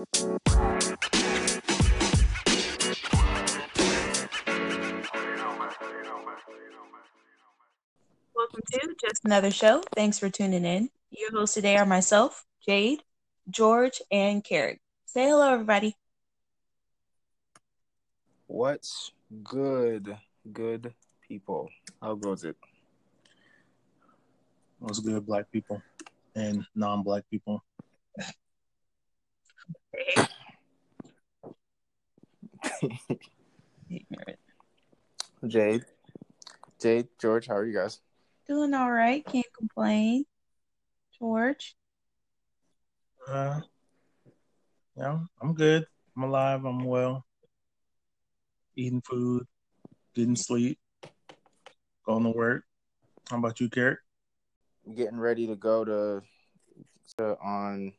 Welcome 0.00 0.16
to 8.72 8.94
Just 8.98 9.24
Another 9.26 9.50
Show. 9.50 9.82
Thanks 9.94 10.18
for 10.18 10.30
tuning 10.30 10.64
in. 10.64 10.88
Your 11.10 11.32
hosts 11.32 11.54
today 11.54 11.76
are 11.76 11.84
myself, 11.84 12.46
Jade, 12.66 13.02
George, 13.50 14.00
and 14.10 14.42
Carrick. 14.42 14.80
Say 15.04 15.28
hello, 15.28 15.52
everybody. 15.52 15.94
What's 18.46 19.12
good, 19.44 20.16
good 20.50 20.94
people? 21.28 21.68
How 22.00 22.14
goes 22.14 22.44
it? 22.44 22.56
What's 24.78 25.00
good, 25.00 25.26
black 25.26 25.52
people 25.52 25.82
and 26.34 26.64
non-black 26.74 27.24
people? 27.30 27.62
Jade, 35.46 35.84
Jade, 36.80 37.08
George, 37.18 37.46
how 37.46 37.56
are 37.56 37.66
you 37.66 37.74
guys? 37.74 38.00
Doing 38.46 38.74
all 38.74 38.90
right. 38.90 39.24
Can't 39.24 39.46
complain. 39.56 40.24
George. 41.18 41.76
Uh, 43.28 43.60
yeah, 44.96 45.18
I'm 45.40 45.54
good. 45.54 45.86
I'm 46.16 46.24
alive. 46.24 46.64
I'm 46.64 46.84
well. 46.84 47.24
Eating 48.76 49.02
food, 49.02 49.46
getting 50.14 50.36
sleep, 50.36 50.78
going 52.06 52.24
to 52.24 52.30
work. 52.30 52.64
How 53.28 53.38
about 53.38 53.60
you, 53.60 53.68
Carrot? 53.68 53.98
Getting 54.94 55.18
ready 55.18 55.46
to 55.46 55.56
go 55.56 55.84
to, 55.84 56.22
to 57.18 57.36
on 57.38 57.92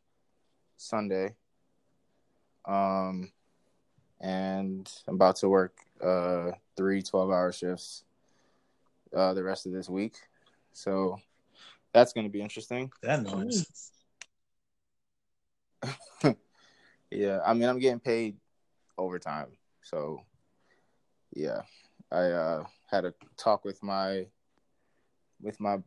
Sunday. 0.78 1.36
Um, 2.66 3.32
and 4.20 4.92
I'm 5.08 5.16
about 5.16 5.38
to 5.38 5.50
work 5.50 5.78
uh 6.04 6.52
three 6.76 7.02
12 7.02 7.30
hour 7.30 7.52
shifts 7.52 8.04
uh 9.16 9.34
the 9.34 9.44
rest 9.44 9.66
of 9.66 9.72
this 9.72 9.90
week. 9.90 10.16
So 10.74 11.20
that's 11.94 12.14
going 12.14 12.26
to 12.26 12.32
be 12.32 12.42
interesting. 12.42 12.92
That 13.02 13.24
noise. 13.24 13.92
Yeah, 17.12 17.42
I 17.46 17.54
mean, 17.54 17.68
I'm 17.68 17.80
getting 17.80 18.00
paid 18.00 18.38
overtime. 18.98 19.48
So, 19.84 20.22
yeah, 21.34 21.62
I 22.10 22.22
uh, 22.24 22.64
had 22.90 23.04
a 23.04 23.14
talk 23.38 23.66
with 23.66 23.84
my 23.84 24.28
with 25.42 25.60
my 25.60 25.80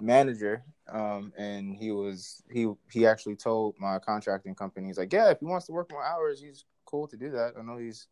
manager, 0.00 0.64
um, 0.90 1.32
and 1.36 1.76
he 1.76 1.90
was 1.90 2.42
he 2.50 2.68
he 2.90 3.06
actually 3.06 3.36
told 3.36 3.74
my 3.78 3.98
contracting 3.98 4.54
company, 4.54 4.88
he's 4.88 4.98
like, 4.98 5.12
yeah, 5.12 5.30
if 5.30 5.40
he 5.40 5.46
wants 5.46 5.66
to 5.66 5.72
work 5.72 5.90
more 5.90 6.04
hours, 6.04 6.40
he's 6.40 6.64
cool 6.84 7.06
to 7.08 7.16
do 7.16 7.30
that. 7.30 7.54
I 7.58 7.62
know 7.62 7.76
he's 7.76 8.06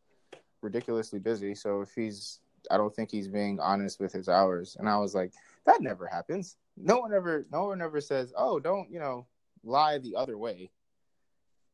ridiculously 0.62 1.18
busy, 1.18 1.54
so 1.54 1.80
if 1.80 1.94
he's 1.94 2.40
I 2.70 2.76
don't 2.76 2.94
think 2.94 3.10
he's 3.10 3.28
being 3.28 3.60
honest 3.60 4.00
with 4.00 4.12
his 4.12 4.28
hours. 4.28 4.76
And 4.78 4.88
I 4.88 4.98
was 4.98 5.14
like, 5.14 5.32
that 5.64 5.80
never 5.80 6.06
happens. 6.06 6.56
No 6.76 6.98
one 6.98 7.12
ever 7.12 7.46
no 7.50 7.64
one 7.64 7.82
ever 7.82 8.00
says, 8.00 8.32
oh, 8.36 8.58
don't 8.58 8.90
you 8.90 8.98
know 8.98 9.26
lie 9.64 9.98
the 9.98 10.16
other 10.16 10.38
way. 10.38 10.70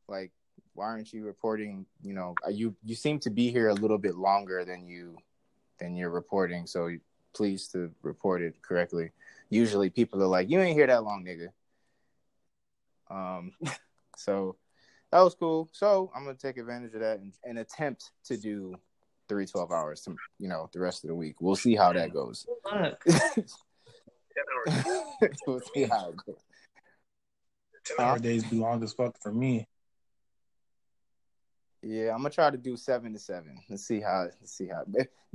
Like 0.07 0.31
why 0.75 0.87
aren't 0.87 1.11
you 1.13 1.25
reporting 1.25 1.85
you 2.03 2.13
know 2.13 2.35
you 2.51 2.75
you 2.83 2.95
seem 2.95 3.17
to 3.17 3.29
be 3.29 3.49
here 3.49 3.69
a 3.69 3.73
little 3.73 3.97
bit 3.97 4.15
longer 4.15 4.63
than 4.63 4.85
you 4.85 5.17
than 5.79 5.95
you're 5.95 6.09
reporting 6.09 6.67
so 6.67 6.89
please 7.35 7.67
to 7.69 7.91
report 8.01 8.41
it 8.41 8.61
correctly. 8.61 9.11
Usually 9.49 9.89
people 9.89 10.21
are 10.23 10.27
like 10.27 10.49
you 10.49 10.59
ain't 10.59 10.77
here 10.77 10.87
that 10.87 11.03
long 11.03 11.25
nigga. 11.25 11.49
Um 13.09 13.51
so 14.17 14.55
that 15.11 15.21
was 15.21 15.35
cool. 15.35 15.69
So 15.71 16.11
i'm 16.15 16.23
gonna 16.23 16.35
take 16.35 16.57
advantage 16.57 16.93
of 16.93 17.01
that 17.01 17.19
and, 17.19 17.33
and 17.43 17.59
attempt 17.59 18.11
to 18.25 18.37
do 18.37 18.75
three 19.27 19.45
12 19.45 19.71
hours 19.71 20.01
to 20.01 20.15
you 20.39 20.47
know 20.47 20.69
the 20.73 20.79
rest 20.79 21.03
of 21.03 21.09
the 21.09 21.15
week. 21.15 21.41
We'll 21.41 21.55
see 21.55 21.75
how 21.75 21.93
that 21.93 22.13
goes. 22.13 22.45
We'll 25.47 25.61
see 25.73 25.83
how 25.83 26.09
it 26.09 26.17
goes. 26.25 26.35
Ten 27.85 28.05
hour 28.05 28.19
days 28.19 28.43
be 28.43 28.57
long 28.57 28.83
as 28.83 28.93
fuck 28.93 29.15
for 29.21 29.31
me. 29.31 29.67
Yeah, 31.87 32.13
I'm 32.13 32.17
gonna 32.17 32.31
try 32.31 32.49
to 32.49 32.57
do 32.57 32.75
seven 32.75 33.13
to 33.13 33.19
seven. 33.19 33.59
Let's 33.69 33.85
see 33.85 34.01
how. 34.01 34.23
Let's 34.23 34.57
see 34.57 34.67
how. 34.67 34.85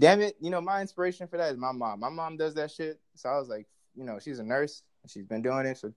Damn 0.00 0.21
it, 0.21 0.34
you 0.41 0.50
know 0.50 0.61
my 0.61 0.81
inspiration 0.81 1.28
for 1.28 1.37
that 1.37 1.53
is 1.53 1.56
my 1.56 1.71
mom. 1.71 2.00
My 2.00 2.09
mom 2.09 2.37
does 2.37 2.55
that 2.55 2.72
shit, 2.72 2.99
so 3.15 3.28
I 3.28 3.38
was 3.38 3.49
like, 3.49 3.69
you 3.94 4.03
know, 4.03 4.19
she's 4.19 4.41
a 4.41 4.43
nurse. 4.43 4.83
She's 5.06 5.25
been 5.25 5.43
doing 5.43 5.65
it 5.65 5.78
for 5.78 5.94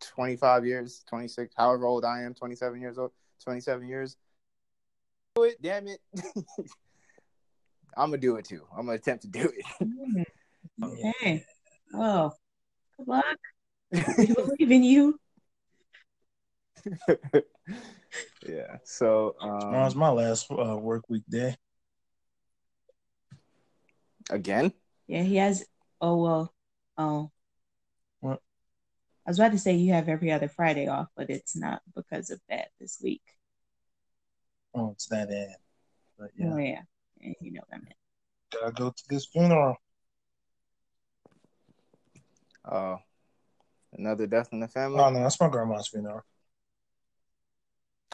25 0.00 0.66
years, 0.66 1.04
26, 1.08 1.54
however 1.56 1.86
old 1.86 2.04
I 2.04 2.22
am, 2.22 2.34
27 2.34 2.80
years 2.80 2.98
old, 2.98 3.12
27 3.44 3.86
years. 3.86 4.16
Do 5.36 5.44
it, 5.44 5.62
damn 5.62 5.86
it. 5.86 6.00
I'm 7.96 8.10
gonna 8.10 8.18
do 8.18 8.36
it 8.36 8.46
too. 8.46 8.66
I'm 8.76 8.86
gonna 8.86 8.96
attempt 8.96 9.22
to 9.22 9.28
do 9.28 9.52
it. 9.56 10.26
Okay. 10.82 11.44
Oh, 11.92 12.32
good 12.96 13.06
luck. 13.06 13.36
We 14.16 14.26
believe 14.26 14.70
in 14.70 14.82
you. 14.82 15.20
Yeah. 18.46 18.76
So 18.84 19.34
Tomorrow's 19.40 19.94
um, 19.94 20.00
my 20.00 20.10
last 20.10 20.50
uh, 20.50 20.76
work 20.76 21.08
week 21.08 21.24
day. 21.28 21.56
again, 24.30 24.72
Yeah, 25.06 25.22
he 25.22 25.36
has. 25.36 25.64
Oh 26.00 26.16
well. 26.22 26.54
Oh. 26.96 27.30
What? 28.20 28.40
I 29.26 29.30
was 29.30 29.38
about 29.38 29.52
to 29.52 29.58
say 29.58 29.74
you 29.74 29.92
have 29.92 30.08
every 30.08 30.30
other 30.32 30.48
Friday 30.48 30.86
off, 30.88 31.08
but 31.16 31.30
it's 31.30 31.56
not 31.56 31.82
because 31.94 32.30
of 32.30 32.40
that 32.48 32.68
this 32.80 32.98
week. 33.02 33.22
Oh, 34.74 34.90
it's 34.92 35.06
that 35.08 35.30
end. 35.30 35.56
But 36.18 36.30
yeah, 36.36 36.52
Oh 36.52 36.58
yeah, 36.58 36.80
and 37.20 37.34
you 37.40 37.52
know 37.52 37.60
what 37.68 37.78
I 37.78 37.82
meant. 37.82 37.94
gotta 38.52 38.72
go 38.72 38.90
to 38.90 39.02
this 39.08 39.26
funeral. 39.26 39.76
uh, 42.64 42.96
another 43.94 44.26
death 44.26 44.48
in 44.52 44.60
the 44.60 44.68
family. 44.68 45.00
Oh 45.00 45.10
no, 45.10 45.20
that's 45.20 45.40
my 45.40 45.48
grandma's 45.48 45.88
funeral. 45.88 46.22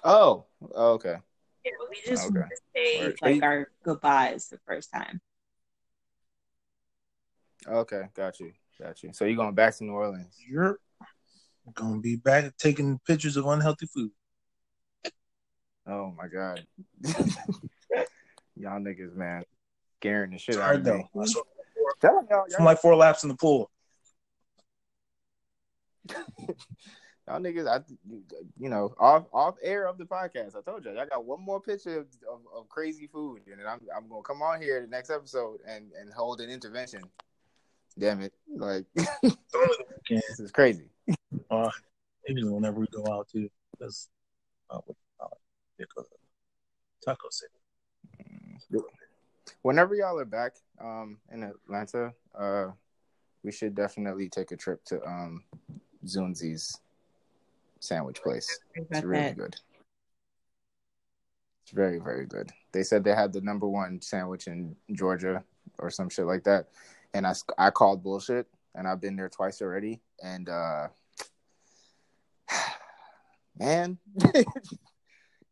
Oh, 0.04 0.44
oh, 0.74 0.92
okay. 0.92 1.16
Yeah, 1.64 1.72
we 1.90 1.96
just 2.04 2.26
Okay. 2.26 2.40
say 2.74 2.98
Word. 3.00 3.18
like 3.22 3.42
our 3.42 3.68
goodbyes 3.82 4.48
the 4.48 4.58
first 4.66 4.92
time. 4.92 5.20
Okay, 7.66 8.02
got 8.14 8.38
you, 8.38 8.52
got 8.80 9.02
you. 9.02 9.12
So 9.12 9.24
you're 9.24 9.36
going 9.36 9.54
back 9.54 9.74
to 9.76 9.84
New 9.84 9.92
Orleans? 9.92 10.36
You're 10.48 10.78
gonna 11.74 11.98
be 12.00 12.14
back 12.16 12.56
taking 12.56 13.00
pictures 13.06 13.36
of 13.36 13.46
unhealthy 13.46 13.86
food. 13.86 14.12
Oh 15.88 16.12
my 16.16 16.28
god, 16.28 16.64
y'all 18.56 18.78
niggas, 18.80 19.14
man, 19.16 19.44
scaring 19.98 20.30
the 20.30 20.38
shit 20.38 20.54
It's 20.56 20.58
out 20.62 20.64
hard 20.64 20.76
of 20.78 20.84
though. 20.84 20.98
me. 20.98 21.10
That's 21.14 21.34
what- 21.34 21.46
Telling 22.00 22.26
y'all, 22.30 22.44
I'm 22.58 22.64
like 22.64 22.78
four 22.78 22.94
laps 22.94 23.22
in 23.22 23.28
the 23.30 23.36
pool. 23.36 23.70
y'all 27.26 27.40
niggas, 27.40 27.68
I, 27.68 27.80
you 28.58 28.68
know, 28.68 28.94
off 28.98 29.24
off 29.32 29.56
air 29.62 29.86
of 29.86 29.98
the 29.98 30.04
podcast, 30.04 30.56
I 30.56 30.62
told 30.62 30.84
y'all 30.84 30.98
I 30.98 31.06
got 31.06 31.24
one 31.24 31.42
more 31.42 31.60
picture 31.60 32.00
of, 32.00 32.06
of, 32.30 32.40
of 32.54 32.68
crazy 32.68 33.06
food, 33.06 33.42
and 33.50 33.60
then 33.60 33.66
I'm 33.66 33.80
I'm 33.96 34.08
gonna 34.08 34.22
come 34.22 34.42
on 34.42 34.60
here 34.60 34.80
the 34.80 34.86
next 34.86 35.10
episode 35.10 35.60
and 35.66 35.90
and 35.98 36.12
hold 36.12 36.40
an 36.40 36.50
intervention. 36.50 37.02
Damn 37.98 38.20
it, 38.20 38.32
like 38.54 38.84
this 38.94 40.40
is 40.40 40.52
crazy. 40.52 40.88
Uh, 41.50 41.70
maybe 42.28 42.44
whenever 42.44 42.80
we 42.80 42.86
go 42.88 43.04
out 43.12 43.28
too. 43.28 43.48
That's 43.78 44.08
uh, 44.70 44.78
what 44.84 44.96
you 44.96 45.18
call 45.18 45.30
it. 45.32 45.38
They 45.78 45.84
go 45.94 46.02
to 46.02 46.08
Taco 47.04 47.28
City. 47.30 47.52
Whenever 49.62 49.94
y'all 49.94 50.18
are 50.18 50.24
back 50.24 50.56
um 50.80 51.18
in 51.32 51.42
Atlanta, 51.42 52.12
uh 52.38 52.66
we 53.42 53.52
should 53.52 53.74
definitely 53.74 54.28
take 54.28 54.50
a 54.50 54.56
trip 54.56 54.84
to 54.84 55.02
um 55.04 55.44
Zunzi's 56.04 56.80
sandwich 57.80 58.22
place. 58.22 58.58
It's 58.74 59.02
really 59.02 59.22
that. 59.22 59.36
good. 59.36 59.56
It's 61.64 61.72
very, 61.72 61.98
very 61.98 62.26
good. 62.26 62.52
They 62.72 62.82
said 62.82 63.02
they 63.02 63.14
had 63.14 63.32
the 63.32 63.40
number 63.40 63.66
one 63.66 64.00
sandwich 64.00 64.46
in 64.46 64.76
Georgia 64.92 65.42
or 65.78 65.90
some 65.90 66.08
shit 66.08 66.26
like 66.26 66.44
that. 66.44 66.68
And 67.12 67.26
I, 67.26 67.34
I 67.58 67.70
called 67.70 68.02
bullshit 68.02 68.46
and 68.74 68.86
I've 68.86 69.00
been 69.00 69.16
there 69.16 69.28
twice 69.28 69.60
already. 69.60 70.00
And, 70.22 70.48
uh, 70.48 70.88
man, 73.58 73.98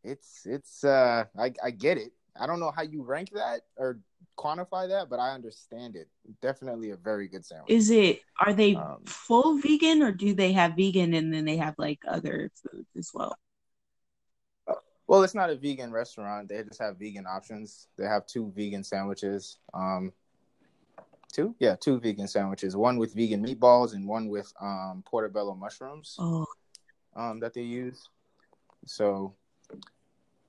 it's, 0.05 0.43
it's, 0.45 0.85
uh, 0.85 1.25
I, 1.37 1.53
I 1.63 1.71
get 1.71 1.99
it. 1.99 2.13
I 2.39 2.47
don't 2.47 2.61
know 2.61 2.73
how 2.75 2.83
you 2.83 3.03
rank 3.03 3.31
that 3.35 3.63
or 3.77 3.99
quantify 4.37 4.89
that, 4.89 5.09
but 5.09 5.21
I 5.21 5.31
understand 5.31 5.97
it. 5.97 6.09
Definitely 6.43 6.91
a 6.91 6.97
very 6.97 7.29
good 7.29 7.45
sandwich. 7.45 7.71
Is 7.71 7.91
it? 7.91 8.23
Are 8.45 8.53
they 8.53 8.75
Um, 8.75 9.05
full 9.07 9.59
vegan, 9.59 10.03
or 10.03 10.13
do 10.13 10.35
they 10.35 10.53
have 10.53 10.75
vegan 10.77 11.15
and 11.15 11.33
then 11.33 11.45
they 11.45 11.57
have 11.57 11.75
like 11.79 12.01
other 12.07 12.51
foods 12.55 12.89
as 12.97 13.11
well? 13.15 13.37
Well, 15.07 15.23
it's 15.23 15.35
not 15.35 15.51
a 15.51 15.57
vegan 15.57 15.93
restaurant. 15.93 16.49
They 16.49 16.63
just 16.65 16.81
have 16.81 16.99
vegan 16.99 17.27
options. 17.27 17.89
They 17.97 18.07
have 18.07 18.27
two 18.27 18.51
vegan 18.57 18.83
sandwiches. 18.83 19.59
Um, 19.75 20.13
two, 21.31 21.55
yeah, 21.59 21.77
two 21.77 22.01
vegan 22.01 22.27
sandwiches. 22.27 22.75
One 22.75 22.97
with 22.97 23.15
vegan 23.15 23.45
meatballs 23.45 23.93
and 23.93 24.09
one 24.09 24.29
with 24.29 24.53
um 24.61 25.03
portobello 25.07 25.55
mushrooms 25.55 26.17
Oh, 26.19 26.47
um 27.15 27.39
that 27.41 27.53
they 27.55 27.63
use. 27.63 28.09
So 28.87 29.35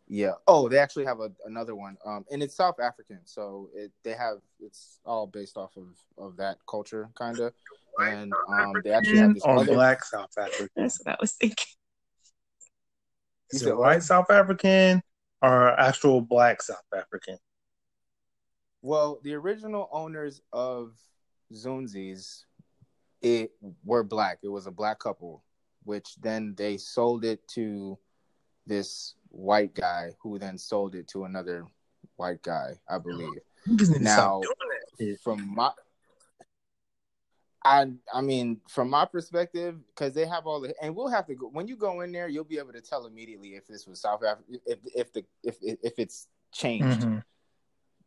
Yeah. 0.08 0.34
Oh, 0.48 0.70
they 0.70 0.78
actually 0.78 1.06
have 1.06 1.20
a, 1.20 1.32
another 1.46 1.76
one. 1.76 1.98
Um, 2.06 2.26
and 2.32 2.44
it's 2.44 2.56
South 2.56 2.80
African, 2.80 3.20
so 3.26 3.70
it 3.74 3.92
they 4.04 4.14
have 4.14 4.38
it's 4.60 5.00
all 5.06 5.26
based 5.26 5.58
off 5.58 5.76
of 5.78 5.88
of 6.18 6.38
that 6.38 6.58
culture, 6.70 7.10
kind 7.16 7.40
of. 7.40 7.54
And 7.98 8.34
um, 8.50 8.74
they 8.84 8.92
actually 8.92 9.20
have 9.20 9.34
this 9.34 9.44
or 9.44 9.58
other. 9.58 9.74
black 9.74 10.04
South 10.04 10.38
African. 10.38 10.70
That's 10.76 11.00
what 11.04 11.14
I 11.14 11.18
was 11.20 11.32
thinking. 11.32 11.66
You 13.52 13.58
Is 13.58 13.66
it 13.66 13.78
white 13.78 14.04
South 14.04 14.30
African 14.30 15.02
or 15.42 15.80
actual 15.80 16.22
black 16.22 16.62
South 16.62 16.78
African? 16.96 17.38
Well, 18.82 19.20
the 19.24 19.34
original 19.34 19.90
owners 19.92 20.42
of 20.54 20.94
Zunzi's, 21.54 22.46
it 23.22 23.52
were 23.84 24.04
black. 24.04 24.40
It 24.44 24.50
was 24.50 24.68
a 24.68 24.72
black 24.72 25.00
couple, 25.00 25.44
which 25.84 26.16
then 26.22 26.54
they 26.56 26.78
sold 26.78 27.26
it 27.26 27.48
to 27.50 27.98
this 28.68 29.16
white 29.36 29.76
guy, 29.76 30.12
who 30.22 30.40
then 30.40 30.58
sold 30.58 30.96
it 30.96 31.08
to 31.10 31.26
another 31.26 31.66
white 32.16 32.42
guy, 32.42 32.80
I 32.90 32.98
believe. 32.98 33.40
Niggas 33.68 33.90
need 33.90 33.98
to 33.98 34.04
Now, 34.04 34.42
stop 34.42 34.42
doing 34.42 34.56
that 34.70 35.06
shit. 35.06 35.22
from 35.22 35.54
my 35.54 35.72
I 37.64 37.88
I 38.14 38.22
mean 38.22 38.62
from 38.70 38.90
my 38.92 39.06
perspective 39.06 39.76
because 39.88 40.14
they 40.14 40.26
have 40.28 40.46
all 40.46 40.62
the 40.62 40.74
and 40.82 40.96
we'll 40.96 41.10
have 41.10 41.26
to 41.26 41.34
go 41.36 41.48
when 41.48 41.68
you 41.68 41.76
go 41.76 42.02
in 42.02 42.12
there 42.12 42.28
you'll 42.28 42.44
be 42.44 42.60
able 42.60 42.74
to 42.74 42.82
tell 42.82 43.08
immediately 43.08 43.56
if 43.56 43.66
this 43.66 43.88
was 43.88 44.00
South 44.00 44.24
Africa 44.24 44.60
if 44.68 44.80
if 44.96 45.12
the 45.14 45.26
if 45.44 45.58
if 45.62 45.98
it's 45.98 46.28
changed 46.52 47.02
Mhm. 47.02 47.24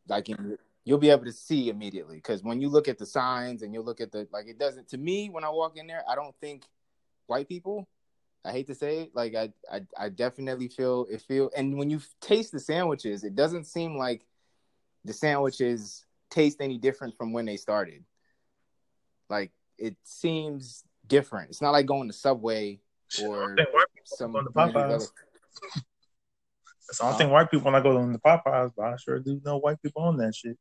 like 0.09 0.29
in, 0.29 0.57
you'll 0.85 0.99
be 0.99 1.11
able 1.11 1.25
to 1.25 1.33
see 1.33 1.71
immediately 1.71 2.17
because 2.17 2.45
when 2.45 2.61
you 2.61 2.69
look 2.69 2.87
at 2.87 2.99
the 2.99 3.07
signs 3.07 3.63
and 3.63 3.75
you 3.75 3.83
look 3.83 4.01
at 4.01 4.13
the 4.13 4.29
like 4.33 4.47
it 4.47 4.59
doesn't 4.61 4.89
to 4.91 4.97
me 4.97 5.29
when 5.29 5.43
I 5.43 5.51
walk 5.51 5.77
in 5.77 5.89
there 5.89 6.05
I 6.09 6.15
don't 6.15 6.37
think 6.41 6.65
white 7.27 7.49
people 7.49 7.89
I 8.45 8.53
hate 8.53 8.67
to 8.69 8.75
say 8.75 9.01
it 9.01 9.11
like 9.15 9.35
I 9.35 9.51
I, 9.71 9.83
I 9.97 10.09
definitely 10.09 10.69
feel 10.69 11.07
it 11.11 11.23
feel 11.23 11.51
and 11.57 11.77
when 11.77 11.91
you 11.91 12.01
taste 12.21 12.53
the 12.53 12.61
sandwiches 12.61 13.25
it 13.25 13.35
doesn't 13.35 13.65
seem 13.65 13.97
like 13.97 14.27
the 15.05 15.13
sandwiches 15.13 16.05
taste 16.31 16.59
any 16.61 16.79
different 16.79 17.17
from 17.17 17.33
when 17.33 17.47
they 17.47 17.57
started 17.57 18.05
like 19.29 19.51
it 19.77 19.97
seems 20.05 20.85
different 21.07 21.51
it's 21.51 21.63
not 21.63 21.71
like 21.73 21.87
going 21.87 22.09
to 22.09 22.15
Subway 22.15 22.81
or 23.23 23.57
some 24.05 24.37
of 24.37 24.45
these 24.45 24.53
Popeyes. 24.53 25.11
That's 26.89 26.99
the 26.99 27.05
only 27.05 27.19
thing 27.19 27.31
white 27.31 27.51
people 27.51 27.67
when 27.67 27.75
I 27.75 27.81
go 27.81 27.93
to 27.99 28.13
the 28.13 28.19
Popeyes, 28.19 28.73
but 28.77 28.87
I 28.87 28.97
sure 28.97 29.19
do 29.19 29.41
know 29.45 29.59
white 29.59 29.81
people 29.83 30.03
on 30.03 30.17
that 30.19 30.35
shit. 30.35 30.57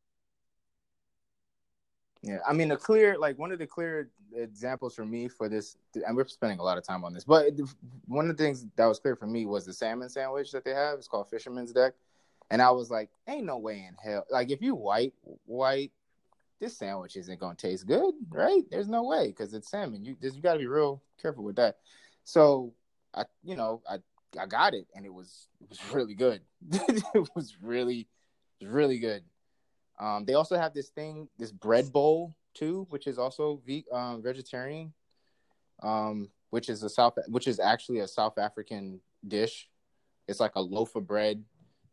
Yeah, 2.28 2.40
I 2.46 2.52
mean, 2.52 2.72
a 2.72 2.78
clear 2.78 3.18
like 3.18 3.40
one 3.40 3.54
of 3.54 3.60
the 3.60 3.66
clear 3.66 4.10
examples 4.36 4.94
for 4.94 5.06
me 5.06 5.30
for 5.30 5.48
this, 5.48 5.78
and 6.06 6.16
we're 6.16 6.28
spending 6.28 6.60
a 6.60 6.64
lot 6.64 6.78
of 6.78 6.86
time 6.86 7.06
on 7.06 7.14
this, 7.14 7.24
but 7.24 7.54
one 8.06 8.30
of 8.30 8.36
the 8.36 8.44
things 8.44 8.66
that 8.76 8.86
was 8.86 9.00
clear 9.00 9.16
for 9.16 9.28
me 9.28 9.46
was 9.46 9.66
the 9.66 9.72
salmon 9.72 10.10
sandwich 10.10 10.52
that 10.52 10.66
they 10.66 10.74
have. 10.74 10.98
It's 10.98 11.08
called 11.08 11.30
Fisherman's 11.30 11.72
Deck, 11.72 11.94
and 12.50 12.62
I 12.62 12.70
was 12.72 12.92
like, 12.92 13.10
"Ain't 13.30 13.46
no 13.46 13.58
way 13.58 13.88
in 13.88 13.96
hell! 14.04 14.26
Like, 14.30 14.52
if 14.52 14.62
you 14.62 14.76
white, 14.76 15.14
white, 15.46 15.94
this 16.60 16.78
sandwich 16.78 17.16
isn't 17.16 17.40
gonna 17.40 17.56
taste 17.56 17.88
good, 17.88 18.14
right? 18.30 18.64
There's 18.70 18.90
no 18.90 19.04
way 19.04 19.28
because 19.28 19.54
it's 19.54 19.72
salmon. 19.72 20.04
You 20.04 20.18
you 20.20 20.42
got 20.42 20.54
to 20.54 20.60
be 20.60 20.68
real 20.68 21.02
careful 21.22 21.46
with 21.46 21.56
that." 21.56 21.78
So 22.26 22.74
I, 23.14 23.24
you 23.42 23.56
know, 23.56 23.82
I 23.90 24.00
I 24.38 24.48
got 24.48 24.74
it, 24.74 24.88
and 24.94 25.06
it 25.06 25.14
was 25.14 25.48
it 25.62 25.70
was 25.70 25.80
really 25.94 26.14
good. 26.14 26.42
it 26.72 27.30
was 27.36 27.56
really 27.62 28.10
really 28.62 29.00
good. 29.00 29.24
Um, 30.00 30.26
they 30.26 30.34
also 30.34 30.58
have 30.58 30.74
this 30.74 30.90
thing, 30.90 31.28
this 31.38 31.52
bread 31.52 31.92
bowl 31.92 32.36
too, 32.54 32.86
which 32.90 33.08
is 33.08 33.18
also 33.18 33.62
ve- 33.66 33.86
um, 33.92 34.22
vegetarian, 34.22 34.94
um, 35.82 36.30
which 36.50 36.70
is 36.70 36.84
a 36.84 36.90
South, 36.90 37.18
which 37.28 37.48
is 37.48 37.60
actually 37.60 38.00
a 38.00 38.08
South 38.08 38.38
African 38.38 39.00
dish. 39.28 39.70
It's 40.28 40.40
like 40.40 40.56
a 40.56 40.62
loaf 40.62 40.96
of 40.96 41.08
bread 41.08 41.44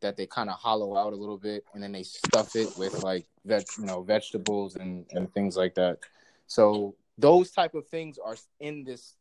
that 0.00 0.16
they 0.16 0.26
kind 0.26 0.50
of 0.50 0.56
hollow 0.56 0.96
out 0.96 1.12
a 1.12 1.16
little 1.16 1.38
bit, 1.38 1.64
and 1.72 1.82
then 1.82 1.92
they 1.92 2.02
stuff 2.02 2.56
it 2.56 2.76
with 2.76 3.02
like 3.02 3.26
veg, 3.44 3.64
you 3.78 3.86
know, 3.86 4.02
vegetables 4.02 4.76
and 4.76 5.06
and 5.12 5.32
things 5.32 5.56
like 5.56 5.74
that. 5.76 5.98
So 6.46 6.94
those 7.16 7.50
type 7.52 7.74
of 7.74 7.86
things 7.88 8.18
are 8.18 8.36
in 8.60 8.84
this, 8.84 9.14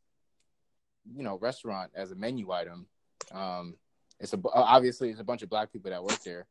you 1.15 1.23
know, 1.23 1.37
restaurant 1.37 1.91
as 1.95 2.11
a 2.11 2.15
menu 2.15 2.51
item. 2.51 2.87
Um, 3.31 3.75
it's 4.19 4.33
a 4.33 4.39
obviously 4.53 5.09
it's 5.09 5.19
a 5.19 5.23
bunch 5.23 5.41
of 5.41 5.49
black 5.49 5.71
people 5.71 5.91
that 5.91 6.03
work 6.03 6.21
there. 6.23 6.47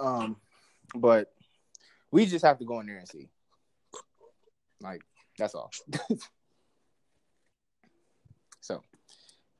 Um, 0.00 0.36
but 0.94 1.32
we 2.10 2.26
just 2.26 2.44
have 2.44 2.58
to 2.58 2.64
go 2.64 2.80
in 2.80 2.86
there 2.86 2.98
and 2.98 3.08
see. 3.08 3.28
Like 4.80 5.02
that's 5.38 5.54
all. 5.54 5.70
so, 8.60 8.82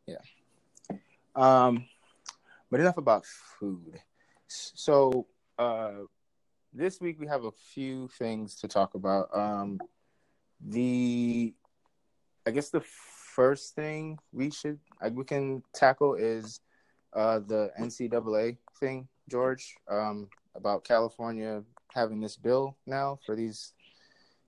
yeah. 0.07 0.19
Um, 1.35 1.87
but 2.71 2.81
enough 2.81 2.97
about 2.97 3.25
food. 3.27 4.01
So, 4.49 5.27
uh, 5.59 5.93
this 6.73 7.01
week 7.01 7.19
we 7.21 7.27
have 7.27 7.45
a 7.45 7.53
few 7.73 8.09
things 8.19 8.57
to 8.57 8.69
talk 8.69 8.95
about. 8.95 9.29
Um, 9.35 9.81
the, 10.61 11.55
I 12.47 12.51
guess 12.51 12.71
the 12.71 12.83
first 13.35 13.75
thing 13.75 14.19
we 14.33 14.51
should 14.51 14.79
uh, 15.05 15.11
we 15.13 15.25
can 15.25 15.63
tackle 15.75 16.15
is 16.15 16.61
uh 17.13 17.41
the 17.41 17.71
NCAA 17.81 18.59
thing, 18.79 19.09
George. 19.29 19.75
Um, 19.91 20.29
about 20.55 20.85
California 20.85 21.63
having 21.93 22.21
this 22.21 22.37
bill 22.37 22.77
now 22.87 23.19
for 23.25 23.37
these 23.37 23.73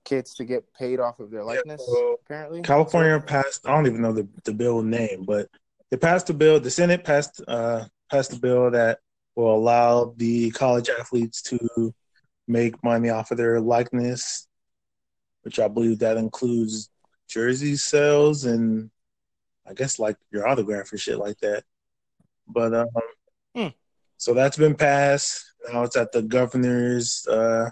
kids 0.03 0.33
to 0.35 0.45
get 0.45 0.63
paid 0.73 0.99
off 0.99 1.19
of 1.19 1.31
their 1.31 1.43
likeness. 1.43 1.85
so 1.85 2.17
apparently, 2.25 2.61
California 2.61 3.19
passed. 3.19 3.67
I 3.67 3.71
don't 3.71 3.87
even 3.87 4.01
know 4.01 4.13
the, 4.13 4.27
the 4.45 4.53
bill 4.53 4.81
name, 4.81 5.23
but 5.25 5.47
they 5.91 5.97
passed 5.97 6.29
a 6.29 6.33
bill. 6.33 6.59
The 6.59 6.71
Senate 6.71 7.03
passed 7.03 7.41
uh, 7.47 7.85
passed 8.09 8.33
a 8.33 8.39
bill 8.39 8.71
that 8.71 8.99
will 9.35 9.55
allow 9.55 10.13
the 10.17 10.51
college 10.51 10.89
athletes 10.89 11.41
to 11.43 11.93
make 12.47 12.81
money 12.83 13.09
off 13.09 13.31
of 13.31 13.37
their 13.37 13.59
likeness, 13.59 14.47
which 15.43 15.59
I 15.59 15.67
believe 15.67 15.99
that 15.99 16.17
includes 16.17 16.89
jersey 17.29 17.75
sales 17.75 18.45
and 18.45 18.89
I 19.67 19.73
guess 19.73 19.99
like 19.99 20.15
your 20.31 20.47
autograph 20.47 20.91
or 20.93 20.97
shit 20.97 21.17
like 21.17 21.37
that. 21.39 21.63
But 22.47 22.73
um, 22.73 22.87
Hmm. 23.55 23.67
so 24.17 24.33
that's 24.33 24.55
been 24.57 24.75
passed. 24.75 25.46
Now 25.71 25.83
it's 25.83 25.95
at 25.95 26.11
the 26.11 26.21
governor's 26.21 27.27
uh, 27.27 27.69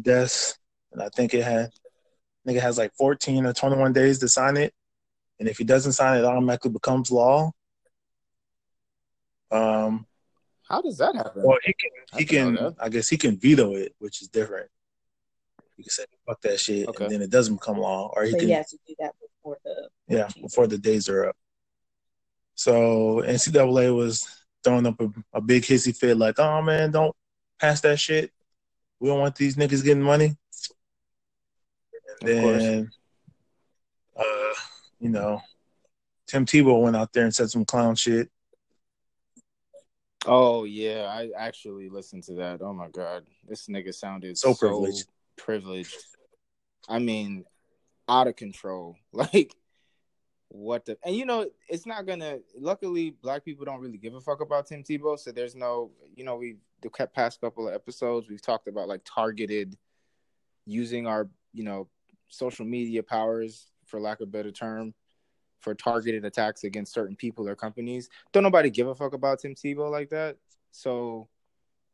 desk, 0.00 0.58
and 0.92 1.02
I 1.02 1.08
think 1.10 1.34
it 1.34 1.44
had, 1.44 1.66
I 1.66 2.42
think 2.46 2.58
it 2.58 2.62
has 2.62 2.78
like 2.78 2.92
14 2.94 3.46
or 3.46 3.52
21 3.52 3.92
days 3.92 4.18
to 4.20 4.28
sign 4.28 4.56
it. 4.56 4.72
And 5.38 5.48
if 5.48 5.58
he 5.58 5.64
doesn't 5.64 5.92
sign 5.92 6.16
it, 6.16 6.20
it 6.20 6.24
automatically 6.24 6.70
becomes 6.70 7.10
law. 7.10 7.52
Um, 9.50 10.06
How 10.68 10.80
does 10.82 10.98
that 10.98 11.14
happen? 11.16 11.42
well, 11.44 11.58
he 11.64 11.72
can, 11.72 11.90
I 12.12 12.18
he 12.18 12.24
didn't 12.24 12.56
can, 12.56 12.76
I 12.80 12.88
guess 12.88 13.08
he 13.08 13.16
can 13.16 13.36
veto 13.38 13.74
it, 13.74 13.94
which 13.98 14.22
is 14.22 14.28
different. 14.28 14.68
He 15.76 15.82
can 15.84 15.90
say 15.90 16.04
fuck 16.26 16.40
that 16.42 16.60
shit, 16.60 16.88
Okay. 16.88 17.04
and 17.04 17.12
then 17.14 17.22
it 17.22 17.30
doesn't 17.30 17.54
become 17.54 17.78
law, 17.78 18.12
or 18.14 18.24
he 18.24 18.32
But 18.32 18.40
can 18.40 18.48
he 18.48 18.54
has 18.54 18.70
to 18.70 18.78
do 18.86 18.94
that 18.98 19.14
before 19.20 19.58
the 19.64 19.88
yeah, 20.08 20.28
before 20.42 20.66
the 20.66 20.78
days 20.78 21.08
are 21.08 21.26
up. 21.28 21.36
So 22.54 23.22
NCAA 23.26 23.94
was 23.96 24.28
throwing 24.62 24.86
up 24.86 25.00
a, 25.00 25.08
a 25.32 25.40
big 25.40 25.62
hissy 25.62 25.96
fit, 25.96 26.16
like, 26.16 26.38
"Oh 26.38 26.62
man, 26.62 26.90
don't 26.90 27.14
pass 27.58 27.80
that 27.82 27.98
shit. 27.98 28.32
We 28.98 29.08
don't 29.08 29.20
want 29.20 29.36
these 29.36 29.56
niggas 29.56 29.84
getting 29.84 30.02
money." 30.02 30.36
And 32.20 32.28
then, 32.28 32.92
uh, 34.16 34.54
you 34.98 35.08
know, 35.08 35.40
Tim 36.26 36.44
Tebow 36.44 36.82
went 36.82 36.96
out 36.96 37.12
there 37.12 37.24
and 37.24 37.34
said 37.34 37.50
some 37.50 37.64
clown 37.64 37.94
shit. 37.94 38.30
Oh 40.26 40.64
yeah, 40.64 41.06
I 41.10 41.30
actually 41.36 41.88
listened 41.88 42.24
to 42.24 42.34
that. 42.34 42.60
Oh 42.60 42.74
my 42.74 42.88
god, 42.88 43.24
this 43.48 43.66
nigga 43.68 43.94
sounded 43.94 44.36
So 44.36 44.52
so, 44.52 44.58
privileged. 44.58 45.08
privileged. 45.36 45.96
I 46.88 46.98
mean, 46.98 47.44
out 48.08 48.26
of 48.26 48.36
control. 48.36 48.96
Like 49.12 49.54
what 50.50 50.84
the 50.84 50.98
and 51.04 51.14
you 51.14 51.24
know 51.24 51.46
it's 51.68 51.86
not 51.86 52.06
gonna. 52.06 52.40
Luckily, 52.58 53.10
black 53.22 53.44
people 53.44 53.64
don't 53.64 53.80
really 53.80 53.98
give 53.98 54.14
a 54.14 54.20
fuck 54.20 54.40
about 54.40 54.66
Tim 54.66 54.82
Tebow, 54.82 55.18
so 55.18 55.30
there's 55.30 55.54
no. 55.54 55.92
You 56.16 56.24
know, 56.24 56.36
we've 56.36 56.58
the 56.82 56.90
past 56.90 57.40
couple 57.40 57.68
of 57.68 57.74
episodes 57.74 58.28
we've 58.28 58.42
talked 58.42 58.66
about 58.66 58.88
like 58.88 59.02
targeted 59.04 59.76
using 60.66 61.06
our 61.06 61.28
you 61.52 61.62
know 61.62 61.88
social 62.28 62.66
media 62.66 63.02
powers, 63.02 63.70
for 63.86 64.00
lack 64.00 64.20
of 64.20 64.32
better 64.32 64.50
term, 64.50 64.92
for 65.60 65.72
targeted 65.72 66.24
attacks 66.24 66.64
against 66.64 66.92
certain 66.92 67.14
people 67.14 67.48
or 67.48 67.54
companies. 67.54 68.08
Don't 68.32 68.42
nobody 68.42 68.70
give 68.70 68.88
a 68.88 68.94
fuck 68.94 69.14
about 69.14 69.38
Tim 69.38 69.54
Tebow 69.54 69.88
like 69.88 70.10
that. 70.10 70.36
So 70.72 71.28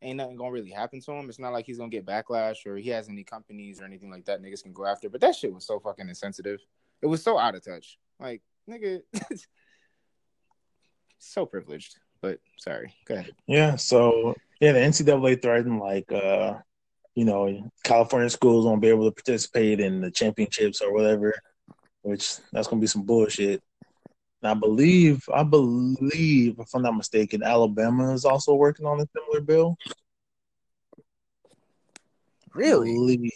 ain't 0.01 0.17
nothing 0.17 0.37
gonna 0.37 0.51
really 0.51 0.71
happen 0.71 1.03
to 1.03 1.13
him. 1.13 1.29
It's 1.29 1.39
not 1.39 1.53
like 1.53 1.67
he's 1.67 1.77
gonna 1.79 1.91
get 1.91 2.07
backlash 2.07 2.65
or 2.65 2.77
he 2.79 2.89
has 2.89 3.11
any 3.11 3.23
companies 3.23 3.83
or 3.83 3.85
anything 3.85 4.11
like 4.11 4.25
that 4.25 4.41
niggas 4.43 4.63
can 4.63 4.73
go 4.73 4.87
after. 4.87 5.11
But 5.11 5.21
that 5.21 5.35
shit 5.35 5.53
was 5.53 5.67
so 5.67 5.79
fucking 5.79 6.09
insensitive. 6.09 6.61
It 7.03 7.07
was 7.07 7.23
so 7.23 7.39
out 7.39 7.55
of 7.55 7.63
touch. 7.63 7.99
Like, 8.19 8.43
nigga 8.69 9.01
so 11.19 11.47
privileged. 11.47 11.97
But 12.23 12.39
sorry. 12.59 12.95
Go 13.07 13.15
ahead. 13.15 13.33
Yeah, 13.47 13.77
so 13.77 14.35
yeah, 14.61 14.73
the 14.73 14.81
NCAA 14.81 15.41
threatened 15.41 15.81
like, 15.81 16.11
uh, 16.11 16.55
you 17.15 17.25
know, 17.25 17.71
California 17.85 18.31
schools 18.31 18.65
won't 18.65 18.83
be 18.83 18.89
able 18.89 19.05
to 19.11 19.15
participate 19.15 19.81
in 19.81 20.01
the 20.01 20.11
championships 20.11 20.81
or 20.81 20.93
whatever, 20.93 21.35
which 22.03 22.39
that's 22.53 22.69
gonna 22.69 22.81
be 22.81 22.87
some 22.87 23.03
bullshit. 23.03 23.63
I 24.43 24.55
believe, 24.55 25.25
I 25.33 25.43
believe, 25.43 26.57
if 26.59 26.75
I'm 26.75 26.83
not 26.83 26.97
mistaken, 26.97 27.43
Alabama 27.43 28.13
is 28.13 28.25
also 28.25 28.55
working 28.55 28.87
on 28.87 29.01
a 29.01 29.07
similar 29.15 29.41
bill. 29.41 29.77
Really? 32.55 32.91
I 32.91 32.95
believe 32.95 33.31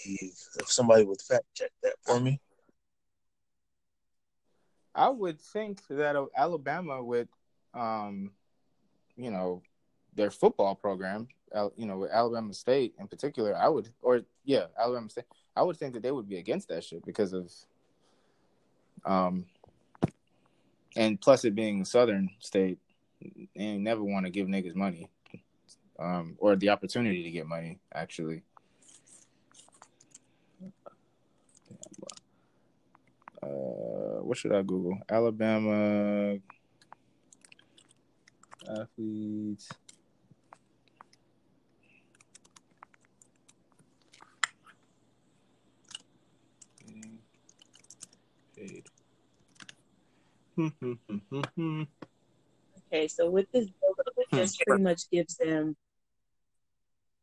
if 0.59 0.71
somebody 0.71 1.05
would 1.05 1.21
fact 1.21 1.45
check 1.55 1.71
that 1.83 1.95
for 2.05 2.21
me. 2.21 2.41
I 4.95 5.09
would 5.09 5.41
think 5.41 5.87
that 5.89 6.17
Alabama 6.37 7.03
would, 7.03 7.29
um, 7.75 8.33
you 9.17 9.31
know, 9.31 9.63
their 10.15 10.31
football 10.31 10.75
program, 10.75 11.29
you 11.77 11.87
know, 11.87 11.99
with 11.99 12.11
Alabama 12.11 12.53
State 12.53 12.95
in 12.99 13.07
particular, 13.07 13.57
I 13.57 13.69
would, 13.69 13.89
or 14.03 14.23
yeah, 14.45 14.67
Alabama 14.79 15.09
State, 15.09 15.27
I 15.55 15.63
would 15.63 15.77
think 15.77 15.95
that 15.95 16.03
they 16.03 16.11
would 16.11 16.29
be 16.29 16.39
against 16.39 16.69
that 16.69 16.85
shit 16.85 17.05
because 17.05 17.33
of, 17.33 17.53
um, 19.05 19.47
and 20.97 21.21
plus 21.21 21.45
it 21.45 21.55
being 21.55 21.83
a 21.83 21.85
Southern 21.85 22.31
State, 22.41 22.79
they 23.55 23.77
never 23.77 24.03
want 24.03 24.27
to 24.27 24.31
give 24.31 24.49
niggas 24.49 24.75
money, 24.75 25.09
um, 25.99 26.37
or 26.39 26.57
the 26.57 26.71
opportunity 26.71 27.23
to 27.23 27.31
get 27.31 27.47
money 27.47 27.79
actually. 27.95 28.43
Uh, 33.43 34.21
what 34.23 34.37
should 34.37 34.53
I 34.55 34.63
Google? 34.63 34.99
Alabama 35.09 36.39
athletes. 38.69 39.69
Paid. 48.57 48.85
okay, 52.93 53.09
so 53.09 53.31
with 53.31 53.51
this 53.53 53.67
it 53.67 54.37
just 54.37 54.61
pretty 54.61 54.83
much 54.83 55.11
gives 55.11 55.37
them 55.37 55.75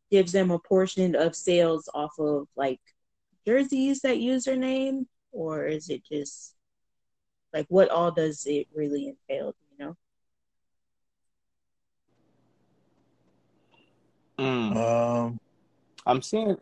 gives 0.10 0.32
them 0.32 0.50
a 0.50 0.58
portion 0.58 1.16
of 1.16 1.36
sales 1.36 1.88
off 1.94 2.12
of 2.18 2.48
like 2.56 2.80
jerseys 3.46 4.00
that 4.00 4.18
use 4.18 4.46
their 4.46 4.56
name 4.56 5.06
or 5.32 5.66
is 5.66 5.90
it 5.90 6.04
just 6.06 6.56
like 7.54 7.66
what 7.70 7.90
all 7.90 8.12
does 8.12 8.46
it 8.46 8.68
really 8.74 9.16
entail? 9.30 9.56
You 9.72 9.86
know. 9.86 9.98
Mm. 14.40 14.78
Um, 14.78 15.40
I'm 16.06 16.22
seeing. 16.22 16.58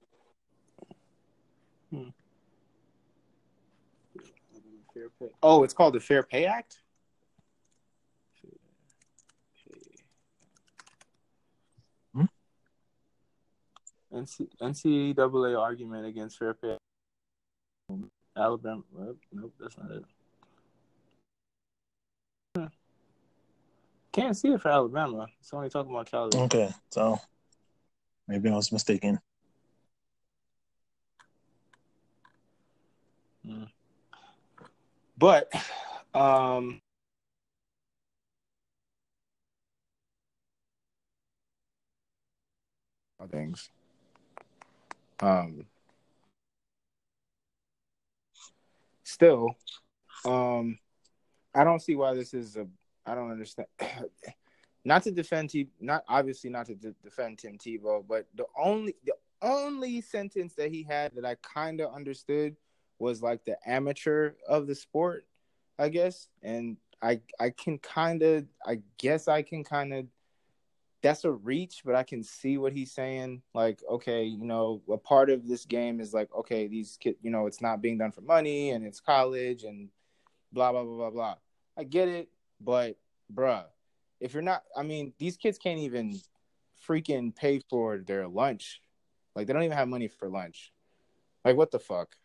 Hmm. 1.92 2.10
Oh, 5.44 5.64
it's 5.64 5.74
called 5.74 5.94
the 5.94 6.00
Fair 6.00 6.24
Pay 6.24 6.46
Act. 6.46 6.78
Hmm? 12.14 12.26
NCAA 14.14 15.60
argument 15.60 16.06
against 16.06 16.38
fair 16.38 16.54
pay. 16.54 16.78
Alabama. 18.36 18.84
Nope, 19.32 19.54
that's 19.60 19.78
not 19.78 19.92
it. 19.92 20.04
Hmm. 22.56 22.66
Can't 24.12 24.38
see 24.38 24.50
it 24.50 24.62
for 24.62 24.70
Alabama. 24.70 25.28
It's 25.40 25.54
only 25.54 25.70
talking 25.70 25.92
about 25.92 26.10
California. 26.10 26.46
Okay, 26.46 26.74
so 26.90 27.20
maybe 28.28 28.50
I 28.50 28.56
was 28.56 28.72
mistaken. 28.72 29.20
Hmm. 33.46 33.64
But, 35.18 35.52
um, 36.14 36.82
things. 43.32 43.70
Um, 45.20 45.66
still, 49.16 49.56
um, 50.26 50.78
I 51.56 51.64
don't 51.64 51.82
see 51.82 51.96
why 51.96 52.14
this 52.14 52.34
is 52.34 52.58
a. 52.58 52.68
I 53.06 53.16
don't 53.16 53.32
understand. 53.32 53.68
not 54.86 55.04
to 55.04 55.12
defend 55.12 55.50
T, 55.50 55.70
not 55.80 56.04
obviously 56.08 56.50
not 56.50 56.66
to 56.68 56.76
de- 56.76 56.96
defend 57.04 57.40
Tim 57.40 57.58
Tebow, 57.58 58.06
but 58.08 58.28
the 58.36 58.46
only 58.58 58.96
the 59.06 59.14
only 59.42 60.02
sentence 60.02 60.54
that 60.56 60.72
he 60.72 60.84
had 60.84 61.14
that 61.16 61.26
I 61.26 61.36
kind 61.36 61.80
of 61.82 61.94
understood 61.94 62.56
was 63.00 63.22
like 63.22 63.46
the 63.46 63.58
amateur 63.66 64.34
of 64.48 64.68
the 64.68 64.76
sport, 64.76 65.26
I 65.80 65.90
guess, 65.90 66.28
and 66.44 66.78
I 67.02 67.22
I 67.40 67.52
can 67.52 67.78
kind 67.80 68.22
of 68.22 68.46
I 68.66 68.80
guess 68.98 69.28
I 69.28 69.42
can 69.42 69.64
kind 69.64 69.94
of 69.94 70.06
that's 71.06 71.24
a 71.24 71.32
reach, 71.32 71.84
but 71.86 71.94
I 71.94 72.02
can 72.02 72.24
see 72.24 72.58
what 72.58 72.74
he's 72.74 72.92
saying. 72.92 73.44
Like, 73.54 73.80
okay, 73.88 74.24
you 74.24 74.44
know, 74.44 74.82
a 74.92 74.98
part 74.98 75.30
of 75.30 75.48
this 75.48 75.64
game 75.64 76.02
is 76.02 76.16
like, 76.16 76.34
okay, 76.34 76.66
these 76.66 76.98
kids, 77.00 77.20
you 77.22 77.30
know, 77.30 77.46
it's 77.46 77.62
not 77.62 77.80
being 77.80 78.00
done 78.00 78.12
for 78.12 78.22
money 78.22 78.72
and 78.72 78.84
it's 78.84 79.00
college 79.00 79.66
and 79.66 79.90
blah 80.52 80.72
blah 80.72 80.84
blah 80.84 80.96
blah 80.96 81.10
blah. 81.12 81.36
I 81.78 81.84
get 81.84 82.08
it, 82.08 82.30
but 82.60 82.98
bruh, 83.32 83.66
if 84.20 84.34
you're 84.34 84.42
not, 84.42 84.64
I 84.76 84.82
mean, 84.82 85.14
these 85.20 85.38
kids 85.38 85.60
can't 85.60 85.78
even 85.78 86.20
freaking 86.88 87.36
pay 87.36 87.62
for 87.70 88.00
their 88.00 88.28
lunch. 88.28 88.82
Like, 89.36 89.46
they 89.46 89.54
don't 89.54 89.62
even 89.62 89.78
have 89.78 89.88
money 89.88 90.08
for 90.08 90.28
lunch. 90.28 90.74
Like, 91.44 91.56
what 91.56 91.70
the 91.70 91.78
fuck? 91.80 92.16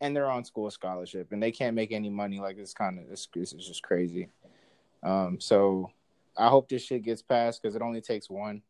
And 0.00 0.16
they're 0.16 0.30
on 0.30 0.46
school 0.46 0.70
scholarship 0.70 1.30
and 1.32 1.42
they 1.42 1.52
can't 1.52 1.76
make 1.76 1.92
any 1.92 2.08
money. 2.08 2.40
Like, 2.40 2.56
it's 2.56 2.72
kind 2.72 2.98
of 2.98 3.06
this, 3.06 3.28
this 3.34 3.52
is 3.52 3.66
just 3.66 3.82
crazy. 3.82 4.30
Um, 5.02 5.38
so 5.40 5.90
I 6.36 6.48
hope 6.48 6.68
this 6.68 6.82
shit 6.82 7.02
gets 7.02 7.22
passed 7.22 7.62
because 7.62 7.76
it 7.76 7.82
only 7.82 8.00
takes 8.00 8.28
one. 8.28 8.62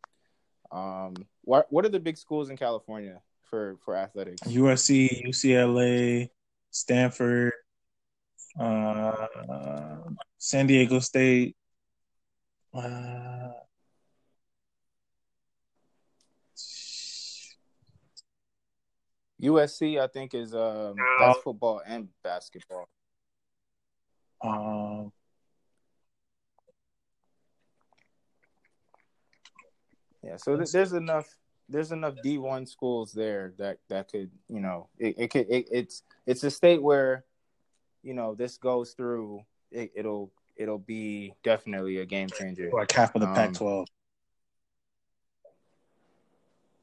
Um, 0.71 1.15
what 1.43 1.67
what 1.71 1.85
are 1.85 1.91
the 1.91 2.01
big 2.01 2.17
schools 2.17 2.51
in 2.51 2.57
California 2.57 3.21
for 3.43 3.77
for 3.85 3.97
athletics? 3.97 4.43
USC, 4.43 5.27
UCLA, 5.27 6.29
Stanford, 6.71 7.53
uh, 8.59 9.27
San 10.39 10.67
Diego 10.67 10.99
State. 10.99 11.57
Uh, 12.73 13.51
USC, 19.41 20.01
I 20.01 20.07
think, 20.07 20.35
is 20.35 20.55
um, 20.55 20.95
that's 21.21 21.39
football 21.41 21.83
and 21.87 22.09
basketball. 22.23 22.89
Um, 24.43 25.13
Yeah, 30.25 30.37
so 30.37 30.57
th- 30.57 30.73
there's 30.73 30.93
enough 30.93 31.27
there's 31.69 31.93
enough 31.93 32.15
D 32.23 32.39
one 32.39 32.67
schools 32.67 33.13
there 33.13 33.53
that 33.59 33.79
that 33.89 34.11
could 34.11 34.31
you 34.49 34.61
know 34.61 34.89
it, 34.99 35.15
it 35.19 35.31
could 35.31 35.47
it, 35.51 35.69
it's 35.71 36.03
it's 36.27 36.43
a 36.45 36.51
state 36.51 36.83
where 36.83 37.25
you 38.03 38.15
know 38.15 38.35
this 38.35 38.57
goes 38.57 38.93
through 38.93 39.43
it, 39.71 39.93
will 40.05 40.31
it'll 40.57 40.79
be 40.79 41.35
definitely 41.43 41.99
a 41.99 42.07
game 42.07 42.29
changer. 42.29 42.71
Like 42.73 42.93
half 42.93 43.15
of 43.15 43.21
the 43.21 43.29
um, 43.29 43.35
Pac-12. 43.35 43.87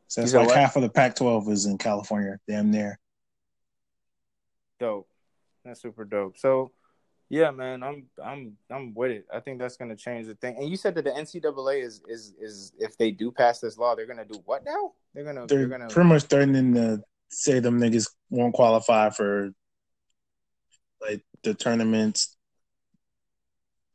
So 0.07 0.21
it's 0.21 0.33
like 0.33 0.47
what? 0.47 0.57
half 0.57 0.75
of 0.75 0.81
the 0.81 0.89
Pac-12 0.89 1.49
is 1.49 1.65
in 1.65 1.77
California. 1.77 2.37
Damn 2.47 2.69
near. 2.69 2.99
Dope. 4.77 5.07
That's 5.63 5.81
super 5.81 6.03
dope. 6.03 6.37
So 6.37 6.71
yeah, 7.31 7.49
man, 7.49 7.81
I'm 7.81 8.03
I'm 8.21 8.57
I'm 8.69 8.93
with 8.93 9.11
it. 9.11 9.25
I 9.33 9.39
think 9.39 9.57
that's 9.57 9.77
gonna 9.77 9.95
change 9.95 10.27
the 10.27 10.35
thing. 10.35 10.57
And 10.57 10.67
you 10.67 10.75
said 10.75 10.95
that 10.95 11.05
the 11.05 11.11
NCAA 11.11 11.81
is 11.81 12.01
is 12.05 12.33
is 12.37 12.73
if 12.77 12.97
they 12.97 13.09
do 13.09 13.31
pass 13.31 13.61
this 13.61 13.77
law, 13.77 13.95
they're 13.95 14.05
gonna 14.05 14.25
do 14.25 14.41
what 14.43 14.65
now? 14.65 14.91
They're 15.13 15.23
gonna 15.23 15.47
they're, 15.47 15.59
they're 15.59 15.69
gonna 15.69 15.87
pretty 15.87 16.09
much 16.09 16.23
threatening 16.23 16.73
to 16.73 17.01
say 17.29 17.59
them 17.59 17.79
niggas 17.79 18.09
won't 18.29 18.53
qualify 18.53 19.11
for 19.11 19.51
like 20.99 21.23
the 21.43 21.53
tournaments 21.53 22.35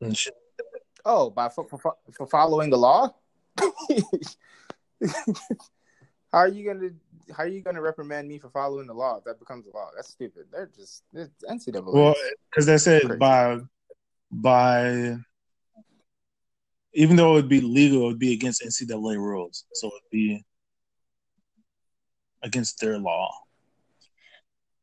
and 0.01 0.17
shit. 0.17 0.33
Oh, 1.05 1.29
by 1.29 1.49
for, 1.49 1.67
for, 1.67 1.93
for 2.11 2.25
following 2.25 2.71
the 2.71 2.77
law. 2.77 3.13
How 3.59 3.67
are 6.33 6.47
you 6.47 6.65
gonna 6.65 6.89
how 7.35 7.43
are 7.43 7.47
you 7.47 7.61
gonna 7.61 7.81
reprimand 7.81 8.27
me 8.27 8.39
for 8.39 8.49
following 8.49 8.87
the 8.87 8.93
law 8.93 9.17
if 9.17 9.23
that 9.25 9.39
becomes 9.39 9.67
a 9.67 9.75
law? 9.75 9.89
That's 9.95 10.09
stupid. 10.09 10.45
They're 10.51 10.69
just 10.75 11.03
they're 11.13 11.29
NCAA. 11.49 11.93
Well, 11.93 12.15
because 12.49 12.65
they 12.65 12.77
said 12.77 13.19
by 13.19 13.59
by 14.31 15.17
even 16.93 17.15
though 17.15 17.33
it 17.33 17.35
would 17.35 17.49
be 17.49 17.61
legal, 17.61 18.03
it 18.03 18.07
would 18.07 18.19
be 18.19 18.33
against 18.33 18.63
NCAA 18.63 19.17
rules, 19.17 19.65
so 19.73 19.87
it'd 19.87 19.99
be 20.11 20.43
against 22.43 22.79
their 22.79 22.97
law. 22.97 23.31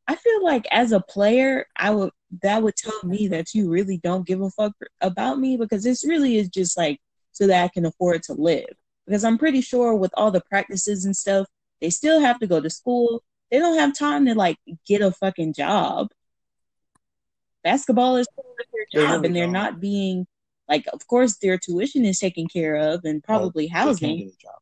I 0.07 0.15
feel 0.15 0.43
like 0.43 0.67
as 0.71 0.91
a 0.91 0.99
player, 0.99 1.65
I 1.75 1.91
would 1.91 2.11
that 2.41 2.61
would 2.61 2.75
tell 2.75 2.99
me 3.03 3.27
that 3.29 3.53
you 3.53 3.69
really 3.69 3.97
don't 3.97 4.27
give 4.27 4.41
a 4.41 4.49
fuck 4.51 4.73
about 5.01 5.39
me 5.39 5.57
because 5.57 5.83
this 5.83 6.05
really 6.05 6.37
is 6.37 6.49
just 6.49 6.77
like 6.77 6.99
so 7.31 7.47
that 7.47 7.63
I 7.63 7.67
can 7.67 7.85
afford 7.85 8.23
to 8.23 8.33
live 8.33 8.65
because 9.05 9.23
I'm 9.23 9.37
pretty 9.37 9.61
sure 9.61 9.95
with 9.95 10.11
all 10.15 10.31
the 10.31 10.41
practices 10.41 11.05
and 11.05 11.15
stuff, 11.15 11.47
they 11.81 11.89
still 11.89 12.19
have 12.19 12.39
to 12.39 12.47
go 12.47 12.59
to 12.61 12.69
school. 12.69 13.23
They 13.51 13.59
don't 13.59 13.77
have 13.77 13.97
time 13.97 14.25
to 14.25 14.35
like 14.35 14.57
get 14.87 15.01
a 15.01 15.11
fucking 15.11 15.53
job. 15.53 16.09
basketball 17.63 18.17
is 18.17 18.27
their 18.73 18.85
They 18.93 18.99
job, 19.01 19.11
really 19.15 19.25
and 19.27 19.35
they're 19.35 19.45
don't. 19.45 19.53
not 19.53 19.79
being 19.79 20.27
like. 20.67 20.85
Of 20.93 21.07
course, 21.07 21.37
their 21.37 21.57
tuition 21.57 22.05
is 22.05 22.19
taken 22.19 22.47
care 22.47 22.75
of, 22.75 23.01
and 23.03 23.21
oh, 23.23 23.25
probably 23.25 23.65
They 23.65 23.69
can't 23.69 23.87
housing. 23.87 24.17
get 24.17 24.27
a 24.33 24.37
job. 24.37 24.59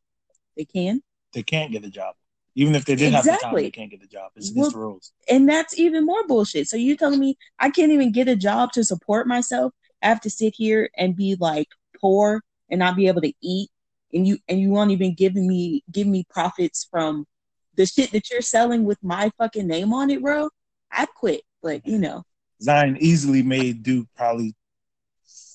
They 0.56 0.64
can, 0.64 1.02
They 1.32 1.42
can't 1.42 1.72
get 1.72 1.84
a 1.84 1.90
job. 1.90 2.14
Even 2.54 2.74
if 2.76 2.84
they 2.84 2.94
did 2.94 3.12
have 3.12 3.24
the 3.24 3.30
time, 3.30 3.36
Exactly. 3.36 3.62
they 3.64 3.70
can't 3.70 3.90
get 3.90 4.02
a 4.02 4.06
job. 4.06 4.30
It's 4.36 4.50
Well, 4.50 4.66
against 4.66 4.72
the 4.74 4.78
rules. 4.78 5.12
and 5.28 5.48
that's 5.48 5.76
even 5.78 6.06
more 6.06 6.24
bullshit. 6.26 6.68
So 6.68 6.76
you 6.76 6.96
telling 6.96 7.18
me 7.18 7.36
I 7.58 7.70
can't 7.70 7.90
even 7.90 8.12
get 8.12 8.28
a 8.28 8.36
job 8.36 8.72
to 8.72 8.84
support 8.84 9.26
myself? 9.26 9.72
I 10.02 10.08
have 10.08 10.20
to 10.20 10.30
sit 10.30 10.54
here 10.56 10.90
and 10.96 11.16
be 11.16 11.36
like 11.40 11.68
poor 12.00 12.42
and 12.70 12.78
not 12.78 12.94
be 12.96 13.08
able 13.08 13.22
to 13.22 13.32
eat, 13.42 13.70
and 14.14 14.26
you 14.26 14.38
and 14.48 14.58
you 14.60 14.70
won't 14.70 14.90
even 14.92 15.14
give 15.14 15.34
me 15.34 15.82
give 15.90 16.06
me 16.06 16.24
profits 16.30 16.86
from 16.90 17.26
the 17.74 17.84
shit 17.84 18.12
that 18.12 18.30
you're 18.30 18.40
selling 18.40 18.84
with 18.84 19.02
my 19.02 19.30
fucking 19.36 19.66
name 19.66 19.92
on 19.92 20.08
it, 20.10 20.22
bro. 20.22 20.48
I 20.90 21.06
quit, 21.06 21.42
but 21.62 21.86
you 21.86 21.98
know, 21.98 22.22
Zion 22.62 22.96
easily 23.00 23.42
made 23.42 23.82
Duke 23.82 24.06
probably 24.16 24.54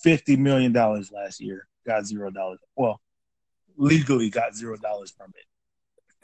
fifty 0.04 0.36
million 0.36 0.72
dollars 0.74 1.12
last 1.12 1.40
year. 1.40 1.68
Got 1.88 2.06
zero 2.06 2.30
dollars. 2.30 2.60
Well, 2.76 3.00
legally 3.78 4.30
got 4.30 4.54
zero 4.54 4.76
dollars 4.78 5.12
from 5.12 5.34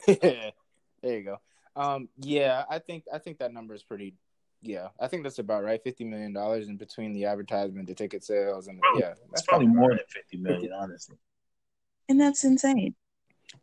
it. 0.07 0.53
there 1.01 1.17
you 1.17 1.23
go. 1.23 1.37
Um, 1.77 2.09
yeah, 2.17 2.63
I 2.69 2.79
think 2.79 3.05
I 3.13 3.17
think 3.19 3.39
that 3.39 3.53
number 3.53 3.73
is 3.73 3.83
pretty. 3.83 4.15
Yeah, 4.61 4.87
I 4.99 5.07
think 5.07 5.23
that's 5.23 5.39
about 5.39 5.63
right. 5.63 5.81
Fifty 5.81 6.03
million 6.03 6.33
dollars 6.33 6.67
in 6.67 6.75
between 6.75 7.13
the 7.13 7.25
advertisement, 7.25 7.87
the 7.87 7.93
ticket 7.93 8.23
sales, 8.23 8.67
and 8.67 8.79
Probably- 8.79 9.01
yeah, 9.01 9.11
It's 9.11 9.21
that's 9.31 9.41
probably 9.43 9.67
about 9.67 9.75
more 9.75 9.89
right. 9.89 9.97
than 9.99 10.07
fifty 10.09 10.37
million, 10.37 10.73
honestly. 10.73 11.17
And 12.09 12.19
that's 12.19 12.43
insane. 12.43 12.95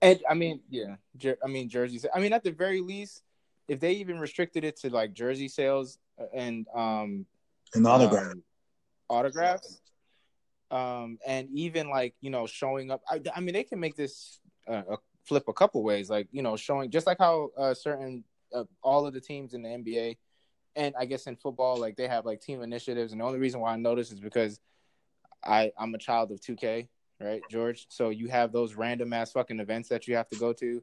And 0.00 0.20
I 0.28 0.34
mean, 0.34 0.60
yeah, 0.68 0.96
jer- 1.16 1.38
I 1.44 1.48
mean 1.48 1.68
jerseys. 1.68 2.06
I 2.14 2.20
mean, 2.20 2.32
at 2.32 2.42
the 2.42 2.50
very 2.50 2.80
least, 2.80 3.22
if 3.68 3.80
they 3.80 3.92
even 3.92 4.18
restricted 4.18 4.64
it 4.64 4.76
to 4.80 4.90
like 4.90 5.12
jersey 5.12 5.48
sales 5.48 5.98
and 6.34 6.66
um 6.74 7.26
and 7.74 7.86
autograph. 7.86 8.32
um, 8.32 8.42
autographs, 9.08 9.80
um, 10.70 11.18
and 11.26 11.48
even 11.52 11.88
like 11.88 12.14
you 12.20 12.30
know 12.30 12.46
showing 12.46 12.90
up. 12.90 13.02
I, 13.08 13.20
I 13.34 13.40
mean, 13.40 13.54
they 13.54 13.64
can 13.64 13.80
make 13.80 13.96
this 13.96 14.40
uh, 14.68 14.82
a 14.90 14.96
flip 15.24 15.44
a 15.48 15.52
couple 15.52 15.82
ways, 15.82 16.10
like 16.10 16.28
you 16.32 16.42
know 16.42 16.56
showing 16.56 16.90
just 16.90 17.06
like 17.06 17.18
how 17.18 17.50
uh, 17.56 17.74
certain 17.74 18.24
uh, 18.54 18.64
all 18.82 19.06
of 19.06 19.14
the 19.14 19.20
teams 19.20 19.54
in 19.54 19.62
the 19.62 19.68
NBA 19.68 20.16
and 20.76 20.94
I 20.98 21.04
guess 21.04 21.26
in 21.26 21.36
football, 21.36 21.76
like 21.76 21.96
they 21.96 22.08
have 22.08 22.24
like 22.24 22.40
team 22.40 22.62
initiatives, 22.62 23.12
and 23.12 23.20
the 23.20 23.24
only 23.24 23.38
reason 23.38 23.60
why 23.60 23.72
I 23.72 23.76
know 23.76 23.94
this 23.94 24.10
is 24.10 24.20
because 24.20 24.60
I 25.44 25.72
I'm 25.78 25.94
a 25.94 25.98
child 25.98 26.30
of 26.30 26.40
2K, 26.40 26.88
right, 27.22 27.42
George? 27.50 27.86
So 27.88 28.10
you 28.10 28.28
have 28.28 28.52
those 28.52 28.74
random 28.74 29.12
ass 29.12 29.32
fucking 29.32 29.60
events 29.60 29.88
that 29.90 30.08
you 30.08 30.16
have 30.16 30.28
to 30.30 30.38
go 30.38 30.52
to. 30.54 30.82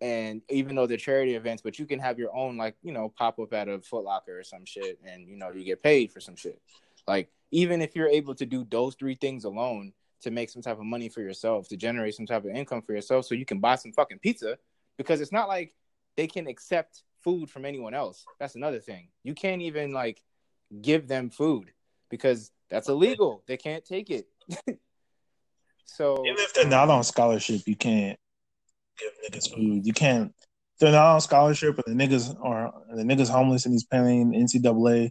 And 0.00 0.42
even 0.48 0.76
though 0.76 0.86
they're 0.86 0.96
charity 0.96 1.34
events, 1.34 1.60
but 1.60 1.78
you 1.78 1.84
can 1.84 1.98
have 1.98 2.18
your 2.18 2.34
own, 2.34 2.56
like, 2.56 2.76
you 2.82 2.92
know, 2.92 3.08
pop 3.08 3.38
up 3.40 3.52
at 3.52 3.68
a 3.68 3.80
Foot 3.80 4.04
Locker 4.04 4.38
or 4.38 4.44
some 4.44 4.64
shit, 4.64 4.98
and 5.04 5.28
you 5.28 5.36
know, 5.36 5.50
you 5.50 5.64
get 5.64 5.82
paid 5.82 6.12
for 6.12 6.20
some 6.20 6.36
shit. 6.36 6.60
Like, 7.08 7.30
even 7.50 7.82
if 7.82 7.96
you're 7.96 8.08
able 8.08 8.34
to 8.36 8.46
do 8.46 8.64
those 8.70 8.94
three 8.94 9.16
things 9.16 9.44
alone 9.44 9.92
to 10.20 10.30
make 10.30 10.50
some 10.50 10.62
type 10.62 10.78
of 10.78 10.84
money 10.84 11.08
for 11.08 11.20
yourself, 11.20 11.68
to 11.68 11.76
generate 11.76 12.14
some 12.14 12.26
type 12.26 12.44
of 12.44 12.50
income 12.50 12.82
for 12.82 12.92
yourself, 12.92 13.24
so 13.26 13.34
you 13.34 13.44
can 13.44 13.58
buy 13.58 13.74
some 13.74 13.92
fucking 13.92 14.20
pizza, 14.20 14.56
because 14.98 15.20
it's 15.20 15.32
not 15.32 15.48
like 15.48 15.74
they 16.16 16.28
can 16.28 16.46
accept 16.46 17.02
food 17.22 17.50
from 17.50 17.64
anyone 17.64 17.94
else. 17.94 18.24
That's 18.38 18.54
another 18.54 18.78
thing. 18.78 19.08
You 19.24 19.34
can't 19.34 19.62
even 19.62 19.92
like 19.92 20.22
give 20.80 21.08
them 21.08 21.30
food 21.30 21.72
because 22.08 22.52
that's 22.70 22.88
illegal. 22.88 23.42
They 23.46 23.56
can't 23.56 23.84
take 23.84 24.10
it. 24.10 24.28
so 25.84 26.24
Even 26.24 26.38
if 26.38 26.54
they're 26.54 26.66
not 26.66 26.88
on 26.88 27.04
scholarship, 27.04 27.62
you 27.66 27.76
can't 27.76 28.18
give 28.98 29.12
niggas 29.24 29.54
food. 29.54 29.86
You 29.86 29.92
can't. 29.92 30.34
They're 30.80 30.92
not 30.92 31.14
on 31.14 31.20
scholarship, 31.20 31.80
and 31.86 31.98
the 31.98 32.06
niggas 32.06 32.36
are 32.40 32.72
the 32.94 33.02
niggas 33.02 33.28
homeless 33.28 33.64
and 33.66 33.74
he's 33.74 33.84
paying 33.84 34.32
NCAA. 34.32 35.10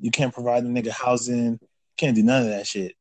You 0.00 0.10
can't 0.10 0.32
provide 0.32 0.64
the 0.64 0.68
nigga 0.68 0.90
housing. 0.90 1.58
Can't 1.96 2.16
do 2.16 2.22
none 2.22 2.42
of 2.42 2.48
that 2.48 2.66
shit. 2.66 2.94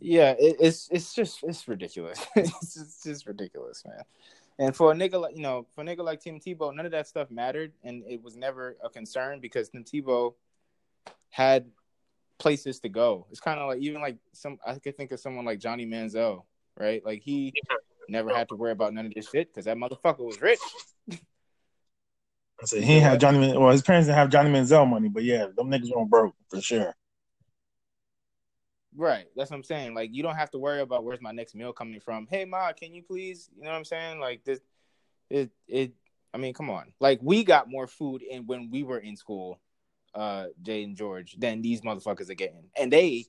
yeah, 0.00 0.34
it, 0.38 0.56
it's 0.60 0.88
it's 0.90 1.14
just 1.14 1.42
it's 1.42 1.68
ridiculous. 1.68 2.26
it's 2.36 2.74
just, 2.74 3.04
just 3.04 3.26
ridiculous, 3.26 3.84
man. 3.86 4.02
And 4.58 4.76
for 4.76 4.92
a 4.92 4.94
nigga 4.94 5.20
like 5.20 5.36
you 5.36 5.42
know, 5.42 5.66
for 5.74 5.82
a 5.82 5.84
nigga 5.84 6.04
like 6.04 6.20
Tim 6.20 6.40
Tebow, 6.40 6.74
none 6.74 6.86
of 6.86 6.92
that 6.92 7.06
stuff 7.06 7.30
mattered, 7.30 7.72
and 7.84 8.02
it 8.08 8.22
was 8.22 8.36
never 8.36 8.76
a 8.82 8.88
concern 8.88 9.40
because 9.40 9.68
Tim 9.68 9.84
Tebow 9.84 10.34
had 11.28 11.66
places 12.40 12.80
to 12.80 12.88
go. 12.88 13.26
It's 13.30 13.38
kind 13.38 13.60
of 13.60 13.68
like 13.68 13.80
even 13.80 14.00
like 14.00 14.16
some 14.32 14.58
I 14.66 14.74
could 14.74 14.96
think 14.96 15.12
of 15.12 15.20
someone 15.20 15.44
like 15.44 15.60
Johnny 15.60 15.86
Manziel, 15.86 16.44
right? 16.76 17.04
Like 17.04 17.22
he 17.22 17.52
never 18.08 18.34
had 18.34 18.48
to 18.48 18.56
worry 18.56 18.72
about 18.72 18.92
none 18.92 19.06
of 19.06 19.14
this 19.14 19.30
shit 19.30 19.52
because 19.52 19.66
that 19.66 19.76
motherfucker 19.76 20.24
was 20.26 20.40
rich. 20.40 20.58
I 22.60 22.64
said 22.64 22.82
he 22.82 22.98
had 22.98 23.20
Johnny. 23.20 23.38
Man- 23.38 23.60
Well, 23.60 23.70
his 23.70 23.82
parents 23.82 24.08
didn't 24.08 24.18
have 24.18 24.30
Johnny 24.30 24.50
Manziel 24.50 24.88
money, 24.88 25.08
but 25.08 25.22
yeah, 25.22 25.46
them 25.56 25.70
niggas 25.70 25.94
weren't 25.94 26.10
broke 26.10 26.34
for 26.48 26.60
sure. 26.60 26.94
Right. 28.96 29.26
That's 29.36 29.50
what 29.50 29.56
I'm 29.56 29.62
saying. 29.62 29.94
Like 29.94 30.10
you 30.12 30.22
don't 30.22 30.34
have 30.34 30.50
to 30.50 30.58
worry 30.58 30.80
about 30.80 31.04
where's 31.04 31.20
my 31.20 31.30
next 31.30 31.54
meal 31.54 31.72
coming 31.72 32.00
from. 32.00 32.26
Hey 32.28 32.44
ma, 32.44 32.72
can 32.72 32.92
you 32.92 33.02
please? 33.02 33.48
You 33.56 33.64
know 33.64 33.70
what 33.70 33.76
I'm 33.76 33.84
saying? 33.84 34.18
Like 34.18 34.44
this 34.44 34.60
it 35.28 35.50
it 35.68 35.92
I 36.34 36.38
mean, 36.38 36.54
come 36.54 36.70
on. 36.70 36.92
Like 37.00 37.20
we 37.22 37.44
got 37.44 37.70
more 37.70 37.86
food 37.86 38.22
in 38.22 38.46
when 38.46 38.70
we 38.70 38.82
were 38.82 38.98
in 38.98 39.16
school, 39.16 39.60
uh, 40.14 40.46
Jay 40.62 40.82
and 40.82 40.96
George, 40.96 41.36
than 41.38 41.62
these 41.62 41.82
motherfuckers 41.82 42.30
are 42.30 42.34
getting. 42.34 42.64
And 42.78 42.92
they 42.92 43.26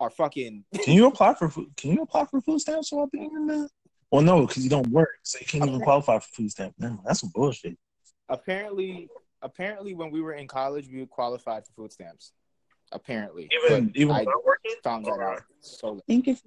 are 0.00 0.10
fucking 0.10 0.64
Can 0.82 0.94
you 0.94 1.06
apply 1.06 1.34
for 1.34 1.48
food? 1.48 1.72
Can 1.76 1.92
you 1.92 2.02
apply 2.02 2.26
for 2.26 2.40
food 2.40 2.60
stamps 2.60 2.92
while 2.92 3.06
being 3.06 3.30
in 3.34 3.46
the? 3.46 3.68
Well, 4.10 4.22
no, 4.22 4.46
because 4.46 4.62
you 4.62 4.70
don't 4.70 4.86
work, 4.88 5.08
so 5.22 5.38
you 5.40 5.46
can't 5.46 5.66
even 5.66 5.80
qualify 5.80 6.18
for 6.20 6.28
food 6.28 6.50
stamps. 6.50 6.76
Damn, 6.78 7.00
that's 7.04 7.20
some 7.20 7.30
bullshit. 7.34 7.76
apparently 8.28 9.08
apparently 9.42 9.94
when 9.94 10.10
we 10.10 10.20
were 10.20 10.32
in 10.32 10.48
college 10.48 10.88
we 10.92 11.04
qualified 11.06 11.64
for 11.66 11.72
food 11.72 11.92
stamps. 11.92 12.32
Apparently. 12.92 13.48
Even 13.66 13.86
But 13.88 13.96
even 13.96 14.14
I 14.14 14.20
without 14.20 14.44
working. 14.44 14.72
found 14.84 15.04
that 15.06 15.18
out 15.20 15.42
so 15.60 15.92
late. 15.92 15.98
I 15.98 16.02
think 16.06 16.28
if 16.28 16.42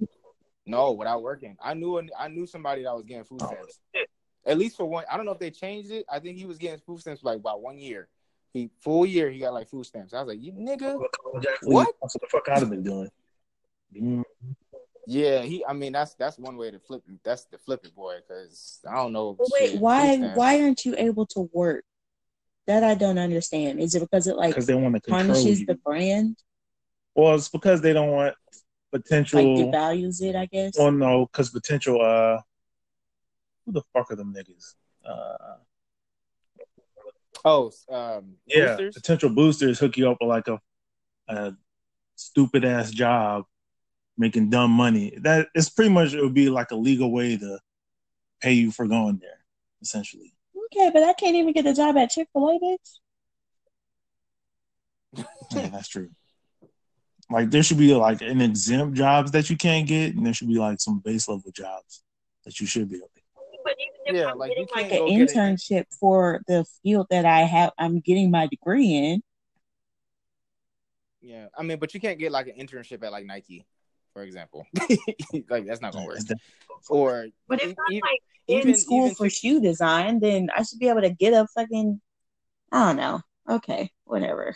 No, 0.66 0.94
without 0.94 1.22
working. 1.22 1.58
I 1.62 1.74
knew 1.74 2.02
I 2.18 2.28
knew 2.30 2.46
somebody 2.48 2.84
that 2.84 2.94
was 2.96 3.04
getting 3.06 3.26
food 3.26 3.42
Oh, 3.44 3.48
stamps. 3.48 3.80
At 4.46 4.58
least 4.58 4.78
for 4.78 4.86
one. 4.86 5.04
I 5.12 5.18
don't 5.18 5.26
know 5.26 5.34
if 5.34 5.40
they 5.40 5.52
changed 5.52 5.92
it. 5.92 6.06
I 6.10 6.20
think 6.20 6.38
he 6.38 6.46
was 6.46 6.58
getting 6.58 6.80
food 6.80 7.02
stamps 7.02 7.22
for 7.22 7.28
like 7.30 7.40
about 7.40 7.62
one 7.62 7.78
year. 7.78 8.08
He 8.54 8.70
full 8.80 9.06
year 9.06 9.30
he 9.30 9.40
got 9.40 9.54
like 9.54 9.70
food 9.70 9.86
stamps. 9.86 10.14
I 10.14 10.20
was 10.20 10.28
like, 10.30 10.42
you 10.42 10.54
nigga. 10.54 11.00
What? 11.64 11.94
That's 12.02 12.16
what 12.16 12.22
the 12.22 12.28
fuck 12.30 12.50
I'd 12.50 12.60
have 12.60 12.70
been 12.70 12.84
doing. 12.84 13.10
Mm, 13.96 14.24
Yeah, 15.06 15.42
he. 15.42 15.64
I 15.66 15.74
mean, 15.74 15.94
that's 15.94 16.14
that's 16.16 16.38
one 16.38 16.58
way 16.58 16.72
to 16.72 16.80
flip. 16.80 17.04
it. 17.08 17.20
That's 17.24 17.46
the 17.46 17.58
flip 17.58 17.86
it 17.86 17.96
boy. 17.96 18.18
Because 18.28 18.80
I 18.90 18.96
don't 18.96 19.14
know. 19.14 19.36
Well, 19.38 19.50
shit, 19.50 19.74
wait, 19.74 19.82
why 19.82 20.18
why 20.36 20.62
aren't 20.62 20.86
you 20.86 20.96
able 20.98 21.26
to 21.28 21.50
work? 21.54 21.84
That 22.68 22.84
I 22.84 22.94
don't 22.96 23.18
understand. 23.18 23.80
Is 23.80 23.96
it 23.96 24.02
because 24.02 24.28
it 24.28 24.36
like 24.36 24.52
Because 24.52 24.68
they 24.68 24.76
want 24.76 24.96
to 24.96 25.02
control 25.02 25.28
tarnishes 25.28 25.62
you. 25.62 25.66
the 25.66 25.76
brand, 25.76 26.38
Well, 27.16 27.36
it's 27.36 27.50
because 27.50 27.82
they 27.82 27.94
don't 27.94 28.10
want 28.12 28.36
like 28.92 29.04
potential. 29.04 29.72
devalues 29.72 30.22
it? 30.22 30.36
I 30.36 30.46
guess. 30.46 30.78
well, 30.78 30.92
no, 30.92 31.26
because 31.26 31.50
potential. 31.50 32.02
Uh, 32.02 32.40
who 33.66 33.74
the 33.74 33.82
fuck 33.94 34.12
are 34.12 34.16
them 34.16 34.34
niggas? 34.36 34.76
Uh, 35.06 35.56
Oh, 37.46 37.72
um, 37.90 38.36
yeah, 38.46 38.76
boosters? 38.76 38.96
potential 38.96 39.30
boosters 39.30 39.80
hook 39.80 39.98
you 39.98 40.10
up 40.10 40.18
with 40.20 40.30
like 40.30 40.48
a, 40.48 40.60
a 41.28 41.54
stupid 42.16 42.66
ass 42.66 42.92
job, 42.92 43.46
making 44.18 44.50
dumb 44.50 44.72
money. 44.72 45.18
That 45.22 45.48
it's 45.56 45.70
pretty 45.70 45.92
much 45.92 46.14
it 46.14 46.22
would 46.22 46.34
be 46.34 46.50
like 46.50 46.72
a 46.72 46.76
legal 46.76 47.12
way 47.12 47.38
to 47.38 47.60
pay 48.42 48.54
you 48.54 48.72
for 48.72 48.88
going 48.88 49.20
there, 49.22 49.40
essentially. 49.82 50.34
Okay, 50.74 50.92
but 50.94 51.04
I 51.04 51.14
can't 51.14 51.36
even 51.36 51.54
get 51.54 51.66
a 51.66 51.74
job 51.74 51.98
at 51.98 52.12
Chick 52.12 52.28
Fil 52.34 52.50
A, 52.50 52.60
bitch. 52.60 53.00
Yeah, 55.52 55.70
that's 55.70 55.88
true. 55.88 56.10
Like 57.32 57.52
there 57.52 57.64
should 57.64 57.78
be 57.78 57.94
like 57.94 58.22
an 58.22 58.42
exempt 58.42 58.98
jobs 58.98 59.32
that 59.32 59.50
you 59.50 59.58
can't 59.58 59.88
get, 59.88 60.16
and 60.16 60.26
there 60.26 60.34
should 60.34 60.48
be 60.48 60.58
like 60.58 60.82
some 60.82 61.00
base 61.00 61.28
level 61.28 61.52
jobs 61.52 62.04
that 62.46 62.60
you 62.60 62.66
should 62.66 62.90
be 62.90 62.98
able 62.98 63.10
to. 63.16 63.22
But 63.64 63.76
even 64.06 64.16
Yeah, 64.16 64.32
like 64.34 64.52
you 64.56 64.66
like 64.74 64.90
can't 64.90 64.92
an 64.92 64.98
go 65.00 65.08
get 65.08 65.22
it. 65.22 65.30
internship 65.30 65.86
for 66.00 66.42
the 66.48 66.66
field 66.84 67.08
that 67.10 67.26
I 67.26 67.42
have, 67.42 67.72
I'm 67.78 68.00
getting 68.00 68.32
my 68.32 68.48
degree 68.48 68.94
in. 68.96 69.22
Yeah, 71.22 71.48
I 71.58 71.64
mean, 71.64 71.80
but 71.80 71.94
you 71.94 72.00
can't 72.00 72.18
get 72.18 72.32
like 72.32 72.48
an 72.48 72.56
internship 72.58 73.04
at 73.04 73.12
like 73.12 73.26
Nike, 73.26 73.66
for 74.14 74.24
example. 74.24 74.66
like 75.50 75.66
that's 75.66 75.82
not 75.82 75.94
gonna 75.94 76.06
work. 76.06 76.18
It's 76.20 76.32
Or 76.90 77.28
But 77.48 77.62
if 77.62 77.76
I'm 77.78 77.94
like 77.96 78.22
even 78.48 78.70
in 78.70 78.78
school 78.78 79.06
even 79.06 79.16
for 79.16 79.26
Chick- 79.26 79.34
shoe 79.34 79.60
design, 79.62 80.20
then 80.20 80.50
I 80.56 80.64
should 80.64 80.80
be 80.80 80.88
able 80.90 81.02
to 81.02 81.10
get 81.10 81.34
a 81.34 81.46
fucking. 81.54 82.00
I 82.72 82.86
don't 82.88 82.96
know. 82.96 83.22
Okay, 83.50 83.92
whatever. 84.06 84.56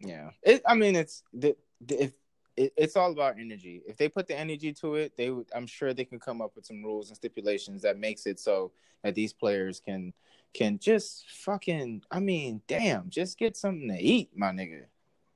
Yeah, 0.00 0.30
it. 0.42 0.62
I 0.66 0.74
mean, 0.74 0.96
it's 0.96 1.22
the, 1.32 1.56
the 1.80 2.04
if 2.04 2.12
it, 2.56 2.72
it's 2.76 2.96
all 2.96 3.12
about 3.12 3.38
energy. 3.38 3.82
If 3.86 3.96
they 3.96 4.08
put 4.08 4.26
the 4.26 4.38
energy 4.38 4.72
to 4.74 4.96
it, 4.96 5.16
they. 5.16 5.32
I'm 5.54 5.66
sure 5.66 5.94
they 5.94 6.04
can 6.04 6.20
come 6.20 6.42
up 6.42 6.56
with 6.56 6.66
some 6.66 6.82
rules 6.82 7.08
and 7.08 7.16
stipulations 7.16 7.82
that 7.82 7.98
makes 7.98 8.26
it 8.26 8.40
so 8.40 8.72
that 9.02 9.14
these 9.14 9.32
players 9.32 9.80
can 9.80 10.12
can 10.54 10.78
just 10.78 11.30
fucking. 11.30 12.02
I 12.10 12.20
mean, 12.20 12.62
damn, 12.66 13.10
just 13.10 13.38
get 13.38 13.56
something 13.56 13.88
to 13.88 13.98
eat, 13.98 14.30
my 14.36 14.50
nigga. 14.50 14.84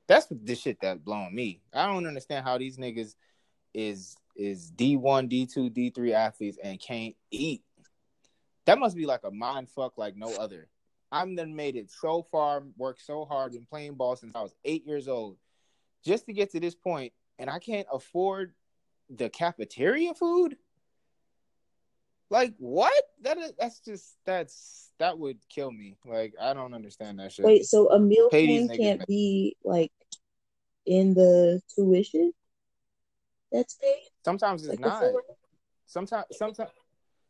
That's 0.06 0.26
the 0.30 0.54
shit 0.54 0.80
that 0.80 1.04
blowing 1.04 1.34
me. 1.34 1.62
I 1.72 1.86
don't 1.86 2.06
understand 2.06 2.44
how 2.44 2.58
these 2.58 2.78
niggas 2.78 3.14
is 3.74 4.16
is 4.36 4.70
D 4.70 4.96
one, 4.96 5.28
D 5.28 5.46
two, 5.46 5.70
D 5.70 5.90
three 5.90 6.12
athletes 6.12 6.58
and 6.62 6.80
can't 6.80 7.14
eat. 7.30 7.62
that 8.66 8.78
must 8.78 8.96
be 8.96 9.06
like 9.06 9.22
a 9.24 9.30
mind 9.30 9.68
fuck 9.70 9.98
like 9.98 10.16
no 10.16 10.34
other. 10.36 10.68
I've 11.12 11.34
then 11.36 11.54
made 11.54 11.76
it 11.76 11.90
so 11.90 12.22
far, 12.22 12.64
worked 12.76 13.04
so 13.04 13.24
hard, 13.24 13.52
been 13.52 13.66
playing 13.66 13.94
ball 13.94 14.16
since 14.16 14.34
I 14.34 14.42
was 14.42 14.54
eight 14.64 14.86
years 14.86 15.06
old, 15.08 15.36
just 16.04 16.26
to 16.26 16.32
get 16.32 16.50
to 16.52 16.60
this 16.60 16.74
point, 16.74 17.12
and 17.38 17.48
I 17.48 17.58
can't 17.58 17.86
afford 17.92 18.54
the 19.10 19.28
cafeteria 19.28 20.14
food. 20.14 20.56
Like 22.30 22.54
what? 22.58 22.92
That 23.22 23.38
is, 23.38 23.52
that's 23.58 23.80
just 23.80 24.16
that's 24.24 24.90
that 24.98 25.18
would 25.18 25.38
kill 25.48 25.70
me. 25.70 25.96
Like 26.04 26.34
I 26.40 26.54
don't 26.54 26.74
understand 26.74 27.18
that 27.18 27.32
shit. 27.32 27.44
Wait, 27.44 27.64
so 27.66 27.90
a 27.90 27.98
meal 27.98 28.28
plan 28.28 28.68
can't 28.68 29.06
be 29.06 29.56
like 29.64 29.92
in 30.86 31.14
the 31.14 31.60
tuition 31.74 32.32
that's 33.54 33.74
paid? 33.74 34.08
Sometimes 34.24 34.62
it's 34.62 34.70
Like 34.70 34.80
not. 34.80 35.04
Sometimes 35.86 36.24
sometimes 36.32 36.70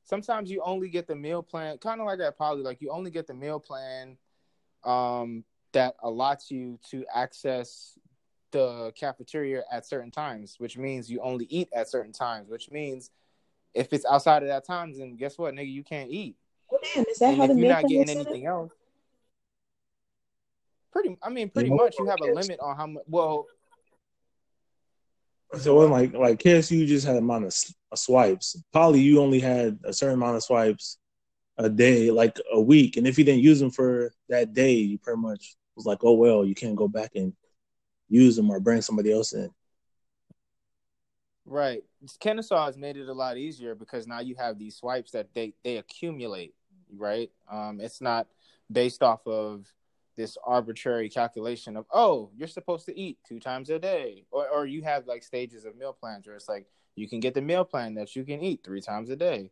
sometimes 0.04 0.50
you 0.50 0.62
only 0.64 0.88
get 0.88 1.06
the 1.06 1.14
meal 1.14 1.42
plan, 1.42 1.78
kind 1.78 2.00
of 2.00 2.06
like 2.06 2.20
at 2.20 2.38
Poly. 2.38 2.62
Like 2.62 2.80
you 2.80 2.90
only 2.90 3.10
get 3.10 3.26
the 3.26 3.34
meal 3.34 3.60
plan 3.60 4.16
um, 4.84 5.44
that 5.72 5.96
allots 6.02 6.50
you 6.50 6.78
to 6.90 7.04
access 7.14 7.98
the 8.54 8.92
cafeteria 8.98 9.64
at 9.70 9.86
certain 9.86 10.10
times, 10.10 10.56
which 10.58 10.78
means 10.78 11.10
you 11.10 11.20
only 11.20 11.46
eat 11.50 11.68
at 11.74 11.90
certain 11.90 12.12
times. 12.12 12.48
Which 12.48 12.70
means 12.70 13.10
if 13.74 13.92
it's 13.92 14.06
outside 14.06 14.42
of 14.42 14.48
that 14.48 14.64
time, 14.64 14.96
then 14.96 15.16
guess 15.16 15.36
what, 15.36 15.54
nigga, 15.54 15.70
you 15.70 15.82
can't 15.82 16.10
eat. 16.10 16.36
Oh, 16.72 16.78
damn, 16.94 17.04
is 17.10 17.18
that 17.18 17.30
And 17.30 17.36
how 17.38 17.44
if 17.44 17.48
the 17.50 17.54
you're 17.54 17.62
meal 17.66 17.70
not 17.72 17.82
getting 17.82 18.02
is 18.02 18.08
set 18.10 18.16
anything 18.16 18.46
else, 18.46 18.70
pretty, 20.92 21.16
I 21.22 21.28
mean, 21.28 21.50
pretty 21.50 21.70
Yeah. 21.70 21.76
much 21.76 21.98
you 21.98 22.06
have 22.06 22.20
a 22.20 22.26
limit 22.26 22.60
on 22.60 22.76
how 22.76 22.86
much. 22.86 23.04
Well, 23.08 23.46
So 25.58 25.72
it 25.72 25.90
wasn't 25.90 25.92
like 25.92 26.12
like 26.14 26.38
KSU 26.40 26.78
you 26.78 26.86
just 26.86 27.06
had 27.06 27.16
a 27.16 27.18
amount 27.18 27.44
of 27.44 27.54
of 27.92 27.98
swipes. 27.98 28.56
Poly 28.72 29.00
you 29.00 29.20
only 29.20 29.40
had 29.40 29.78
a 29.84 29.92
certain 29.92 30.14
amount 30.14 30.36
of 30.36 30.42
swipes 30.42 30.98
a 31.58 31.68
day, 31.68 32.10
like 32.10 32.40
a 32.52 32.60
week, 32.60 32.96
and 32.96 33.06
if 33.06 33.18
you 33.18 33.24
didn't 33.24 33.42
use 33.42 33.60
them 33.60 33.70
for 33.70 34.12
that 34.28 34.52
day, 34.52 34.72
you 34.72 34.98
pretty 34.98 35.20
much 35.20 35.54
was 35.76 35.86
like, 35.86 35.98
oh 36.02 36.14
well, 36.14 36.44
you 36.44 36.54
can't 36.54 36.74
go 36.76 36.88
back 36.88 37.12
and 37.14 37.32
use 38.08 38.36
them 38.36 38.50
or 38.50 38.60
bring 38.60 38.82
somebody 38.82 39.12
else 39.12 39.32
in. 39.32 39.50
Right. 41.46 41.82
Kennesaw 42.20 42.66
has 42.66 42.76
made 42.76 42.96
it 42.96 43.08
a 43.08 43.12
lot 43.12 43.36
easier 43.36 43.74
because 43.74 44.06
now 44.06 44.20
you 44.20 44.34
have 44.36 44.58
these 44.58 44.76
swipes 44.76 45.10
that 45.12 45.34
they 45.34 45.52
they 45.62 45.76
accumulate, 45.76 46.54
right? 46.96 47.30
Um, 47.50 47.80
it's 47.80 48.00
not 48.00 48.28
based 48.72 49.02
off 49.02 49.26
of 49.26 49.66
this 50.16 50.38
arbitrary 50.46 51.08
calculation 51.08 51.76
of 51.76 51.86
oh 51.92 52.30
you're 52.36 52.48
supposed 52.48 52.86
to 52.86 52.98
eat 52.98 53.18
two 53.28 53.40
times 53.40 53.68
a 53.68 53.78
day, 53.78 54.24
or 54.30 54.48
or 54.48 54.66
you 54.66 54.82
have 54.82 55.06
like 55.06 55.22
stages 55.22 55.66
of 55.66 55.76
meal 55.76 55.92
plans 55.92 56.26
where 56.26 56.36
it's 56.36 56.48
like 56.48 56.66
you 56.96 57.08
can 57.08 57.20
get 57.20 57.34
the 57.34 57.42
meal 57.42 57.64
plan 57.64 57.94
that 57.94 58.16
you 58.16 58.24
can 58.24 58.40
eat 58.40 58.62
three 58.64 58.80
times 58.80 59.10
a 59.10 59.16
day. 59.16 59.50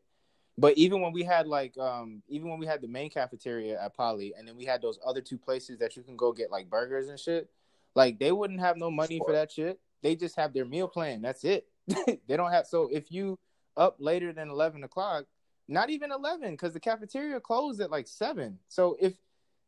But 0.57 0.77
even 0.79 1.01
when 1.03 1.13
we 1.13 1.25
had 1.25 1.47
like 1.47 1.77
um 1.77 2.23
even 2.29 2.49
when 2.49 2.59
we 2.59 2.67
had 2.67 2.81
the 2.81 2.89
main 2.89 3.11
cafeteria 3.11 3.83
at 3.83 3.95
Poly 3.95 4.33
and 4.39 4.49
then 4.49 4.57
we 4.57 4.65
had 4.65 4.81
those 4.81 4.99
other 5.05 5.21
two 5.21 5.39
places 5.39 5.79
that 5.79 5.95
you 5.95 6.03
can 6.03 6.17
go 6.17 6.33
get 6.33 6.51
like 6.51 6.71
burgers 6.71 7.09
and 7.09 7.21
shit, 7.21 7.51
like 7.95 8.19
they 8.19 8.33
wouldn't 8.33 8.61
have 8.61 8.77
no 8.77 8.91
money 8.91 9.21
for 9.25 9.33
that 9.33 9.53
shit. 9.53 9.81
They 10.03 10.17
just 10.17 10.37
have 10.37 10.53
their 10.53 10.65
meal 10.65 10.89
plan. 10.89 11.23
That's 11.23 11.45
it. 11.45 11.67
they 12.07 12.37
don't 12.37 12.53
have 12.53 12.67
so 12.67 12.89
if 12.93 13.11
you 13.11 13.39
up 13.77 13.97
later 13.99 14.33
than 14.33 14.49
11 14.49 14.85
o'clock 14.85 15.25
not 15.69 15.91
even 15.91 16.13
11 16.13 16.53
because 16.53 16.73
the 16.73 16.81
cafeteria 16.81 17.41
closed 17.41 17.81
at 17.81 17.91
like 17.91 18.07
7 18.07 18.59
so 18.69 18.97
if 19.01 19.15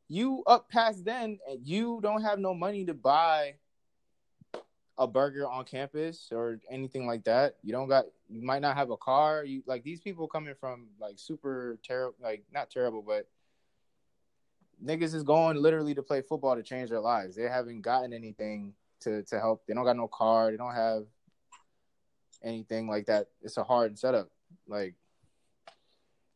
you 0.08 0.42
up 0.46 0.68
past 0.68 1.04
then 1.04 1.38
and 1.48 1.66
you 1.66 2.00
don't 2.02 2.22
have 2.22 2.38
no 2.38 2.54
money 2.54 2.84
to 2.84 2.94
buy 2.94 3.54
a 4.98 5.08
burger 5.08 5.48
on 5.48 5.64
campus 5.64 6.28
or 6.30 6.60
anything 6.70 7.06
like 7.06 7.24
that 7.24 7.56
you 7.62 7.72
don't 7.72 7.88
got 7.88 8.04
you 8.28 8.42
might 8.42 8.62
not 8.62 8.76
have 8.76 8.90
a 8.90 8.96
car 8.96 9.44
you 9.44 9.62
like 9.66 9.82
these 9.82 10.00
people 10.00 10.28
coming 10.28 10.54
from 10.54 10.86
like 11.00 11.14
super 11.16 11.78
terrible 11.82 12.14
like 12.22 12.44
not 12.52 12.70
terrible 12.70 13.02
but 13.02 13.26
niggas 14.82 15.14
is 15.14 15.22
going 15.22 15.56
literally 15.56 15.94
to 15.94 16.02
play 16.02 16.22
football 16.22 16.56
to 16.56 16.62
change 16.62 16.90
their 16.90 17.00
lives 17.00 17.36
they 17.36 17.42
haven't 17.42 17.82
gotten 17.82 18.12
anything 18.12 18.72
to 19.00 19.22
to 19.24 19.38
help 19.38 19.62
they 19.66 19.74
don't 19.74 19.84
got 19.84 19.96
no 19.96 20.08
car 20.08 20.50
they 20.50 20.56
don't 20.56 20.74
have 20.74 21.04
anything 22.44 22.86
like 22.86 23.06
that. 23.06 23.28
It's 23.42 23.56
a 23.56 23.64
hard 23.64 23.98
setup. 23.98 24.28
Like, 24.68 24.94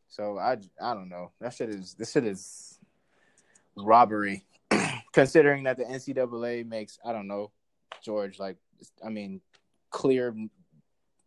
so 0.09 0.39
I 0.39 0.57
I 0.81 0.95
don't 0.95 1.09
know. 1.09 1.33
That 1.41 1.55
shit 1.55 1.69
is 1.69 1.95
this 1.95 2.13
shit 2.13 2.25
is 2.25 2.79
robbery. 3.77 4.45
Considering 5.13 5.65
that 5.65 5.77
the 5.77 5.85
NCAA 5.85 6.67
makes 6.67 6.99
I 7.05 7.13
don't 7.13 7.29
know 7.29 7.51
George 8.03 8.39
like 8.39 8.57
I 9.05 9.11
mean 9.11 9.41
clear 9.91 10.35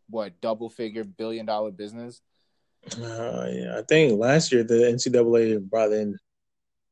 what 0.09 0.39
double 0.41 0.69
figure 0.69 1.03
billion 1.03 1.45
dollar 1.45 1.71
business. 1.71 2.21
Uh, 2.99 3.47
yeah, 3.51 3.77
I 3.77 3.83
think 3.87 4.19
last 4.19 4.51
year 4.51 4.63
the 4.63 4.73
NCAA 4.73 5.61
brought 5.61 5.91
in 5.91 6.17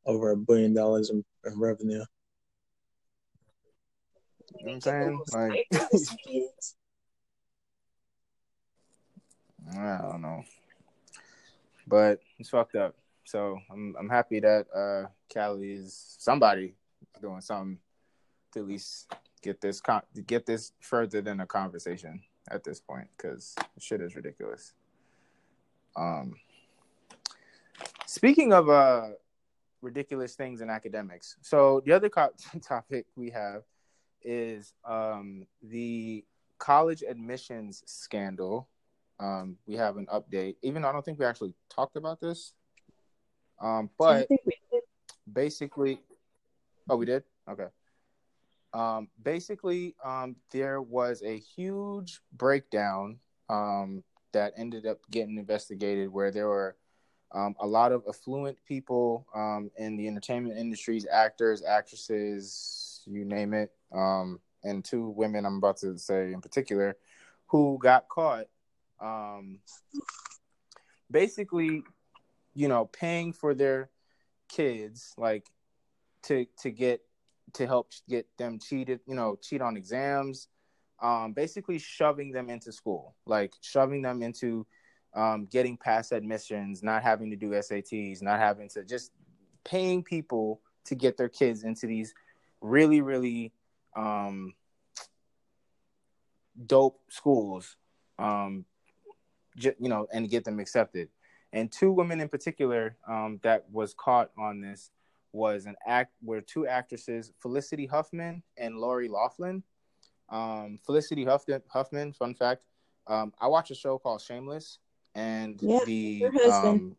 over 0.05 0.31
a 0.31 0.37
billion 0.37 0.73
dollars 0.73 1.09
in, 1.09 1.23
in 1.45 1.59
revenue. 1.59 2.03
You 4.59 4.65
know 4.65 4.73
what 4.73 4.73
I'm 4.73 4.81
saying? 4.81 5.21
Like 5.33 5.67
I 9.77 9.99
don't 10.01 10.21
know, 10.21 10.43
but 11.87 12.19
it's 12.39 12.49
fucked 12.49 12.75
up. 12.75 12.95
So 13.25 13.59
I'm 13.71 13.95
I'm 13.99 14.09
happy 14.09 14.39
that 14.39 14.65
uh 14.75 15.07
Cali 15.29 15.73
is 15.73 16.15
somebody 16.17 16.73
doing 17.21 17.41
something 17.41 17.77
to 18.53 18.59
at 18.59 18.67
least 18.67 19.13
get 19.41 19.61
this 19.61 19.79
con- 19.79 20.01
get 20.25 20.45
this 20.45 20.71
further 20.79 21.21
than 21.21 21.39
a 21.39 21.45
conversation 21.45 22.21
at 22.49 22.63
this 22.63 22.79
point 22.79 23.07
because 23.15 23.55
shit 23.77 24.01
is 24.01 24.15
ridiculous. 24.15 24.73
Um, 25.95 26.33
speaking 28.07 28.53
of 28.53 28.69
uh 28.69 29.09
ridiculous 29.81 30.35
things 30.35 30.61
in 30.61 30.69
academics, 30.69 31.37
so 31.41 31.81
the 31.85 31.91
other 31.91 32.09
co- 32.09 32.33
topic 32.61 33.05
we 33.15 33.29
have 33.29 33.63
is 34.21 34.73
um 34.85 35.45
the 35.63 36.25
college 36.57 37.03
admissions 37.07 37.83
scandal 37.85 38.67
um, 39.19 39.57
we 39.67 39.75
have 39.75 39.97
an 39.97 40.07
update. 40.07 40.55
Even 40.61 40.81
though 40.81 40.89
I 40.89 40.91
don't 40.91 41.03
think 41.03 41.19
we 41.19 41.25
actually 41.25 41.53
talked 41.69 41.97
about 41.97 42.21
this, 42.21 42.53
um, 43.61 43.89
but 43.97 44.27
think 44.27 44.41
we 44.45 44.53
did. 44.71 44.81
basically, 45.31 45.99
oh, 46.89 46.95
we 46.95 47.05
did. 47.05 47.23
Okay. 47.49 47.67
Um, 48.73 49.09
basically, 49.21 49.95
um, 50.03 50.35
there 50.51 50.81
was 50.81 51.21
a 51.23 51.37
huge 51.37 52.21
breakdown 52.31 53.19
um, 53.49 54.03
that 54.31 54.53
ended 54.55 54.85
up 54.85 54.99
getting 55.11 55.37
investigated, 55.37 56.09
where 56.09 56.31
there 56.31 56.47
were 56.47 56.77
um, 57.31 57.55
a 57.59 57.67
lot 57.67 57.91
of 57.91 58.03
affluent 58.07 58.57
people 58.67 59.25
um, 59.35 59.69
in 59.77 59.95
the 59.97 60.07
entertainment 60.07 60.57
industries, 60.57 61.05
actors, 61.11 61.63
actresses, 61.63 63.01
you 63.05 63.25
name 63.25 63.53
it, 63.53 63.71
um, 63.91 64.39
and 64.63 64.83
two 64.83 65.09
women 65.09 65.45
I'm 65.45 65.57
about 65.57 65.77
to 65.77 65.97
say 65.97 66.33
in 66.33 66.41
particular, 66.41 66.97
who 67.47 67.77
got 67.81 68.09
caught 68.09 68.45
um, 68.99 69.59
basically, 71.09 71.83
you 72.53 72.67
know, 72.67 72.85
paying 72.85 73.33
for 73.33 73.53
their 73.53 73.89
kids, 74.47 75.13
like 75.17 75.45
to 76.23 76.45
to 76.61 76.71
get 76.71 77.01
to 77.53 77.65
help 77.65 77.91
get 78.07 78.27
them 78.37 78.59
cheated, 78.59 78.99
you 79.07 79.15
know, 79.15 79.37
cheat 79.41 79.61
on 79.61 79.77
exams, 79.77 80.47
um, 81.01 81.33
basically 81.33 81.79
shoving 81.79 82.31
them 82.31 82.49
into 82.49 82.71
school, 82.71 83.15
like 83.25 83.53
shoving 83.61 84.01
them 84.01 84.21
into 84.21 84.65
um, 85.13 85.45
getting 85.45 85.77
past 85.77 86.11
admissions, 86.11 86.83
not 86.83 87.03
having 87.03 87.29
to 87.29 87.35
do 87.35 87.51
SATs, 87.51 88.21
not 88.21 88.39
having 88.39 88.69
to 88.69 88.83
just 88.83 89.11
paying 89.63 90.03
people 90.03 90.61
to 90.85 90.95
get 90.95 91.17
their 91.17 91.29
kids 91.29 91.63
into 91.63 91.87
these 91.87 92.13
really, 92.61 93.01
really 93.01 93.51
um, 93.95 94.53
dope 96.65 96.99
schools, 97.09 97.77
um, 98.17 98.65
you 99.55 99.73
know, 99.79 100.07
and 100.13 100.29
get 100.29 100.43
them 100.43 100.59
accepted. 100.59 101.09
And 101.51 101.71
two 101.71 101.91
women 101.91 102.21
in 102.21 102.29
particular 102.29 102.95
um, 103.07 103.39
that 103.43 103.65
was 103.71 103.93
caught 103.93 104.29
on 104.37 104.61
this 104.61 104.91
was 105.31 105.65
an 105.65 105.75
act 105.85 106.13
were 106.23 106.41
two 106.41 106.67
actresses, 106.67 107.31
Felicity 107.39 107.85
Huffman 107.85 108.43
and 108.57 108.77
Lori 108.77 109.07
Loughlin. 109.07 109.63
Um, 110.29 110.79
Felicity 110.85 111.25
Huffman, 111.25 111.61
Huffman, 111.69 112.13
fun 112.13 112.35
fact, 112.35 112.61
um, 113.07 113.33
I 113.41 113.47
watch 113.47 113.71
a 113.71 113.75
show 113.75 113.97
called 113.97 114.21
Shameless, 114.21 114.77
and 115.15 115.59
Yeah, 115.61 115.79
the 115.85 116.25
um, 116.51 116.95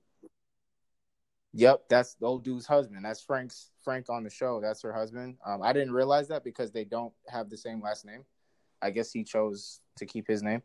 yep, 1.53 1.83
that's 1.89 2.15
the 2.15 2.27
old 2.27 2.45
dude's 2.45 2.67
husband. 2.67 3.05
That's 3.05 3.21
Frank's 3.21 3.71
Frank 3.83 4.07
on 4.09 4.25
the 4.25 4.31
show. 4.31 4.61
That's 4.61 4.83
her 4.83 4.93
husband. 4.93 5.37
Um, 5.45 5.63
I 5.63 5.73
didn't 5.73 5.93
realize 5.93 6.29
that 6.29 6.45
because 6.45 6.71
they 6.73 6.85
don't 6.85 7.13
have 7.29 7.51
the 7.51 7.57
same 7.57 7.81
last 7.81 8.05
name. 8.05 8.25
I 8.83 8.91
guess 8.91 9.13
he 9.13 9.25
chose 9.25 9.81
to 9.97 10.07
keep 10.07 10.27
his 10.27 10.43
name, 10.43 10.63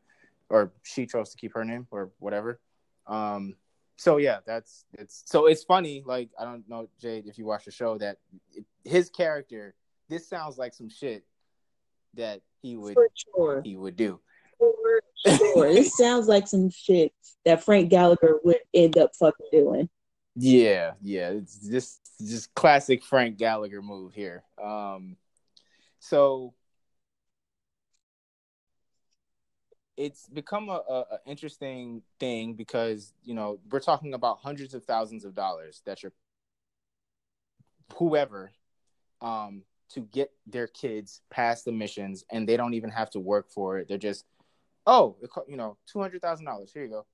or 0.50 0.72
she 0.84 1.06
chose 1.06 1.30
to 1.32 1.38
keep 1.38 1.54
her 1.54 1.66
name, 1.66 1.88
or 1.92 2.12
whatever. 2.20 2.60
Um, 3.08 3.56
so 3.98 4.18
yeah, 4.18 4.40
that's 4.46 4.86
it's 4.94 5.24
so 5.26 5.48
it's 5.48 5.64
funny. 5.64 6.04
Like 6.06 6.30
I 6.40 6.46
don't 6.46 6.68
know, 6.68 6.90
Jade, 7.00 7.28
if 7.28 7.38
you 7.38 7.46
watch 7.46 7.66
the 7.66 7.72
show, 7.72 7.98
that 7.98 8.18
it, 8.54 8.66
his 8.84 9.10
character. 9.10 9.76
This 10.08 10.28
sounds 10.28 10.60
like 10.60 10.76
some 10.76 10.88
shit 10.88 11.26
that 12.14 12.42
he 12.62 12.76
would 12.76 12.96
sure. 13.16 13.62
he 13.64 13.76
would 13.76 13.96
do. 13.96 14.20
For 14.60 14.74
sure. 15.26 15.74
this 15.74 15.94
sounds 15.98 16.28
like 16.28 16.48
some 16.48 16.70
shit 16.70 17.14
that 17.46 17.64
Frank 17.64 17.90
Gallagher 17.90 18.40
would 18.44 18.60
end 18.74 18.98
up 18.98 19.16
fucking 19.16 19.48
doing. 19.52 19.90
Yeah, 20.36 20.94
yeah. 21.02 21.30
It's 21.30 21.58
just 21.68 22.02
just 22.26 22.54
classic 22.56 23.04
Frank 23.04 23.38
Gallagher 23.38 23.82
move 23.82 24.14
here. 24.14 24.44
Um 24.62 25.18
so 26.00 26.54
it's 29.98 30.28
become 30.28 30.70
a, 30.70 30.82
a, 30.90 31.00
a, 31.00 31.20
interesting 31.26 32.02
thing 32.20 32.54
because 32.54 33.14
you 33.24 33.34
know 33.34 33.60
we're 33.72 33.80
talking 33.80 34.14
about 34.14 34.40
hundreds 34.40 34.74
of 34.74 34.84
thousands 34.84 35.24
of 35.26 35.34
dollars 35.34 35.82
that 35.86 36.04
you're 36.04 36.12
whoever 37.96 38.52
um 39.22 39.64
to 39.90 40.02
get 40.02 40.32
their 40.48 40.68
kids 40.68 41.22
past 41.30 41.66
the 41.66 41.72
missions 41.72 42.26
and 42.32 42.50
they 42.50 42.58
don't 42.58 42.74
even 42.74 42.90
have 42.90 43.10
to 43.10 43.20
work 43.20 43.50
for 43.50 43.78
it 43.78 43.88
they're 43.88 43.98
just 43.98 44.26
oh 44.86 45.16
it, 45.22 45.30
you 45.48 45.58
know 45.58 45.78
$200000 45.94 46.74
here 46.74 46.84
you 46.84 46.90
go 46.90 47.06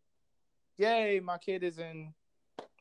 yay 0.77 1.19
my 1.19 1.37
kid 1.37 1.63
is 1.63 1.79
in 1.79 2.13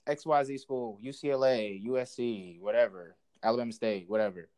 xyz 0.09 0.61
school 0.61 0.99
ucla 1.05 1.87
usc 1.87 2.61
whatever 2.61 3.17
alabama 3.43 3.73
state 3.73 4.05
whatever 4.09 4.49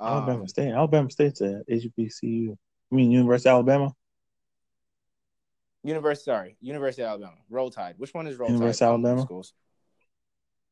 alabama 0.00 0.40
um, 0.40 0.48
state 0.48 0.72
alabama 0.72 1.10
state's 1.10 1.40
a 1.40 1.62
hbcu 1.70 2.56
i 2.90 2.94
mean 2.94 3.10
university 3.10 3.48
of 3.48 3.54
alabama 3.54 3.94
University, 5.84 6.24
sorry, 6.24 6.56
University 6.60 7.02
of 7.02 7.08
Alabama. 7.08 7.36
Roll 7.50 7.70
Tide. 7.70 7.94
Which 7.98 8.14
one 8.14 8.26
is 8.26 8.36
Roll 8.36 8.48
University 8.50 8.84
Tide? 8.84 8.86
University 8.86 9.08
of 9.08 9.10
Alabama 9.10 9.22
schools. 9.22 9.54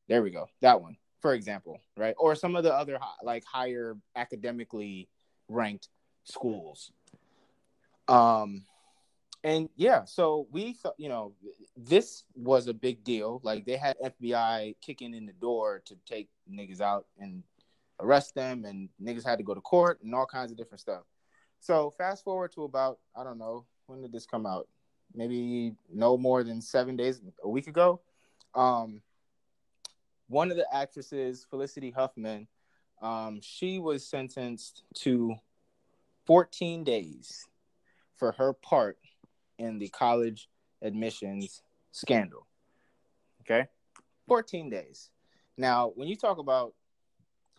There 0.09 0.23
we 0.23 0.31
go. 0.31 0.47
That 0.61 0.81
one, 0.81 0.97
for 1.21 1.35
example, 1.35 1.81
right? 1.97 2.15
Or 2.19 2.35
some 2.35 2.57
of 2.57 2.65
the 2.65 2.73
other 2.73 2.99
like 3.23 3.45
higher 3.45 3.97
academically 4.15 5.09
ranked 5.49 5.89
schools. 6.25 6.93
Um, 8.09 8.65
and 9.43 9.69
yeah, 9.77 10.05
so 10.05 10.47
we 10.51 10.75
thought, 10.75 10.95
you 10.99 11.09
know, 11.09 11.33
this 11.77 12.25
was 12.35 12.69
a 12.69 12.75
big 12.75 13.03
deal. 13.05 13.41
Like 13.43 13.65
they 13.65 13.77
had 13.77 13.97
FBI 13.99 14.77
kicking 14.81 15.15
in 15.15 15.27
the 15.27 15.33
door 15.33 15.83
to 15.87 15.97
take 16.07 16.29
niggas 16.51 16.81
out 16.81 17.07
and 17.19 17.43
arrest 18.01 18.35
them, 18.35 18.65
and 18.65 18.89
niggas 19.03 19.25
had 19.25 19.39
to 19.39 19.45
go 19.45 19.55
to 19.55 19.61
court 19.61 20.01
and 20.03 20.15
all 20.15 20.27
kinds 20.27 20.51
of 20.51 20.59
different 20.59 20.81
stuff. 20.81 21.03
So 21.61 21.95
fast 21.97 22.25
forward 22.25 22.53
to 22.53 22.65
about 22.65 22.99
I 23.17 23.25
don't 23.25 23.39
know 23.39 23.67
when 23.87 24.03
did 24.03 24.13
this 24.13 24.27
come 24.27 24.47
out? 24.47 24.69
maybe 25.15 25.75
no 25.93 26.17
more 26.17 26.43
than 26.45 26.61
seven 26.61 26.97
days, 26.97 27.21
a 27.43 27.49
week 27.49 27.67
ago. 27.67 28.01
Um, 28.55 29.03
one 30.29 30.51
of 30.51 30.57
the 30.57 30.67
actresses, 30.73 31.47
Felicity 31.49 31.91
Huffman, 31.91 32.47
um, 33.03 33.41
she 33.43 33.79
was 33.79 34.07
sentenced 34.07 34.85
to 34.95 35.35
14 36.27 36.85
days 36.85 37.47
for 38.17 38.33
her 38.33 38.53
part 38.53 38.99
in 39.61 39.79
the 39.79 39.89
college 39.89 40.49
admissions 40.83 41.63
scandal. 41.93 42.47
Okay, 43.43 43.67
14 44.27 44.71
days. 44.71 45.11
Now, 45.57 45.93
when 45.95 46.09
you 46.09 46.17
talk 46.17 46.39
about 46.39 46.75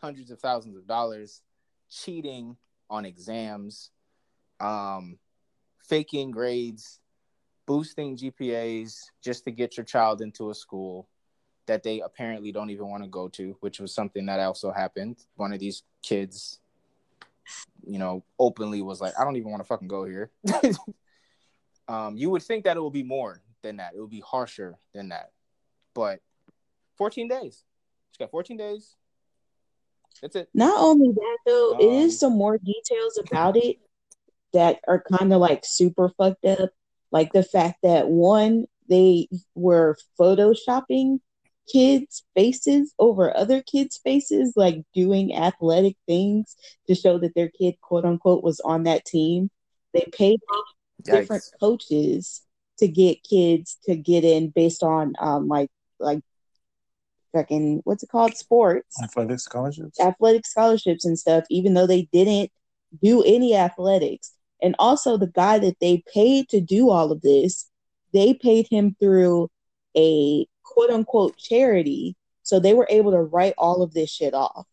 hundreds 0.01 0.31
of 0.31 0.39
thousands 0.39 0.75
of 0.75 0.87
dollars, 0.87 1.41
cheating 1.89 2.57
on 2.89 3.05
exams, 3.05 3.91
um, 4.59 5.17
faking 5.87 6.31
grades, 6.31 6.99
boosting 7.65 8.17
GPAs 8.17 8.97
just 9.23 9.43
to 9.45 9.51
get 9.51 9.77
your 9.77 9.83
child 9.83 10.21
into 10.21 10.49
a 10.49 10.55
school 10.55 11.07
that 11.67 11.83
they 11.83 12.01
apparently 12.01 12.51
don't 12.51 12.69
even 12.69 12.89
want 12.89 13.03
to 13.03 13.09
go 13.09 13.27
to, 13.29 13.55
which 13.59 13.79
was 13.79 13.93
something 13.93 14.25
that 14.25 14.39
also 14.39 14.71
happened. 14.71 15.17
One 15.35 15.53
of 15.53 15.59
these 15.59 15.83
kids, 16.01 16.59
you 17.85 17.99
know, 17.99 18.23
openly 18.39 18.81
was 18.81 18.99
like, 18.99 19.13
I 19.19 19.23
don't 19.23 19.35
even 19.35 19.51
want 19.51 19.61
to 19.61 19.67
fucking 19.67 19.87
go 19.87 20.05
here. 20.05 20.31
um, 21.87 22.17
you 22.17 22.29
would 22.29 22.43
think 22.43 22.65
that 22.65 22.77
it 22.77 22.83
would 22.83 22.93
be 22.93 23.03
more 23.03 23.41
than 23.61 23.77
that. 23.77 23.93
It 23.95 23.99
would 23.99 24.09
be 24.09 24.23
harsher 24.25 24.77
than 24.93 25.09
that. 25.09 25.31
But 25.93 26.19
14 26.97 27.27
days. 27.27 27.63
She's 28.11 28.17
got 28.17 28.31
14 28.31 28.57
days. 28.57 28.95
That's 30.21 30.35
it. 30.35 30.49
Not 30.53 30.79
only 30.79 31.13
that 31.13 31.37
though, 31.45 31.73
um, 31.75 31.79
it 31.79 31.91
is 31.91 32.19
some 32.19 32.33
more 32.33 32.57
details 32.57 33.19
about 33.25 33.57
it 33.57 33.77
that 34.53 34.79
are 34.87 35.03
kind 35.17 35.33
of 35.33 35.39
like 35.39 35.63
super 35.63 36.09
fucked 36.17 36.45
up 36.45 36.71
like 37.11 37.33
the 37.33 37.43
fact 37.43 37.79
that 37.83 38.07
one, 38.07 38.65
they 38.89 39.27
were 39.53 39.97
photoshopping 40.19 41.19
kids' 41.71 42.23
faces 42.35 42.93
over 42.97 43.35
other 43.35 43.61
kids' 43.61 43.99
faces, 44.03 44.53
like 44.55 44.83
doing 44.93 45.35
athletic 45.35 45.97
things 46.07 46.55
to 46.87 46.95
show 46.95 47.17
that 47.19 47.35
their 47.35 47.49
kid, 47.49 47.75
quote 47.81 48.05
unquote, 48.05 48.43
was 48.43 48.59
on 48.61 48.83
that 48.83 49.05
team. 49.05 49.49
They 49.93 50.07
paid 50.11 50.39
off 50.53 50.65
different 51.03 51.43
coaches 51.59 52.41
to 52.79 52.87
get 52.87 53.23
kids 53.23 53.77
to 53.83 53.95
get 53.95 54.23
in 54.23 54.49
based 54.49 54.83
on 54.83 55.13
um 55.19 55.47
like 55.47 55.69
like 55.99 56.21
fucking 57.33 57.81
what's 57.85 58.03
it 58.03 58.09
called 58.09 58.35
sports 58.35 59.01
athletic 59.01 59.39
scholarships 59.39 59.99
athletic 59.99 60.45
scholarships 60.45 61.05
and 61.05 61.17
stuff 61.17 61.45
even 61.49 61.73
though 61.73 61.87
they 61.87 62.03
didn't 62.11 62.51
do 63.01 63.23
any 63.23 63.55
athletics 63.55 64.33
and 64.61 64.75
also, 64.77 65.17
the 65.17 65.27
guy 65.27 65.59
that 65.59 65.79
they 65.81 66.03
paid 66.13 66.49
to 66.49 66.61
do 66.61 66.89
all 66.89 67.11
of 67.11 67.21
this, 67.21 67.69
they 68.13 68.33
paid 68.33 68.67
him 68.69 68.95
through 68.99 69.49
a 69.97 70.45
quote 70.63 70.91
unquote 70.91 71.37
charity. 71.37 72.15
So 72.43 72.59
they 72.59 72.73
were 72.73 72.87
able 72.89 73.11
to 73.11 73.21
write 73.21 73.53
all 73.57 73.81
of 73.81 73.93
this 73.93 74.11
shit 74.11 74.33
off. 74.33 74.67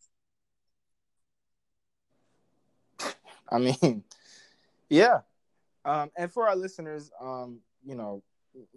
I 3.50 3.58
mean, 3.58 4.04
yeah. 4.90 5.20
Um, 5.88 6.10
and 6.18 6.30
for 6.30 6.46
our 6.46 6.54
listeners, 6.54 7.10
um, 7.18 7.60
you 7.82 7.94
know, 7.94 8.22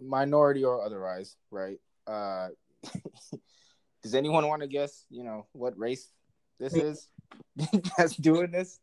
minority 0.00 0.64
or 0.64 0.82
otherwise, 0.82 1.36
right? 1.50 1.78
Uh, 2.06 2.48
does 4.02 4.14
anyone 4.14 4.48
want 4.48 4.62
to 4.62 4.68
guess, 4.68 5.04
you 5.10 5.22
know, 5.22 5.46
what 5.52 5.78
race 5.78 6.10
this 6.58 6.74
is 6.74 7.08
that's 7.98 8.16
doing 8.16 8.50
this? 8.50 8.80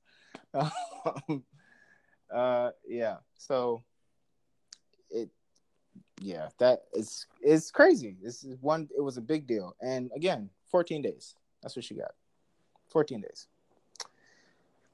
Um, 0.53 1.43
uh, 2.31 2.69
yeah. 2.87 3.17
So 3.39 3.83
it, 5.09 5.29
yeah, 6.21 6.49
that 6.59 6.83
is 6.93 7.25
is 7.41 7.71
crazy. 7.71 8.15
This 8.21 8.43
is 8.43 8.57
one. 8.61 8.89
It 8.95 9.01
was 9.01 9.17
a 9.17 9.21
big 9.21 9.47
deal, 9.47 9.75
and 9.81 10.11
again, 10.15 10.49
14 10.69 11.01
days. 11.01 11.33
That's 11.63 11.75
what 11.75 11.85
she 11.85 11.95
got. 11.95 12.11
14 12.89 13.21
days. 13.21 13.47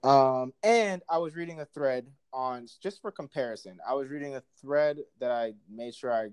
Um, 0.05 0.53
and 0.61 1.01
I 1.09 1.17
was 1.17 1.35
reading 1.35 1.61
a 1.61 1.65
thread 1.65 2.05
on 2.31 2.67
just 2.79 3.01
for 3.01 3.11
comparison. 3.11 3.79
I 3.87 3.95
was 3.95 4.07
reading 4.09 4.35
a 4.35 4.43
thread 4.61 4.99
that 5.19 5.31
I 5.31 5.53
made 5.67 5.95
sure 5.95 6.13
I 6.13 6.27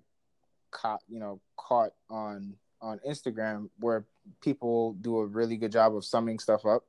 caught, 0.70 1.00
you 1.08 1.18
know, 1.18 1.40
caught 1.56 1.92
on 2.11 2.54
on 2.82 3.00
Instagram 3.08 3.70
where 3.78 4.04
people 4.42 4.92
do 5.00 5.18
a 5.18 5.26
really 5.26 5.56
good 5.56 5.72
job 5.72 5.96
of 5.96 6.04
summing 6.04 6.38
stuff 6.38 6.66
up 6.66 6.85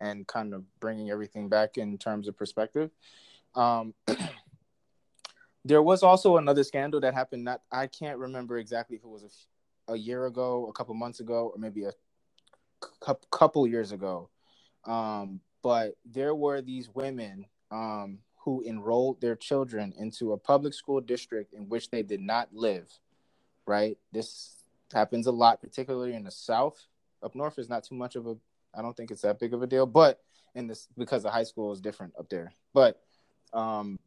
and 0.00 0.26
kind 0.26 0.52
of 0.52 0.64
bringing 0.80 1.10
everything 1.10 1.48
back 1.48 1.78
in 1.78 1.96
terms 1.96 2.28
of 2.28 2.36
perspective. 2.36 2.90
Um, 3.54 3.94
there 5.64 5.82
was 5.82 6.02
also 6.02 6.36
another 6.36 6.62
scandal 6.62 7.00
that 7.00 7.14
happened. 7.14 7.44
Not 7.44 7.62
I 7.72 7.86
can't 7.86 8.18
remember 8.18 8.58
exactly 8.58 8.96
if 8.96 9.02
it 9.02 9.08
was 9.08 9.46
a, 9.88 9.94
a 9.94 9.96
year 9.96 10.26
ago, 10.26 10.66
a 10.68 10.72
couple 10.74 10.94
months 10.94 11.20
ago, 11.20 11.52
or 11.54 11.58
maybe 11.58 11.84
a 11.84 11.92
cu- 13.00 13.14
couple 13.30 13.66
years 13.66 13.92
ago. 13.92 14.28
Um, 14.84 15.40
but 15.62 15.94
there 16.04 16.34
were 16.34 16.60
these 16.60 16.88
women 16.94 17.46
um, 17.70 18.18
who 18.36 18.62
enrolled 18.66 19.20
their 19.20 19.36
children 19.36 19.92
into 19.98 20.32
a 20.32 20.38
public 20.38 20.74
school 20.74 21.00
district 21.00 21.52
in 21.52 21.68
which 21.68 21.90
they 21.90 22.02
did 22.02 22.20
not 22.20 22.48
live. 22.52 22.90
Right. 23.66 23.98
This 24.12 24.54
happens 24.92 25.26
a 25.26 25.32
lot, 25.32 25.60
particularly 25.60 26.14
in 26.14 26.24
the 26.24 26.30
South. 26.30 26.86
Up 27.22 27.34
north 27.34 27.58
is 27.58 27.68
not 27.68 27.84
too 27.84 27.94
much 27.94 28.16
of 28.16 28.26
a. 28.26 28.36
I 28.74 28.82
don't 28.82 28.96
think 28.96 29.10
it's 29.10 29.22
that 29.22 29.38
big 29.38 29.54
of 29.54 29.62
a 29.62 29.66
deal, 29.66 29.86
but 29.86 30.20
in 30.54 30.66
this 30.66 30.88
because 30.96 31.22
the 31.22 31.30
high 31.30 31.44
school 31.44 31.72
is 31.72 31.80
different 31.80 32.14
up 32.18 32.28
there. 32.28 32.52
But 32.72 33.00
um, 33.52 33.98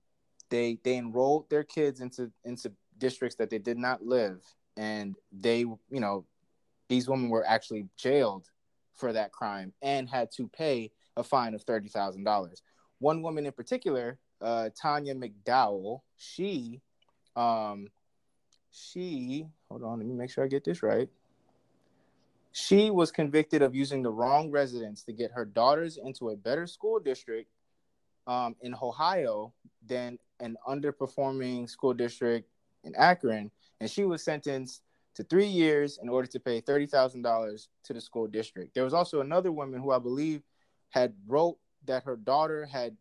they 0.49 0.79
they 0.83 0.97
enrolled 0.97 1.49
their 1.49 1.63
kids 1.63 2.01
into 2.01 2.31
into 2.43 2.71
districts 2.97 3.35
that 3.37 3.49
they 3.49 3.59
did 3.59 3.77
not 3.77 4.03
live, 4.03 4.43
and 4.77 5.15
they 5.31 5.59
you 5.59 5.79
know 5.89 6.25
these 6.89 7.07
women 7.07 7.29
were 7.29 7.45
actually 7.45 7.87
jailed 7.97 8.49
for 8.93 9.13
that 9.13 9.31
crime 9.31 9.73
and 9.81 10.09
had 10.09 10.31
to 10.33 10.47
pay 10.47 10.91
a 11.17 11.23
fine 11.23 11.53
of 11.53 11.63
thirty 11.63 11.89
thousand 11.89 12.23
dollars. 12.23 12.61
One 12.99 13.21
woman 13.21 13.45
in 13.45 13.51
particular, 13.51 14.19
uh, 14.41 14.69
Tanya 14.79 15.15
McDowell, 15.15 16.01
she 16.17 16.81
um, 17.35 17.87
she 18.71 19.45
hold 19.69 19.83
on, 19.83 19.99
let 19.99 20.07
me 20.07 20.13
make 20.13 20.29
sure 20.29 20.43
I 20.43 20.47
get 20.47 20.63
this 20.63 20.83
right. 20.83 21.09
She 22.53 22.89
was 22.89 23.11
convicted 23.11 23.61
of 23.61 23.73
using 23.73 24.03
the 24.03 24.11
wrong 24.11 24.51
residence 24.51 25.03
to 25.03 25.13
get 25.13 25.31
her 25.31 25.45
daughters 25.45 25.97
into 25.97 26.29
a 26.29 26.35
better 26.35 26.67
school 26.67 26.99
district 26.99 27.49
um, 28.27 28.55
in 28.61 28.75
Ohio 28.81 29.53
than 29.87 30.19
an 30.41 30.57
underperforming 30.67 31.69
school 31.69 31.93
district 31.93 32.49
in 32.83 32.93
Akron, 32.95 33.51
and 33.79 33.89
she 33.89 34.05
was 34.05 34.23
sentenced 34.23 34.81
to 35.15 35.23
three 35.23 35.45
years 35.45 35.99
in 36.01 36.09
order 36.09 36.27
to 36.27 36.39
pay 36.39 36.61
thirty 36.61 36.85
thousand 36.85 37.21
dollars 37.21 37.69
to 37.83 37.93
the 37.93 38.01
school 38.01 38.27
district. 38.27 38.73
There 38.73 38.83
was 38.83 38.93
also 38.93 39.21
another 39.21 39.51
woman 39.51 39.81
who 39.81 39.91
I 39.91 39.99
believe 39.99 40.41
had 40.91 41.13
wrote 41.27 41.57
that 41.85 42.03
her 42.03 42.15
daughter 42.15 42.65
had 42.65 42.95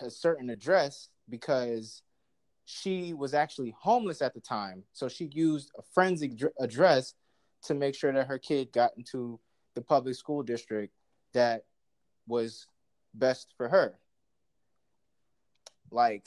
a 0.00 0.10
certain 0.10 0.50
address 0.50 1.08
because 1.28 2.02
she 2.64 3.14
was 3.14 3.32
actually 3.32 3.74
homeless 3.78 4.20
at 4.20 4.34
the 4.34 4.40
time. 4.40 4.82
So 4.92 5.08
she 5.08 5.30
used 5.32 5.70
a 5.78 5.82
friend's 5.94 6.22
ad- 6.22 6.50
address 6.58 7.14
to 7.64 7.74
make 7.74 7.94
sure 7.94 8.12
that 8.12 8.26
her 8.26 8.38
kid 8.38 8.72
got 8.72 8.92
into 8.96 9.38
the 9.74 9.80
public 9.80 10.16
school 10.16 10.42
district 10.42 10.92
that 11.32 11.64
was 12.26 12.66
best 13.14 13.54
for 13.56 13.68
her. 13.68 13.94
Like, 15.90 16.26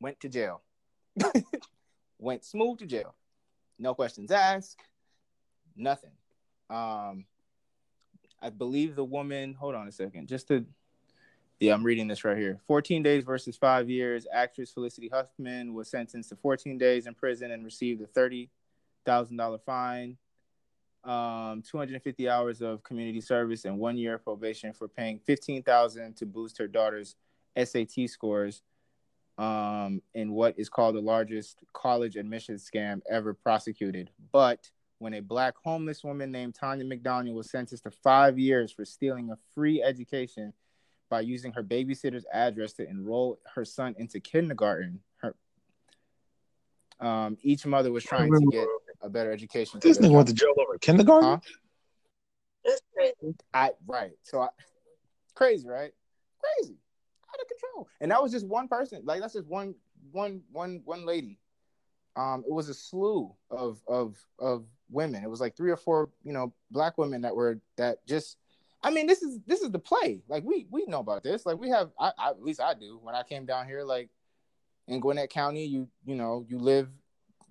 went 0.00 0.18
to 0.20 0.28
jail. 0.28 0.62
went 2.18 2.44
smooth 2.44 2.78
to 2.78 2.86
jail. 2.86 3.14
No 3.78 3.94
questions 3.94 4.30
asked. 4.30 4.80
Nothing. 5.76 6.12
Um, 6.68 7.24
I 8.42 8.50
believe 8.50 8.96
the 8.96 9.04
woman. 9.04 9.54
Hold 9.54 9.74
on 9.74 9.88
a 9.88 9.92
second, 9.92 10.28
just 10.28 10.48
to. 10.48 10.64
Yeah, 11.58 11.74
I'm 11.74 11.84
reading 11.84 12.08
this 12.08 12.24
right 12.24 12.38
here. 12.38 12.58
14 12.66 13.02
days 13.02 13.22
versus 13.22 13.54
five 13.54 13.90
years. 13.90 14.26
Actress 14.32 14.70
Felicity 14.70 15.10
Huffman 15.12 15.74
was 15.74 15.90
sentenced 15.90 16.30
to 16.30 16.36
14 16.36 16.78
days 16.78 17.06
in 17.06 17.14
prison 17.14 17.50
and 17.50 17.62
received 17.66 18.00
a 18.00 18.06
$30,000 18.06 19.60
fine, 19.60 20.16
um, 21.04 21.60
250 21.60 22.30
hours 22.30 22.62
of 22.62 22.82
community 22.82 23.20
service, 23.20 23.66
and 23.66 23.78
one 23.78 23.98
year 23.98 24.14
of 24.14 24.24
probation 24.24 24.72
for 24.72 24.88
paying 24.88 25.20
15000 25.26 26.16
to 26.16 26.24
boost 26.24 26.56
her 26.56 26.66
daughter's 26.66 27.16
SAT 27.62 28.08
scores 28.08 28.62
um, 29.40 30.02
in 30.14 30.32
what 30.32 30.58
is 30.58 30.68
called 30.68 30.94
the 30.94 31.00
largest 31.00 31.62
college 31.72 32.16
admissions 32.16 32.68
scam 32.68 33.00
ever 33.10 33.34
prosecuted. 33.34 34.10
But 34.32 34.70
when 35.00 35.14
a 35.14 35.20
black 35.20 35.54
homeless 35.64 36.04
woman 36.04 36.30
named 36.30 36.54
Tanya 36.54 36.84
McDowell 36.84 37.32
was 37.32 37.50
sentenced 37.50 37.84
to 37.84 37.90
five 37.90 38.38
years 38.38 38.70
for 38.70 38.84
stealing 38.84 39.30
a 39.30 39.38
free 39.54 39.82
education 39.82 40.52
by 41.08 41.22
using 41.22 41.52
her 41.54 41.64
babysitter's 41.64 42.26
address 42.32 42.74
to 42.74 42.88
enroll 42.88 43.40
her 43.54 43.64
son 43.64 43.94
into 43.98 44.20
kindergarten. 44.20 45.00
Her 45.16 45.34
um, 47.00 47.38
each 47.40 47.64
mother 47.64 47.90
was 47.90 48.04
trying 48.04 48.30
to 48.30 48.46
get 48.52 48.68
a 49.00 49.08
better 49.08 49.32
education. 49.32 49.80
This 49.82 49.96
nigga 49.96 50.12
went 50.12 50.28
to 50.28 50.34
jail 50.34 50.52
over 50.58 50.76
kindergarten. 50.78 51.30
Huh? 51.30 51.38
That's 52.66 52.82
crazy. 52.94 53.34
I 53.54 53.70
right. 53.86 54.12
So 54.22 54.42
I, 54.42 54.48
crazy, 55.34 55.66
right? 55.66 55.92
Crazy, 56.42 56.76
out 57.32 57.40
of 57.40 57.48
control. 57.48 57.88
And 58.02 58.10
that 58.10 58.22
was 58.22 58.32
just 58.32 58.46
one 58.46 58.68
person. 58.68 59.00
Like 59.04 59.22
that's 59.22 59.32
just 59.32 59.48
one, 59.48 59.74
one, 60.12 60.42
one, 60.52 60.82
one 60.84 61.06
lady. 61.06 61.38
Um, 62.16 62.44
it 62.46 62.52
was 62.52 62.68
a 62.68 62.74
slew 62.74 63.32
of 63.50 63.80
of 63.88 64.18
of 64.38 64.66
women. 64.90 65.22
It 65.22 65.30
was 65.30 65.40
like 65.40 65.56
three 65.56 65.70
or 65.70 65.76
four, 65.76 66.10
you 66.22 66.32
know, 66.32 66.52
black 66.70 66.98
women 66.98 67.22
that 67.22 67.34
were 67.34 67.60
that 67.76 68.06
just. 68.06 68.36
I 68.82 68.90
mean, 68.90 69.06
this 69.06 69.22
is 69.22 69.38
this 69.46 69.60
is 69.60 69.70
the 69.70 69.78
play. 69.78 70.22
Like 70.28 70.44
we 70.44 70.66
we 70.70 70.86
know 70.86 71.00
about 71.00 71.22
this. 71.22 71.44
Like 71.44 71.58
we 71.58 71.68
have, 71.70 71.90
I, 71.98 72.12
I 72.18 72.30
at 72.30 72.42
least 72.42 72.60
I 72.60 72.74
do. 72.74 72.98
When 73.02 73.14
I 73.14 73.22
came 73.22 73.44
down 73.44 73.66
here, 73.66 73.82
like 73.84 74.08
in 74.88 75.00
Gwinnett 75.00 75.30
County, 75.30 75.66
you 75.66 75.88
you 76.04 76.14
know 76.14 76.44
you 76.48 76.58
live. 76.58 76.88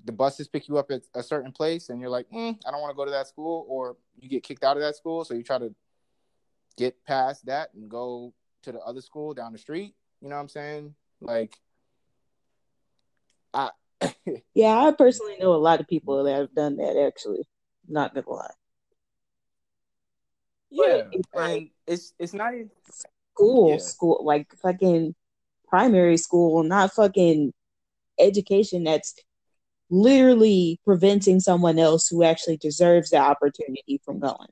The 0.06 0.12
buses 0.13 0.47
pick 0.47 0.69
you 0.69 0.78
up 0.78 0.91
at 0.91 1.02
a 1.13 1.21
certain 1.21 1.52
place, 1.52 1.89
and 1.89 1.99
you're 1.99 2.10
like, 2.10 2.30
mm, 2.30 2.58
I 2.65 2.71
don't 2.71 2.82
want 2.82 2.91
to 2.91 2.95
go 2.95 3.04
to 3.04 3.12
that 3.12 3.28
school, 3.28 3.65
or 3.67 3.97
you 4.17 4.30
get 4.30 4.43
kicked 4.43 4.63
out 4.63 4.78
of 4.78 4.82
that 4.82 4.95
school, 4.95 5.25
so 5.25 5.34
you 5.34 5.43
try 5.43 5.58
to 5.58 5.75
get 6.78 7.04
past 7.06 7.45
that 7.45 7.69
and 7.73 7.89
go 7.89 8.34
to 8.63 8.71
the 8.71 8.80
other 8.80 9.02
school 9.02 9.34
down 9.34 9.52
the 9.52 9.58
street. 9.58 9.93
You 10.21 10.30
know 10.30 10.36
what 10.36 10.41
I'm 10.41 10.49
saying? 10.49 10.95
Like, 11.19 11.60
I 13.54 13.71
Yeah, 14.54 14.78
I 14.78 14.92
personally 14.92 15.38
know 15.40 15.54
a 15.54 15.58
lot 15.58 15.80
of 15.80 15.88
people 15.88 16.24
that 16.24 16.36
have 16.36 16.54
done 16.54 16.78
that. 16.78 16.98
Actually, 16.98 17.48
not 17.88 18.14
gonna 18.14 18.30
lie. 18.30 18.52
yeah, 20.70 21.04
it's 21.12 21.28
like- 21.34 21.58
and 21.62 21.70
it's 21.88 22.14
it's 22.20 22.34
not 22.34 22.54
even 22.54 22.70
School, 23.36 23.70
Yeah. 23.72 23.78
school, 23.78 24.20
like 24.24 24.54
fucking 24.58 25.16
primary 25.68 26.18
school, 26.18 26.62
not 26.64 26.92
fucking 26.94 27.54
education. 28.20 28.84
That's 28.84 29.16
literally 29.90 30.80
preventing 30.84 31.40
someone 31.40 31.80
else 31.80 32.10
who 32.10 32.24
actually 32.24 32.58
deserves 32.58 33.12
the 33.12 33.18
opportunity 33.18 34.02
from 34.04 34.20
going. 34.20 34.50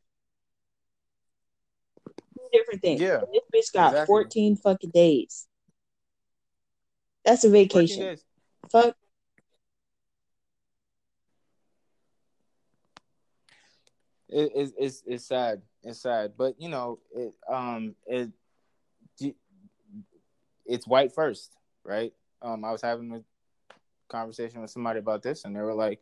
Two 2.33 2.47
different 2.53 2.81
things. 2.81 3.01
Yeah, 3.01 3.21
this 3.31 3.43
bitch 3.53 3.73
got 3.73 3.89
exactly. 3.89 4.05
14 4.05 4.55
fucking 4.55 4.91
days. 4.91 5.47
That's 7.25 7.43
a 7.43 7.49
vacation. 7.49 8.17
Fuck. 8.71 8.95
It, 14.29 14.51
it's, 14.55 14.73
it's 14.77 15.03
it's 15.05 15.25
sad. 15.25 15.61
It's 15.83 15.99
sad, 15.99 16.33
but 16.37 16.55
you 16.59 16.69
know, 16.69 16.99
it 17.15 17.33
um 17.49 17.95
it 18.05 18.31
it's 20.67 20.87
white 20.87 21.13
first, 21.13 21.53
right? 21.83 22.13
Um, 22.41 22.63
I 22.63 22.71
was 22.71 22.81
having 22.81 23.11
a 23.13 23.23
conversation 24.09 24.61
with 24.61 24.69
somebody 24.69 24.99
about 24.99 25.23
this, 25.23 25.45
and 25.45 25.55
they 25.55 25.61
were 25.61 25.73
like, 25.73 26.01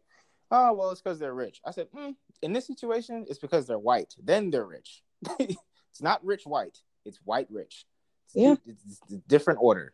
"Oh, 0.51 0.73
well, 0.73 0.91
it's 0.91 1.01
because 1.01 1.19
they're 1.19 1.33
rich." 1.33 1.61
I 1.65 1.71
said, 1.71 1.87
mm, 1.91 2.15
"In 2.41 2.51
this 2.51 2.67
situation, 2.67 3.25
it's 3.29 3.39
because 3.39 3.67
they're 3.67 3.79
white. 3.79 4.15
Then 4.21 4.49
they're 4.49 4.65
rich. 4.65 5.03
it's 5.39 6.01
not 6.01 6.25
rich 6.25 6.45
white. 6.45 6.79
It's 7.05 7.19
white 7.23 7.47
rich. 7.49 7.85
It's, 8.27 8.35
Yeah. 8.35 8.55
it's, 8.65 9.01
it's 9.03 9.13
a 9.13 9.17
different 9.27 9.59
order." 9.61 9.93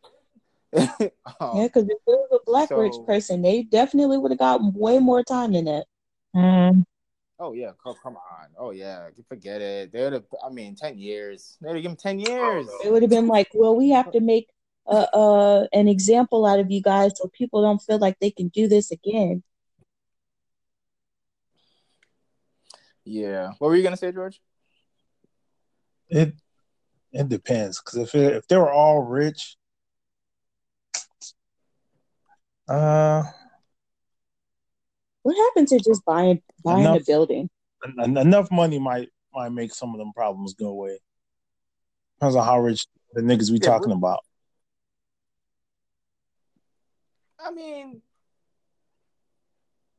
Um, 1.39 1.57
Yeah, 1.57 1.67
because 1.67 1.83
if 1.83 1.91
it 1.91 1.99
was 2.07 2.39
a 2.41 2.45
black 2.45 2.69
rich 2.71 2.95
person, 3.05 3.41
they 3.41 3.63
definitely 3.63 4.17
would 4.17 4.31
have 4.31 4.39
got 4.39 4.61
way 4.73 4.99
more 4.99 5.23
time 5.23 5.53
than 5.53 5.65
that. 5.65 5.85
Oh 7.43 7.53
yeah, 7.53 7.71
come, 7.83 7.95
come 8.03 8.17
on. 8.17 8.49
Oh 8.55 8.69
yeah, 8.69 9.09
forget 9.27 9.61
it. 9.61 9.91
They 9.91 10.03
would 10.03 10.13
have. 10.13 10.25
I 10.45 10.49
mean, 10.51 10.75
ten 10.75 10.99
years. 10.99 11.57
They 11.59 11.69
would 11.69 11.77
have 11.77 11.81
given 11.81 11.97
ten 11.97 12.19
years. 12.19 12.69
It 12.85 12.91
would 12.91 13.01
have 13.01 13.09
been 13.09 13.25
like, 13.27 13.49
well, 13.55 13.75
we 13.75 13.89
have 13.89 14.11
to 14.11 14.19
make 14.19 14.47
uh, 14.85 15.07
uh, 15.11 15.65
an 15.73 15.87
example 15.87 16.45
out 16.45 16.59
of 16.59 16.69
you 16.69 16.83
guys 16.83 17.13
so 17.15 17.31
people 17.33 17.63
don't 17.63 17.81
feel 17.81 17.97
like 17.97 18.19
they 18.19 18.29
can 18.29 18.49
do 18.49 18.67
this 18.67 18.91
again. 18.91 19.41
Yeah. 23.05 23.53
What 23.57 23.69
were 23.69 23.75
you 23.75 23.81
gonna 23.81 23.97
say, 23.97 24.11
George? 24.11 24.39
It 26.09 26.35
it 27.11 27.27
depends 27.27 27.81
because 27.81 27.97
if 27.97 28.13
it, 28.13 28.35
if 28.35 28.47
they 28.49 28.57
were 28.57 28.71
all 28.71 29.01
rich, 29.01 29.57
uh, 32.69 33.23
What 35.23 35.35
happened 35.35 35.67
to 35.69 35.79
just 35.79 36.03
buying 36.05 36.41
buying 36.63 36.85
a 36.85 36.91
Enough. 36.95 37.05
building? 37.05 37.49
en- 37.99 38.17
enough 38.17 38.51
money 38.51 38.79
might 38.79 39.09
might 39.33 39.49
make 39.49 39.73
some 39.73 39.93
of 39.93 39.97
them 39.99 40.11
problems 40.13 40.53
go 40.53 40.67
away. 40.67 40.99
Depends 42.19 42.35
on 42.35 42.45
how 42.45 42.59
rich 42.59 42.85
the 43.13 43.21
niggas 43.21 43.49
we 43.51 43.59
Yeah, 43.59 43.67
talking 43.67 43.89
we- 43.89 43.95
about. 43.95 44.19
I 47.39 47.51
mean, 47.51 48.01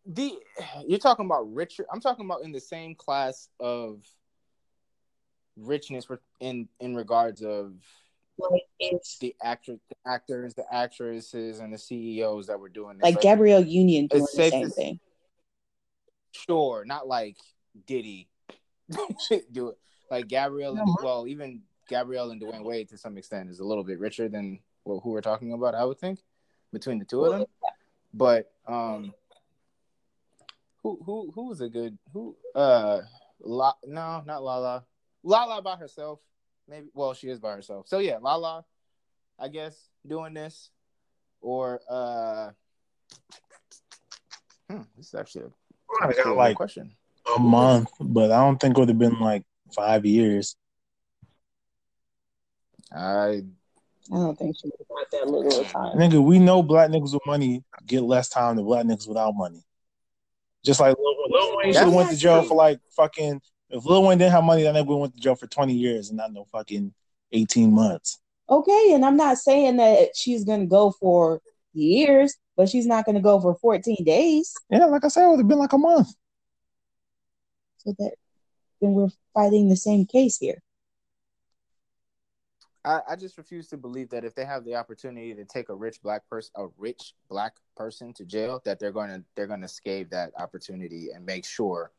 the 0.06 0.38
you're 0.86 0.98
talking 0.98 1.26
about 1.26 1.52
richer. 1.52 1.86
I'm 1.92 2.00
talking 2.00 2.24
about 2.24 2.42
in 2.42 2.52
the 2.52 2.60
same 2.60 2.94
class 2.94 3.48
of 3.58 4.04
richness 5.56 6.08
with- 6.08 6.20
in 6.40 6.68
in 6.80 6.94
regards 6.94 7.42
of 7.42 7.74
Like 8.38 8.62
it's 8.78 9.18
the 9.18 9.34
actor, 9.42 9.78
the 9.88 9.96
actors, 10.06 10.54
the 10.54 10.64
actresses, 10.72 11.58
and 11.60 11.72
the 11.72 11.78
CEOs 11.78 12.46
that 12.46 12.58
were 12.60 12.68
doing 12.68 12.96
this. 12.98 13.02
like 13.04 13.20
Gabrielle 13.20 13.64
Union 13.64 14.06
doing 14.06 14.22
It's 14.22 14.34
the 14.36 14.50
same 14.50 14.68
to- 14.68 14.70
thing. 14.70 15.00
Sure, 16.32 16.84
not 16.84 17.06
like 17.06 17.36
Diddy 17.86 18.28
do 19.52 19.68
it. 19.68 19.78
Like 20.10 20.28
Gabrielle, 20.28 20.76
and, 20.76 20.88
well, 21.02 21.26
even 21.26 21.62
Gabrielle 21.88 22.30
and 22.30 22.42
Dwyane 22.42 22.64
Wade 22.64 22.88
to 22.90 22.98
some 22.98 23.16
extent 23.16 23.48
is 23.48 23.60
a 23.60 23.64
little 23.64 23.84
bit 23.84 23.98
richer 23.98 24.28
than 24.28 24.58
well, 24.84 25.00
who 25.00 25.10
we're 25.10 25.20
talking 25.20 25.52
about. 25.52 25.74
I 25.74 25.84
would 25.84 25.98
think 25.98 26.20
between 26.72 26.98
the 26.98 27.04
two 27.04 27.24
of 27.24 27.38
them. 27.38 27.46
But 28.12 28.52
um, 28.66 29.14
who 30.82 31.00
who 31.04 31.32
who 31.34 31.48
was 31.48 31.60
a 31.60 31.68
good 31.68 31.96
who 32.12 32.36
uh 32.54 33.00
La, 33.40 33.72
no 33.84 34.22
not 34.26 34.42
Lala 34.42 34.84
Lala 35.22 35.62
by 35.62 35.76
herself 35.76 36.20
maybe 36.68 36.88
well 36.94 37.14
she 37.14 37.28
is 37.28 37.40
by 37.40 37.52
herself 37.52 37.88
so 37.88 37.98
yeah 37.98 38.18
Lala 38.20 38.64
I 39.38 39.48
guess 39.48 39.88
doing 40.06 40.34
this 40.34 40.70
or 41.40 41.80
uh 41.88 42.50
hmm, 44.70 44.82
this 44.96 45.08
is 45.08 45.14
actually 45.14 45.46
a 45.46 45.50
I 46.00 46.08
a 46.08 46.14
got 46.14 46.36
like 46.36 46.56
question. 46.56 46.94
a 47.36 47.38
month, 47.38 47.88
but 48.00 48.30
I 48.30 48.44
don't 48.44 48.60
think 48.60 48.76
it 48.76 48.80
would 48.80 48.88
have 48.88 48.98
been 48.98 49.20
like 49.20 49.44
five 49.74 50.06
years. 50.06 50.56
I 52.94 53.42
I 54.10 54.16
don't 54.16 54.38
think 54.38 54.56
she 54.58 54.68
got 54.68 55.10
that 55.12 55.28
little 55.28 55.64
time. 55.64 55.96
Nigga, 55.96 56.22
we 56.22 56.38
know 56.38 56.62
black 56.62 56.90
niggas 56.90 57.12
with 57.12 57.26
money 57.26 57.62
get 57.86 58.02
less 58.02 58.28
time 58.28 58.56
than 58.56 58.64
black 58.64 58.84
niggas 58.84 59.08
without 59.08 59.32
money. 59.34 59.62
Just 60.64 60.80
like 60.80 60.96
Lil, 60.98 61.16
Lil 61.28 61.56
Wayne 61.56 61.72
should 61.72 61.82
have 61.82 61.92
went 61.92 62.10
to 62.10 62.16
jail 62.16 62.42
for 62.42 62.54
like 62.54 62.80
fucking. 62.96 63.40
If 63.70 63.84
Lil 63.86 64.02
Wayne 64.04 64.18
didn't 64.18 64.32
have 64.32 64.44
money, 64.44 64.64
that 64.64 64.74
nigga 64.74 64.98
went 64.98 65.14
to 65.14 65.20
jail 65.20 65.34
for 65.34 65.46
twenty 65.46 65.74
years 65.74 66.08
and 66.08 66.18
not 66.18 66.32
no 66.32 66.44
fucking 66.44 66.92
eighteen 67.32 67.72
months. 67.72 68.18
Okay, 68.50 68.92
and 68.92 69.04
I'm 69.04 69.16
not 69.16 69.38
saying 69.38 69.76
that 69.78 70.10
she's 70.14 70.44
gonna 70.44 70.66
go 70.66 70.90
for 70.90 71.40
years, 71.72 72.36
but 72.62 72.68
she's 72.68 72.86
not 72.86 73.04
gonna 73.04 73.20
go 73.20 73.40
for 73.40 73.56
14 73.56 74.04
days. 74.04 74.54
Yeah, 74.70 74.84
like 74.84 75.04
I 75.04 75.08
said, 75.08 75.24
it 75.24 75.30
would 75.30 75.40
have 75.40 75.48
been 75.48 75.58
like 75.58 75.72
a 75.72 75.78
month. 75.78 76.14
So 77.78 77.92
that 77.98 78.12
then 78.80 78.92
we're 78.92 79.08
fighting 79.34 79.68
the 79.68 79.74
same 79.74 80.06
case 80.06 80.38
here. 80.38 80.62
I, 82.84 83.00
I 83.10 83.16
just 83.16 83.36
refuse 83.36 83.66
to 83.70 83.76
believe 83.76 84.10
that 84.10 84.24
if 84.24 84.36
they 84.36 84.44
have 84.44 84.64
the 84.64 84.76
opportunity 84.76 85.34
to 85.34 85.44
take 85.44 85.70
a 85.70 85.74
rich 85.74 86.00
black 86.02 86.28
person, 86.28 86.52
a 86.54 86.66
rich 86.78 87.14
black 87.28 87.56
person 87.76 88.12
to 88.14 88.24
jail, 88.24 88.62
that 88.64 88.78
they're 88.78 88.92
going 88.92 89.10
to 89.10 89.24
they're 89.34 89.48
going 89.48 89.62
to 89.62 89.66
scave 89.66 90.08
that 90.10 90.30
opportunity 90.38 91.08
and 91.12 91.26
make 91.26 91.44
sure 91.44 91.90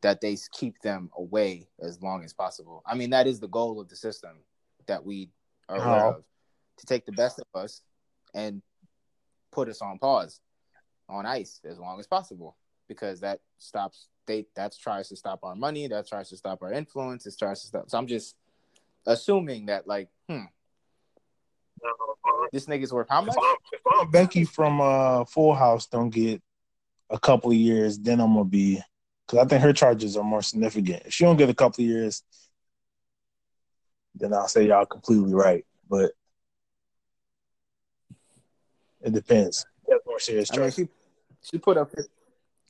that 0.00 0.22
they 0.22 0.34
keep 0.58 0.80
them 0.80 1.10
away 1.18 1.68
as 1.82 2.00
long 2.00 2.24
as 2.24 2.32
possible. 2.32 2.82
I 2.86 2.94
mean, 2.94 3.10
that 3.10 3.26
is 3.26 3.38
the 3.38 3.48
goal 3.48 3.78
of 3.78 3.90
the 3.90 3.96
system 3.96 4.38
that 4.86 5.04
we 5.04 5.28
are 5.68 5.76
aware 5.76 6.06
of 6.06 6.24
to 6.78 6.86
take 6.86 7.04
the 7.04 7.12
best 7.12 7.38
of 7.38 7.44
us 7.54 7.82
and 8.32 8.62
put 9.52 9.68
us 9.68 9.82
on 9.82 9.98
pause, 9.98 10.40
on 11.08 11.26
ice 11.26 11.60
as 11.64 11.78
long 11.78 11.98
as 11.98 12.06
possible, 12.06 12.56
because 12.88 13.20
that 13.20 13.40
stops. 13.58 14.08
They 14.26 14.46
that 14.54 14.76
tries 14.80 15.08
to 15.08 15.16
stop 15.16 15.40
our 15.42 15.54
money. 15.54 15.86
That 15.88 16.06
tries 16.06 16.28
to 16.30 16.36
stop 16.36 16.62
our 16.62 16.72
influence. 16.72 17.26
It 17.26 17.34
tries 17.38 17.62
to 17.62 17.66
stop. 17.66 17.90
So 17.90 17.98
I'm 17.98 18.06
just 18.06 18.36
assuming 19.06 19.66
that 19.66 19.86
like, 19.86 20.08
hmm, 20.28 20.44
this 22.52 22.66
nigga's 22.66 22.92
worth 22.92 23.08
how 23.08 23.22
much? 23.22 23.36
If, 23.36 23.42
I'm, 23.42 23.56
if 23.72 23.80
I'm 24.00 24.10
Becky 24.10 24.44
from 24.44 24.80
uh, 24.80 25.24
Full 25.24 25.54
House, 25.54 25.86
don't 25.86 26.10
get 26.10 26.42
a 27.08 27.18
couple 27.18 27.50
of 27.50 27.56
years, 27.56 27.98
then 27.98 28.20
I'm 28.20 28.34
gonna 28.34 28.44
be 28.44 28.80
because 29.26 29.44
I 29.44 29.48
think 29.48 29.62
her 29.62 29.72
charges 29.72 30.16
are 30.16 30.24
more 30.24 30.42
significant. 30.42 31.04
If 31.06 31.14
she 31.14 31.24
don't 31.24 31.36
get 31.36 31.50
a 31.50 31.54
couple 31.54 31.84
of 31.84 31.88
years, 31.88 32.22
then 34.14 34.32
I'll 34.32 34.48
say 34.48 34.66
y'all 34.66 34.86
completely 34.86 35.34
right. 35.34 35.64
But 35.88 36.12
it 39.02 39.12
depends. 39.12 39.66
more 40.06 40.18
serious 40.18 40.50
I 40.52 40.58
mean, 40.58 40.70
she 40.70 40.88
she 41.42 41.58
put 41.58 41.76
up 41.76 41.92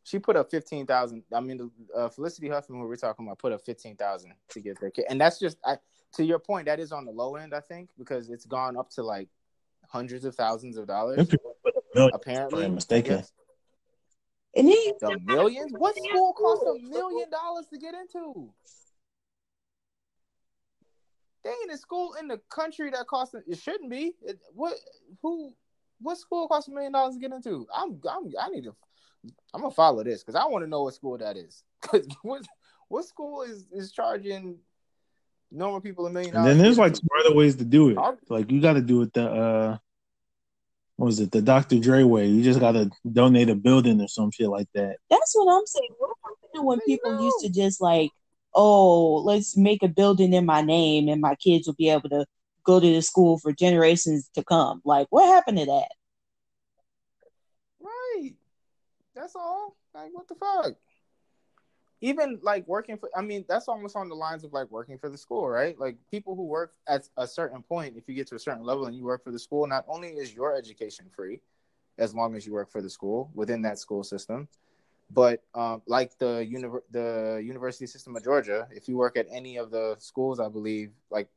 she 0.05 0.19
put 0.19 0.37
up 0.37 0.51
fifteen 0.51 0.87
thousand. 0.87 1.23
I 1.33 1.41
mean, 1.41 1.71
uh, 1.97 2.09
Felicity 2.09 2.49
Huffman, 2.49 2.81
who 2.81 2.89
we're 2.89 2.97
talking 2.97 3.27
about, 3.27 3.39
put 3.39 3.53
up 3.53 3.63
fifteen 3.65 3.97
thousand 3.97 4.33
to 4.51 4.61
get 4.61 4.81
their 4.81 4.91
kid, 4.91 5.07
and 5.09 5.21
that's 5.21 5.39
just 5.39 5.59
I, 5.65 5.77
to 6.15 6.25
your 6.25 6.39
point. 6.39 6.67
That 6.67 6.81
is 6.81 6.93
on 6.93 7.05
the 7.05 7.13
low 7.13 7.37
end, 7.37 7.55
I 7.55 7.61
think, 7.61 7.91
because 7.99 8.31
it's 8.31 8.47
gone 8.47 8.77
up 8.77 8.91
to 8.91 9.03
like 9.03 9.29
hundreds 9.89 10.25
of 10.25 10.35
thousands 10.35 10.77
of 10.77 10.87
dollars. 10.87 11.29
Apparently, 12.13 12.69
mistaken. 12.69 13.25
And 14.57 14.67
he 14.67 14.93
the 15.01 15.19
millions. 15.25 15.73
What 15.77 15.97
school 15.97 16.33
costs 16.33 16.65
a 16.67 16.89
million 16.89 17.31
dollars 17.31 17.67
to 17.73 17.79
get 17.79 17.95
into? 17.95 18.51
They 21.45 21.51
ain't 21.51 21.73
a 21.73 21.79
school 21.79 22.15
in 22.21 22.29
the 22.29 22.41
country 22.51 22.91
that 22.91 23.07
costs 23.07 23.35
it 23.35 23.59
shouldn't 23.59 23.91
be. 23.91 24.13
It, 24.23 24.39
what 24.53 24.75
who 25.23 25.55
what 26.01 26.19
school 26.19 26.49
costs 26.49 26.69
a 26.69 26.73
million 26.73 26.93
dollars 26.93 27.15
to 27.15 27.21
get 27.21 27.33
into? 27.33 27.67
I'm 27.75 28.01
I'm 28.09 28.33
I 28.41 28.49
need 28.49 28.65
to 28.65 28.75
I'm 29.53 29.61
gonna 29.61 29.75
follow 29.75 30.03
this 30.03 30.23
because 30.23 30.35
I 30.35 30.47
want 30.47 30.65
to 30.65 30.69
know 30.69 30.83
what 30.83 30.95
school 30.95 31.19
that 31.19 31.37
is. 31.37 31.63
Because 31.83 32.07
what 32.23 32.43
what 32.89 33.05
school 33.07 33.43
is 33.43 33.67
is 33.73 33.93
charging 33.93 34.59
normal 35.51 35.81
people 35.81 36.07
a 36.07 36.11
million 36.11 36.35
dollars? 36.35 36.51
And 36.51 36.61
then 36.61 36.65
there's 36.65 36.79
like 36.79 36.95
other 37.25 37.35
ways 37.35 37.57
to 37.57 37.65
do 37.65 37.91
it. 37.91 37.99
Like 38.29 38.51
you 38.51 38.61
got 38.61 38.75
to 38.75 38.83
do 38.83 39.03
it 39.03 39.13
the 39.15 39.31
uh 39.31 39.79
what 40.97 41.07
was 41.07 41.21
it, 41.21 41.33
the 41.33 41.41
Dr. 41.41 41.79
Dre 41.79 42.03
way? 42.03 42.27
You 42.27 42.43
just 42.43 42.61
gotta 42.61 42.91
donate 43.11 43.49
a 43.49 43.55
building 43.55 44.03
or 44.03 44.09
some 44.09 44.31
shit 44.31 44.49
like 44.49 44.69
that. 44.75 44.97
That's 45.09 45.33
what 45.35 45.51
I'm 45.51 45.67
saying. 45.67 45.89
What 45.99 46.11
when 46.65 46.81
people 46.81 47.23
used 47.23 47.39
to 47.41 47.49
just 47.49 47.81
like, 47.81 48.11
oh, 48.55 49.17
let's 49.17 49.57
make 49.57 49.83
a 49.83 49.89
building 49.89 50.35
in 50.35 50.45
my 50.45 50.61
name 50.61 51.09
and 51.09 51.21
my 51.21 51.35
kids 51.37 51.67
will 51.67 51.75
be 51.75 51.89
able 51.89 52.11
to 52.11 52.27
go 52.65 52.81
to 52.81 52.87
the 52.87 53.03
school 53.03 53.39
for 53.39 53.53
generations 53.53 54.31
to 54.35 54.45
come. 54.45 54.81
Like, 54.85 55.07
what 55.11 55.27
happened 55.27 55.59
to 55.59 55.67
that? 55.67 55.89
Right. 57.81 58.33
That's 59.15 59.37
all. 59.37 59.77
Like, 59.95 60.11
what 60.13 60.29
the 60.29 60.35
fuck? 60.35 60.75
even 62.01 62.39
like 62.43 62.67
working 62.67 62.97
for 62.97 63.11
i 63.17 63.21
mean 63.21 63.45
that's 63.49 63.69
almost 63.69 63.97
on 63.97 64.09
the 64.09 64.15
lines 64.15 64.45
of 64.45 64.53
like 64.53 64.71
working 64.71 64.99
for 64.99 65.09
the 65.09 65.19
school 65.19 65.49
right 65.49 65.79
like 65.79 65.97
people 66.11 66.35
who 66.35 66.45
work 66.45 66.73
at 66.89 67.09
a 67.17 67.27
certain 67.27 67.63
point 67.63 67.97
if 67.97 68.09
you 68.09 68.15
get 68.15 68.27
to 68.27 68.35
a 68.35 68.39
certain 68.39 68.65
level 68.65 68.87
and 68.87 68.97
you 68.97 69.05
work 69.05 69.23
for 69.23 69.31
the 69.31 69.39
school 69.39 69.67
not 69.67 69.85
only 69.89 70.09
is 70.09 70.35
your 70.35 70.57
education 70.57 71.07
free 71.15 71.41
as 71.99 72.15
long 72.15 72.35
as 72.35 72.47
you 72.47 72.53
work 72.53 72.71
for 72.71 72.81
the 72.81 72.91
school 72.91 73.31
within 73.35 73.63
that 73.63 73.79
school 73.79 74.03
system 74.03 74.49
but 75.13 75.43
um, 75.55 75.83
like 75.87 76.17
the 76.19 76.47
the 76.91 77.43
university 77.45 77.87
system 77.87 78.17
of 78.17 78.25
georgia 78.25 78.67
if 78.71 78.89
you 78.89 78.97
work 78.97 79.17
at 79.17 79.27
any 79.31 79.57
of 79.57 79.71
the 79.71 79.97
schools 79.99 80.41
i 80.41 80.49
believe 80.49 80.91
like 81.11 81.29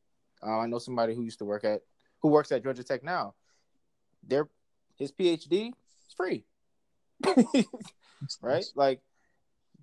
uh, 0.46 0.60
i 0.60 0.66
know 0.66 0.80
somebody 0.80 1.14
who 1.14 1.24
used 1.24 1.40
to 1.40 1.46
work 1.46 1.64
at 1.64 1.82
who 2.22 2.30
works 2.30 2.52
at 2.52 2.64
georgia 2.64 2.84
tech 2.84 3.04
now 3.04 3.34
their 4.28 4.48
his 4.98 5.12
phd 5.12 5.70
is 5.70 6.14
free 6.16 6.46
right 8.42 8.66
like 8.76 9.02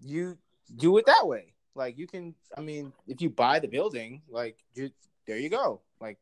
you 0.02 0.38
do 0.76 0.96
it 0.98 1.06
that 1.06 1.26
way. 1.26 1.54
Like 1.74 1.98
you 1.98 2.06
can, 2.06 2.34
I 2.56 2.60
mean, 2.60 2.92
if 3.06 3.20
you 3.20 3.30
buy 3.30 3.58
the 3.58 3.68
building, 3.68 4.22
like 4.28 4.56
you, 4.74 4.90
there 5.26 5.38
you 5.38 5.48
go. 5.48 5.80
Like 6.00 6.18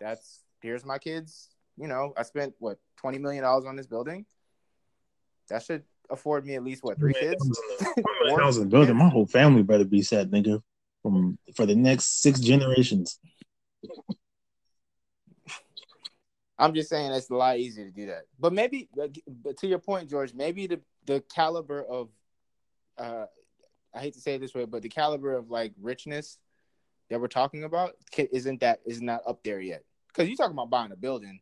that's 0.00 0.40
here's 0.60 0.84
my 0.84 0.98
kids. 0.98 1.48
You 1.76 1.88
know, 1.88 2.12
I 2.16 2.22
spent 2.22 2.54
what 2.58 2.78
twenty 2.96 3.18
million 3.18 3.44
dollars 3.44 3.64
on 3.66 3.76
this 3.76 3.86
building. 3.86 4.26
That 5.48 5.62
should 5.62 5.84
afford 6.10 6.44
me 6.44 6.54
at 6.56 6.64
least 6.64 6.82
what 6.82 6.98
three 6.98 7.14
kids. 7.14 7.60
Thousand 8.36 8.68
building. 8.68 8.96
My 8.96 9.08
whole 9.08 9.26
family 9.26 9.62
better 9.62 9.84
be 9.84 10.02
set, 10.02 10.30
nigga, 10.30 10.62
from 11.02 11.38
for 11.54 11.66
the 11.66 11.74
next 11.74 12.22
six 12.22 12.40
generations. 12.40 13.18
I'm 16.58 16.74
just 16.74 16.88
saying 16.88 17.12
it's 17.12 17.30
a 17.30 17.34
lot 17.34 17.58
easier 17.58 17.84
to 17.84 17.90
do 17.90 18.06
that. 18.06 18.22
But 18.38 18.52
maybe, 18.52 18.88
but 18.94 19.56
to 19.58 19.66
your 19.66 19.80
point, 19.80 20.08
George, 20.08 20.34
maybe 20.34 20.66
the 20.66 20.80
the 21.06 21.22
caliber 21.34 21.82
of 21.82 22.08
uh, 22.96 23.26
I 23.94 24.00
hate 24.00 24.14
to 24.14 24.20
say 24.20 24.34
it 24.34 24.40
this 24.40 24.54
way, 24.54 24.64
but 24.64 24.82
the 24.82 24.88
caliber 24.88 25.34
of 25.34 25.50
like 25.50 25.72
richness 25.80 26.38
that 27.10 27.20
we're 27.20 27.28
talking 27.28 27.64
about 27.64 27.92
isn't 28.16 28.60
that 28.60 28.80
is 28.86 29.02
not 29.02 29.22
up 29.26 29.42
there 29.44 29.60
yet. 29.60 29.84
Because 30.08 30.28
you're 30.28 30.36
talking 30.36 30.54
about 30.54 30.70
buying 30.70 30.92
a 30.92 30.96
building. 30.96 31.40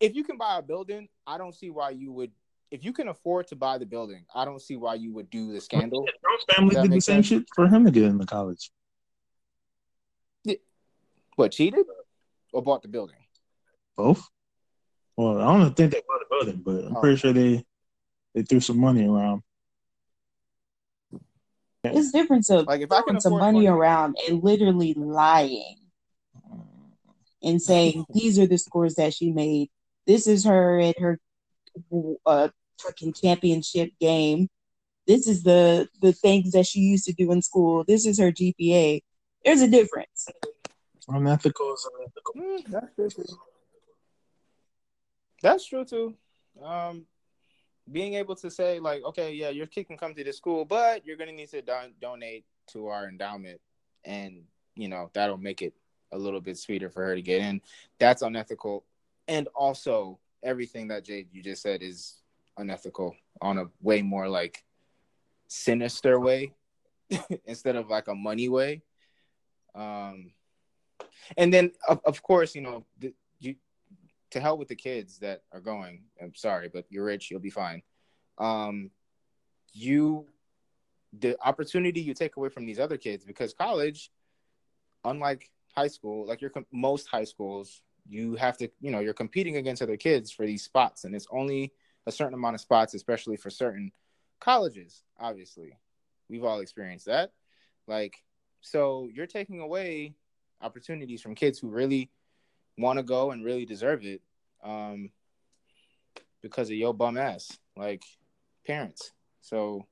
If 0.00 0.14
you 0.14 0.24
can 0.24 0.36
buy 0.36 0.58
a 0.58 0.62
building, 0.62 1.08
I 1.26 1.38
don't 1.38 1.54
see 1.54 1.70
why 1.70 1.90
you 1.90 2.12
would. 2.12 2.32
If 2.70 2.84
you 2.84 2.92
can 2.92 3.08
afford 3.08 3.48
to 3.48 3.56
buy 3.56 3.78
the 3.78 3.86
building, 3.86 4.24
I 4.34 4.44
don't 4.44 4.62
see 4.62 4.76
why 4.76 4.94
you 4.94 5.12
would 5.12 5.30
do 5.30 5.52
the 5.52 5.60
scandal. 5.60 6.06
Trump's 6.22 6.44
family 6.54 6.74
did 6.74 6.90
the 6.92 7.00
same 7.00 7.16
sense? 7.16 7.26
shit 7.26 7.44
for 7.54 7.66
him 7.66 7.84
to 7.84 7.90
get 7.90 8.04
into 8.04 8.26
college. 8.26 8.70
Yeah. 11.40 11.44
What 11.44 11.52
cheated 11.52 11.86
or 12.52 12.62
bought 12.62 12.82
the 12.82 12.88
building? 12.88 13.16
Both. 13.96 14.28
Well, 15.16 15.40
I 15.40 15.58
don't 15.58 15.74
think 15.74 15.92
they 15.92 16.02
bought 16.06 16.20
the 16.20 16.26
building, 16.30 16.62
but 16.62 16.84
I'm 16.84 16.96
oh. 16.96 17.00
pretty 17.00 17.16
sure 17.16 17.32
they 17.32 17.64
they 18.34 18.42
threw 18.42 18.60
some 18.60 18.78
money 18.78 19.08
around. 19.08 19.42
It's 21.82 22.12
different 22.12 22.48
of 22.50 22.66
like 22.66 22.82
if 22.82 22.92
I 22.92 23.00
can 23.02 23.20
some 23.20 23.32
money, 23.32 23.58
money 23.58 23.66
around 23.66 24.18
and 24.28 24.44
literally 24.44 24.92
lying 24.94 25.76
and 27.42 27.60
saying 27.60 28.04
these 28.14 28.38
are 28.38 28.46
the 28.46 28.58
scores 28.58 28.96
that 28.96 29.14
she 29.14 29.32
made. 29.32 29.70
This 30.06 30.26
is 30.26 30.44
her 30.44 30.78
at 30.78 30.98
her 30.98 31.18
uh 32.26 32.48
freaking 32.78 33.18
championship 33.18 33.92
game. 33.98 34.48
This 35.06 35.26
is 35.26 35.42
the 35.42 35.88
the 36.02 36.12
things 36.12 36.52
that 36.52 36.66
she 36.66 36.80
used 36.80 37.06
to 37.06 37.14
do 37.14 37.32
in 37.32 37.40
school. 37.40 37.84
This 37.88 38.04
is 38.04 38.18
her 38.18 38.30
GPA. 38.30 39.00
There's 39.42 39.62
a 39.62 39.68
difference. 39.68 40.28
Unethical 41.10 41.74
is 41.74 41.88
unethical. 41.96 42.34
Mm, 42.36 42.70
that's 42.70 42.94
true 42.94 43.10
too. 43.10 43.38
That's 45.42 45.66
true 45.66 45.84
too. 45.84 46.14
Um, 46.62 47.06
being 47.90 48.14
able 48.14 48.36
to 48.36 48.50
say 48.50 48.78
like, 48.78 49.02
okay, 49.04 49.32
yeah, 49.34 49.48
your 49.48 49.66
kid 49.66 49.88
can 49.88 49.96
come 49.96 50.14
to 50.14 50.24
the 50.24 50.32
school, 50.32 50.64
but 50.64 51.04
you're 51.04 51.16
gonna 51.16 51.32
need 51.32 51.50
to 51.50 51.62
don- 51.62 51.94
donate 52.00 52.44
to 52.68 52.86
our 52.88 53.08
endowment, 53.08 53.60
and 54.04 54.42
you 54.74 54.88
know 54.88 55.10
that'll 55.12 55.36
make 55.36 55.62
it 55.62 55.74
a 56.12 56.18
little 56.18 56.40
bit 56.40 56.58
sweeter 56.58 56.90
for 56.90 57.04
her 57.04 57.14
to 57.14 57.22
get 57.22 57.40
in. 57.40 57.60
That's 57.98 58.22
unethical, 58.22 58.84
and 59.26 59.48
also 59.54 60.18
everything 60.42 60.88
that 60.88 61.04
Jade 61.04 61.28
you 61.32 61.42
just 61.42 61.62
said 61.62 61.82
is 61.82 62.22
unethical 62.56 63.16
on 63.40 63.58
a 63.58 63.64
way 63.80 64.02
more 64.02 64.28
like 64.28 64.64
sinister 65.48 66.20
way 66.20 66.52
instead 67.44 67.76
of 67.76 67.88
like 67.88 68.08
a 68.08 68.14
money 68.14 68.48
way. 68.48 68.82
Um, 69.74 70.32
and 71.36 71.52
then 71.52 71.72
of, 71.88 72.00
of 72.04 72.22
course, 72.22 72.54
you 72.54 72.60
know, 72.60 72.84
the, 72.98 73.14
to 74.30 74.40
hell 74.40 74.56
with 74.56 74.68
the 74.68 74.76
kids 74.76 75.18
that 75.18 75.42
are 75.52 75.60
going. 75.60 76.04
I'm 76.20 76.34
sorry, 76.34 76.70
but 76.72 76.86
you're 76.88 77.04
rich, 77.04 77.30
you'll 77.30 77.40
be 77.40 77.50
fine. 77.50 77.82
Um, 78.38 78.90
you, 79.72 80.26
the 81.12 81.36
opportunity 81.44 82.00
you 82.00 82.14
take 82.14 82.36
away 82.36 82.48
from 82.48 82.66
these 82.66 82.78
other 82.78 82.96
kids 82.96 83.24
because 83.24 83.52
college, 83.52 84.10
unlike 85.04 85.50
high 85.74 85.88
school, 85.88 86.26
like 86.26 86.40
your 86.40 86.52
most 86.72 87.08
high 87.08 87.24
schools, 87.24 87.82
you 88.08 88.34
have 88.36 88.56
to, 88.58 88.70
you 88.80 88.90
know, 88.90 89.00
you're 89.00 89.14
competing 89.14 89.56
against 89.56 89.82
other 89.82 89.96
kids 89.96 90.30
for 90.30 90.46
these 90.46 90.62
spots, 90.62 91.04
and 91.04 91.14
it's 91.14 91.26
only 91.30 91.72
a 92.06 92.12
certain 92.12 92.34
amount 92.34 92.54
of 92.54 92.60
spots, 92.60 92.94
especially 92.94 93.36
for 93.36 93.50
certain 93.50 93.92
colleges. 94.40 95.02
Obviously, 95.18 95.76
we've 96.28 96.44
all 96.44 96.60
experienced 96.60 97.06
that. 97.06 97.32
Like, 97.86 98.22
so 98.60 99.08
you're 99.12 99.26
taking 99.26 99.60
away 99.60 100.14
opportunities 100.60 101.22
from 101.22 101.34
kids 101.34 101.58
who 101.58 101.68
really 101.68 102.10
want 102.78 102.98
to 102.98 103.02
go 103.02 103.30
and 103.30 103.44
really 103.44 103.64
deserve 103.64 104.04
it 104.04 104.20
um, 104.64 105.10
because 106.42 106.70
of 106.70 106.76
your 106.76 106.94
bum 106.94 107.16
ass, 107.16 107.58
like 107.76 108.02
parents. 108.66 109.12
So 109.40 109.86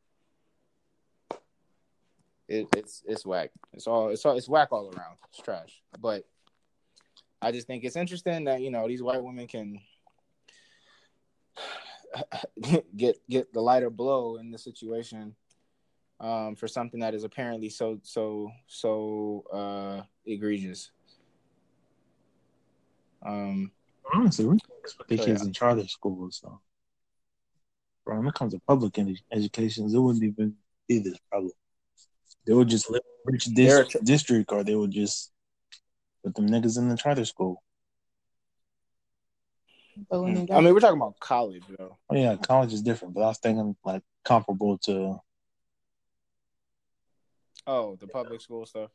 it, 2.49 2.67
it's 2.77 3.03
it's 3.07 3.27
whack. 3.27 3.51
It's 3.73 3.87
all 3.87 4.09
it's 4.09 4.25
all 4.25 4.37
it's 4.37 4.49
whack 4.49 4.69
all 4.73 4.87
around. 4.87 5.19
It's 5.31 5.43
trash. 5.43 5.83
But 6.01 6.25
I 7.41 7.53
just 7.53 7.67
think 7.67 7.85
it's 7.85 7.97
interesting 7.97 8.45
that 8.45 8.61
you 8.61 8.71
know 8.71 8.89
these 8.89 9.03
white 9.03 9.23
women 9.23 9.47
can 9.47 9.81
get 12.97 13.17
get 13.29 13.53
the 13.53 13.61
lighter 13.61 13.91
blow 13.91 14.37
in 14.37 14.51
the 14.51 14.59
situation 14.59 15.35
um, 16.21 16.57
for 16.57 16.67
something 16.69 17.01
that 17.01 17.15
is 17.15 17.25
apparently 17.25 17.69
so 17.69 18.01
so 18.03 18.51
so 18.67 19.45
uh, 19.53 20.03
egregious. 20.27 20.91
Um, 23.25 23.73
Honestly, 24.15 24.47
we 24.47 24.59
put 24.97 25.09
their 25.09 25.19
So, 25.19 25.25
kids 25.25 25.43
yeah. 25.43 25.47
in 25.47 25.53
charter 25.53 25.87
schools. 25.87 26.41
So, 26.43 26.61
bro, 28.05 28.19
when 28.19 28.29
it 28.29 28.35
comes 28.35 28.55
to 28.55 28.61
public 28.67 28.95
edu- 28.95 29.19
educations, 29.33 29.93
it 29.93 29.99
wouldn't 29.99 30.25
even 30.25 30.55
be 30.89 31.01
this 31.01 31.19
problem. 31.31 31.53
They 32.47 32.55
would 32.55 32.69
just 32.69 32.91
live 32.91 33.03
in 33.27 33.33
rich 33.33 33.45
dis- 33.45 33.55
They're 33.55 34.03
district, 34.03 34.51
or 34.53 34.65
they 34.65 34.75
would 34.75 34.93
just 34.93 35.31
put 36.25 36.35
them 36.35 36.49
niggas 36.49 36.79
in 36.79 36.89
the 36.89 36.97
charter 36.97 37.25
school. 37.25 37.63
But 40.09 40.23
when 40.23 40.47
they 40.47 40.55
I 40.55 40.61
mean, 40.61 40.73
we're 40.73 40.81
talking 40.81 40.97
about 40.97 41.19
college 41.21 41.63
though. 41.77 41.99
Oh 42.09 42.15
yeah, 42.17 42.37
college 42.37 42.73
is 42.73 42.83
different, 42.83 43.15
but 43.15 43.23
I 43.23 43.27
was 43.27 43.39
thinking 43.39 43.77
like 43.85 44.03
comparable 44.25 44.79
to 44.85 45.21
Oh, 47.71 47.97
the 48.01 48.07
public 48.07 48.41
school 48.41 48.65
stuff. 48.65 48.91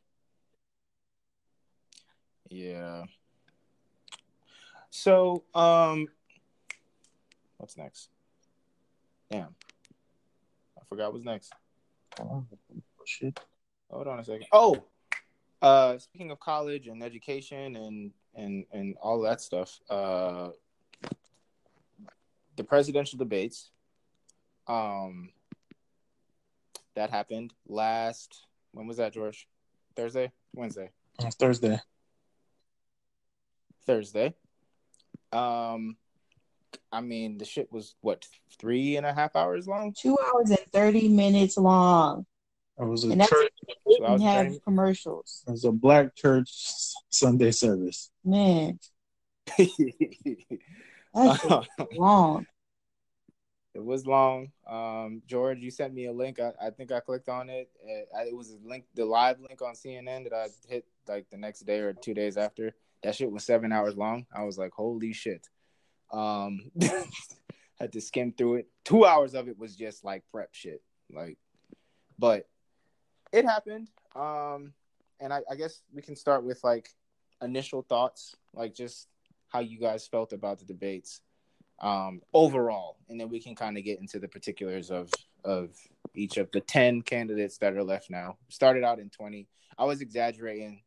Yeah. 2.50 3.04
So, 4.90 5.44
um, 5.54 6.08
what's 7.56 7.76
next? 7.76 8.10
Damn, 9.30 9.54
I 10.76 10.82
forgot 10.88 11.12
what's 11.12 11.24
next. 11.24 11.52
oh, 12.20 12.44
shit. 13.06 13.38
Hold 13.90 14.08
on 14.08 14.18
a 14.18 14.24
second. 14.24 14.46
Oh, 14.50 14.84
uh, 15.62 15.96
speaking 15.98 16.32
of 16.32 16.40
college 16.40 16.88
and 16.88 17.00
education 17.00 17.76
and 17.76 18.10
and 18.34 18.64
and 18.72 18.96
all 19.00 19.20
that 19.20 19.40
stuff, 19.40 19.78
uh, 19.88 20.48
the 22.56 22.64
presidential 22.64 23.18
debates, 23.18 23.70
um, 24.66 25.30
that 26.96 27.10
happened 27.10 27.54
last. 27.68 28.46
When 28.74 28.86
was 28.88 28.96
that, 28.96 29.12
George? 29.12 29.46
Thursday, 29.96 30.32
Wednesday, 30.52 30.90
It's 31.20 31.36
Thursday. 31.36 31.78
Thursday. 33.86 34.34
Um, 35.32 35.96
I 36.90 37.00
mean, 37.00 37.38
the 37.38 37.44
shit 37.44 37.70
was 37.72 37.94
what 38.00 38.26
three 38.58 38.96
and 38.96 39.06
a 39.06 39.14
half 39.14 39.36
hours 39.36 39.68
long. 39.68 39.94
two 39.96 40.18
hours 40.26 40.50
and 40.50 40.58
thirty 40.72 41.08
minutes 41.08 41.56
long, 41.56 42.26
It 42.78 42.84
was 42.84 43.04
a 43.04 43.10
and 43.12 43.20
that's 43.20 43.30
church. 43.30 43.50
it 43.68 43.98
So 43.98 44.04
I 44.04 44.12
was 44.12 44.20
didn't 44.20 44.32
have 44.34 44.42
training- 44.46 44.60
commercials. 44.64 45.44
It 45.46 45.50
was 45.52 45.64
a 45.64 45.70
black 45.72 46.16
church 46.16 46.50
Sunday 47.10 47.52
service. 47.52 48.10
Man, 48.24 48.80
that's 49.56 49.68
just 51.42 51.68
long. 51.96 52.46
Was 53.82 54.06
long. 54.06 54.52
Um, 54.68 55.22
George, 55.26 55.58
you 55.58 55.70
sent 55.70 55.94
me 55.94 56.06
a 56.06 56.12
link. 56.12 56.38
I, 56.38 56.52
I 56.60 56.70
think 56.70 56.92
I 56.92 57.00
clicked 57.00 57.28
on 57.28 57.48
it. 57.50 57.70
Uh, 57.84 58.16
I- 58.18 58.26
It 58.26 58.36
was 58.36 58.50
a 58.50 58.58
link, 58.68 58.84
the 58.94 59.04
live 59.04 59.40
link 59.40 59.60
on 59.62 59.74
CNN 59.74 60.24
that 60.24 60.32
I 60.32 60.46
hit 60.68 60.84
like 61.08 61.28
the 61.30 61.36
next 61.36 61.60
day 61.60 61.80
or 61.80 61.92
two 61.92 62.14
days 62.14 62.36
after. 62.36 62.74
That 63.02 63.14
shit 63.14 63.30
was 63.30 63.44
seven 63.44 63.72
hours 63.72 63.96
long. 63.96 64.26
I 64.34 64.44
was 64.44 64.56
like, 64.58 64.72
holy 64.72 65.12
shit. 65.12 65.48
Um, 66.12 66.70
had 67.78 67.92
to 67.92 68.00
skim 68.00 68.32
through 68.32 68.56
it. 68.56 68.68
Two 68.84 69.04
hours 69.04 69.34
of 69.34 69.48
it 69.48 69.58
was 69.58 69.74
just 69.74 70.04
like 70.04 70.22
prep 70.30 70.50
shit. 70.52 70.82
Like, 71.12 71.38
but 72.18 72.48
it 73.32 73.44
happened. 73.44 73.88
Um, 74.14 74.72
and 75.20 75.32
I, 75.32 75.40
I 75.50 75.56
guess 75.56 75.82
we 75.92 76.00
can 76.02 76.14
start 76.16 76.44
with 76.44 76.62
like 76.62 76.88
initial 77.42 77.82
thoughts, 77.82 78.36
like 78.54 78.74
just 78.74 79.08
how 79.48 79.60
you 79.60 79.78
guys 79.78 80.06
felt 80.06 80.32
about 80.32 80.58
the 80.60 80.64
debates 80.64 81.20
um, 81.84 82.22
overall, 82.32 82.96
and 83.10 83.20
then 83.20 83.28
we 83.28 83.38
can 83.38 83.54
kind 83.54 83.76
of 83.76 83.84
get 83.84 84.00
into 84.00 84.18
the 84.18 84.26
particulars 84.26 84.90
of 84.90 85.10
of 85.44 85.76
each 86.14 86.38
of 86.38 86.50
the 86.50 86.60
ten 86.60 87.02
candidates 87.02 87.58
that 87.58 87.76
are 87.76 87.84
left 87.84 88.10
now. 88.10 88.38
Started 88.48 88.82
out 88.82 88.98
in 88.98 89.10
twenty. 89.10 89.46
I 89.78 89.84
was 89.84 90.00
exaggerating, 90.00 90.82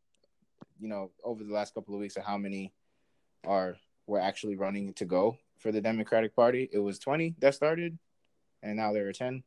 you 0.79 0.87
know, 0.87 1.11
over 1.23 1.43
the 1.43 1.53
last 1.53 1.75
couple 1.75 1.93
of 1.93 2.01
weeks 2.01 2.17
of 2.17 2.23
how 2.23 2.37
many 2.37 2.73
are 3.45 3.77
were 4.07 4.19
actually 4.19 4.55
running 4.55 4.93
to 4.93 5.05
go 5.05 5.37
for 5.59 5.71
the 5.71 5.81
Democratic 5.81 6.35
Party. 6.35 6.67
It 6.73 6.79
was 6.79 6.97
twenty 6.97 7.35
that 7.39 7.53
started, 7.53 7.99
and 8.63 8.75
now 8.75 8.91
there 8.91 9.07
are 9.07 9.13
ten. 9.13 9.43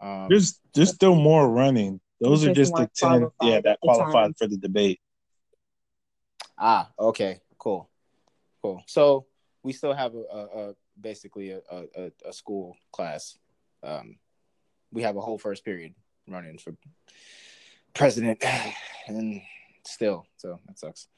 Um, 0.00 0.26
There's 0.28 0.60
there's 0.74 0.92
still 0.92 1.16
more 1.16 1.48
running. 1.48 2.00
Those 2.20 2.44
are 2.44 2.52
Just 2.52 2.74
just 2.74 2.76
the 2.76 2.90
ten, 2.94 3.30
yeah, 3.42 3.60
that 3.62 3.78
the 3.80 3.88
qualified 3.88 4.36
for 4.36 4.46
the 4.46 4.58
debate. 4.58 5.00
Ah, 6.58 6.90
okay, 6.98 7.40
cool, 7.56 7.88
cool. 8.60 8.82
So 8.86 9.27
we 9.68 9.74
still 9.74 9.92
have 9.92 10.14
a, 10.14 10.24
a, 10.32 10.70
a 10.70 10.74
basically 10.98 11.50
a, 11.50 11.60
a, 11.70 12.10
a 12.26 12.32
school 12.32 12.74
class. 12.90 13.36
Um, 13.82 14.16
we 14.90 15.02
have 15.02 15.14
a 15.18 15.20
whole 15.20 15.36
first 15.36 15.62
period 15.62 15.92
running 16.26 16.56
for 16.56 16.72
president, 17.92 18.42
and 19.08 19.42
still, 19.84 20.24
so 20.38 20.58
that 20.66 20.78
sucks. 20.78 21.08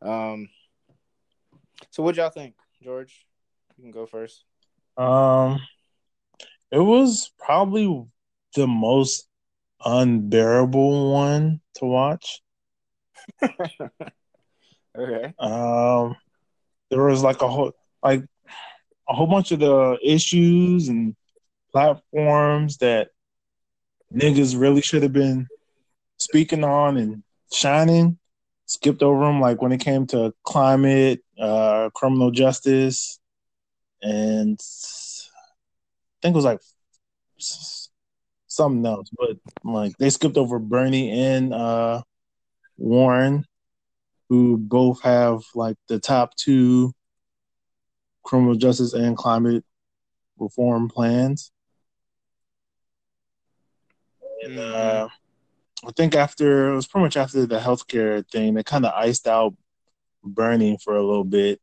Um, 0.00 0.48
so 1.90 2.02
what 2.02 2.16
y'all 2.16 2.30
think, 2.30 2.54
George? 2.82 3.26
You 3.76 3.82
can 3.82 3.90
go 3.90 4.06
first. 4.06 4.42
Um, 4.96 5.60
it 6.72 6.78
was 6.78 7.30
probably 7.38 8.06
the 8.54 8.66
most 8.66 9.28
unbearable 9.84 11.12
one 11.12 11.60
to 11.74 11.84
watch. 11.84 12.40
Okay. 14.98 15.32
Um, 15.38 16.16
there 16.90 17.04
was 17.04 17.22
like 17.22 17.40
a 17.40 17.48
whole 17.48 17.72
like 18.02 18.24
a 19.08 19.14
whole 19.14 19.26
bunch 19.26 19.52
of 19.52 19.60
the 19.60 19.98
issues 20.02 20.88
and 20.88 21.14
platforms 21.72 22.78
that 22.78 23.08
niggas 24.14 24.58
really 24.58 24.80
should 24.80 25.02
have 25.02 25.12
been 25.12 25.46
speaking 26.18 26.64
on 26.64 26.96
and 26.96 27.22
shining. 27.52 28.18
Skipped 28.66 29.02
over 29.02 29.24
them, 29.24 29.40
like 29.40 29.62
when 29.62 29.72
it 29.72 29.80
came 29.80 30.06
to 30.08 30.34
climate, 30.42 31.24
uh, 31.40 31.88
criminal 31.94 32.30
justice, 32.30 33.18
and 34.02 34.60
I 34.60 36.16
think 36.20 36.34
it 36.34 36.36
was 36.36 36.44
like 36.44 36.60
something 38.46 38.84
else. 38.84 39.08
But 39.16 39.38
like 39.64 39.96
they 39.96 40.10
skipped 40.10 40.36
over 40.36 40.58
Bernie 40.58 41.10
and 41.10 41.54
uh, 41.54 42.02
Warren, 42.76 43.46
who 44.28 44.58
both 44.58 45.00
have 45.00 45.44
like 45.54 45.76
the 45.88 45.98
top 45.98 46.36
two 46.36 46.92
criminal 48.28 48.54
justice 48.54 48.92
and 48.92 49.16
climate 49.16 49.64
reform 50.38 50.90
plans. 50.90 51.50
And, 54.42 54.58
uh, 54.58 55.08
I 55.86 55.92
think 55.92 56.14
after 56.14 56.68
it 56.68 56.74
was 56.74 56.86
pretty 56.86 57.04
much 57.04 57.16
after 57.16 57.46
the 57.46 57.58
healthcare 57.58 58.28
thing, 58.30 58.52
they 58.52 58.62
kind 58.62 58.84
of 58.84 58.92
iced 58.92 59.26
out 59.26 59.54
Bernie 60.22 60.76
for 60.84 60.94
a 60.94 61.02
little 61.02 61.24
bit. 61.24 61.58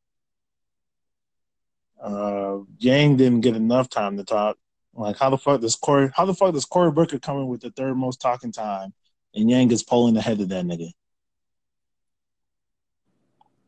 Uh, 2.01 2.59
Yang 2.79 3.17
didn't 3.17 3.41
get 3.41 3.55
enough 3.55 3.87
time 3.87 4.17
to 4.17 4.23
talk. 4.23 4.57
Like, 4.93 5.17
how 5.17 5.29
the 5.29 5.37
fuck 5.37 5.61
does 5.61 5.75
Cory? 5.75 6.09
How 6.15 6.25
the 6.25 6.33
fuck 6.33 6.53
does 6.53 6.65
Cory 6.65 6.91
Booker 6.91 7.19
come 7.19 7.37
in 7.37 7.47
with 7.47 7.61
the 7.61 7.69
third 7.69 7.95
most 7.95 8.21
talking 8.21 8.51
time, 8.51 8.91
and 9.35 9.49
Yang 9.49 9.71
is 9.71 9.83
polling 9.83 10.17
ahead 10.17 10.41
of 10.41 10.49
that 10.49 10.65
nigga? 10.65 10.91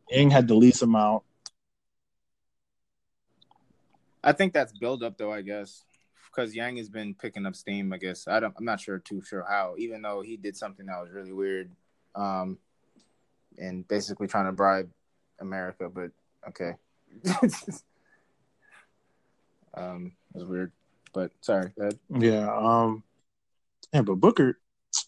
Yang 0.09 0.31
had 0.31 0.47
the 0.47 0.55
least 0.55 0.81
amount. 0.81 1.23
I 4.23 4.31
think 4.33 4.53
that's 4.53 4.73
build 4.77 5.03
up 5.03 5.17
though, 5.17 5.31
I 5.31 5.41
guess. 5.41 5.83
Because 6.25 6.55
Yang 6.55 6.77
has 6.77 6.89
been 6.89 7.15
picking 7.15 7.45
up 7.45 7.55
steam, 7.55 7.91
I 7.93 7.97
guess. 7.97 8.27
I 8.27 8.39
don't 8.39 8.53
I'm 8.57 8.65
not 8.65 8.79
sure 8.79 8.99
too 8.99 9.21
sure 9.21 9.45
how, 9.47 9.75
even 9.77 10.01
though 10.01 10.21
he 10.21 10.37
did 10.37 10.55
something 10.55 10.85
that 10.85 11.01
was 11.01 11.11
really 11.11 11.33
weird. 11.33 11.71
Um 12.15 12.57
and 13.57 13.87
basically 13.87 14.27
trying 14.27 14.45
to 14.45 14.51
bribe 14.51 14.89
America, 15.39 15.89
but 15.89 16.11
okay. 16.47 16.73
um 19.73 20.11
it 20.33 20.39
was 20.39 20.45
weird. 20.45 20.71
But 21.13 21.31
sorry, 21.41 21.71
go. 21.77 21.89
Yeah. 22.09 22.47
Um. 22.55 23.03
Yeah, 23.93 24.01
but 24.01 24.15
Booker, 24.15 24.59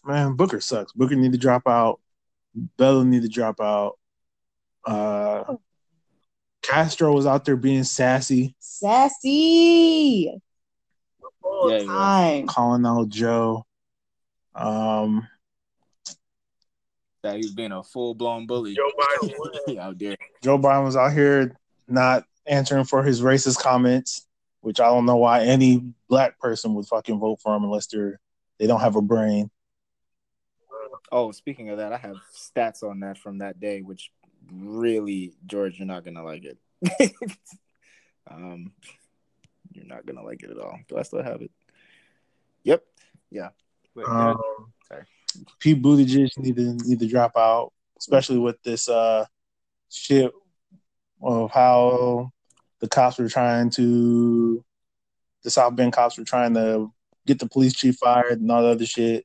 man, 0.04 0.34
Booker 0.34 0.60
sucks. 0.60 0.92
Booker 0.92 1.14
need 1.14 1.32
to 1.32 1.38
drop 1.38 1.68
out. 1.68 2.00
Bella 2.76 3.04
need 3.04 3.22
to 3.22 3.28
drop 3.28 3.60
out. 3.60 3.98
Uh, 4.84 5.54
Castro 6.62 7.12
was 7.14 7.26
out 7.26 7.44
there 7.44 7.56
being 7.56 7.84
sassy, 7.84 8.54
Sassy. 8.58 10.40
All 11.42 11.70
Yeah, 11.70 11.78
the 11.78 11.82
he 11.82 11.88
time. 11.88 12.46
calling 12.46 12.86
out 12.86 13.08
Joe. 13.08 13.64
Um, 14.54 15.26
that 17.22 17.34
he 17.34 17.38
was 17.38 17.52
being 17.52 17.72
a 17.72 17.82
full 17.82 18.14
blown 18.14 18.46
bully. 18.46 18.74
Joe 18.74 18.90
Biden. 18.98 19.78
out 19.78 19.98
there. 19.98 20.16
Joe 20.42 20.58
Biden 20.58 20.84
was 20.84 20.96
out 20.96 21.12
here 21.12 21.56
not 21.88 22.24
answering 22.46 22.84
for 22.84 23.02
his 23.02 23.20
racist 23.22 23.58
comments, 23.58 24.26
which 24.60 24.80
I 24.80 24.86
don't 24.86 25.06
know 25.06 25.16
why 25.16 25.44
any 25.44 25.82
black 26.08 26.38
person 26.38 26.74
would 26.74 26.86
fucking 26.86 27.18
vote 27.18 27.40
for 27.42 27.54
him 27.54 27.64
unless 27.64 27.86
they're 27.86 28.18
they 28.58 28.66
don't 28.66 28.80
have 28.80 28.96
a 28.96 29.02
brain. 29.02 29.50
Oh, 31.12 31.32
speaking 31.32 31.70
of 31.70 31.78
that, 31.78 31.92
I 31.92 31.96
have 31.96 32.16
stats 32.34 32.82
on 32.82 33.00
that 33.00 33.18
from 33.18 33.38
that 33.38 33.58
day, 33.58 33.80
which 33.82 34.10
really, 34.52 35.34
George, 35.46 35.78
you're 35.78 35.86
not 35.86 36.04
gonna 36.04 36.24
like 36.24 36.44
it. 36.44 36.58
um, 38.30 38.72
you're 39.72 39.86
not 39.86 40.06
gonna 40.06 40.22
like 40.22 40.42
it 40.42 40.50
at 40.50 40.58
all. 40.58 40.78
Do 40.88 40.98
I 40.98 41.02
still 41.02 41.22
have 41.22 41.42
it? 41.42 41.50
Yep. 42.64 42.82
Yeah. 43.30 43.48
But, 43.94 44.06
yeah. 44.06 44.30
Um, 44.30 44.72
Sorry. 44.88 45.04
Pete 45.58 45.82
Buttigieg 45.82 46.36
need 46.38 46.56
to 46.56 46.74
need 46.86 46.98
to 47.00 47.06
drop 47.06 47.36
out, 47.36 47.72
especially 47.98 48.38
with 48.38 48.60
this 48.62 48.88
uh 48.88 49.24
shit 49.90 50.32
of 51.22 51.50
how 51.50 52.30
the 52.80 52.88
cops 52.88 53.18
were 53.18 53.28
trying 53.28 53.70
to 53.70 54.64
the 55.42 55.50
South 55.50 55.76
Bend 55.76 55.92
cops 55.92 56.18
were 56.18 56.24
trying 56.24 56.54
to 56.54 56.92
get 57.26 57.38
the 57.38 57.48
police 57.48 57.74
chief 57.74 57.96
fired 57.96 58.40
and 58.40 58.50
all 58.50 58.62
the 58.62 58.68
other 58.68 58.86
shit. 58.86 59.24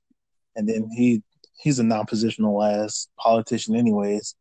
And 0.56 0.68
then 0.68 0.90
he 0.96 1.24
he's 1.58 1.80
a 1.80 1.84
non 1.84 2.06
positional 2.06 2.64
ass 2.64 3.08
politician 3.18 3.76
anyways. 3.76 4.36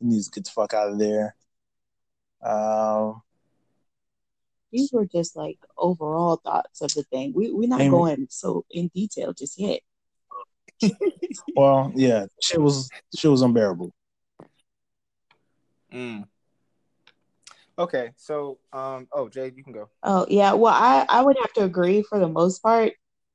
He 0.00 0.06
needs 0.06 0.28
to 0.28 0.40
get 0.40 0.44
the 0.44 0.50
fuck 0.50 0.74
out 0.74 0.90
of 0.90 0.98
there. 0.98 1.36
Um 2.42 3.22
These 4.72 4.92
were 4.92 5.06
just 5.06 5.36
like 5.36 5.58
overall 5.76 6.36
thoughts 6.36 6.80
of 6.80 6.92
the 6.94 7.02
thing. 7.04 7.32
We 7.34 7.52
we're 7.52 7.68
not 7.68 7.90
going 7.90 8.26
so 8.30 8.64
in 8.70 8.88
detail 8.88 9.32
just 9.32 9.58
yet. 9.58 9.80
well, 11.56 11.92
yeah, 11.94 12.26
she 12.40 12.58
was 12.58 12.88
she 13.16 13.28
was 13.28 13.42
unbearable. 13.42 13.92
Mm. 15.92 16.26
Okay, 17.78 18.10
so 18.16 18.58
um, 18.72 19.08
oh 19.12 19.28
Jay, 19.28 19.52
you 19.54 19.64
can 19.64 19.72
go. 19.72 19.88
Oh 20.02 20.26
yeah, 20.28 20.52
well 20.52 20.74
I 20.74 21.04
I 21.08 21.22
would 21.22 21.36
have 21.40 21.52
to 21.54 21.64
agree 21.64 22.02
for 22.02 22.18
the 22.18 22.28
most 22.28 22.62
part, 22.62 22.92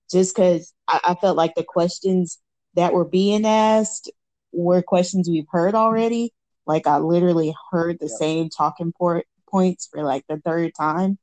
just 0.09 0.35
because 0.35 0.73
I, 0.87 0.99
I 1.03 1.15
felt 1.15 1.35
like 1.35 1.55
the 1.55 1.63
questions 1.63 2.39
that 2.75 2.93
were 2.93 3.05
being 3.05 3.45
asked 3.45 4.11
were 4.51 4.81
questions 4.81 5.29
we've 5.29 5.47
heard 5.49 5.75
already. 5.75 6.33
Like 6.65 6.87
I 6.87 6.97
literally 6.97 7.55
heard 7.71 7.99
the 7.99 8.09
same 8.09 8.49
talking 8.49 8.91
point 8.91 9.25
points 9.49 9.87
for 9.91 10.03
like 10.03 10.25
the 10.27 10.39
third 10.39 10.73
time, 10.75 11.17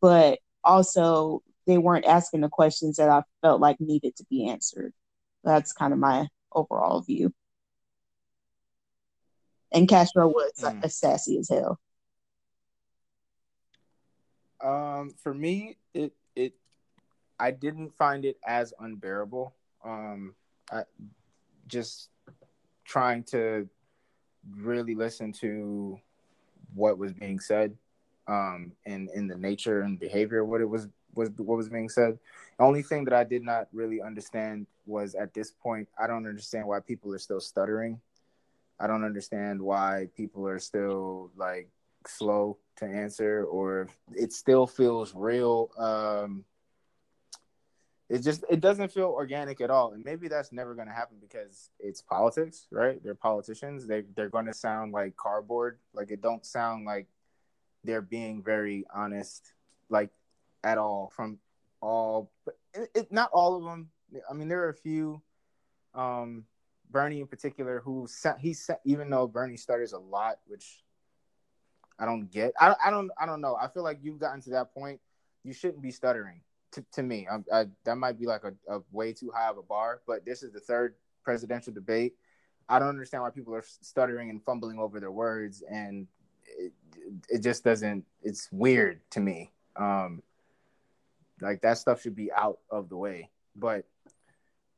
but 0.00 0.38
also 0.64 1.42
they 1.66 1.78
weren't 1.78 2.06
asking 2.06 2.40
the 2.42 2.48
questions 2.48 2.96
that 2.96 3.08
I 3.08 3.22
felt 3.42 3.60
like 3.60 3.80
needed 3.80 4.16
to 4.16 4.24
be 4.30 4.48
answered. 4.48 4.92
That's 5.44 5.72
kind 5.72 5.92
of 5.92 5.98
my 5.98 6.28
overall 6.52 7.00
view. 7.02 7.32
And 9.72 9.88
Castro 9.88 10.28
was 10.28 10.52
Mm. 10.60 10.84
uh, 10.84 10.88
sassy 10.88 11.38
as 11.38 11.48
hell. 11.48 11.78
Um, 14.60 15.14
for 15.22 15.34
me, 15.34 15.76
it 15.94 16.14
it 16.34 16.54
I 17.38 17.50
didn't 17.50 17.94
find 17.96 18.24
it 18.24 18.38
as 18.46 18.74
unbearable. 18.78 19.54
Um, 19.84 20.34
I 20.70 20.84
just 21.66 22.10
trying 22.84 23.22
to 23.24 23.68
really 24.56 24.94
listen 24.94 25.32
to 25.32 25.98
what 26.74 26.98
was 26.98 27.12
being 27.12 27.40
said, 27.40 27.76
um, 28.26 28.72
and 28.86 29.08
in 29.14 29.26
the 29.26 29.36
nature 29.36 29.82
and 29.82 29.98
behavior 29.98 30.44
what 30.44 30.60
it 30.60 30.68
was 30.68 30.88
was 31.14 31.30
what 31.36 31.56
was 31.56 31.68
being 31.68 31.88
said. 31.88 32.18
The 32.58 32.64
only 32.64 32.82
thing 32.82 33.04
that 33.04 33.14
I 33.14 33.24
did 33.24 33.42
not 33.42 33.68
really 33.72 34.00
understand 34.00 34.66
was 34.86 35.14
at 35.14 35.34
this 35.34 35.50
point, 35.50 35.88
I 35.98 36.06
don't 36.06 36.26
understand 36.26 36.66
why 36.66 36.80
people 36.80 37.14
are 37.14 37.18
still 37.18 37.40
stuttering. 37.40 38.00
I 38.80 38.86
don't 38.86 39.04
understand 39.04 39.60
why 39.60 40.08
people 40.16 40.46
are 40.46 40.58
still 40.58 41.30
like 41.36 41.68
slow 42.06 42.56
to 42.76 42.84
answer 42.84 43.44
or 43.44 43.88
it 44.14 44.32
still 44.32 44.66
feels 44.66 45.12
real 45.14 45.70
um 45.76 46.44
it 48.08 48.22
just 48.22 48.44
it 48.48 48.60
doesn't 48.60 48.92
feel 48.92 49.06
organic 49.06 49.60
at 49.60 49.70
all 49.70 49.92
and 49.92 50.04
maybe 50.04 50.28
that's 50.28 50.52
never 50.52 50.74
going 50.74 50.88
to 50.88 50.94
happen 50.94 51.16
because 51.20 51.70
it's 51.78 52.00
politics 52.00 52.66
right 52.70 53.02
they're 53.02 53.14
politicians 53.14 53.86
they 53.86 54.02
they're 54.16 54.28
going 54.28 54.46
to 54.46 54.54
sound 54.54 54.92
like 54.92 55.16
cardboard 55.16 55.78
like 55.92 56.10
it 56.10 56.22
don't 56.22 56.46
sound 56.46 56.84
like 56.84 57.06
they're 57.84 58.02
being 58.02 58.42
very 58.42 58.84
honest 58.94 59.52
like 59.88 60.10
at 60.64 60.78
all 60.78 61.12
from 61.14 61.38
all 61.80 62.30
it, 62.74 62.90
it, 62.94 63.12
not 63.12 63.30
all 63.32 63.56
of 63.56 63.64
them 63.64 63.90
i 64.30 64.32
mean 64.32 64.48
there 64.48 64.64
are 64.64 64.70
a 64.70 64.74
few 64.74 65.20
um 65.94 66.44
bernie 66.90 67.20
in 67.20 67.26
particular 67.26 67.80
who 67.84 68.08
he 68.40 68.54
sa- 68.54 68.74
even 68.84 69.10
though 69.10 69.26
bernie 69.26 69.56
stutters 69.56 69.92
a 69.92 69.98
lot 69.98 70.38
which 70.46 70.82
I 71.98 72.04
don't 72.04 72.30
get. 72.30 72.52
I, 72.58 72.74
I 72.84 72.90
don't. 72.90 73.10
I 73.20 73.26
don't 73.26 73.40
know. 73.40 73.56
I 73.56 73.68
feel 73.68 73.82
like 73.82 73.98
you've 74.02 74.20
gotten 74.20 74.40
to 74.42 74.50
that 74.50 74.72
point. 74.72 75.00
You 75.42 75.52
shouldn't 75.52 75.82
be 75.82 75.90
stuttering. 75.90 76.42
To, 76.72 76.84
to 76.92 77.02
me, 77.02 77.26
I, 77.30 77.60
I, 77.60 77.66
that 77.84 77.96
might 77.96 78.18
be 78.18 78.26
like 78.26 78.42
a, 78.44 78.52
a 78.72 78.80
way 78.92 79.12
too 79.12 79.30
high 79.34 79.48
of 79.48 79.58
a 79.58 79.62
bar. 79.62 80.00
But 80.06 80.24
this 80.24 80.42
is 80.42 80.52
the 80.52 80.60
third 80.60 80.94
presidential 81.24 81.72
debate. 81.72 82.14
I 82.68 82.78
don't 82.78 82.88
understand 82.88 83.22
why 83.22 83.30
people 83.30 83.54
are 83.54 83.64
stuttering 83.66 84.28
and 84.28 84.42
fumbling 84.42 84.78
over 84.78 85.00
their 85.00 85.10
words, 85.10 85.62
and 85.70 86.06
it, 86.58 86.72
it 87.28 87.42
just 87.42 87.64
doesn't. 87.64 88.04
It's 88.22 88.48
weird 88.52 89.00
to 89.10 89.20
me. 89.20 89.52
Um, 89.76 90.22
like 91.40 91.60
that 91.62 91.78
stuff 91.78 92.02
should 92.02 92.16
be 92.16 92.30
out 92.32 92.58
of 92.70 92.88
the 92.88 92.96
way. 92.96 93.30
But 93.56 93.86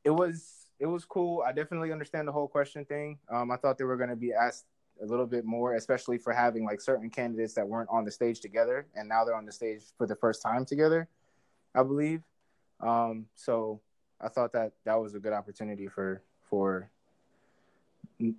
it 0.03 0.11
was 0.11 0.67
it 0.79 0.85
was 0.85 1.05
cool. 1.05 1.43
I 1.45 1.51
definitely 1.51 1.91
understand 1.91 2.27
the 2.27 2.31
whole 2.31 2.47
question 2.47 2.85
thing. 2.85 3.19
Um, 3.29 3.51
I 3.51 3.57
thought 3.57 3.77
they 3.77 3.83
were 3.83 3.97
going 3.97 4.09
to 4.09 4.15
be 4.15 4.33
asked 4.33 4.65
a 5.01 5.05
little 5.05 5.27
bit 5.27 5.45
more, 5.45 5.75
especially 5.75 6.17
for 6.17 6.33
having 6.33 6.65
like 6.65 6.81
certain 6.81 7.09
candidates 7.09 7.53
that 7.53 7.67
weren't 7.67 7.89
on 7.91 8.05
the 8.05 8.11
stage 8.11 8.39
together, 8.39 8.87
and 8.95 9.07
now 9.07 9.23
they're 9.23 9.35
on 9.35 9.45
the 9.45 9.51
stage 9.51 9.81
for 9.97 10.07
the 10.07 10.15
first 10.15 10.41
time 10.41 10.65
together, 10.65 11.07
I 11.73 11.83
believe. 11.83 12.21
Um, 12.79 13.27
so 13.35 13.81
I 14.19 14.27
thought 14.27 14.53
that 14.53 14.73
that 14.85 14.95
was 14.95 15.15
a 15.15 15.19
good 15.19 15.33
opportunity 15.33 15.87
for 15.87 16.21
for 16.49 16.89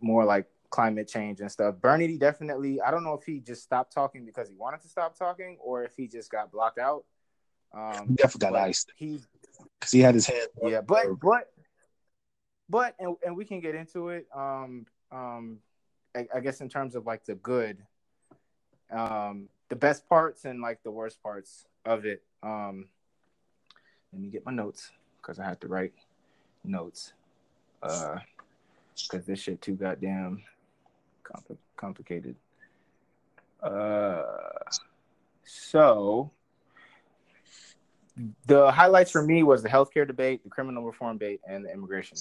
more 0.01 0.25
like 0.25 0.47
climate 0.71 1.09
change 1.09 1.41
and 1.41 1.51
stuff. 1.51 1.77
Bernie 1.81 2.19
definitely. 2.19 2.81
I 2.81 2.91
don't 2.91 3.05
know 3.05 3.15
if 3.15 3.25
he 3.25 3.41
just 3.41 3.63
stopped 3.63 3.93
talking 3.93 4.25
because 4.25 4.49
he 4.49 4.55
wanted 4.57 4.81
to 4.83 4.89
stop 4.89 5.17
talking, 5.17 5.57
or 5.61 5.85
if 5.85 5.95
he 5.97 6.09
just 6.09 6.31
got 6.31 6.51
blocked 6.51 6.79
out. 6.79 7.05
Um, 7.75 8.15
Definitely 8.17 8.51
got 8.51 8.55
iced 8.55 8.93
He 8.97 9.19
because 9.81 9.93
he 9.93 10.01
had 10.01 10.15
his 10.15 10.27
head. 10.27 10.49
yeah, 10.63 10.83
but 10.83 11.07
but 11.21 11.51
but 12.69 12.95
and, 12.99 13.17
and 13.25 13.37
we 13.37 13.45
can 13.45 13.61
get 13.61 13.75
into 13.75 14.09
it. 14.11 14.27
Um, 14.35 14.87
um, 15.11 15.59
I, 16.15 16.27
I 16.35 16.41
guess 16.41 16.61
in 16.61 16.69
terms 16.69 16.95
of 16.95 17.07
like 17.07 17.25
the 17.25 17.35
good, 17.35 17.79
um, 18.91 19.49
the 19.69 19.77
best 19.77 20.09
parts 20.09 20.45
and 20.45 20.61
like 20.61 20.83
the 20.83 20.91
worst 20.91 21.23
parts 21.23 21.65
of 21.85 22.05
it. 22.05 22.23
Um, 22.43 22.89
let 24.13 24.21
me 24.21 24.29
get 24.29 24.45
my 24.45 24.53
notes 24.53 24.91
because 25.21 25.39
I 25.39 25.45
have 25.45 25.61
to 25.61 25.69
write 25.69 25.93
notes. 26.65 27.13
Uh, 27.83 28.19
because 29.11 29.27
this 29.27 29.41
shit 29.41 29.61
too 29.61 29.75
goddamn 29.75 30.43
compli- 31.25 31.57
complicated. 31.77 32.37
Uh, 33.63 34.23
so 35.45 36.31
the 38.47 38.71
highlights 38.71 39.11
for 39.11 39.23
me 39.23 39.43
was 39.43 39.63
the 39.63 39.69
healthcare 39.69 40.07
debate, 40.07 40.43
the 40.45 40.51
criminal 40.51 40.85
reform 40.85 41.19
debate, 41.19 41.41
and 41.49 41.65
the 41.65 41.73
immigration 41.73 42.19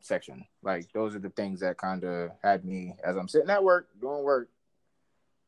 section. 0.00 0.44
Like 0.62 0.90
those 0.92 1.14
are 1.14 1.18
the 1.18 1.30
things 1.30 1.60
that 1.60 1.76
kind 1.76 2.04
of 2.04 2.30
had 2.42 2.64
me 2.64 2.94
as 3.04 3.16
I'm 3.16 3.28
sitting 3.28 3.50
at 3.50 3.62
work 3.62 3.88
doing 4.00 4.24
work, 4.24 4.48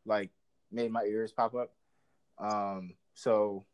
like 0.04 0.30
made 0.70 0.90
my 0.92 1.04
ears 1.04 1.32
pop 1.32 1.54
up. 1.54 1.72
Um, 2.38 2.94
so 3.14 3.64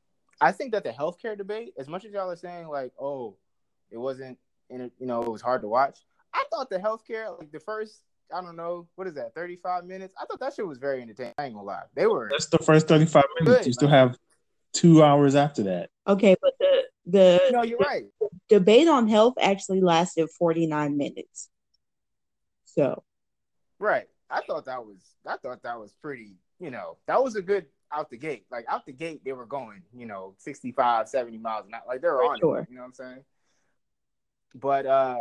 I 0.40 0.52
think 0.52 0.72
that 0.72 0.84
the 0.84 0.90
healthcare 0.90 1.36
debate, 1.36 1.74
as 1.78 1.88
much 1.88 2.04
as 2.04 2.12
y'all 2.12 2.30
are 2.30 2.36
saying 2.36 2.68
like, 2.68 2.92
oh, 3.00 3.36
it 3.90 3.98
wasn't, 3.98 4.38
in 4.70 4.82
it, 4.82 4.92
you 4.98 5.06
know, 5.06 5.22
it 5.22 5.30
was 5.30 5.42
hard 5.42 5.62
to 5.62 5.68
watch. 5.68 5.98
I 6.32 6.44
thought 6.50 6.70
the 6.70 6.78
healthcare, 6.78 7.36
like 7.38 7.50
the 7.50 7.60
first, 7.60 8.02
I 8.32 8.40
don't 8.40 8.56
know, 8.56 8.86
what 8.94 9.06
is 9.06 9.14
that, 9.14 9.34
35 9.34 9.84
minutes? 9.84 10.14
I 10.20 10.26
thought 10.26 10.40
that 10.40 10.54
shit 10.54 10.66
was 10.66 10.78
very 10.78 11.02
entertaining. 11.02 11.34
I 11.38 11.46
ain't 11.46 11.54
gonna 11.54 11.66
lie. 11.66 11.82
They 11.94 12.06
were 12.06 12.28
That's 12.30 12.46
the 12.46 12.58
first 12.58 12.86
thirty-five 12.86 13.24
minutes. 13.40 13.58
Good. 13.58 13.66
You 13.66 13.72
still 13.72 13.88
have 13.88 14.16
two 14.72 15.02
hours 15.02 15.34
after 15.34 15.62
that. 15.64 15.90
Okay, 16.06 16.36
but 16.40 16.52
the 16.60 16.82
the 17.06 17.40
no, 17.50 17.62
you're 17.62 17.78
right. 17.78 18.04
debate 18.48 18.86
on 18.86 19.08
health 19.08 19.34
actually 19.40 19.80
lasted 19.80 20.28
49 20.38 20.96
minutes. 20.96 21.48
So, 22.66 23.02
Right. 23.78 24.06
I 24.30 24.42
thought 24.46 24.66
that 24.66 24.84
was 24.84 24.98
I 25.26 25.36
thought 25.38 25.62
that 25.62 25.80
was 25.80 25.94
pretty, 26.02 26.36
you 26.60 26.70
know, 26.70 26.98
that 27.06 27.22
was 27.22 27.34
a 27.34 27.42
good 27.42 27.66
out 27.92 28.10
the 28.10 28.16
gate. 28.16 28.46
Like 28.50 28.66
out 28.68 28.86
the 28.86 28.92
gate 28.92 29.22
they 29.24 29.32
were 29.32 29.46
going, 29.46 29.82
you 29.94 30.06
know, 30.06 30.34
65, 30.38 31.08
70 31.08 31.38
miles 31.38 31.66
an 31.66 31.74
hour. 31.74 31.82
Like 31.86 32.00
they 32.00 32.08
were 32.08 32.18
For 32.18 32.32
on 32.32 32.38
sure. 32.38 32.58
it, 32.60 32.68
you 32.70 32.76
know 32.76 32.82
what 32.82 32.88
I'm 32.88 32.94
saying? 32.94 33.24
But 34.54 34.86
uh 34.86 35.18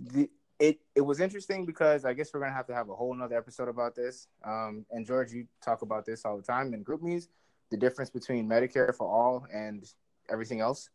the 0.00 0.30
it 0.58 0.80
it 0.94 1.00
was 1.00 1.20
interesting 1.20 1.66
because 1.66 2.04
I 2.04 2.14
guess 2.14 2.32
we're 2.32 2.40
gonna 2.40 2.52
have 2.52 2.66
to 2.68 2.74
have 2.74 2.88
a 2.88 2.94
whole 2.94 3.14
nother 3.14 3.36
episode 3.36 3.68
about 3.68 3.94
this. 3.94 4.28
Um 4.44 4.86
and 4.90 5.06
George, 5.06 5.32
you 5.32 5.46
talk 5.62 5.82
about 5.82 6.06
this 6.06 6.24
all 6.24 6.36
the 6.36 6.42
time 6.42 6.74
in 6.74 6.82
group 6.82 7.02
meetings, 7.02 7.28
the 7.70 7.76
difference 7.76 8.10
between 8.10 8.48
Medicare 8.48 8.94
for 8.94 9.06
all 9.06 9.46
and 9.52 9.84
everything 10.30 10.60
else 10.60 10.90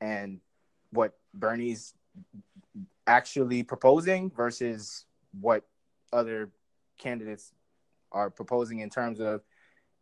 and 0.00 0.40
what 0.90 1.18
Bernie's 1.32 1.94
actually 3.06 3.62
proposing 3.62 4.30
versus 4.30 5.04
what 5.40 5.64
other 6.12 6.50
candidates 6.98 7.52
are 8.12 8.30
proposing 8.30 8.78
in 8.80 8.88
terms 8.90 9.20
of, 9.20 9.42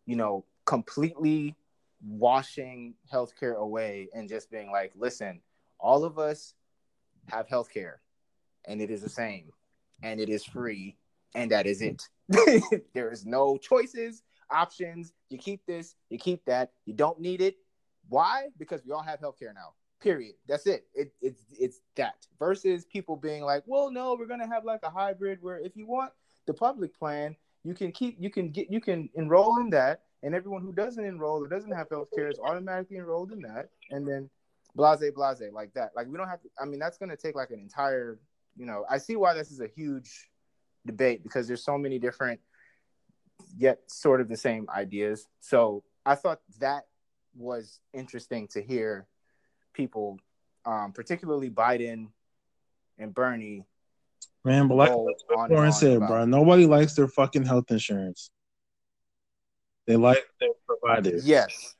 you 0.06 0.16
know, 0.16 0.44
completely 0.64 1.56
washing 2.04 2.94
healthcare 3.12 3.56
away 3.56 4.08
and 4.14 4.28
just 4.28 4.50
being 4.50 4.70
like, 4.70 4.92
listen, 4.96 5.40
all 5.78 6.04
of 6.04 6.18
us 6.18 6.54
have 7.26 7.48
healthcare 7.48 7.96
and 8.64 8.80
it 8.80 8.90
is 8.90 9.02
the 9.02 9.08
same 9.08 9.50
and 10.02 10.20
it 10.20 10.28
is 10.28 10.44
free 10.44 10.96
and 11.34 11.50
that 11.50 11.66
is 11.66 11.82
it. 11.82 12.08
there 12.94 13.10
is 13.10 13.24
no 13.26 13.56
choices, 13.56 14.22
options. 14.50 15.12
You 15.28 15.38
keep 15.38 15.64
this, 15.66 15.94
you 16.10 16.18
keep 16.18 16.44
that. 16.46 16.72
You 16.86 16.94
don't 16.94 17.20
need 17.20 17.40
it. 17.40 17.56
Why? 18.08 18.48
Because 18.58 18.82
we 18.84 18.92
all 18.92 19.02
have 19.02 19.20
healthcare 19.20 19.54
now. 19.54 19.74
Period. 20.00 20.34
That's 20.48 20.66
it. 20.66 20.86
it. 20.94 21.12
It's 21.20 21.44
it's 21.58 21.80
that 21.94 22.26
versus 22.38 22.84
people 22.84 23.16
being 23.16 23.42
like, 23.42 23.62
well, 23.66 23.90
no, 23.90 24.16
we're 24.18 24.26
gonna 24.26 24.48
have 24.48 24.64
like 24.64 24.80
a 24.82 24.90
hybrid 24.90 25.38
where 25.40 25.60
if 25.60 25.76
you 25.76 25.86
want 25.86 26.12
the 26.46 26.54
public 26.54 26.98
plan, 26.98 27.36
you 27.64 27.74
can 27.74 27.92
keep 27.92 28.16
you 28.18 28.30
can 28.30 28.50
get 28.50 28.70
you 28.70 28.80
can 28.80 29.08
enroll 29.14 29.60
in 29.60 29.70
that, 29.70 30.02
and 30.22 30.34
everyone 30.34 30.62
who 30.62 30.72
doesn't 30.72 31.04
enroll 31.04 31.42
or 31.42 31.48
doesn't 31.48 31.72
have 31.72 31.88
health 31.90 32.08
care 32.14 32.28
is 32.28 32.38
automatically 32.38 32.96
enrolled 32.96 33.32
in 33.32 33.40
that, 33.42 33.70
and 33.90 34.06
then 34.06 34.28
blase 34.74 35.02
blase 35.14 35.42
like 35.52 35.72
that. 35.74 35.92
Like 35.94 36.08
we 36.08 36.16
don't 36.16 36.28
have 36.28 36.42
to. 36.42 36.48
I 36.60 36.64
mean, 36.64 36.78
that's 36.78 36.98
gonna 36.98 37.16
take 37.16 37.34
like 37.34 37.50
an 37.50 37.60
entire. 37.60 38.18
You 38.56 38.66
know, 38.66 38.84
I 38.90 38.98
see 38.98 39.16
why 39.16 39.34
this 39.34 39.50
is 39.50 39.60
a 39.60 39.68
huge 39.68 40.28
debate 40.84 41.22
because 41.22 41.46
there's 41.46 41.64
so 41.64 41.78
many 41.78 41.98
different 41.98 42.40
yet 43.56 43.80
sort 43.86 44.20
of 44.20 44.28
the 44.28 44.36
same 44.36 44.66
ideas. 44.74 45.28
So 45.40 45.84
I 46.04 46.14
thought 46.14 46.40
that 46.60 46.86
was 47.34 47.80
interesting 47.92 48.48
to 48.48 48.62
hear 48.62 49.06
people, 49.72 50.18
um, 50.64 50.92
particularly 50.92 51.50
Biden 51.50 52.08
and 52.98 53.14
Bernie. 53.14 53.64
Man, 54.44 54.66
but 54.68 54.74
like 54.74 54.92
Warren 55.50 55.72
said, 55.72 55.98
about. 55.98 56.08
bro, 56.08 56.24
nobody 56.24 56.66
likes 56.66 56.94
their 56.94 57.06
fucking 57.06 57.44
health 57.44 57.70
insurance. 57.70 58.30
They 59.86 59.96
like 59.96 60.24
their 60.40 60.50
providers. 60.66 61.26
Yes. 61.26 61.76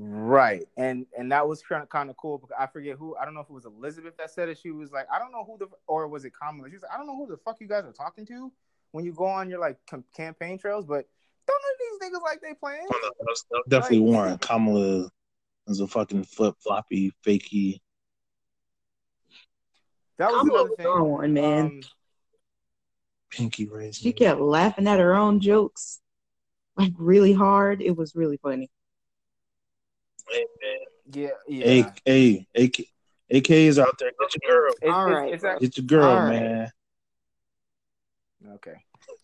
Right. 0.00 0.66
And 0.76 1.06
and 1.18 1.32
that 1.32 1.46
was 1.46 1.62
kind 1.62 1.82
of 1.82 1.88
kind 1.88 2.08
of 2.08 2.16
cool 2.16 2.38
because 2.38 2.54
I 2.58 2.66
forget 2.66 2.96
who 2.96 3.16
I 3.16 3.24
don't 3.24 3.34
know 3.34 3.40
if 3.40 3.50
it 3.50 3.52
was 3.52 3.66
Elizabeth 3.66 4.16
that 4.18 4.30
said 4.30 4.48
it. 4.48 4.58
She 4.58 4.70
was 4.70 4.92
like, 4.92 5.06
I 5.12 5.18
don't 5.18 5.32
know 5.32 5.44
who 5.44 5.58
the 5.58 5.66
or 5.86 6.06
was 6.08 6.24
it 6.24 6.32
Kamala? 6.40 6.68
She 6.68 6.76
was 6.76 6.82
like, 6.82 6.92
I 6.92 6.96
don't 6.96 7.06
know 7.06 7.16
who 7.16 7.26
the 7.26 7.36
fuck 7.36 7.56
you 7.60 7.66
guys 7.66 7.84
are 7.84 7.92
talking 7.92 8.24
to 8.26 8.52
when 8.92 9.04
you 9.04 9.12
go 9.12 9.26
on 9.26 9.50
your 9.50 9.58
like 9.58 9.76
com- 9.90 10.04
campaign 10.16 10.58
trails, 10.58 10.86
but 10.86 11.06
don't 11.46 11.62
these 11.78 12.10
niggas 12.10 12.22
like 12.22 12.40
they 12.40 12.54
playing. 12.54 12.86
definitely 13.68 14.00
like, 14.00 14.14
Warren. 14.14 14.38
Kamala 14.40 15.10
is 15.66 15.80
a 15.80 15.86
fucking 15.86 16.24
flip 16.24 16.54
floppy 16.62 17.12
fakey. 17.26 17.80
That 20.18 20.32
was 20.32 20.40
Kamala 20.40 20.60
another 20.64 20.76
thing. 20.76 21.10
One, 21.10 21.32
man. 21.32 21.64
Um, 21.66 21.80
Pinky 23.30 23.66
raised. 23.66 24.02
She 24.02 24.12
kept 24.12 24.40
laughing 24.40 24.88
at 24.88 24.98
her 24.98 25.14
own 25.14 25.40
jokes, 25.40 26.00
like 26.76 26.92
really 26.96 27.32
hard. 27.32 27.82
It 27.82 27.96
was 27.96 28.14
really 28.14 28.38
funny. 28.38 28.70
Yeah, 31.10 31.28
yeah. 31.46 31.66
A, 31.66 31.92
A, 32.06 32.46
AK, 32.64 32.80
AK 33.30 33.50
is 33.50 33.78
out 33.78 33.98
there. 33.98 34.10
Get 34.18 34.42
your 34.42 34.60
girl. 34.60 34.74
It's, 34.82 34.92
All 34.92 35.06
right, 35.06 35.32
it's, 35.32 35.44
it's, 35.44 35.60
get 35.60 35.78
your 35.78 35.86
girl, 35.86 36.16
right. 36.16 36.28
man. 36.28 36.72
Okay. 38.54 38.74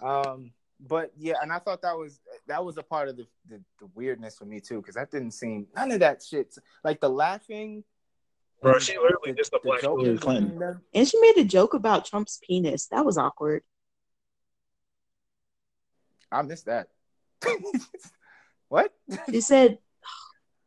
Um, 0.03 0.53
but 0.81 1.13
yeah, 1.17 1.35
and 1.43 1.53
I 1.53 1.59
thought 1.59 1.83
that 1.83 1.97
was 1.97 2.21
that 2.47 2.65
was 2.65 2.77
a 2.79 2.83
part 2.83 3.09
of 3.09 3.17
the 3.17 3.27
the, 3.49 3.61
the 3.81 3.87
weirdness 3.95 4.37
for 4.37 4.45
me 4.45 4.61
too, 4.61 4.81
because 4.81 4.97
that 4.97 5.11
didn't 5.11 5.33
seem 5.33 5.67
none 5.75 5.93
of 5.93 6.01
that 6.01 6.23
shit. 6.23 6.55
Like 6.83 7.01
the 7.01 7.09
laughing. 7.09 7.85
Bro, 8.63 8.79
she 8.79 8.97
literally 8.97 9.33
the, 9.33 9.35
just 9.35 9.53
a 9.53 9.61
black 9.63 9.83
Hillary 9.83 10.17
Clinton. 10.17 10.81
And 10.95 11.09
she 11.09 11.21
made 11.21 11.37
a 11.37 11.45
joke 11.45 11.75
about 11.75 12.07
Trump's 12.07 12.41
penis. 12.43 12.87
That 12.87 13.05
was 13.05 13.19
awkward. 13.19 13.63
I 16.33 16.43
missed 16.43 16.67
that. 16.67 16.89
what? 18.69 18.93
She 19.31 19.41
said 19.41 19.79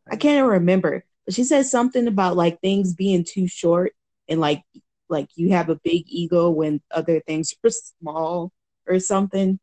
I 0.10 0.16
can't 0.16 0.38
even 0.38 0.50
remember, 0.50 1.04
but 1.26 1.34
she 1.34 1.44
said 1.44 1.66
something 1.66 2.08
about 2.08 2.38
like 2.38 2.62
things 2.62 2.94
being 2.94 3.24
too 3.24 3.48
short 3.48 3.94
and 4.28 4.40
like 4.40 4.64
like 5.10 5.30
you 5.36 5.52
have 5.52 5.70
a 5.70 5.80
big 5.84 6.04
ego 6.08 6.50
when 6.50 6.82
other 6.92 7.20
things 7.22 7.54
are 7.64 7.70
small 7.70 8.52
or 8.88 9.00
something. 9.00 9.60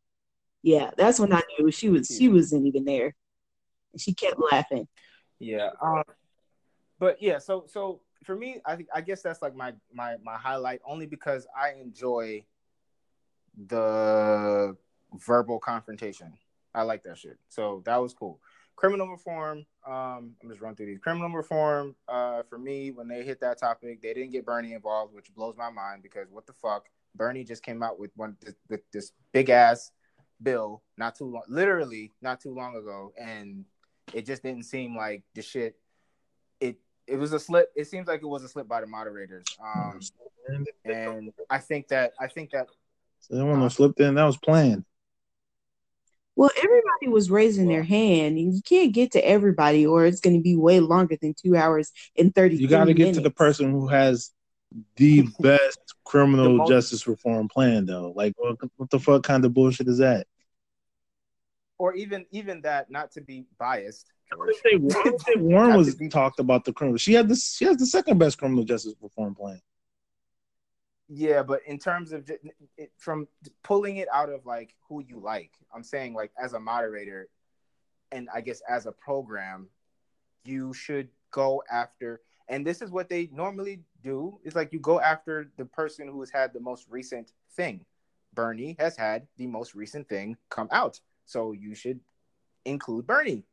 Yeah, 0.61 0.91
that's 0.97 1.19
when 1.19 1.33
I 1.33 1.41
knew 1.57 1.71
she 1.71 1.89
was 1.89 2.07
she 2.07 2.29
wasn't 2.29 2.65
even 2.65 2.85
there. 2.85 3.15
And 3.93 4.01
she 4.01 4.13
kept 4.13 4.39
laughing. 4.51 4.87
Yeah. 5.39 5.69
Um, 5.81 6.03
but 6.99 7.21
yeah, 7.21 7.39
so 7.39 7.65
so 7.67 8.01
for 8.25 8.35
me, 8.35 8.61
I 8.65 8.75
think 8.75 8.89
I 8.93 9.01
guess 9.01 9.21
that's 9.21 9.41
like 9.41 9.55
my 9.55 9.73
my 9.93 10.15
my 10.23 10.35
highlight 10.35 10.81
only 10.85 11.05
because 11.05 11.47
I 11.55 11.73
enjoy 11.81 12.45
the 13.67 14.75
verbal 15.13 15.59
confrontation. 15.59 16.33
I 16.73 16.81
like 16.81 17.03
that 17.03 17.17
shit. 17.17 17.37
So 17.47 17.81
that 17.85 17.97
was 17.97 18.13
cool 18.13 18.39
criminal 18.75 19.07
reform. 19.07 19.65
Um, 19.87 20.35
I'm 20.41 20.49
just 20.49 20.61
run 20.61 20.75
through 20.75 20.87
these 20.87 20.99
criminal 20.99 21.29
reform. 21.29 21.95
Uh, 22.07 22.43
for 22.49 22.57
me, 22.57 22.91
when 22.91 23.07
they 23.07 23.23
hit 23.23 23.39
that 23.41 23.59
topic, 23.59 24.01
they 24.01 24.13
didn't 24.13 24.31
get 24.31 24.45
Bernie 24.45 24.73
involved, 24.73 25.13
which 25.13 25.33
blows 25.33 25.55
my 25.57 25.69
mind 25.69 26.03
because 26.03 26.27
what 26.29 26.45
the 26.45 26.53
fuck? 26.53 26.85
Bernie 27.15 27.43
just 27.43 27.63
came 27.63 27.81
out 27.81 27.97
with 27.97 28.11
one 28.15 28.35
with 28.69 28.81
this 28.91 29.13
big 29.31 29.49
ass 29.49 29.91
bill 30.43 30.81
not 30.97 31.15
too 31.15 31.25
long, 31.25 31.43
literally 31.47 32.11
not 32.21 32.41
too 32.41 32.53
long 32.53 32.75
ago, 32.75 33.13
and 33.17 33.65
it 34.13 34.25
just 34.25 34.43
didn't 34.43 34.63
seem 34.63 34.95
like 34.95 35.23
the 35.33 35.41
shit. 35.41 35.77
It 37.07 37.13
it 37.13 37.17
was 37.17 37.33
a 37.33 37.39
slip. 37.39 37.71
It 37.75 37.87
seems 37.87 38.07
like 38.07 38.21
it 38.21 38.27
was 38.27 38.43
a 38.43 38.47
slip 38.47 38.67
by 38.67 38.81
the 38.81 38.87
moderators. 38.87 39.45
Um, 39.63 39.99
and 40.85 41.33
I 41.49 41.57
think 41.59 41.87
that 41.89 42.13
I 42.19 42.27
think 42.27 42.51
that. 42.51 42.67
So 43.19 43.35
they 43.35 43.43
want 43.43 43.63
to 43.63 43.69
slip 43.75 43.99
in. 43.99 44.15
That 44.15 44.25
was 44.25 44.37
planned. 44.37 44.85
Well, 46.35 46.51
everybody 46.57 47.07
was 47.07 47.31
raising 47.31 47.67
their 47.67 47.83
hand, 47.83 48.37
and 48.37 48.53
you 48.53 48.61
can't 48.61 48.93
get 48.93 49.13
to 49.13 49.25
everybody, 49.25 49.85
or 49.85 50.05
it's 50.05 50.19
going 50.19 50.35
to 50.35 50.41
be 50.41 50.57
way 50.57 50.81
longer 50.81 51.15
than 51.21 51.33
two 51.33 51.55
hours 51.55 51.91
and 52.17 52.35
thirty. 52.35 52.57
You 52.57 52.67
got 52.67 52.85
to 52.85 52.93
get 52.93 53.15
to 53.15 53.21
the 53.21 53.31
person 53.31 53.71
who 53.71 53.87
has 53.87 54.31
the 54.97 55.21
best 55.39 55.79
criminal 56.03 56.45
the 56.45 56.53
most- 56.55 56.69
justice 56.69 57.07
reform 57.07 57.47
plan, 57.47 57.85
though. 57.85 58.11
Like, 58.15 58.33
what, 58.37 58.57
what 58.75 58.89
the 58.89 58.99
fuck 58.99 59.23
kind 59.23 59.45
of 59.45 59.53
bullshit 59.53 59.87
is 59.87 59.99
that? 59.99 60.27
Or 61.77 61.93
even 61.93 62.25
even 62.31 62.61
that, 62.61 62.91
not 62.91 63.11
to 63.13 63.21
be 63.21 63.45
biased. 63.57 64.11
I 64.31 64.35
Warren 65.37 65.77
was 65.77 65.95
talked 66.09 66.39
about 66.39 66.65
the 66.65 66.73
criminal. 66.73 66.97
She 66.97 67.13
had 67.13 67.29
this. 67.29 67.55
She 67.55 67.65
has 67.65 67.77
the 67.77 67.85
second 67.85 68.17
best 68.17 68.37
criminal 68.37 68.63
justice 68.63 68.95
reform 69.01 69.35
plan. 69.35 69.61
Yeah, 71.07 71.43
but 71.43 71.61
in 71.67 71.77
terms 71.77 72.11
of 72.11 72.29
it, 72.77 72.91
from 72.97 73.27
pulling 73.63 73.97
it 73.97 74.07
out 74.11 74.29
of 74.29 74.45
like 74.45 74.73
who 74.87 75.03
you 75.07 75.19
like, 75.19 75.51
I'm 75.73 75.83
saying 75.83 76.13
like 76.15 76.31
as 76.41 76.53
a 76.53 76.59
moderator, 76.59 77.29
and 78.11 78.27
I 78.33 78.41
guess 78.41 78.61
as 78.67 78.87
a 78.87 78.91
program, 78.91 79.67
you 80.43 80.73
should 80.73 81.09
go 81.31 81.61
after. 81.71 82.21
And 82.47 82.65
this 82.65 82.81
is 82.81 82.91
what 82.91 83.09
they 83.09 83.29
normally 83.31 83.81
do: 84.03 84.39
is 84.43 84.55
like 84.55 84.73
you 84.73 84.79
go 84.79 84.99
after 84.99 85.51
the 85.57 85.65
person 85.65 86.07
who 86.07 86.19
has 86.21 86.31
had 86.31 86.53
the 86.53 86.59
most 86.59 86.87
recent 86.89 87.31
thing. 87.51 87.85
Bernie 88.33 88.75
has 88.79 88.97
had 88.97 89.27
the 89.37 89.47
most 89.47 89.75
recent 89.75 90.09
thing 90.09 90.35
come 90.49 90.67
out, 90.71 90.99
so 91.25 91.51
you 91.51 91.75
should 91.75 91.99
include 92.65 93.05
Bernie 93.05 93.43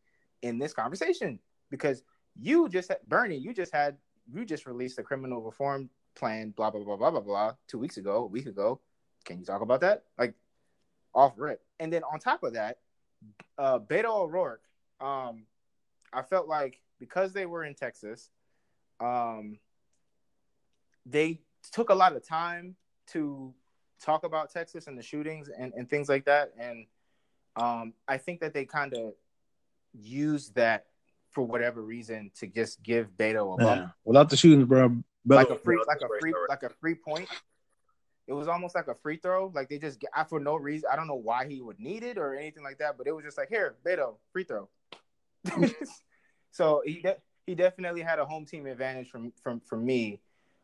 in 0.42 0.58
this 0.58 0.72
conversation 0.72 1.38
because 1.70 2.02
you 2.38 2.68
just 2.68 2.88
had, 2.88 2.98
Bernie, 3.08 3.36
you 3.36 3.54
just 3.54 3.74
had 3.74 3.96
you 4.32 4.44
just 4.44 4.66
released 4.66 4.98
a 4.98 5.02
criminal 5.02 5.42
reform 5.42 5.90
plan, 6.14 6.50
blah 6.50 6.70
blah 6.70 6.82
blah 6.84 6.96
blah 6.96 7.10
blah 7.10 7.20
blah, 7.20 7.52
two 7.68 7.78
weeks 7.78 7.96
ago, 7.96 8.16
a 8.16 8.26
week 8.26 8.46
ago. 8.46 8.80
Can 9.24 9.38
you 9.38 9.44
talk 9.44 9.62
about 9.62 9.80
that? 9.80 10.04
Like 10.18 10.34
off 11.14 11.34
rip. 11.36 11.60
And 11.80 11.92
then 11.92 12.02
on 12.04 12.18
top 12.18 12.42
of 12.42 12.54
that, 12.54 12.78
uh, 13.58 13.78
Beto 13.78 14.22
O'Rourke, 14.22 14.62
um, 15.00 15.44
I 16.12 16.22
felt 16.22 16.48
like 16.48 16.80
because 16.98 17.32
they 17.32 17.46
were 17.46 17.64
in 17.64 17.74
Texas, 17.74 18.30
um, 19.00 19.58
they 21.06 21.40
took 21.72 21.90
a 21.90 21.94
lot 21.94 22.14
of 22.14 22.26
time 22.26 22.76
to 23.08 23.54
talk 24.00 24.24
about 24.24 24.50
Texas 24.50 24.86
and 24.86 24.98
the 24.98 25.02
shootings 25.02 25.48
and, 25.48 25.72
and 25.74 25.88
things 25.88 26.08
like 26.08 26.24
that. 26.24 26.52
And 26.58 26.86
um, 27.56 27.94
I 28.08 28.18
think 28.18 28.40
that 28.40 28.54
they 28.54 28.64
kind 28.64 28.94
of 28.94 29.14
used 29.92 30.54
that 30.54 30.86
for 31.30 31.44
whatever 31.44 31.82
reason 31.82 32.30
to 32.38 32.46
just 32.46 32.82
give 32.82 33.08
Beto 33.16 33.54
a 33.54 33.56
bump. 33.56 33.80
Yeah. 33.80 33.88
Without 34.04 34.30
the 34.30 34.36
shootings, 34.36 34.66
bro, 34.66 35.02
like 35.26 35.50
a 35.50 35.56
free, 35.56 35.78
like 35.86 36.00
a 36.02 36.08
free, 36.20 36.34
like 36.48 36.62
a 36.62 36.68
free 36.68 36.94
point. 36.94 37.28
It 38.28 38.34
was 38.34 38.48
almost 38.48 38.74
like 38.74 38.88
a 38.88 38.94
free 38.94 39.16
throw. 39.16 39.50
Like 39.54 39.68
they 39.68 39.78
just 39.78 40.00
get 40.00 40.10
for 40.28 40.38
no 40.38 40.56
reason. 40.56 40.88
I 40.92 40.96
don't 40.96 41.08
know 41.08 41.14
why 41.14 41.46
he 41.48 41.60
would 41.60 41.80
need 41.80 42.02
it 42.02 42.18
or 42.18 42.34
anything 42.34 42.62
like 42.62 42.78
that, 42.78 42.96
but 42.96 43.06
it 43.06 43.12
was 43.12 43.24
just 43.24 43.36
like 43.36 43.48
here, 43.48 43.76
Beto, 43.84 44.16
free 44.32 44.44
throw. 44.44 44.68
so 46.52 46.82
he 46.84 47.00
de- 47.00 47.16
he 47.46 47.54
definitely 47.54 48.02
had 48.02 48.18
a 48.18 48.24
home 48.24 48.46
team 48.46 48.66
advantage 48.66 49.10
from 49.10 49.32
from 49.42 49.60
from 49.60 49.84
me, 49.84 50.20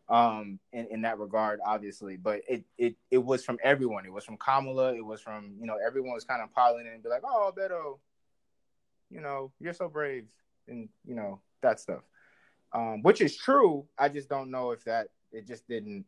um, 0.08 0.58
in, 0.72 0.86
in 0.90 1.02
that 1.02 1.18
regard, 1.18 1.60
obviously. 1.64 2.16
But 2.16 2.42
it 2.48 2.64
it 2.76 2.96
it 3.10 3.18
was 3.18 3.44
from 3.44 3.58
everyone. 3.62 4.06
It 4.06 4.12
was 4.12 4.24
from 4.24 4.36
Kamala. 4.36 4.94
It 4.94 5.04
was 5.04 5.20
from 5.20 5.56
you 5.58 5.66
know 5.66 5.78
everyone 5.84 6.14
was 6.14 6.24
kind 6.24 6.42
of 6.42 6.52
piling 6.52 6.86
in 6.86 6.92
and 6.92 7.02
be 7.02 7.08
like, 7.08 7.22
oh 7.24 7.52
Beto, 7.56 7.98
you 9.10 9.20
know 9.20 9.52
you're 9.60 9.72
so 9.72 9.88
brave 9.88 10.26
and 10.68 10.88
you 11.04 11.14
know 11.14 11.40
that 11.62 11.80
stuff 11.80 12.02
um, 12.72 13.02
which 13.02 13.20
is 13.20 13.36
true. 13.36 13.86
I 13.96 14.08
just 14.08 14.28
don't 14.28 14.50
know 14.50 14.72
if 14.72 14.84
that 14.84 15.08
it 15.32 15.46
just 15.46 15.66
didn't. 15.68 16.04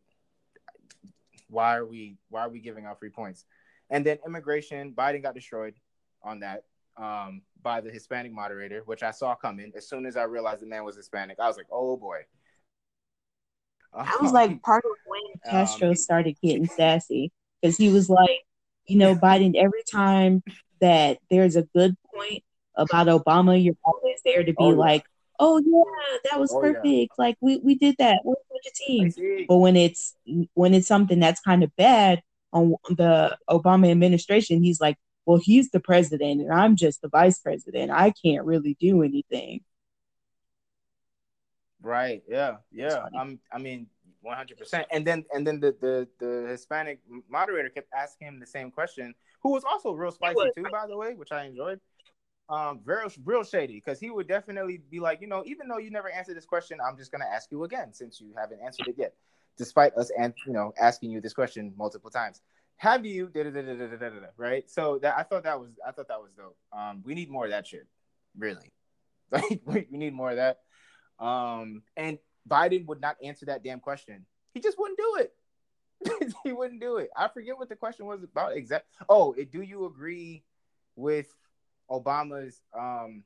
Why 1.49 1.77
are 1.77 1.87
we 1.87 2.17
why 2.29 2.43
are 2.43 2.49
we 2.49 2.61
giving 2.61 2.87
out 2.87 2.99
free 2.99 3.11
points? 3.11 3.45
And 3.89 4.05
then 4.05 4.19
immigration, 4.25 4.93
Biden 4.93 5.23
got 5.23 5.35
destroyed 5.35 5.75
on 6.23 6.41
that 6.41 6.65
um, 6.97 7.43
by 7.63 7.81
the 7.81 7.91
Hispanic 7.91 8.33
moderator, 8.33 8.83
which 8.85 9.03
I 9.03 9.11
saw 9.11 9.35
coming. 9.35 9.73
As 9.75 9.89
soon 9.89 10.07
as 10.07 10.17
I 10.17 10.25
realized 10.25 10.63
the 10.63 10.67
man 10.67 10.85
was 10.85 10.97
Hispanic, 10.97 11.39
I 11.41 11.49
was 11.49 11.57
like, 11.57 11.67
oh 11.73 11.97
boy. 11.97 12.21
I 13.93 14.19
was 14.21 14.33
like 14.33 14.63
part 14.63 14.85
of 14.85 14.93
when 15.05 15.23
Castro 15.51 15.89
um, 15.89 15.95
started 15.97 16.37
getting 16.41 16.67
sassy. 16.67 17.33
because 17.61 17.77
he 17.77 17.89
was 17.89 18.09
like, 18.09 18.45
you 18.87 18.97
know, 18.97 19.17
Biden, 19.17 19.57
every 19.57 19.83
time 19.91 20.45
that 20.81 21.19
there's 21.29 21.57
a 21.57 21.63
good 21.63 21.97
point 22.15 22.45
about 22.81 23.07
Obama, 23.07 23.63
you're 23.63 23.77
always 23.85 24.21
there 24.25 24.43
to 24.45 24.53
be 24.53 24.57
Oh, 24.59 24.69
like, 24.89 25.05
oh 25.39 25.59
yeah, 25.59 26.19
that 26.31 26.41
was 26.41 26.53
Oh, 26.53 26.65
yeah. 26.65 26.73
perfect. 26.73 27.13
Like 27.19 27.37
we 27.41 27.59
we 27.59 27.75
did 27.75 27.97
that. 27.99 28.21
We're 28.25 28.35
such 28.53 28.73
a 28.73 28.75
team. 28.87 29.47
But 29.49 29.59
when 29.59 29.77
it's 29.77 30.15
when 30.55 30.75
it's 30.75 30.89
something 30.89 31.21
that's 31.21 31.41
kind 31.41 31.63
of 31.63 31.75
bad 31.77 32.23
on 32.53 32.75
the 32.89 33.37
Obama 33.49 33.91
administration, 33.91 34.63
he's 34.63 34.81
like, 34.81 34.97
well, 35.27 35.39
he's 35.39 35.71
the 35.71 35.81
president 35.81 36.41
and 36.41 36.53
I'm 36.53 36.75
just 36.77 37.03
the 37.03 37.09
vice 37.09 37.39
president. 37.39 37.91
I 37.91 38.13
can't 38.23 38.45
really 38.45 38.77
do 38.81 39.03
anything. 39.03 39.61
Right. 41.83 42.23
Yeah. 42.29 42.57
Yeah. 42.73 43.07
I'm. 43.19 43.39
I 43.53 43.59
mean, 43.59 43.87
one 44.21 44.37
hundred 44.37 44.59
percent. 44.59 44.87
And 44.91 45.07
then 45.07 45.25
and 45.33 45.47
then 45.47 45.61
the, 45.61 45.75
the 45.81 46.09
the 46.19 46.49
Hispanic 46.49 47.01
moderator 47.29 47.71
kept 47.71 47.89
asking 47.95 48.29
him 48.29 48.41
the 48.41 48.47
same 48.47 48.71
question, 48.71 49.15
who 49.43 49.53
was 49.53 49.65
also 49.65 49.93
real 49.93 50.11
spicy 50.11 50.51
too, 50.55 50.67
by 50.71 50.87
the 50.87 50.97
way, 50.97 51.15
which 51.15 51.33
I 51.33 51.45
enjoyed. 51.45 51.81
Um, 52.51 52.81
very 52.85 53.07
real 53.25 53.45
shady 53.45 53.75
because 53.75 54.01
he 54.01 54.11
would 54.11 54.27
definitely 54.27 54.83
be 54.91 54.99
like, 54.99 55.21
you 55.21 55.29
know, 55.29 55.45
even 55.47 55.69
though 55.69 55.79
you 55.79 55.89
never 55.89 56.11
answered 56.11 56.37
this 56.37 56.45
question, 56.45 56.79
I'm 56.85 56.97
just 56.97 57.13
gonna 57.13 57.29
ask 57.33 57.49
you 57.53 57.63
again 57.63 57.93
since 57.93 58.21
you 58.21 58.35
haven't 58.37 58.61
answered 58.61 58.89
it 58.89 58.97
yet, 58.99 59.15
despite 59.57 59.95
us 59.95 60.11
and 60.19 60.35
you 60.45 60.53
know 60.53 60.73
asking 60.77 61.13
you 61.13 61.21
this 61.21 61.33
question 61.33 61.73
multiple 61.77 62.11
times. 62.11 62.41
Have 62.79 63.07
you? 63.07 63.31
Right. 64.37 64.69
So 64.69 64.99
that 65.03 65.15
I 65.17 65.23
thought 65.23 65.45
that 65.45 65.61
was 65.61 65.71
I 65.87 65.93
thought 65.93 66.09
that 66.09 66.21
was 66.21 66.33
dope. 66.37 66.57
Um, 66.73 67.03
we 67.05 67.15
need 67.15 67.31
more 67.31 67.45
of 67.45 67.53
that 67.53 67.67
shit, 67.67 67.87
really. 68.37 68.73
Like 69.33 69.61
we, 69.65 69.87
need 69.97 70.13
more 70.13 70.31
of 70.31 70.39
that. 70.39 70.59
Um, 71.25 71.83
and 71.97 72.19
Biden 72.49 72.85
would 72.87 73.01
not 73.01 73.17
answer 73.23 73.47
that 73.47 73.63
damn 73.63 73.79
question. 73.79 74.27
He 74.55 74.61
just 74.61 74.77
wouldn't 74.77 74.99
do 74.99 75.19
it. 75.21 76.35
he 76.45 76.53
wouldn't 76.53 76.81
do 76.81 76.97
it. 76.97 77.11
I 77.17 77.29
forget 77.29 77.57
what 77.57 77.69
the 77.69 77.77
question 77.77 78.07
was 78.07 78.25
about 78.25 78.57
exact. 78.57 78.87
Oh, 79.09 79.35
do 79.35 79.63
you 79.63 79.87
agree 79.87 80.43
with 80.97 81.33
Obama's 81.91 82.63
um, 82.79 83.25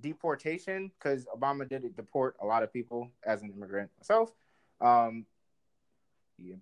deportation? 0.00 0.90
Because 0.98 1.26
Obama 1.26 1.68
did 1.68 1.94
deport 1.96 2.36
a 2.40 2.46
lot 2.46 2.62
of 2.62 2.72
people 2.72 3.10
as 3.24 3.42
an 3.42 3.52
immigrant 3.54 3.90
myself. 3.98 4.32
Um, 4.80 5.26
he, 6.36 6.54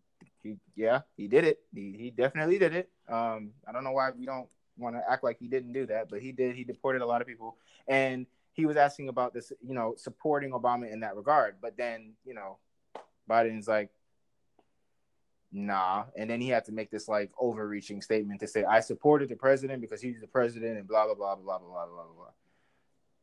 he, 0.43 0.57
yeah, 0.77 1.01
he 1.17 1.29
did 1.29 1.45
it. 1.45 1.61
He, 1.75 1.95
he 1.99 2.11
definitely 2.11 2.59
did 2.59 2.75
it. 2.75 2.91
Um, 3.09 3.51
I 3.67 3.73
don't 3.73 3.85
know 3.85 3.93
why 3.93 4.11
we 4.17 4.27
don't 4.27 4.49
want 4.77 4.97
to 4.97 5.03
act 5.09 5.25
like 5.25 5.39
he 5.39 5.49
didn't 5.49 5.73
do 5.73 5.87
that, 5.87 6.09
but 6.09 6.21
he 6.21 6.33
did. 6.33 6.55
He 6.57 6.65
deported 6.65 7.03
a 7.03 7.07
lot 7.07 7.21
of 7.21 7.27
people, 7.27 7.57
and 7.89 8.27
he 8.53 8.67
was 8.67 8.77
asking 8.77 9.09
about 9.09 9.35
this, 9.35 9.53
you 9.61 9.75
know, 9.75 9.95
supporting 9.97 10.53
Obama 10.53 10.91
in 10.93 11.01
that 11.01 11.17
regard. 11.17 11.57
But 11.61 11.77
then, 11.77 12.13
you 12.25 12.35
know, 12.35 12.59
Biden's 13.29 13.67
like, 13.67 13.91
nah. 15.55 16.05
And 16.17 16.29
then 16.29 16.41
he 16.41 16.49
had 16.49 16.67
to 16.67 16.73
make 16.73 16.91
this 16.91 17.09
like 17.09 17.31
overreaching 17.39 18.03
statement 18.03 18.41
to 18.41 18.47
say, 18.47 18.65
I 18.65 18.81
supported 18.81 19.29
the 19.29 19.37
president 19.37 19.81
because 19.81 20.03
he's 20.03 20.21
the 20.21 20.27
president 20.27 20.77
and 20.79 20.87
blah, 20.87 21.07
blah, 21.07 21.15
blah, 21.15 21.37
blah, 21.37 21.59
blah, 21.59 21.87
blah, 21.87 21.87
blah, 21.87 22.05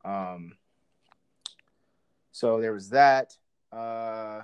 blah. 0.04 0.34
Um, 0.34 0.54
so 2.32 2.62
there 2.62 2.74
was 2.74 2.90
that. 2.90 3.34
Uh, 3.72 4.42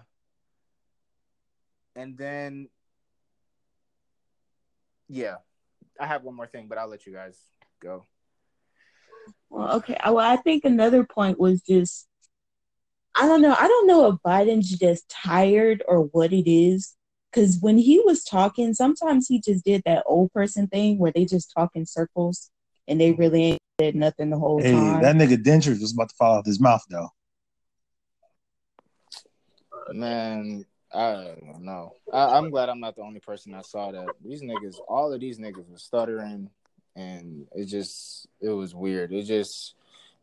and 1.95 2.17
then, 2.17 2.69
yeah, 5.07 5.35
I 5.99 6.05
have 6.05 6.23
one 6.23 6.35
more 6.35 6.47
thing, 6.47 6.67
but 6.67 6.77
I'll 6.77 6.89
let 6.89 7.05
you 7.05 7.13
guys 7.13 7.39
go. 7.81 8.05
Well, 9.49 9.77
okay. 9.77 9.97
Well, 10.05 10.19
I 10.19 10.35
think 10.35 10.65
another 10.65 11.03
point 11.03 11.39
was 11.39 11.61
just 11.61 12.07
I 13.19 13.25
don't 13.25 13.41
know. 13.41 13.55
I 13.59 13.67
don't 13.67 13.87
know 13.87 14.05
if 14.07 14.15
Biden's 14.23 14.69
just 14.69 15.09
tired 15.09 15.83
or 15.87 16.01
what 16.03 16.31
it 16.31 16.47
is, 16.47 16.93
because 17.31 17.57
when 17.59 17.77
he 17.77 17.99
was 17.99 18.23
talking, 18.23 18.73
sometimes 18.73 19.27
he 19.27 19.39
just 19.39 19.63
did 19.65 19.83
that 19.85 20.03
old 20.05 20.31
person 20.31 20.67
thing 20.67 20.97
where 20.97 21.11
they 21.11 21.25
just 21.25 21.51
talk 21.55 21.71
in 21.75 21.85
circles 21.85 22.49
and 22.87 22.99
they 22.99 23.11
really 23.11 23.43
ain't 23.43 23.61
said 23.79 23.95
nothing 23.95 24.29
the 24.29 24.39
whole 24.39 24.61
Hey, 24.61 24.71
time. 24.71 25.01
that 25.01 25.15
nigga 25.15 25.41
dentures 25.41 25.81
was 25.81 25.93
about 25.93 26.09
to 26.09 26.15
fall 26.15 26.37
out 26.37 26.45
his 26.45 26.59
mouth 26.59 26.83
though. 26.89 27.09
Man, 29.91 30.65
I 30.93 31.35
don't 31.41 31.63
know. 31.63 31.93
I, 32.11 32.37
I'm 32.37 32.49
glad 32.49 32.69
I'm 32.69 32.79
not 32.79 32.95
the 32.95 33.03
only 33.03 33.19
person 33.19 33.51
that 33.53 33.65
saw 33.65 33.91
that. 33.91 34.15
These 34.23 34.41
niggas, 34.41 34.75
all 34.87 35.13
of 35.13 35.19
these 35.19 35.39
niggas 35.39 35.69
were 35.69 35.77
stuttering, 35.77 36.49
and 36.95 37.45
it 37.53 37.65
just, 37.65 38.27
it 38.41 38.49
was 38.49 38.73
weird. 38.73 39.13
It 39.13 39.23
just, 39.23 39.75
to 39.75 39.76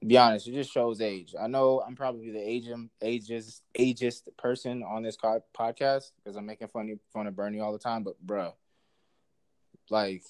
be 0.07 0.18
honest, 0.18 0.48
it 0.48 0.52
just 0.52 0.72
shows 0.72 1.00
age. 1.00 1.34
I 1.40 1.46
know 1.46 1.80
I'm 1.86 1.96
probably 1.96 2.30
the 2.30 2.38
ageist, 2.38 2.88
ageist, 3.02 3.61
ageist 3.78 4.28
person 4.36 4.82
on 4.82 5.02
this 5.02 5.16
co- 5.16 5.42
podcast 5.57 6.11
because 6.22 6.36
I'm 6.36 6.46
making 6.46 6.68
funny 6.68 6.94
fun 7.12 7.26
of 7.26 7.34
Bernie 7.36 7.61
all 7.61 7.72
the 7.72 7.78
time. 7.78 8.02
But 8.02 8.14
bruh, 8.24 8.52
like, 9.90 10.22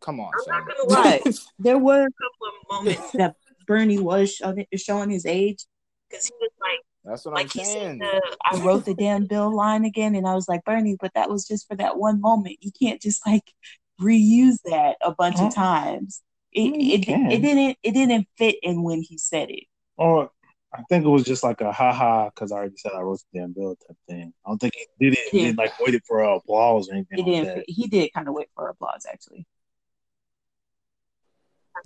come 0.00 0.20
on, 0.20 0.30
I'm 0.34 0.44
son. 0.44 0.64
not 0.66 0.66
gonna 0.66 1.02
lie. 1.02 1.20
there 1.58 1.78
were 1.78 2.02
a 2.02 2.08
couple 2.10 2.46
of 2.48 2.54
moments 2.84 3.12
that 3.12 3.36
Bernie 3.66 3.98
was 3.98 4.34
showing, 4.34 4.66
showing 4.76 5.10
his 5.10 5.26
age 5.26 5.64
because 6.08 6.26
he 6.26 6.32
was 6.40 6.50
like, 6.60 6.80
That's 7.04 7.24
what 7.24 7.34
like 7.34 7.44
I'm 7.46 7.50
he 7.60 7.64
said, 7.64 7.72
saying. 7.72 7.98
the, 7.98 8.36
I 8.44 8.58
wrote 8.64 8.84
the 8.86 8.94
damn 8.94 9.26
bill 9.26 9.54
line 9.54 9.84
again, 9.84 10.14
and 10.14 10.26
I 10.26 10.34
was 10.34 10.48
like, 10.48 10.64
Bernie, 10.64 10.96
but 10.98 11.12
that 11.14 11.28
was 11.30 11.46
just 11.46 11.68
for 11.68 11.76
that 11.76 11.98
one 11.98 12.20
moment. 12.20 12.56
You 12.60 12.70
can't 12.80 13.00
just 13.00 13.26
like 13.26 13.52
reuse 14.00 14.58
that 14.64 14.96
a 15.02 15.10
bunch 15.12 15.36
Oh. 15.38 15.48
of 15.48 15.54
times. 15.54 16.22
It, 16.58 16.72
Mm, 16.72 16.74
it, 16.74 17.08
it 17.08 17.40
didn't 17.40 17.78
it 17.84 17.92
didn't 17.92 18.26
fit 18.36 18.56
in 18.64 18.82
when 18.82 19.00
he 19.00 19.16
said 19.16 19.48
it. 19.48 19.64
Or 19.96 20.30
I 20.74 20.82
think 20.88 21.04
it 21.04 21.08
was 21.08 21.22
just 21.22 21.44
like 21.44 21.60
a 21.60 21.70
haha 21.70 22.30
because 22.30 22.50
I 22.50 22.56
already 22.56 22.76
said 22.76 22.92
I 22.96 23.00
wrote 23.00 23.20
the 23.32 23.38
damn 23.38 23.52
bill 23.52 23.76
type 23.76 23.96
thing. 24.08 24.32
I 24.44 24.50
don't 24.50 24.58
think 24.58 24.74
he 24.74 24.86
did 24.98 25.16
it. 25.16 25.28
He 25.30 25.42
didn't 25.42 25.58
like 25.58 25.78
waited 25.78 26.02
for 26.04 26.20
applause 26.20 26.88
or 26.88 26.94
anything 26.94 27.20
It 27.20 27.22
like 27.22 27.30
didn't. 27.42 27.56
that. 27.58 27.64
He 27.68 27.86
did 27.86 28.12
kind 28.12 28.26
of 28.26 28.34
wait 28.34 28.48
for 28.56 28.68
applause, 28.68 29.06
actually. 29.08 29.46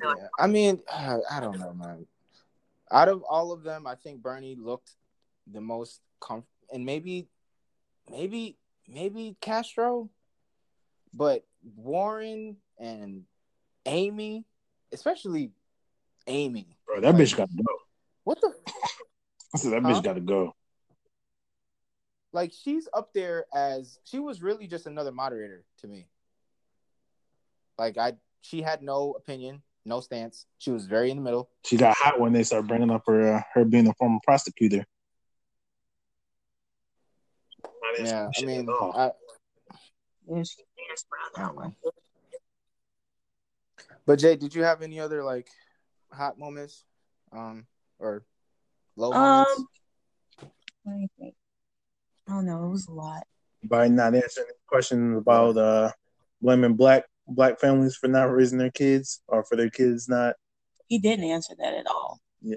Yeah. 0.02 0.14
I 0.38 0.46
mean, 0.46 0.80
I 0.90 1.40
don't 1.40 1.58
know, 1.58 1.74
man. 1.74 2.06
Out 2.90 3.08
of 3.08 3.22
all 3.28 3.52
of 3.52 3.62
them, 3.62 3.86
I 3.86 3.94
think 3.94 4.22
Bernie 4.22 4.56
looked 4.56 4.92
the 5.50 5.60
most 5.60 6.00
comfortable, 6.20 6.48
and 6.72 6.86
maybe, 6.86 7.28
maybe, 8.10 8.56
maybe 8.88 9.36
Castro, 9.40 10.08
but 11.12 11.44
Warren 11.76 12.56
and 12.78 13.24
Amy, 13.86 14.44
especially 14.92 15.52
Amy. 16.26 16.76
Bro, 16.86 17.00
that 17.00 17.14
bitch 17.14 17.36
got 17.36 17.50
to 17.50 17.56
go. 17.56 17.74
What 18.24 18.40
the 18.40 18.54
I 19.54 19.58
said 19.58 19.72
that 19.72 19.82
Huh? 19.82 19.88
bitch 19.88 20.02
got 20.02 20.14
to 20.14 20.20
go. 20.20 20.54
like? 22.32 22.52
She's 22.52 22.88
up 22.94 23.12
there 23.12 23.46
as 23.54 23.98
she 24.04 24.18
was 24.18 24.42
really 24.42 24.66
just 24.66 24.86
another 24.86 25.12
moderator 25.12 25.64
to 25.80 25.86
me. 25.88 26.06
Like 27.78 27.98
I, 27.98 28.14
she 28.42 28.62
had 28.62 28.82
no 28.82 29.12
opinion, 29.12 29.62
no 29.84 30.00
stance. 30.00 30.46
She 30.58 30.70
was 30.70 30.86
very 30.86 31.10
in 31.10 31.16
the 31.16 31.22
middle. 31.22 31.50
She 31.64 31.76
got 31.76 31.96
hot 31.96 32.20
when 32.20 32.32
they 32.32 32.42
started 32.42 32.68
bringing 32.68 32.90
up 32.90 33.02
her 33.06 33.36
uh, 33.36 33.42
her 33.54 33.64
being 33.64 33.88
a 33.88 33.94
former 33.94 34.20
prosecutor. 34.24 34.86
Yeah, 37.98 38.28
I 38.36 38.40
mean. 38.42 38.68
I, 38.70 39.10
Yeah, 40.28 40.42
she 40.44 40.62
danced 40.88 41.06
around 41.12 41.48
that 41.48 41.56
one. 41.56 41.76
But 44.06 44.18
Jay, 44.18 44.36
did 44.36 44.54
you 44.54 44.62
have 44.62 44.82
any 44.82 44.98
other 45.00 45.22
like 45.22 45.48
hot 46.12 46.38
moments, 46.38 46.84
um, 47.32 47.66
or 47.98 48.24
low 48.96 49.12
moments? 49.12 49.52
Um, 49.58 49.68
let 50.84 50.96
me 50.96 51.08
think. 51.18 51.34
I 52.28 52.32
don't 52.32 52.46
know. 52.46 52.66
It 52.66 52.70
was 52.70 52.88
a 52.88 52.92
lot. 52.92 53.22
by 53.64 53.88
not 53.88 54.14
answering 54.14 54.48
the 54.48 54.54
question 54.66 55.16
about 55.16 55.56
uh 55.56 55.90
blaming 56.40 56.74
black 56.74 57.04
black 57.28 57.60
families 57.60 57.96
for 57.96 58.08
not 58.08 58.24
raising 58.24 58.58
their 58.58 58.70
kids 58.70 59.22
or 59.28 59.44
for 59.44 59.56
their 59.56 59.70
kids 59.70 60.08
not 60.08 60.34
He 60.88 60.98
didn't 60.98 61.24
answer 61.24 61.54
that 61.58 61.74
at 61.74 61.86
all. 61.86 62.20
Yeah. 62.40 62.56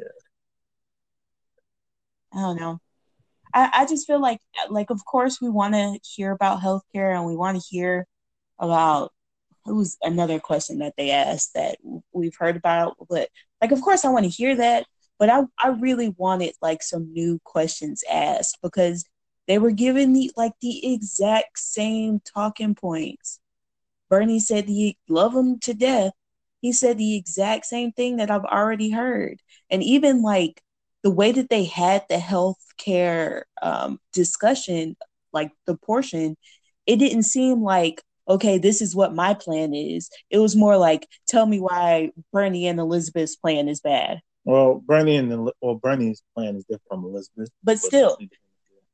I 2.33 2.41
don't 2.41 2.59
know. 2.59 2.79
I, 3.53 3.69
I 3.73 3.85
just 3.85 4.07
feel 4.07 4.19
like 4.19 4.39
like 4.69 4.89
of 4.89 5.05
course 5.05 5.39
we 5.39 5.49
want 5.49 5.75
to 5.75 5.99
hear 6.03 6.31
about 6.31 6.61
healthcare 6.61 7.15
and 7.15 7.25
we 7.25 7.35
want 7.35 7.57
to 7.57 7.63
hear 7.69 8.07
about 8.59 9.11
was 9.74 9.97
another 10.01 10.39
question 10.39 10.80
that 10.80 10.93
they 10.97 11.11
asked 11.11 11.53
that 11.55 11.78
we've 12.13 12.36
heard 12.38 12.55
about 12.55 12.95
but 13.09 13.30
like 13.61 13.72
of 13.72 13.82
course 13.82 14.05
I 14.05 14.09
want 14.09 14.26
to 14.26 14.30
hear 14.30 14.55
that 14.55 14.86
but 15.18 15.30
I 15.30 15.43
I 15.57 15.70
really 15.70 16.09
wanted 16.18 16.53
like 16.61 16.84
some 16.84 17.11
new 17.13 17.39
questions 17.43 18.03
asked 18.09 18.57
because 18.61 19.05
they 19.47 19.57
were 19.57 19.72
given 19.72 20.13
the 20.13 20.32
like 20.36 20.53
the 20.61 20.93
exact 20.93 21.59
same 21.59 22.20
talking 22.20 22.76
points. 22.76 23.39
Bernie 24.09 24.39
said 24.39 24.66
he 24.66 24.97
love 25.07 25.36
him 25.36 25.59
to 25.61 25.74
death. 25.74 26.13
He 26.61 26.72
said 26.72 26.97
the 26.97 27.16
exact 27.16 27.66
same 27.66 27.91
thing 27.91 28.18
that 28.18 28.32
I've 28.32 28.45
already 28.45 28.89
heard. 28.91 29.41
And 29.70 29.84
even 29.84 30.22
like 30.22 30.61
the 31.03 31.11
way 31.11 31.32
that 31.32 31.49
they 31.49 31.66
had 31.66 32.05
the 32.09 32.16
healthcare 32.16 33.43
um, 33.61 33.99
discussion, 34.13 34.95
like 35.32 35.51
the 35.68 35.78
portion, 35.78 36.38
it 36.88 36.97
didn't 36.97 37.24
seem 37.24 37.61
like, 37.61 38.01
okay, 38.28 38.57
this 38.57 38.82
is 38.82 38.95
what 38.95 39.13
my 39.13 39.34
plan 39.34 39.73
is. 39.73 40.09
It 40.30 40.39
was 40.39 40.55
more 40.55 40.78
like, 40.78 41.07
tell 41.28 41.45
me 41.45 41.59
why 41.59 42.11
Bernie 42.34 42.67
and 42.67 42.80
Elizabeth's 42.80 43.36
plan 43.36 43.67
is 43.67 43.82
bad. 43.82 44.21
well 44.43 44.82
bernie 44.86 45.15
and 45.15 45.49
well 45.61 45.76
bernie's 45.76 46.21
plan 46.36 46.55
is 46.55 46.63
different 46.65 46.88
from 46.88 47.03
elizabeth 47.05 47.49
But 47.63 47.80
still, 47.80 48.17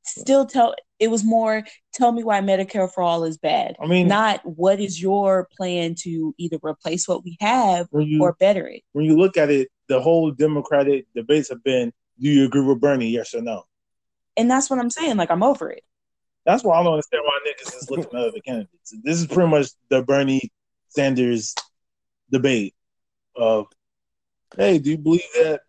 still 0.04 0.46
tell 0.46 0.74
it 0.98 1.10
was 1.10 1.24
more 1.24 1.64
tell 1.92 2.12
me 2.12 2.24
why 2.24 2.40
Medicare 2.40 2.90
for 2.92 3.02
all 3.02 3.24
is 3.24 3.36
bad. 3.38 3.76
I 3.82 3.86
mean, 3.86 4.08
not 4.08 4.40
what 4.44 4.80
is 4.80 5.00
your 5.02 5.48
plan 5.56 5.94
to 6.04 6.34
either 6.38 6.58
replace 6.62 7.06
what 7.08 7.24
we 7.24 7.36
have 7.40 7.88
you 7.92 8.22
or 8.22 8.32
better 8.34 8.66
it. 8.66 8.82
when 8.92 9.04
you 9.04 9.16
look 9.16 9.36
at 9.36 9.50
it, 9.50 9.68
the 9.88 10.00
whole 10.00 10.30
Democratic 10.30 11.06
debates 11.14 11.48
have 11.50 11.62
been: 11.64 11.92
Do 12.20 12.28
you 12.28 12.44
agree 12.46 12.62
with 12.62 12.80
Bernie? 12.80 13.10
Yes 13.10 13.34
or 13.34 13.42
no? 13.42 13.64
And 14.36 14.50
that's 14.50 14.70
what 14.70 14.78
I'm 14.78 14.90
saying. 14.90 15.16
Like 15.16 15.30
I'm 15.30 15.42
over 15.42 15.70
it. 15.70 15.82
That's 16.44 16.64
why 16.64 16.78
I 16.78 16.82
don't 16.82 16.94
understand 16.94 17.22
why 17.24 17.38
niggas 17.46 17.76
is 17.76 17.90
looking 17.90 18.18
at 18.18 18.26
other 18.26 18.40
candidates. 18.44 18.94
This 19.04 19.20
is 19.20 19.26
pretty 19.26 19.48
much 19.50 19.68
the 19.90 20.02
Bernie 20.02 20.50
Sanders 20.88 21.54
debate 22.30 22.74
of, 23.36 23.66
hey, 24.56 24.78
do 24.78 24.90
you 24.90 24.98
believe 24.98 25.22
that 25.34 25.60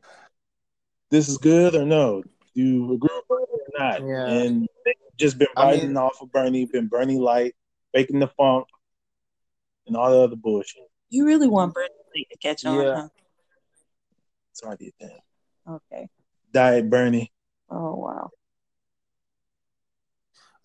this 1.11 1.29
is 1.29 1.37
good 1.37 1.75
or 1.75 1.85
no? 1.85 2.23
Do 2.55 2.61
you 2.61 2.93
agree 2.93 3.09
with 3.15 3.27
Bernie 3.27 3.45
or 3.49 3.79
not? 3.79 4.01
Yeah. 4.07 4.27
And 4.27 4.67
they've 4.85 4.95
just 5.17 5.37
been 5.37 5.47
I 5.55 5.77
mean- 5.77 5.95
off 5.97 6.21
of 6.21 6.31
Bernie, 6.31 6.65
been 6.65 6.87
Bernie 6.87 7.19
light, 7.19 7.53
faking 7.93 8.19
the 8.19 8.27
funk, 8.27 8.67
and 9.85 9.95
all 9.95 10.09
the 10.11 10.19
other 10.21 10.35
bullshit. 10.35 10.89
You 11.09 11.25
really 11.25 11.47
want 11.47 11.73
Bernie 11.75 11.89
to 12.31 12.37
catch 12.39 12.65
on, 12.65 12.83
Yeah. 12.83 12.95
huh? 12.95 13.07
Sorry, 14.53 14.77
did 14.77 14.93
that. 14.99 15.19
Okay. 15.69 16.07
Diet 16.51 16.89
Bernie. 16.89 17.31
Oh 17.69 17.95
wow. 17.95 18.29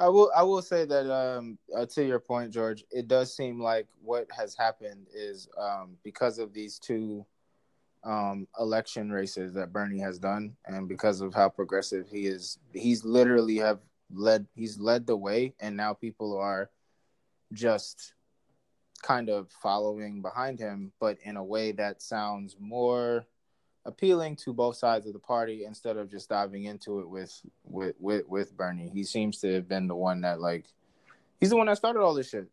I 0.00 0.08
will. 0.08 0.30
I 0.34 0.42
will 0.42 0.62
say 0.62 0.84
that 0.84 1.12
um, 1.12 1.58
uh, 1.76 1.86
to 1.86 2.04
your 2.04 2.20
point, 2.20 2.52
George, 2.52 2.84
it 2.90 3.08
does 3.08 3.34
seem 3.34 3.60
like 3.60 3.86
what 4.00 4.26
has 4.36 4.54
happened 4.54 5.08
is 5.12 5.48
um, 5.58 5.96
because 6.04 6.38
of 6.38 6.52
these 6.52 6.78
two 6.78 7.26
um, 8.04 8.46
election 8.60 9.10
races 9.10 9.52
that 9.54 9.72
Bernie 9.72 9.98
has 9.98 10.18
done, 10.18 10.56
and 10.66 10.88
because 10.88 11.20
of 11.20 11.34
how 11.34 11.48
progressive 11.48 12.08
he 12.08 12.26
is, 12.26 12.58
he's 12.72 13.04
literally 13.04 13.56
have 13.56 13.80
led. 14.12 14.46
He's 14.54 14.78
led 14.78 15.06
the 15.06 15.16
way, 15.16 15.54
and 15.58 15.76
now 15.76 15.94
people 15.94 16.38
are 16.38 16.70
just 17.52 18.14
kind 19.02 19.28
of 19.28 19.50
following 19.62 20.22
behind 20.22 20.60
him, 20.60 20.92
but 21.00 21.18
in 21.22 21.36
a 21.36 21.44
way 21.44 21.72
that 21.72 22.02
sounds 22.02 22.56
more 22.60 23.26
appealing 23.84 24.36
to 24.36 24.52
both 24.52 24.76
sides 24.76 25.06
of 25.06 25.12
the 25.12 25.18
party 25.18 25.64
instead 25.64 25.96
of 25.96 26.10
just 26.10 26.28
diving 26.28 26.64
into 26.64 27.00
it 27.00 27.08
with 27.08 27.40
with 27.64 27.94
with, 27.98 28.26
with 28.28 28.56
Bernie. 28.56 28.90
He 28.92 29.04
seems 29.04 29.38
to 29.40 29.54
have 29.54 29.68
been 29.68 29.88
the 29.88 29.96
one 29.96 30.20
that 30.22 30.40
like 30.40 30.66
he's 31.40 31.50
the 31.50 31.56
one 31.56 31.66
that 31.66 31.76
started 31.76 32.00
all 32.00 32.14
this 32.14 32.28
shit. 32.28 32.48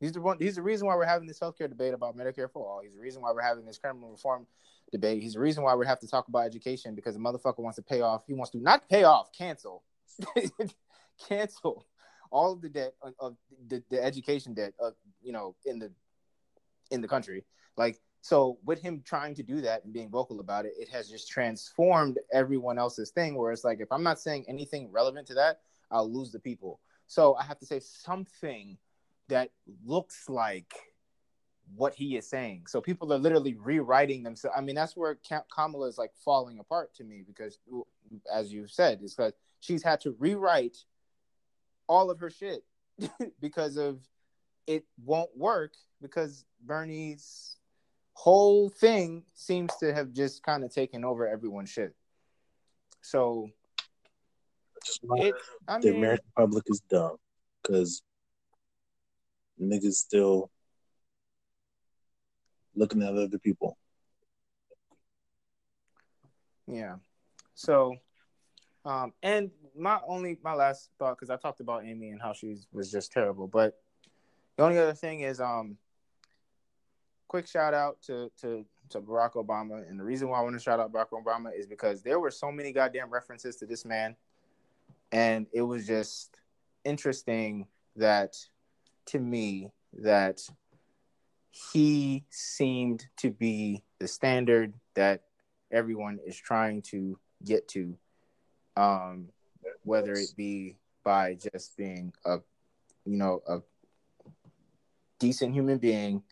He's 0.00 0.12
the 0.12 0.20
one 0.20 0.38
he's 0.38 0.56
the 0.56 0.62
reason 0.62 0.86
why 0.86 0.96
we're 0.96 1.04
having 1.04 1.28
this 1.28 1.38
healthcare 1.38 1.68
debate 1.68 1.94
about 1.94 2.16
Medicare 2.16 2.50
for 2.50 2.66
all. 2.66 2.80
He's 2.82 2.94
the 2.94 3.00
reason 3.00 3.22
why 3.22 3.32
we're 3.32 3.42
having 3.42 3.66
this 3.66 3.78
criminal 3.78 4.10
reform 4.10 4.46
debate. 4.90 5.22
He's 5.22 5.34
the 5.34 5.40
reason 5.40 5.62
why 5.62 5.74
we 5.74 5.86
have 5.86 6.00
to 6.00 6.08
talk 6.08 6.28
about 6.28 6.46
education 6.46 6.94
because 6.94 7.14
the 7.14 7.20
motherfucker 7.20 7.58
wants 7.58 7.76
to 7.76 7.82
pay 7.82 8.00
off. 8.00 8.24
He 8.26 8.34
wants 8.34 8.50
to 8.52 8.58
not 8.58 8.88
pay 8.88 9.04
off, 9.04 9.30
cancel. 9.32 9.82
cancel 11.28 11.86
all 12.30 12.52
of 12.52 12.62
the 12.62 12.68
debt 12.68 12.94
of, 13.02 13.14
of 13.18 13.36
the, 13.68 13.82
the 13.90 14.02
education 14.02 14.54
debt 14.54 14.72
of 14.78 14.94
you 15.22 15.32
know 15.32 15.54
in 15.64 15.78
the 15.78 15.90
in 16.90 17.00
the 17.00 17.08
country. 17.08 17.44
Like 17.76 18.00
so 18.22 18.58
with 18.64 18.80
him 18.80 19.02
trying 19.04 19.34
to 19.36 19.42
do 19.42 19.60
that 19.62 19.84
and 19.84 19.92
being 19.92 20.10
vocal 20.10 20.40
about 20.40 20.66
it, 20.66 20.72
it 20.78 20.88
has 20.90 21.08
just 21.08 21.28
transformed 21.28 22.18
everyone 22.32 22.78
else's 22.78 23.10
thing 23.10 23.34
where 23.36 23.52
it's 23.52 23.64
like 23.64 23.80
if 23.80 23.90
I'm 23.90 24.02
not 24.02 24.20
saying 24.20 24.44
anything 24.48 24.90
relevant 24.92 25.26
to 25.28 25.34
that, 25.34 25.60
I'll 25.90 26.10
lose 26.10 26.30
the 26.30 26.38
people. 26.38 26.80
So 27.06 27.34
I 27.34 27.44
have 27.44 27.58
to 27.58 27.66
say 27.66 27.80
something 27.80 28.76
that 29.28 29.50
looks 29.84 30.28
like 30.28 30.72
what 31.74 31.94
he 31.94 32.16
is 32.16 32.28
saying. 32.28 32.64
So 32.68 32.80
people 32.80 33.12
are 33.12 33.18
literally 33.18 33.54
rewriting 33.54 34.22
themselves. 34.22 34.56
I 34.56 34.60
mean, 34.60 34.74
that's 34.74 34.96
where 34.96 35.18
Kamala 35.54 35.88
is 35.88 35.98
like 35.98 36.12
falling 36.24 36.58
apart 36.58 36.94
to 36.96 37.04
me 37.04 37.22
because, 37.26 37.58
as 38.32 38.52
you 38.52 38.66
said, 38.66 39.00
it's 39.02 39.14
because 39.14 39.32
she's 39.60 39.82
had 39.82 40.00
to 40.02 40.14
rewrite 40.18 40.76
all 41.88 42.10
of 42.10 42.18
her 42.20 42.30
shit 42.30 42.64
because 43.40 43.76
of 43.76 44.00
it 44.66 44.84
won't 45.04 45.36
work 45.36 45.72
because 46.02 46.44
Bernie's 46.64 47.56
whole 48.20 48.68
thing 48.68 49.22
seems 49.32 49.74
to 49.76 49.94
have 49.94 50.12
just 50.12 50.42
kind 50.42 50.62
of 50.62 50.70
taken 50.70 51.06
over 51.06 51.26
everyone's 51.26 51.70
shit. 51.70 51.94
So 53.00 53.48
it, 55.16 55.34
I 55.66 55.78
the 55.78 55.88
mean, 55.88 55.96
American 55.96 56.26
public 56.36 56.64
is 56.66 56.80
dumb 56.90 57.16
because 57.62 58.02
niggas 59.58 59.94
still 59.94 60.50
looking 62.74 63.02
at 63.02 63.14
other 63.14 63.38
people. 63.38 63.78
Yeah. 66.66 66.96
So, 67.54 67.96
um, 68.84 69.14
and 69.22 69.50
my 69.74 69.98
only 70.06 70.36
my 70.44 70.52
last 70.52 70.90
thought 70.98 71.16
because 71.16 71.30
I 71.30 71.36
talked 71.36 71.60
about 71.60 71.86
Amy 71.86 72.10
and 72.10 72.20
how 72.20 72.34
she 72.34 72.58
was 72.70 72.90
just 72.90 73.12
terrible, 73.12 73.48
but 73.48 73.80
the 74.58 74.64
only 74.64 74.76
other 74.76 74.92
thing 74.92 75.20
is, 75.20 75.40
um, 75.40 75.78
quick 77.30 77.46
shout 77.46 77.74
out 77.74 78.02
to 78.02 78.28
to 78.40 78.66
to 78.88 79.00
Barack 79.00 79.34
Obama, 79.34 79.88
and 79.88 80.00
the 80.00 80.02
reason 80.02 80.28
why 80.28 80.40
I 80.40 80.42
want 80.42 80.56
to 80.56 80.60
shout 80.60 80.80
out 80.80 80.92
Barack 80.92 81.10
Obama 81.12 81.56
is 81.56 81.64
because 81.64 82.02
there 82.02 82.18
were 82.18 82.32
so 82.32 82.50
many 82.50 82.72
goddamn 82.72 83.08
references 83.08 83.54
to 83.56 83.66
this 83.66 83.84
man, 83.84 84.16
and 85.12 85.46
it 85.52 85.62
was 85.62 85.86
just 85.86 86.40
interesting 86.84 87.68
that 87.94 88.34
to 89.06 89.20
me 89.20 89.70
that 89.92 90.40
he 91.50 92.24
seemed 92.30 93.06
to 93.18 93.30
be 93.30 93.84
the 94.00 94.08
standard 94.08 94.74
that 94.94 95.22
everyone 95.70 96.18
is 96.26 96.36
trying 96.36 96.82
to 96.82 97.16
get 97.44 97.68
to 97.68 97.96
um 98.76 99.28
whether 99.84 100.14
it 100.14 100.30
be 100.36 100.76
by 101.04 101.34
just 101.34 101.76
being 101.76 102.12
a 102.24 102.38
you 103.04 103.16
know 103.16 103.40
a 103.46 103.60
decent 105.20 105.54
human 105.54 105.78
being 105.78 106.22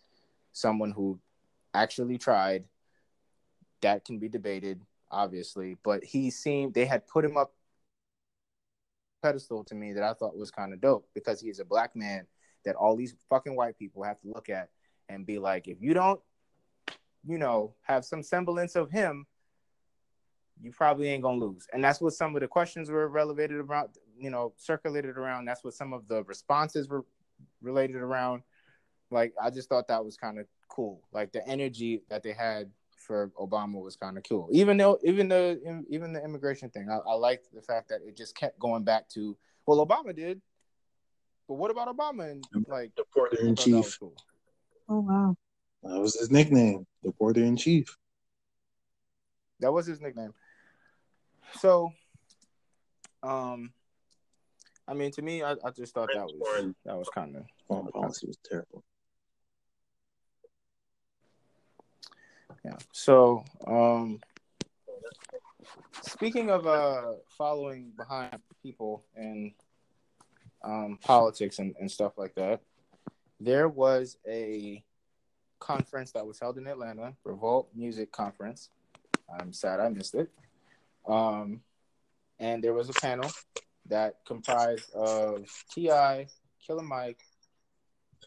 someone 0.52 0.90
who 0.90 1.18
actually 1.74 2.18
tried 2.18 2.64
that 3.82 4.04
can 4.04 4.18
be 4.18 4.28
debated 4.28 4.80
obviously 5.10 5.76
but 5.82 6.04
he 6.04 6.30
seemed 6.30 6.74
they 6.74 6.84
had 6.84 7.06
put 7.06 7.24
him 7.24 7.36
up 7.36 7.52
pedestal 9.22 9.64
to 9.64 9.74
me 9.74 9.92
that 9.92 10.02
I 10.02 10.12
thought 10.14 10.36
was 10.36 10.50
kind 10.50 10.72
of 10.72 10.80
dope 10.80 11.08
because 11.14 11.40
he's 11.40 11.60
a 11.60 11.64
black 11.64 11.96
man 11.96 12.26
that 12.64 12.76
all 12.76 12.96
these 12.96 13.14
fucking 13.28 13.56
white 13.56 13.78
people 13.78 14.02
have 14.02 14.20
to 14.20 14.28
look 14.28 14.48
at 14.48 14.68
and 15.08 15.26
be 15.26 15.38
like 15.38 15.68
if 15.68 15.78
you 15.80 15.94
don't 15.94 16.20
you 17.26 17.38
know 17.38 17.74
have 17.82 18.04
some 18.04 18.22
semblance 18.22 18.76
of 18.76 18.90
him 18.90 19.26
you 20.62 20.72
probably 20.72 21.08
ain't 21.08 21.22
gonna 21.22 21.38
lose. 21.38 21.66
And 21.72 21.82
that's 21.82 22.00
what 22.00 22.12
some 22.12 22.34
of 22.34 22.40
the 22.40 22.48
questions 22.48 22.90
were 22.90 23.08
relevated 23.08 23.58
around, 23.58 23.90
you 24.18 24.30
know, 24.30 24.52
circulated 24.56 25.16
around. 25.16 25.44
That's 25.44 25.64
what 25.64 25.74
some 25.74 25.92
of 25.92 26.08
the 26.08 26.24
responses 26.24 26.88
were 26.88 27.04
related 27.60 27.96
around. 27.96 28.42
Like 29.10 29.32
I 29.40 29.50
just 29.50 29.68
thought 29.68 29.88
that 29.88 30.04
was 30.04 30.16
kind 30.16 30.38
of 30.38 30.46
cool. 30.68 31.02
Like 31.12 31.32
the 31.32 31.46
energy 31.48 32.02
that 32.08 32.22
they 32.22 32.32
had 32.32 32.70
for 32.96 33.30
Obama 33.40 33.82
was 33.82 33.96
kind 33.96 34.18
of 34.18 34.24
cool. 34.28 34.48
Even 34.52 34.76
though, 34.76 34.98
even 35.02 35.28
the 35.28 35.84
even 35.88 36.12
the 36.12 36.22
immigration 36.22 36.68
thing, 36.70 36.88
I, 36.90 36.96
I 36.96 37.14
liked 37.14 37.54
the 37.54 37.62
fact 37.62 37.88
that 37.88 38.00
it 38.06 38.16
just 38.16 38.36
kept 38.36 38.58
going 38.58 38.84
back 38.84 39.08
to 39.10 39.36
well, 39.66 39.84
Obama 39.86 40.14
did, 40.14 40.40
but 41.46 41.54
what 41.54 41.70
about 41.70 41.94
Obama? 41.94 42.30
And 42.30 42.44
like 42.66 42.92
The 42.96 43.04
porter 43.12 43.38
in 43.40 43.56
thought 43.56 43.66
that 43.66 43.76
was 43.76 43.86
chief. 43.86 43.98
cool. 44.00 44.14
Oh 44.88 45.00
wow. 45.00 45.36
That 45.82 46.00
was 46.00 46.18
his 46.18 46.30
nickname, 46.30 46.86
the 47.02 47.12
porter 47.12 47.42
in 47.42 47.56
chief. 47.56 47.96
That 49.60 49.72
was 49.72 49.86
his 49.86 50.00
nickname. 50.00 50.32
So, 51.58 51.92
um, 53.22 53.72
I 54.86 54.94
mean, 54.94 55.10
to 55.12 55.22
me, 55.22 55.42
I, 55.42 55.52
I 55.64 55.70
just 55.74 55.94
thought 55.94 56.10
that 56.14 56.26
was 56.26 56.74
that 56.84 56.96
was 56.96 57.08
kind 57.14 57.36
of 57.36 57.44
Foreign 57.66 57.86
policy 57.88 58.26
was 58.26 58.38
terrible. 58.48 58.77
Yeah. 62.68 62.76
So, 62.92 63.44
um, 63.66 64.20
speaking 66.02 66.50
of 66.50 66.66
uh 66.66 67.12
following 67.38 67.92
behind 67.96 68.38
people 68.62 69.06
and 69.16 69.52
um 70.62 70.98
politics 71.02 71.60
and, 71.60 71.74
and 71.80 71.90
stuff 71.90 72.18
like 72.18 72.34
that, 72.34 72.60
there 73.40 73.68
was 73.70 74.18
a 74.28 74.84
conference 75.60 76.12
that 76.12 76.26
was 76.26 76.38
held 76.38 76.58
in 76.58 76.66
Atlanta, 76.66 77.14
Revolt 77.24 77.70
Music 77.74 78.12
Conference. 78.12 78.68
I'm 79.40 79.54
sad 79.54 79.80
I 79.80 79.88
missed 79.88 80.14
it. 80.14 80.28
Um, 81.08 81.62
and 82.38 82.62
there 82.62 82.74
was 82.74 82.90
a 82.90 82.92
panel 82.92 83.30
that 83.86 84.16
comprised 84.26 84.92
of 84.94 85.46
T.I., 85.72 86.26
Killer 86.64 86.82
Mike, 86.82 87.20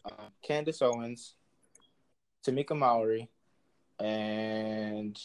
uh, 0.04 0.28
Candace 0.42 0.82
Owens, 0.82 1.34
Tamika 2.44 2.76
Mallory, 2.76 3.28
and 4.02 5.20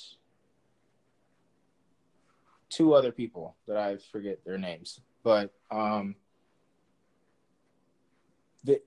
two 2.69 2.93
other 2.93 3.11
people 3.11 3.55
that 3.67 3.75
I 3.75 3.97
forget 4.11 4.43
their 4.45 4.57
names. 4.57 5.01
But 5.23 5.51
um, 5.71 6.15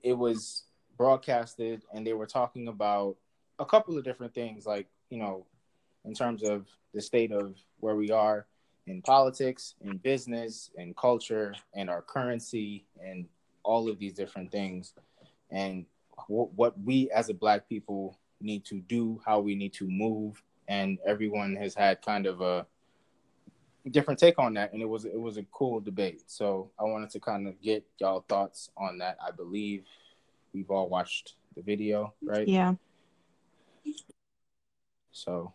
it 0.01 0.17
was 0.17 0.63
broadcasted, 0.97 1.83
and 1.93 2.07
they 2.07 2.13
were 2.13 2.25
talking 2.25 2.67
about 2.69 3.17
a 3.59 3.65
couple 3.65 3.97
of 3.97 4.03
different 4.03 4.33
things, 4.33 4.65
like 4.65 4.87
you 5.09 5.17
know, 5.17 5.45
in 6.05 6.13
terms 6.13 6.43
of 6.43 6.67
the 6.93 7.01
state 7.01 7.31
of 7.31 7.55
where 7.79 7.95
we 7.95 8.11
are 8.11 8.47
in 8.87 9.01
politics, 9.01 9.75
in 9.81 9.97
business, 9.97 10.71
in 10.77 10.93
culture, 10.93 11.53
and 11.75 11.89
our 11.89 12.01
currency, 12.01 12.85
and 13.03 13.27
all 13.63 13.89
of 13.89 13.99
these 13.99 14.13
different 14.13 14.51
things, 14.51 14.93
and 15.49 15.85
w- 16.29 16.49
what 16.55 16.79
we 16.79 17.11
as 17.11 17.29
a 17.29 17.33
Black 17.33 17.67
people 17.67 18.17
need 18.41 18.65
to 18.65 18.79
do, 18.81 19.21
how 19.25 19.39
we 19.39 19.55
need 19.55 19.73
to 19.73 19.87
move, 19.87 20.41
and 20.67 20.97
everyone 21.05 21.55
has 21.55 21.73
had 21.73 22.01
kind 22.01 22.25
of 22.25 22.41
a 22.41 22.65
different 23.89 24.19
take 24.19 24.37
on 24.37 24.53
that, 24.55 24.73
and 24.73 24.81
it 24.81 24.89
was 24.89 25.05
it 25.05 25.19
was 25.19 25.37
a 25.37 25.43
cool 25.51 25.79
debate. 25.79 26.23
So 26.27 26.71
I 26.79 26.83
wanted 26.83 27.09
to 27.11 27.19
kind 27.19 27.47
of 27.47 27.59
get 27.61 27.85
y'all 27.99 28.25
thoughts 28.27 28.69
on 28.77 28.97
that. 28.99 29.17
I 29.25 29.31
believe 29.31 29.85
we've 30.53 30.69
all 30.69 30.89
watched 30.89 31.35
the 31.55 31.61
video, 31.61 32.13
right? 32.21 32.47
Yeah. 32.47 32.75
So, 35.11 35.53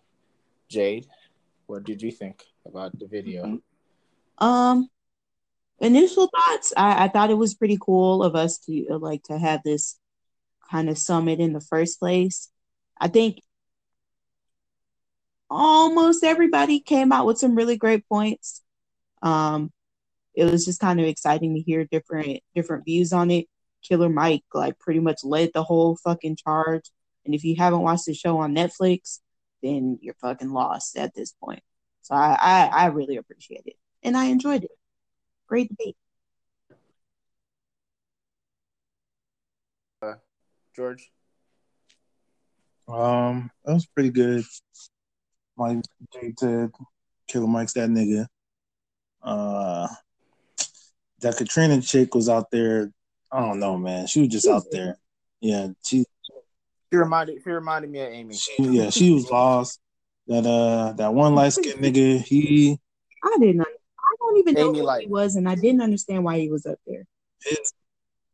Jade, 0.68 1.06
what 1.66 1.84
did 1.84 2.02
you 2.02 2.10
think 2.10 2.44
about 2.66 2.98
the 2.98 3.06
video? 3.06 3.60
Um, 4.38 4.88
initial 5.80 6.28
thoughts, 6.28 6.72
I, 6.76 7.04
I 7.04 7.08
thought 7.08 7.30
it 7.30 7.38
was 7.38 7.54
pretty 7.54 7.78
cool 7.80 8.22
of 8.22 8.34
us 8.34 8.58
to 8.66 8.98
like 9.00 9.22
to 9.24 9.38
have 9.38 9.62
this 9.64 9.98
kind 10.70 10.88
of 10.88 10.98
summit 10.98 11.40
in 11.40 11.52
the 11.52 11.60
first 11.60 11.98
place. 11.98 12.50
I 12.98 13.08
think 13.08 13.40
almost 15.50 16.24
everybody 16.24 16.80
came 16.80 17.12
out 17.12 17.26
with 17.26 17.38
some 17.38 17.54
really 17.54 17.76
great 17.76 18.08
points. 18.08 18.62
Um, 19.22 19.72
it 20.34 20.50
was 20.50 20.64
just 20.64 20.80
kind 20.80 21.00
of 21.00 21.06
exciting 21.06 21.54
to 21.54 21.60
hear 21.60 21.84
different 21.84 22.40
different 22.54 22.84
views 22.84 23.12
on 23.12 23.30
it. 23.30 23.46
Killer 23.82 24.08
Mike 24.08 24.44
like 24.52 24.78
pretty 24.78 25.00
much 25.00 25.24
led 25.24 25.50
the 25.54 25.62
whole 25.62 25.96
fucking 25.96 26.36
charge. 26.36 26.90
And 27.24 27.34
if 27.34 27.44
you 27.44 27.56
haven't 27.56 27.80
watched 27.82 28.06
the 28.06 28.14
show 28.14 28.38
on 28.38 28.54
Netflix, 28.54 29.20
then 29.62 29.98
you're 30.00 30.14
fucking 30.14 30.50
lost 30.50 30.96
at 30.96 31.14
this 31.14 31.32
point. 31.32 31.62
So 32.02 32.14
I, 32.14 32.36
I, 32.40 32.70
I 32.72 32.86
really 32.86 33.16
appreciate 33.16 33.62
it. 33.66 33.76
And 34.02 34.16
I 34.16 34.26
enjoyed 34.26 34.64
it. 34.64 34.70
Great 35.48 35.68
debate. 35.68 35.96
Uh, 40.02 40.14
George? 40.74 41.10
Um, 42.88 43.50
that 43.64 43.74
was 43.74 43.86
pretty 43.86 44.10
good. 44.10 44.44
Mike 45.56 45.78
Jade 46.12 46.38
said 46.38 46.70
Killer 47.28 47.46
Mike's 47.46 47.72
that 47.74 47.88
nigga. 47.88 48.26
Uh 49.22 49.88
that 51.20 51.36
Katrina 51.36 51.80
chick 51.80 52.14
was 52.14 52.28
out 52.28 52.50
there. 52.50 52.92
I 53.32 53.40
don't 53.40 53.58
know, 53.58 53.76
man. 53.76 54.06
She 54.06 54.20
was 54.20 54.28
just 54.28 54.46
out 54.46 54.64
there. 54.70 54.98
Yeah, 55.40 55.68
she 55.84 56.04
She 56.92 56.96
reminded 56.96 57.42
she 57.42 57.50
reminded 57.50 57.90
me 57.90 58.00
of 58.00 58.12
Amy. 58.12 58.34
she 58.34 58.54
yeah, 58.58 58.90
she 58.90 59.10
was 59.12 59.28
lost. 59.30 59.80
That 60.28 60.46
uh 60.46 60.92
that 60.92 61.14
one 61.14 61.34
light 61.34 61.54
skinned 61.54 61.80
nigga, 61.80 62.20
he 62.20 62.78
I 63.24 63.36
didn't. 63.40 63.62
I 63.62 64.14
don't 64.20 64.38
even 64.38 64.54
know 64.54 64.68
Amy 64.68 64.78
who 64.78 64.84
Light. 64.84 65.02
he 65.02 65.08
was, 65.08 65.36
and 65.36 65.48
I 65.48 65.54
didn't 65.54 65.80
understand 65.80 66.22
why 66.24 66.38
he 66.38 66.50
was 66.50 66.66
up 66.66 66.78
there. 66.86 67.06
is 67.50 67.72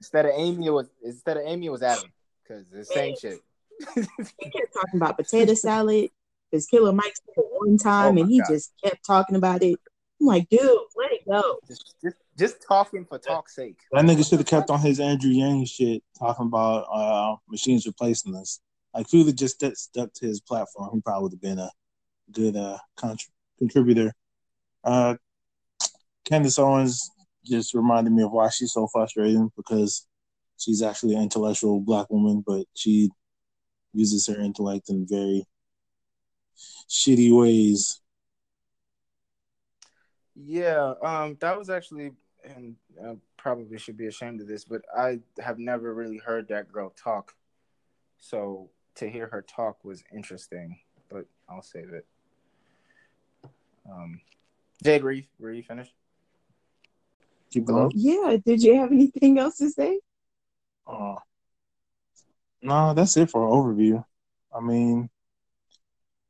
Instead 0.00 0.26
of 0.26 0.32
Amy, 0.34 0.66
it 0.66 0.70
was 0.70 0.88
instead 1.02 1.36
of 1.36 1.44
Amy, 1.46 1.66
it 1.66 1.70
was 1.70 1.82
Adam 1.82 2.12
because 2.42 2.66
the 2.68 2.84
same 2.84 3.14
shit. 3.16 3.40
He 3.94 4.50
kept 4.50 4.72
talking 4.74 4.96
about 4.96 5.16
potato 5.16 5.54
salad. 5.54 6.10
His 6.50 6.66
Killer 6.66 6.92
Mike 6.92 7.14
said 7.16 7.34
it 7.38 7.46
one 7.50 7.78
time, 7.78 8.18
Oh 8.18 8.20
and 8.22 8.30
he 8.30 8.38
God. 8.40 8.48
just 8.50 8.72
kept 8.82 9.04
talking 9.06 9.36
about 9.36 9.62
it. 9.62 9.78
I'm 10.20 10.26
like, 10.26 10.48
dude, 10.48 10.60
let 10.96 11.12
it 11.12 11.26
go. 11.28 11.58
just, 11.66 11.94
just 12.02 12.16
just 12.38 12.56
talking 12.66 13.04
for 13.04 13.18
talk's 13.18 13.54
sake. 13.54 13.76
that 13.92 14.04
nigga 14.04 14.26
should 14.28 14.38
have 14.38 14.46
kept 14.46 14.70
on 14.70 14.80
his 14.80 15.00
Andrew 15.00 15.30
Yang 15.30 15.64
shit 15.66 16.02
talking 16.18 16.46
about 16.46 16.84
uh 16.92 17.36
machines 17.48 17.86
replacing 17.86 18.34
us. 18.36 18.60
Like 18.94 19.06
if 19.06 19.10
he 19.10 19.18
would 19.18 19.26
have 19.28 19.36
just 19.36 19.60
st- 19.60 19.76
stuck 19.76 20.12
to 20.14 20.26
his 20.26 20.40
platform, 20.40 20.90
he 20.94 21.00
probably 21.00 21.22
would 21.24 21.32
have 21.32 21.40
been 21.40 21.58
a 21.58 21.70
good 22.30 22.56
uh 22.56 22.78
contr- 22.96 23.30
contributor. 23.58 24.12
Uh 24.84 25.16
Candace 26.24 26.58
Owens 26.58 27.10
just 27.44 27.74
reminded 27.74 28.12
me 28.12 28.22
of 28.22 28.30
why 28.30 28.48
she's 28.48 28.72
so 28.72 28.86
frustrating 28.86 29.50
because 29.56 30.06
she's 30.58 30.82
actually 30.82 31.14
an 31.16 31.22
intellectual 31.22 31.80
black 31.80 32.08
woman, 32.10 32.42
but 32.46 32.66
she 32.74 33.10
uses 33.92 34.26
her 34.26 34.40
intellect 34.40 34.90
in 34.90 35.06
very 35.06 35.44
shitty 36.88 37.36
ways. 37.36 38.00
Yeah, 40.34 40.94
um, 41.02 41.36
that 41.40 41.58
was 41.58 41.70
actually, 41.70 42.12
and 42.44 42.76
I 43.04 43.16
probably 43.36 43.78
should 43.78 43.96
be 43.96 44.06
ashamed 44.06 44.40
of 44.40 44.48
this, 44.48 44.64
but 44.64 44.82
I 44.96 45.20
have 45.40 45.58
never 45.58 45.94
really 45.94 46.18
heard 46.18 46.48
that 46.48 46.72
girl 46.72 46.90
talk. 46.90 47.34
So 48.18 48.70
to 48.94 49.08
hear 49.08 49.26
her 49.28 49.42
talk 49.42 49.84
was 49.84 50.02
interesting, 50.12 50.78
but 51.10 51.26
I'll 51.48 51.62
save 51.62 51.92
it. 51.92 52.06
Um, 53.90 54.20
Jade, 54.82 55.02
were 55.02 55.12
you, 55.12 55.24
were 55.38 55.52
you 55.52 55.62
finished? 55.62 55.94
Keep 57.52 57.66
going. 57.66 57.92
Yeah. 57.94 58.36
Did 58.44 58.62
you 58.62 58.80
have 58.80 58.92
anything 58.92 59.38
else 59.38 59.58
to 59.58 59.70
say? 59.70 60.00
Uh, 60.86 61.16
no, 62.62 62.94
that's 62.94 63.16
it 63.16 63.30
for 63.30 63.44
an 63.44 63.52
overview. 63.52 64.04
I 64.54 64.60
mean, 64.60 65.10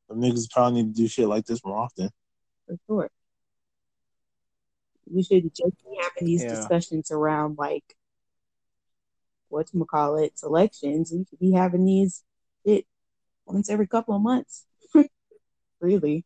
the 0.09 0.15
niggas 0.15 0.51
probably 0.51 0.83
need 0.83 0.95
to 0.95 1.03
do 1.03 1.09
shit 1.09 1.29
like 1.29 1.45
this 1.47 1.65
more 1.65 1.79
often. 1.79 2.11
For 2.67 2.77
sure. 2.87 3.11
We 5.11 5.23
should 5.23 5.45
just 5.55 5.77
be 5.85 5.99
having 6.01 6.27
these 6.27 6.43
Yeah. 6.45 6.51
discussions 6.51 7.11
around 7.11 7.59
like 7.59 7.85
what 9.49 9.67
to 9.69 9.85
call 9.85 10.17
it 10.17 10.39
selections. 10.39 11.13
We 11.13 11.25
should 11.29 11.39
be 11.39 11.53
having 11.53 11.85
these 11.85 12.25
it 12.65 12.87
once 13.47 13.69
every 13.69 13.87
couple 13.87 14.15
of 14.17 14.23
months. 14.23 14.65
really, 15.81 16.25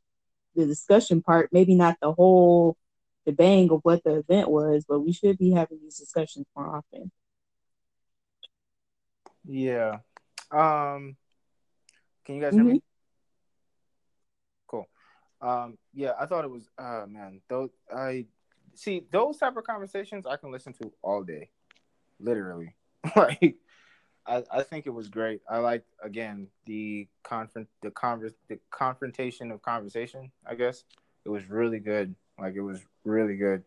the 0.55 0.67
discussion 0.67 1.23
part, 1.23 1.51
maybe 1.53 1.75
not 1.75 1.97
the 2.01 2.13
whole 2.13 2.77
the 3.25 3.33
bang 3.33 3.71
of 3.73 3.81
what 3.83 4.05
the 4.05 4.19
event 4.19 4.49
was, 4.49 4.85
but 4.89 5.01
we 5.01 5.13
should 5.13 5.37
be 5.37 5.51
having 5.51 5.81
these 5.83 5.99
discussions 5.99 6.47
more 6.55 6.77
often. 6.77 7.11
Yeah. 9.47 9.99
Um, 10.51 11.17
can 12.25 12.35
you 12.35 12.41
guys 12.41 12.55
hear 12.55 12.65
me? 12.65 12.83
Cool. 14.67 14.89
Um, 15.41 15.79
yeah, 15.95 16.13
I 16.19 16.27
thought 16.27 16.45
it 16.45 16.51
was. 16.51 16.69
Uh, 16.79 17.05
man, 17.09 17.41
those 17.49 17.71
I 17.95 18.27
see 18.75 19.05
those 19.11 19.37
type 19.39 19.57
of 19.57 19.65
conversations 19.65 20.27
I 20.27 20.37
can 20.37 20.51
listen 20.51 20.73
to 20.75 20.93
all 21.03 21.23
day, 21.23 21.51
literally. 22.19 22.75
like, 23.17 23.57
I 24.27 24.43
I 24.51 24.63
think 24.63 24.87
it 24.87 24.91
was 24.91 25.09
great. 25.09 25.41
I 25.49 25.59
like 25.59 25.85
again 26.03 26.49
the 26.67 27.07
confront 27.23 27.69
the 27.83 27.91
convers 27.91 28.33
the 28.49 28.59
confrontation 28.71 29.51
of 29.53 29.63
conversation. 29.63 30.33
I 30.47 30.55
guess 30.55 30.85
it 31.25 31.29
was 31.29 31.49
really 31.49 31.79
good. 31.79 32.15
Like 32.39 32.55
it 32.55 32.63
was 32.63 32.81
really 33.05 33.37
good. 33.37 33.63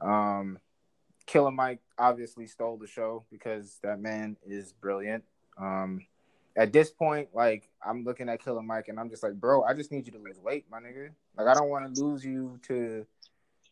Um, 0.00 0.58
Killer 1.30 1.52
Mike 1.52 1.78
obviously 1.96 2.48
stole 2.48 2.76
the 2.76 2.88
show 2.88 3.24
because 3.30 3.78
that 3.84 4.00
man 4.00 4.36
is 4.44 4.72
brilliant. 4.72 5.22
Um, 5.56 6.04
at 6.56 6.72
this 6.72 6.90
point, 6.90 7.28
like 7.32 7.70
I'm 7.86 8.02
looking 8.02 8.28
at 8.28 8.42
Killer 8.42 8.62
Mike 8.62 8.88
and 8.88 8.98
I'm 8.98 9.08
just 9.08 9.22
like, 9.22 9.34
bro, 9.34 9.62
I 9.62 9.74
just 9.74 9.92
need 9.92 10.06
you 10.06 10.12
to 10.12 10.18
lose 10.18 10.40
weight, 10.40 10.64
my 10.68 10.78
nigga. 10.78 11.10
Like 11.38 11.46
I 11.46 11.54
don't 11.54 11.68
want 11.68 11.94
to 11.94 12.02
lose 12.02 12.24
you 12.24 12.58
to 12.66 13.06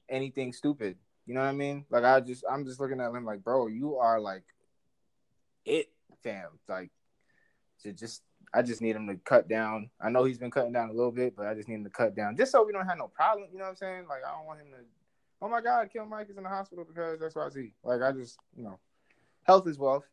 anything 0.08 0.52
stupid. 0.52 0.96
You 1.26 1.34
know 1.34 1.40
what 1.40 1.48
I 1.48 1.52
mean? 1.52 1.84
Like 1.90 2.04
I 2.04 2.20
just 2.20 2.44
I'm 2.48 2.64
just 2.64 2.78
looking 2.78 3.00
at 3.00 3.10
him 3.10 3.24
like, 3.24 3.42
bro, 3.42 3.66
you 3.66 3.96
are 3.96 4.20
like 4.20 4.44
it, 5.64 5.90
fam. 6.22 6.50
Like 6.68 6.90
to 7.82 7.92
just 7.92 8.22
I 8.54 8.62
just 8.62 8.80
need 8.80 8.94
him 8.94 9.08
to 9.08 9.16
cut 9.16 9.48
down. 9.48 9.90
I 10.00 10.10
know 10.10 10.22
he's 10.22 10.38
been 10.38 10.52
cutting 10.52 10.72
down 10.72 10.90
a 10.90 10.94
little 10.94 11.10
bit, 11.10 11.34
but 11.36 11.48
I 11.48 11.54
just 11.54 11.68
need 11.68 11.74
him 11.74 11.84
to 11.84 11.90
cut 11.90 12.14
down 12.14 12.36
just 12.36 12.52
so 12.52 12.64
we 12.64 12.72
don't 12.72 12.86
have 12.86 12.98
no 12.98 13.08
problem. 13.08 13.48
You 13.50 13.58
know 13.58 13.64
what 13.64 13.70
I'm 13.70 13.76
saying? 13.76 14.04
Like 14.08 14.20
I 14.24 14.30
don't 14.30 14.46
want 14.46 14.60
him 14.60 14.68
to. 14.70 14.84
Oh 15.40 15.48
my 15.48 15.60
God, 15.60 15.88
Kill 15.92 16.06
Mike 16.06 16.28
is 16.30 16.36
in 16.36 16.42
the 16.42 16.48
hospital 16.48 16.84
because 16.84 17.20
that's 17.20 17.34
what 17.34 17.46
I 17.46 17.50
see. 17.50 17.72
Like 17.84 18.02
I 18.02 18.12
just 18.12 18.38
you 18.56 18.64
know, 18.64 18.78
health 19.44 19.66
is 19.68 19.78
wealth. 19.78 20.04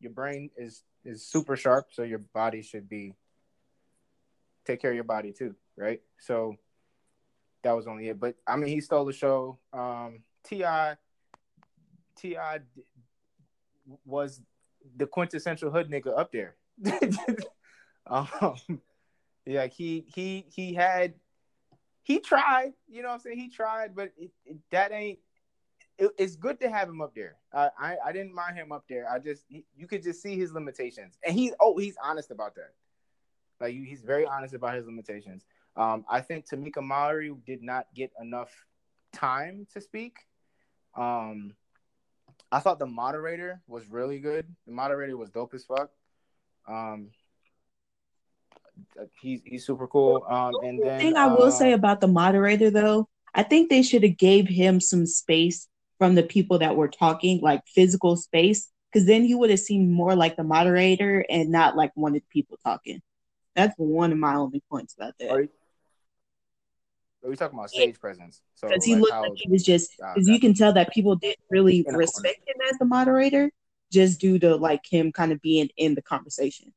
Your 0.00 0.12
brain 0.12 0.50
is 0.56 0.82
is 1.04 1.26
super 1.26 1.56
sharp, 1.56 1.88
so 1.92 2.02
your 2.02 2.18
body 2.18 2.62
should 2.62 2.88
be 2.88 3.14
take 4.64 4.80
care 4.80 4.90
of 4.90 4.94
your 4.94 5.04
body 5.04 5.32
too, 5.32 5.54
right? 5.76 6.00
So 6.18 6.56
that 7.62 7.72
was 7.72 7.86
only 7.86 8.08
it. 8.08 8.18
But 8.18 8.34
I 8.46 8.56
mean, 8.56 8.68
he 8.68 8.80
stole 8.80 9.04
the 9.04 9.12
show. 9.12 9.58
Um, 9.72 10.20
T.I. 10.44 10.96
T.I. 12.16 12.60
was 14.04 14.40
the 14.96 15.06
quintessential 15.06 15.70
hood 15.70 15.90
nigga 15.90 16.18
up 16.18 16.32
there. 16.32 16.56
um, 18.06 18.56
yeah, 19.44 19.66
he 19.66 20.04
he 20.14 20.44
he 20.48 20.74
had 20.74 21.14
he 22.06 22.20
tried. 22.20 22.72
You 22.86 23.02
know 23.02 23.08
what 23.08 23.14
I'm 23.14 23.20
saying? 23.20 23.38
He 23.38 23.50
tried, 23.50 23.96
but 23.96 24.12
it, 24.16 24.30
it, 24.44 24.58
that 24.70 24.92
ain't. 24.92 25.18
It, 25.98 26.12
it's 26.16 26.36
good 26.36 26.60
to 26.60 26.70
have 26.70 26.88
him 26.88 27.00
up 27.00 27.16
there. 27.16 27.34
I, 27.52 27.70
I 27.76 27.96
I 28.06 28.12
didn't 28.12 28.32
mind 28.32 28.56
him 28.56 28.70
up 28.70 28.84
there. 28.88 29.10
I 29.10 29.18
just 29.18 29.42
he, 29.48 29.64
you 29.76 29.88
could 29.88 30.04
just 30.04 30.22
see 30.22 30.36
his 30.36 30.52
limitations, 30.52 31.18
and 31.26 31.34
he's 31.34 31.52
oh 31.58 31.76
he's 31.76 31.96
honest 32.00 32.30
about 32.30 32.54
that. 32.54 32.74
Like 33.60 33.74
he's 33.74 34.02
very 34.02 34.24
honest 34.24 34.54
about 34.54 34.76
his 34.76 34.86
limitations. 34.86 35.44
Um, 35.74 36.04
I 36.08 36.20
think 36.20 36.46
Tamika 36.48 36.80
Mallory 36.80 37.34
did 37.44 37.60
not 37.60 37.86
get 37.92 38.12
enough 38.20 38.52
time 39.12 39.66
to 39.74 39.80
speak. 39.80 40.18
Um, 40.96 41.54
I 42.52 42.60
thought 42.60 42.78
the 42.78 42.86
moderator 42.86 43.60
was 43.66 43.88
really 43.88 44.20
good. 44.20 44.46
The 44.66 44.72
moderator 44.72 45.16
was 45.16 45.30
dope 45.30 45.54
as 45.54 45.64
fuck. 45.64 45.90
Um, 46.68 47.08
he's 49.20 49.40
he's 49.44 49.66
super 49.66 49.86
cool. 49.86 50.24
Um, 50.28 50.52
and 50.62 50.78
The 50.80 50.84
then 50.84 51.00
thing 51.00 51.16
I 51.16 51.26
will 51.26 51.44
uh, 51.44 51.50
say 51.50 51.72
about 51.72 52.00
the 52.00 52.08
moderator 52.08 52.70
though, 52.70 53.08
I 53.34 53.42
think 53.42 53.68
they 53.68 53.82
should 53.82 54.02
have 54.02 54.16
gave 54.16 54.48
him 54.48 54.80
some 54.80 55.06
space 55.06 55.68
from 55.98 56.14
the 56.14 56.22
people 56.22 56.58
that 56.58 56.76
were 56.76 56.88
talking, 56.88 57.40
like 57.40 57.62
physical 57.66 58.16
space, 58.16 58.70
because 58.92 59.06
then 59.06 59.24
he 59.24 59.34
would 59.34 59.50
have 59.50 59.60
seemed 59.60 59.90
more 59.90 60.14
like 60.14 60.36
the 60.36 60.44
moderator 60.44 61.24
and 61.28 61.50
not 61.50 61.76
like 61.76 61.90
one 61.94 62.14
of 62.14 62.22
the 62.22 62.28
people 62.30 62.58
talking. 62.64 63.00
That's 63.54 63.74
one 63.78 64.12
of 64.12 64.18
my 64.18 64.34
only 64.34 64.62
points 64.70 64.94
about 64.94 65.14
that. 65.18 65.30
Are 65.30 65.40
you, 65.42 65.48
are 67.24 67.30
we 67.30 67.36
talking 67.36 67.58
about 67.58 67.70
stage 67.70 67.88
yeah. 67.88 68.00
presence? 68.00 68.42
So 68.54 68.68
because 68.68 68.84
he 68.84 68.94
like 68.94 69.00
looked 69.00 69.12
how, 69.12 69.22
like 69.22 69.32
he 69.36 69.50
was 69.50 69.64
just 69.64 69.92
because 69.96 70.28
uh, 70.28 70.32
you 70.32 70.38
can 70.38 70.54
tell 70.54 70.74
that 70.74 70.92
people 70.92 71.16
didn't 71.16 71.40
really 71.50 71.84
respect 71.88 72.46
him 72.46 72.56
as 72.70 72.78
the 72.78 72.84
moderator, 72.84 73.50
just 73.90 74.20
due 74.20 74.38
to 74.40 74.56
like 74.56 74.82
him 74.88 75.12
kind 75.12 75.32
of 75.32 75.40
being 75.40 75.70
in 75.76 75.94
the 75.94 76.02
conversation. 76.02 76.72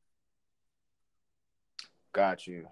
Got 2.14 2.48
you. 2.48 2.68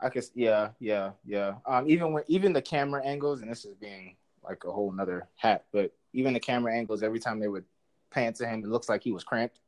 I 0.00 0.08
guess 0.10 0.30
yeah, 0.34 0.70
yeah, 0.78 1.10
yeah. 1.24 1.54
Um, 1.66 1.88
even 1.88 2.12
when 2.12 2.22
even 2.28 2.52
the 2.52 2.62
camera 2.62 3.04
angles, 3.04 3.40
and 3.40 3.50
this 3.50 3.64
is 3.64 3.74
being 3.74 4.16
like 4.44 4.64
a 4.64 4.70
whole 4.70 4.92
nother 4.92 5.28
hat, 5.36 5.64
but 5.72 5.92
even 6.12 6.32
the 6.32 6.40
camera 6.40 6.72
angles, 6.72 7.02
every 7.02 7.18
time 7.18 7.40
they 7.40 7.48
would 7.48 7.64
pan 8.10 8.32
to 8.34 8.46
him, 8.46 8.62
it 8.62 8.68
looks 8.68 8.88
like 8.88 9.02
he 9.02 9.12
was 9.12 9.24
cramped 9.24 9.58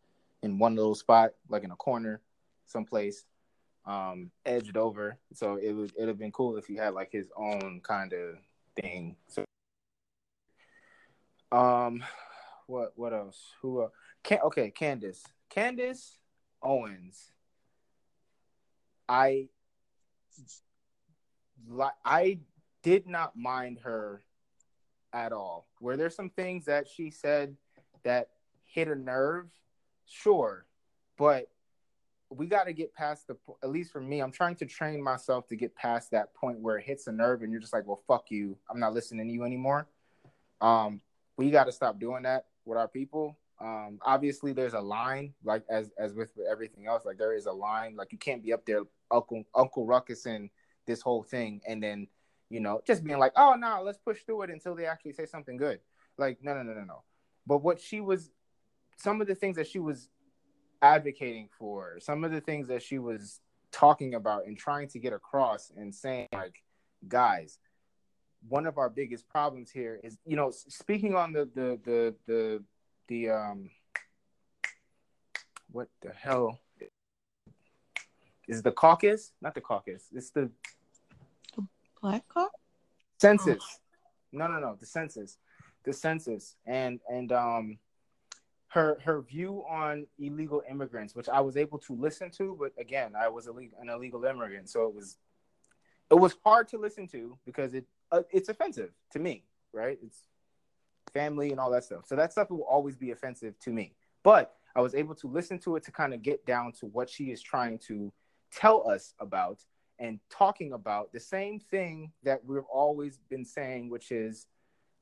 in 0.43 0.59
one 0.59 0.77
little 0.77 0.95
spot, 0.95 1.32
like 1.49 1.65
in 1.65 1.70
a 1.73 1.77
corner, 1.77 2.20
someplace, 2.66 3.24
um, 3.87 4.31
edged 4.47 4.77
over. 4.77 5.19
So 5.35 5.57
it 5.57 5.73
would 5.73 5.93
it'd 5.97 6.09
have 6.09 6.19
been 6.19 6.32
cool 6.32 6.57
if 6.57 6.66
he 6.66 6.77
had 6.77 6.95
like 6.95 7.11
his 7.11 7.28
own 7.37 7.81
kind 7.82 8.12
of 8.12 8.37
thing. 8.81 9.16
So, 9.27 9.45
um, 11.51 12.05
what 12.66 12.93
what 12.95 13.12
else? 13.12 13.53
Who? 13.62 13.81
Uh, 13.81 13.89
can 14.23 14.39
okay, 14.45 14.70
Candace, 14.70 15.24
Candace 15.49 16.19
Owens. 16.62 17.32
I 19.11 19.49
like 21.69 21.95
I 22.05 22.39
did 22.85 23.09
not 23.09 23.37
mind 23.37 23.81
her 23.81 24.23
at 25.12 25.32
all. 25.32 25.66
Were 25.81 25.97
there 25.97 26.11
some 26.11 26.31
things 26.31 26.66
that 26.66 26.87
she 26.87 27.11
said 27.11 27.57
that 28.05 28.28
hit 28.65 28.87
a 28.87 28.95
nerve? 28.95 29.51
Sure, 30.07 30.65
but 31.19 31.49
we 32.31 32.47
got 32.47 32.65
to 32.65 32.73
get 32.73 32.95
past 32.95 33.27
the 33.27 33.37
at 33.65 33.70
least 33.70 33.91
for 33.91 34.01
me 34.01 34.20
i'm 34.20 34.31
trying 34.31 34.55
to 34.55 34.65
train 34.65 35.03
myself 35.03 35.49
to 35.49 35.57
get 35.57 35.74
past 35.74 36.12
that 36.12 36.32
point 36.32 36.61
where 36.61 36.78
it 36.78 36.85
hits 36.85 37.09
a 37.09 37.12
nerve 37.12 37.43
and 37.43 37.51
you're 37.51 37.61
just 37.61 37.73
like 37.73 37.85
well 37.89 38.01
fuck 38.07 38.31
you 38.31 38.57
i'm 38.70 38.78
not 38.78 38.95
listening 38.95 39.27
to 39.27 39.32
you 39.32 39.43
anymore 39.43 39.89
um 40.61 41.01
we 41.37 41.51
got 41.51 41.65
to 41.65 41.73
stop 41.73 41.99
doing 41.99 42.23
that 42.23 42.45
with 42.65 42.78
our 42.78 42.87
people 42.87 43.37
um 43.61 43.99
obviously 44.03 44.53
there's 44.53 44.74
a 44.74 44.81
line 44.81 45.35
like 45.43 45.65
as 45.69 45.91
as 45.99 46.15
with 46.15 46.31
everything 46.49 46.87
else 46.87 47.05
like 47.05 47.19
there 47.19 47.35
is 47.35 47.47
a 47.47 47.53
line 47.53 47.97
like 47.97 48.12
you 48.12 48.19
can't 48.19 48.45
be 48.45 48.53
up 48.53 48.65
there 48.65 48.82
uncle 49.11 49.45
uncle 49.55 49.87
ruckus 49.87 50.27
and 50.27 50.51
this 50.87 51.03
whole 51.03 51.23
thing. 51.23 51.61
And 51.66 51.82
then 51.82 52.09
you 52.49 52.61
know 52.61 52.81
just 52.87 53.05
being 53.05 53.19
like 53.19 53.32
oh 53.37 53.55
no 53.55 53.81
let's 53.85 53.99
push 53.99 54.23
through 54.23 54.43
it 54.43 54.51
until 54.51 54.74
they 54.74 54.87
actually 54.87 55.12
say 55.12 55.27
something 55.27 55.57
good. 55.57 55.81
Like 56.19 56.39
no 56.43 56.55
no 56.55 56.62
no 56.62 56.73
no 56.74 56.85
no. 56.85 57.03
But 57.47 57.62
what 57.62 57.81
she 57.81 58.01
was 58.01 58.31
some 58.97 59.20
of 59.20 59.27
the 59.27 59.35
things 59.35 59.57
that 59.57 59.66
she 59.66 59.78
was 59.78 60.09
advocating 60.82 61.49
for 61.59 61.99
some 62.01 62.24
of 62.24 62.32
the 62.32 62.41
things 62.41 62.69
that 62.69 62.82
she 62.82 62.99
was 62.99 63.41
talking 63.73 64.15
about 64.15 64.47
and 64.47 64.59
trying 64.59 64.89
to 64.89 64.99
get 64.99 65.12
across 65.12 65.70
and 65.77 65.95
saying 65.95 66.27
like 66.32 66.62
guys 67.07 67.59
one 68.49 68.66
of 68.66 68.78
our 68.78 68.89
biggest 68.89 69.28
problems 69.28 69.70
here 69.70 70.01
is 70.03 70.19
you 70.24 70.37
know 70.37 70.51
speaking 70.51 71.15
on 71.15 71.32
the 71.32 71.49
the 71.55 71.78
the 71.85 72.15
the, 72.27 72.65
the 73.09 73.31
um 73.31 73.70
what 75.70 75.89
the 76.01 76.11
hell 76.11 76.59
is 78.51 78.63
the 78.63 78.73
caucus 78.73 79.33
not 79.41 79.55
the 79.55 79.61
caucus 79.61 80.05
it's 80.13 80.31
the 80.31 80.51
Black 82.01 82.27
caucus 82.29 82.61
Census. 83.21 83.59
Oh. 83.61 83.77
No, 84.33 84.47
no, 84.47 84.59
no. 84.59 84.77
The 84.79 84.87
census. 84.87 85.39
The 85.85 85.93
census. 85.93 86.57
And 86.67 87.01
and 87.09 87.33
um 87.33 87.79
her 88.69 88.99
her 89.05 89.21
view 89.23 89.65
on 89.69 90.07
illegal 90.19 90.63
immigrants, 90.69 91.15
which 91.15 91.29
I 91.29 91.41
was 91.41 91.57
able 91.57 91.79
to 91.81 91.95
listen 91.95 92.31
to, 92.33 92.57
but 92.59 92.73
again, 92.81 93.13
I 93.19 93.29
was 93.29 93.47
an 93.47 93.71
illegal 93.89 94.25
immigrant, 94.25 94.71
so 94.71 94.87
it 94.87 94.95
was 94.95 95.17
it 96.11 96.15
was 96.15 96.37
hard 96.45 96.69
to 96.69 96.79
listen 96.79 97.07
to 97.09 97.37
because 97.45 97.75
it 97.75 97.85
uh, 98.13 98.23
it's 98.31 98.49
offensive 98.49 98.91
to 99.13 99.19
me, 99.19 99.45
right? 99.73 99.99
It's 100.03 100.23
family 101.13 101.51
and 101.51 101.59
all 101.59 101.71
that 101.73 101.85
stuff. 101.85 102.07
So 102.07 102.15
that 102.17 102.33
stuff 102.33 102.51
will 102.51 102.63
always 102.63 102.97
be 102.97 103.11
offensive 103.11 103.59
to 103.61 103.71
me. 103.71 103.95
But 104.23 104.55
I 104.77 104.81
was 104.81 104.95
able 104.95 105.17
to 105.17 105.27
listen 105.27 105.59
to 105.61 105.75
it 105.75 105.83
to 105.85 105.91
kind 105.91 106.15
of 106.15 106.23
get 106.23 106.47
down 106.47 106.73
to 106.79 106.87
what 106.87 107.11
she 107.11 107.33
is 107.33 107.43
trying 107.43 107.79
to 107.89 108.13
tell 108.53 108.89
us 108.89 109.15
about 109.19 109.61
and 109.99 110.19
talking 110.31 110.73
about 110.73 111.13
the 111.13 111.21
same 111.21 111.61
thing 111.61 112.13
that 112.23 112.45
we've 112.45 112.65
always 112.73 113.19
been 113.29 113.45
saying, 113.45 113.91
which 113.91 114.11
is 114.11 114.47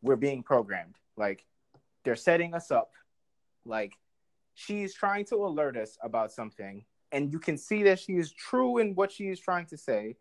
we're 0.02 0.16
being 0.16 0.42
programmed. 0.42 0.96
Like 1.16 1.44
they're 2.04 2.16
setting 2.16 2.54
us 2.54 2.70
up. 2.70 2.92
Like 3.64 3.94
she's 4.54 4.94
trying 4.94 5.24
to 5.26 5.36
alert 5.36 5.76
us 5.76 5.96
about 6.02 6.32
something, 6.32 6.84
and 7.12 7.32
you 7.32 7.38
can 7.38 7.56
see 7.56 7.84
that 7.84 8.00
she 8.00 8.14
is 8.14 8.32
true 8.32 8.78
in 8.78 8.94
what 8.94 9.12
she 9.12 9.28
is 9.28 9.38
trying 9.40 9.66
to 9.66 9.76
say. 9.76 10.16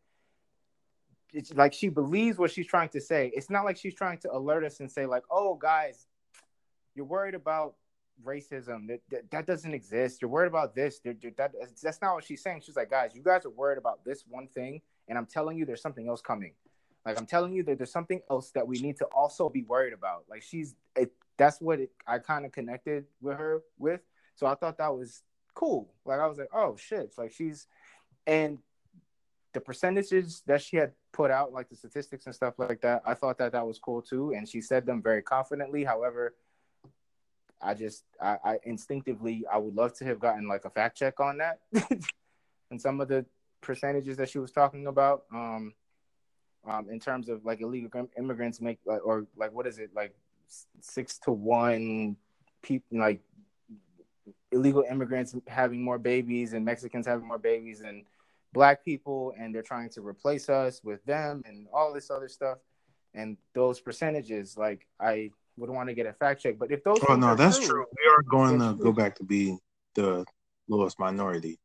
It's 1.34 1.54
like 1.54 1.74
she 1.74 1.90
believes 1.90 2.38
what 2.38 2.52
she's 2.52 2.68
trying 2.68 2.90
to 2.90 3.02
say. 3.02 3.32
It's 3.36 3.50
not 3.50 3.66
like 3.66 3.78
she's 3.78 3.96
trying 3.96 4.20
to 4.20 4.34
alert 4.34 4.64
us 4.64 4.80
and 4.80 4.90
say, 4.90 5.06
like, 5.06 5.24
oh, 5.30 5.56
guys, 5.56 6.08
you're 6.96 7.06
worried 7.06 7.36
about 7.36 7.76
racism 8.26 8.88
that, 8.88 9.02
that, 9.10 9.32
that 9.32 9.46
doesn't 9.46 9.74
exist. 9.74 10.22
You're 10.22 10.30
worried 10.30 10.48
about 10.48 10.76
this. 10.76 11.00
That, 11.00 11.22
that, 11.38 11.54
that's 11.82 12.02
not 12.02 12.16
what 12.16 12.24
she's 12.24 12.42
saying. 12.42 12.62
She's 12.66 12.76
like 12.76 12.90
guys 12.90 13.12
you 13.14 13.24
guys 13.24 13.46
are 13.46 13.50
worried 13.50 13.78
about 13.78 14.04
this 14.04 14.24
one 14.28 14.48
thing 14.48 14.82
and 15.08 15.18
i'm 15.18 15.26
telling 15.26 15.58
you 15.58 15.66
there's 15.66 15.82
something 15.82 16.08
else 16.08 16.22
coming. 16.22 16.54
Like 17.06 17.18
i'm 17.18 17.26
telling 17.26 17.54
you 17.54 17.64
that 17.64 17.78
there's 17.78 17.92
something 17.92 18.22
else 18.30 18.52
that 18.52 18.68
we 18.68 18.80
need 18.80 18.98
to 18.98 19.06
also 19.06 19.50
be 19.50 19.64
worried 19.64 19.94
about. 19.94 20.26
Like 20.30 20.42
she's 20.42 20.76
it, 20.96 21.12
that's 21.38 21.62
what 21.62 21.80
it, 21.80 21.92
i 22.08 22.18
kind 22.20 22.46
of 22.46 22.52
connected 22.52 23.06
with 23.22 23.38
her 23.38 23.62
with. 23.78 24.02
So 24.36 24.48
i 24.48 24.56
thought 24.56 24.78
that 24.78 24.94
was 24.96 25.24
cool. 25.54 25.94
Like 26.06 26.20
i 26.20 26.28
was 26.28 26.38
like 26.38 26.50
oh 26.54 26.76
shit. 26.78 27.14
Like 27.18 27.32
she's 27.32 27.68
and 28.26 28.60
the 29.54 29.62
percentages 29.62 30.44
that 30.46 30.62
she 30.62 30.78
had 30.78 30.92
put 31.14 31.32
out 31.32 31.52
like 31.54 31.70
the 31.70 31.76
statistics 31.76 32.26
and 32.26 32.36
stuff 32.36 32.60
like 32.60 32.80
that 32.82 33.02
i 33.08 33.14
thought 33.16 33.40
that 33.40 33.54
that 33.54 33.66
was 33.66 33.80
cool 33.80 34.04
too 34.04 34.34
and 34.34 34.48
she 34.48 34.62
said 34.62 34.86
them 34.86 35.02
very 35.02 35.22
confidently. 35.22 35.84
However 35.84 36.36
I 37.62 37.74
just 37.74 38.04
I, 38.22 38.38
I 38.44 38.60
instinctively 38.64 39.46
I 39.52 39.58
would 39.58 39.76
love 39.76 39.94
to 39.98 40.06
have 40.06 40.20
gotten 40.20 40.48
like 40.48 40.66
a 40.66 40.70
fact 40.70 40.98
check 40.98 41.20
on 41.20 41.38
that. 41.40 41.60
And 42.70 42.82
some 42.82 43.00
of 43.00 43.08
the 43.08 43.26
percentages 43.62 44.18
that 44.18 44.30
she 44.30 44.40
was 44.40 44.52
talking 44.52 44.88
about 44.88 45.24
um 45.34 45.74
um 46.68 46.90
in 46.90 47.00
terms 47.00 47.30
of 47.30 47.46
like 47.46 47.62
illegal 47.62 47.90
immigrants 48.18 48.62
make 48.62 48.80
like 48.86 49.06
or 49.06 49.26
like 49.36 49.54
what 49.54 49.66
is 49.68 49.80
it? 49.80 49.92
Like 49.96 50.14
six 50.82 51.18
to 51.20 51.32
one 51.32 52.18
people 52.62 53.00
like 53.00 53.22
illegal 54.52 54.84
immigrants 54.90 55.36
having 55.48 55.84
more 55.84 55.98
babies 55.98 56.54
and 56.54 56.66
Mexicans 56.66 57.06
having 57.06 57.28
more 57.28 57.38
babies 57.38 57.82
and 57.82 58.04
black 58.54 58.84
people 58.84 59.34
and 59.38 59.54
they're 59.54 59.62
trying 59.62 59.90
to 59.90 60.02
replace 60.02 60.50
us 60.50 60.82
with 60.84 61.04
them 61.06 61.44
and 61.46 61.68
all 61.74 61.94
this 61.94 62.10
other 62.10 62.28
stuff. 62.28 62.58
And 63.14 63.38
those 63.54 63.80
percentages 63.80 64.58
like 64.58 64.88
I 65.00 65.32
would 65.58 65.70
want 65.70 65.90
to 65.90 65.96
get 65.96 66.06
a 66.06 66.14
fact 66.14 66.42
check. 66.42 66.58
But 66.58 66.72
if 66.72 66.84
those 66.84 67.00
oh 67.08 67.16
no, 67.16 67.36
that's 67.36 67.58
true, 67.58 67.68
true. 67.68 67.86
We 67.92 68.10
are 68.12 68.22
going 68.24 68.60
to 68.60 68.76
true. 68.76 68.86
go 68.86 68.92
back 68.92 69.16
to 69.16 69.24
be 69.24 69.58
the 69.96 70.26
lowest 70.68 71.00
minority. 71.00 71.60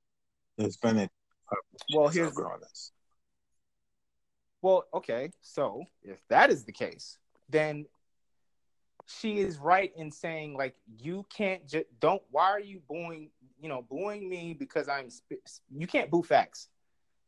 There's 0.58 0.76
been 0.76 0.98
a 0.98 1.08
well 1.94 2.08
here's. 2.08 2.34
Well, 4.62 4.84
okay, 4.94 5.30
so 5.40 5.84
if 6.02 6.18
that 6.28 6.50
is 6.50 6.64
the 6.64 6.72
case, 6.72 7.18
then 7.50 7.86
she 9.06 9.40
is 9.40 9.58
right 9.58 9.92
in 9.96 10.10
saying 10.12 10.56
like 10.56 10.76
you 10.98 11.26
can't 11.34 11.66
just 11.68 11.86
don't. 12.00 12.22
Why 12.30 12.50
are 12.50 12.60
you 12.60 12.80
booing? 12.88 13.30
You 13.60 13.68
know, 13.68 13.84
booing 13.88 14.28
me 14.28 14.54
because 14.58 14.88
I'm. 14.88 15.08
You 15.70 15.86
can't 15.86 16.10
boo 16.10 16.22
facts. 16.22 16.68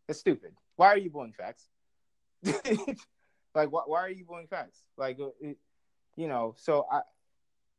That's 0.06 0.20
stupid. 0.20 0.52
Why 0.76 0.88
are 0.88 0.98
you 0.98 1.10
booing 1.10 1.32
facts? 1.32 1.68
like, 3.54 3.70
why, 3.70 3.82
why 3.86 4.00
are 4.00 4.10
you 4.10 4.24
booing 4.24 4.48
facts? 4.48 4.80
Like, 4.96 5.18
uh, 5.20 5.28
it, 5.40 5.56
you 6.16 6.28
know, 6.28 6.54
so 6.56 6.86
I 6.90 7.00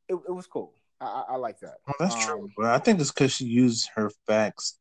it, 0.08 0.16
it 0.16 0.32
was 0.32 0.48
cool. 0.48 0.74
I, 1.02 1.24
I, 1.30 1.36
like 1.36 1.60
that. 1.60 1.76
Oh, 1.88 1.94
that's 2.00 2.16
um, 2.16 2.22
true. 2.22 2.50
But 2.58 2.68
I 2.68 2.78
think 2.78 3.00
it's 3.00 3.12
because 3.12 3.34
she 3.34 3.46
used 3.46 3.90
her 3.96 4.10
facts 4.28 4.80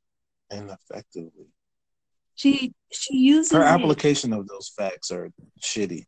ineffectively. 0.52 1.46
She 2.36 2.74
she 2.92 3.16
uses 3.16 3.52
her 3.52 3.62
application 3.62 4.32
it, 4.32 4.38
of 4.38 4.48
those 4.48 4.72
facts 4.76 5.10
are 5.10 5.30
shitty. 5.60 6.04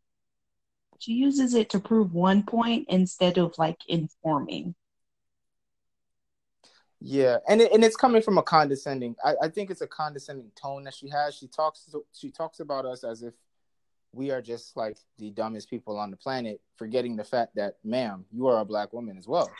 She 0.99 1.13
uses 1.13 1.55
it 1.55 1.71
to 1.71 1.81
prove 1.81 2.13
one 2.13 2.43
point 2.43 2.87
instead 2.89 3.39
of 3.39 3.55
like 3.59 3.79
informing. 3.89 4.75
Yeah, 7.01 7.39
and 7.49 7.61
it, 7.61 7.73
and 7.73 7.85
it's 7.85 7.97
coming 7.97 8.23
from 8.23 8.39
a 8.39 8.43
condescending. 8.43 9.15
I, 9.25 9.35
I 9.43 9.49
think 9.49 9.71
it's 9.71 9.83
a 9.83 9.87
condescending 9.87 10.51
tone 10.61 10.85
that 10.85 10.95
she 10.95 11.09
has. 11.11 11.35
She 11.35 11.47
talks 11.47 11.89
she 12.13 12.31
talks 12.31 12.61
about 12.61 12.87
us 12.87 13.05
as 13.05 13.23
if 13.23 13.35
we 14.17 14.31
are 14.31 14.41
just 14.41 14.77
like 14.77 14.97
the 15.19 15.31
dumbest 15.31 15.69
people 15.69 15.99
on 15.99 16.11
the 16.11 16.17
planet, 16.17 16.61
forgetting 16.77 17.17
the 17.17 17.25
fact 17.25 17.55
that, 17.57 17.75
ma'am, 17.85 18.25
you 18.33 18.47
are 18.47 18.61
a 18.61 18.65
black 18.65 18.93
woman 18.93 19.19
as 19.19 19.29
well. 19.29 19.51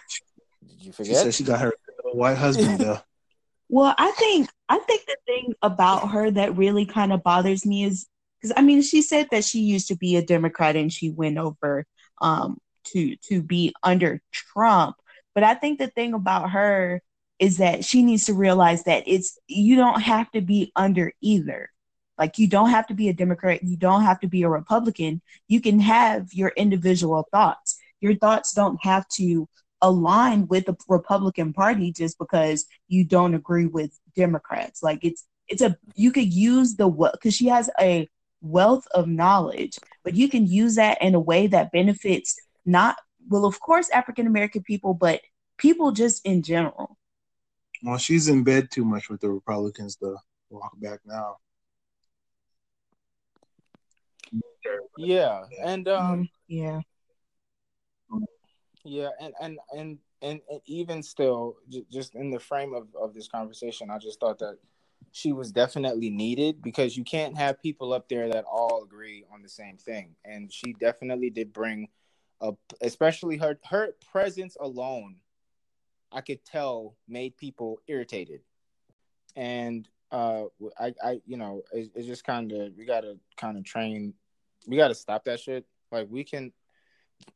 Did 0.67 0.83
you 0.83 0.93
forget? 0.93 1.17
She 1.17 1.23
said 1.23 1.35
she 1.35 1.45
got 1.45 1.61
her 1.61 1.75
white 2.13 2.39
husband 2.39 2.79
though. 2.81 2.99
well, 3.69 3.95
I 3.99 4.11
think 4.13 4.49
I 4.69 4.79
think 4.79 5.03
the 5.07 5.17
thing 5.27 5.55
about 5.63 6.11
her 6.11 6.31
that 6.31 6.57
really 6.57 6.87
kind 6.87 7.13
of 7.13 7.23
bothers 7.23 7.67
me 7.67 7.85
is 7.85 8.07
because 8.41 8.55
I 8.57 8.63
mean, 8.63 8.83
she 8.83 9.03
said 9.03 9.29
that 9.31 9.45
she 9.45 9.61
used 9.61 9.89
to 9.89 9.97
be 9.97 10.17
a 10.17 10.25
Democrat 10.25 10.75
and 10.75 10.93
she 10.93 11.11
went 11.11 11.39
over 11.39 11.85
um, 12.21 12.59
to 12.89 13.17
to 13.29 13.43
be 13.43 13.75
under 13.83 14.21
Trump. 14.33 14.97
But 15.35 15.45
I 15.45 15.55
think 15.55 15.79
the 15.79 15.89
thing 15.89 16.15
about 16.15 16.51
her 16.51 17.03
is 17.39 17.59
that 17.59 17.85
she 17.85 18.03
needs 18.03 18.25
to 18.27 18.35
realize 18.35 18.85
that 18.85 19.05
it's 19.07 19.39
you 19.47 19.77
don't 19.77 20.01
have 20.01 20.31
to 20.33 20.41
be 20.41 20.73
under 20.75 21.13
either. 21.21 21.71
Like 22.19 22.39
you 22.39 22.49
don't 22.49 22.71
have 22.71 22.87
to 22.89 22.95
be 22.95 23.09
a 23.09 23.13
Democrat, 23.13 23.63
you 23.63 23.77
don't 23.77 24.03
have 24.03 24.21
to 24.21 24.29
be 24.29 24.43
a 24.43 24.49
Republican. 24.49 25.21
You 25.49 25.61
can 25.61 25.81
have 25.81 26.33
your 26.33 26.53
individual 26.57 27.29
thoughts. 27.31 27.79
Your 28.01 28.15
thoughts 28.15 28.53
don't 28.53 28.79
have 28.83 29.07
to 29.17 29.49
align 29.83 30.47
with 30.49 30.67
the 30.67 30.77
Republican 30.89 31.53
Party 31.53 31.93
just 31.93 32.19
because 32.19 32.67
you 32.89 33.05
don't 33.05 33.35
agree 33.35 33.67
with 33.67 33.99
Democrats. 34.15 34.83
Like 34.83 35.01
it's 35.03 35.25
it's 35.49 35.63
a 35.63 35.77
you 35.95 36.13
could 36.13 36.33
use 36.33 36.77
the 36.77 36.89
because 36.89 37.35
she 37.35 37.47
has 37.49 37.71
a 37.81 38.09
wealth 38.41 38.87
of 38.93 39.09
knowledge, 39.09 39.79
but 40.05 40.15
you 40.15 40.29
can 40.29 40.47
use 40.47 40.77
that 40.77 41.01
in 41.03 41.15
a 41.15 41.21
way 41.21 41.47
that 41.49 41.73
benefits 41.73 42.37
not 42.65 42.97
well, 43.29 43.45
of 43.45 43.61
course, 43.61 43.91
African 43.91 44.27
American 44.27 44.63
people, 44.63 44.95
but 44.95 45.21
people 45.59 45.93
just 45.93 46.25
in 46.25 46.43
general. 46.43 46.97
Well, 47.83 47.99
she's 47.99 48.29
in 48.29 48.45
bed 48.45 48.71
too 48.71 48.85
much 48.85 49.09
with 49.09 49.21
the 49.21 49.31
Republicans 49.31 49.97
to 49.97 50.17
walk 50.51 50.73
back 50.81 51.01
now. 51.05 51.37
Yeah, 54.97 55.45
and 55.63 55.89
um, 55.89 56.23
mm, 56.23 56.29
yeah, 56.49 56.81
yeah, 58.85 59.11
and 59.21 59.35
and 59.41 59.59
and 59.77 59.99
and, 60.23 60.41
and 60.51 60.61
even 60.67 61.03
still, 61.03 61.57
j- 61.69 61.85
just 61.91 62.15
in 62.15 62.31
the 62.31 62.39
frame 62.41 62.75
of 62.75 62.89
of 62.95 63.15
this 63.15 63.29
conversation, 63.29 63.91
I 63.91 63.99
just 63.99 64.21
thought 64.21 64.39
that 64.39 64.59
she 65.13 65.33
was 65.33 65.51
definitely 65.53 66.11
needed 66.11 66.63
because 66.63 66.97
you 66.97 67.05
can't 67.05 67.37
have 67.37 67.61
people 67.61 67.93
up 67.93 68.09
there 68.09 68.29
that 68.29 68.45
all 68.45 68.83
agree 68.83 69.25
on 69.33 69.43
the 69.43 69.49
same 69.49 69.77
thing, 69.77 70.15
and 70.25 70.53
she 70.53 70.75
definitely 70.75 71.31
did 71.31 71.53
bring 71.53 71.89
up, 72.41 72.59
especially 72.81 73.37
her 73.39 73.59
her 73.69 73.95
presence 74.11 74.57
alone. 74.61 75.17
I 76.13 76.21
could 76.21 76.45
tell 76.45 76.97
made 77.09 77.37
people 77.37 77.81
irritated, 77.89 78.41
and 79.35 79.89
uh, 80.13 80.45
I 80.79 80.95
I 81.03 81.21
you 81.27 81.37
know 81.37 81.63
it, 81.73 81.91
it's 81.95 82.07
just 82.07 82.25
kind 82.25 82.53
of 82.53 82.73
we 82.77 82.85
gotta 82.85 83.19
kind 83.37 83.59
of 83.59 83.65
train 83.65 84.15
we 84.67 84.77
got 84.77 84.89
to 84.89 84.95
stop 84.95 85.25
that 85.25 85.41
shit. 85.41 85.65
Like 85.93 86.09
we 86.11 86.25
can, 86.25 86.53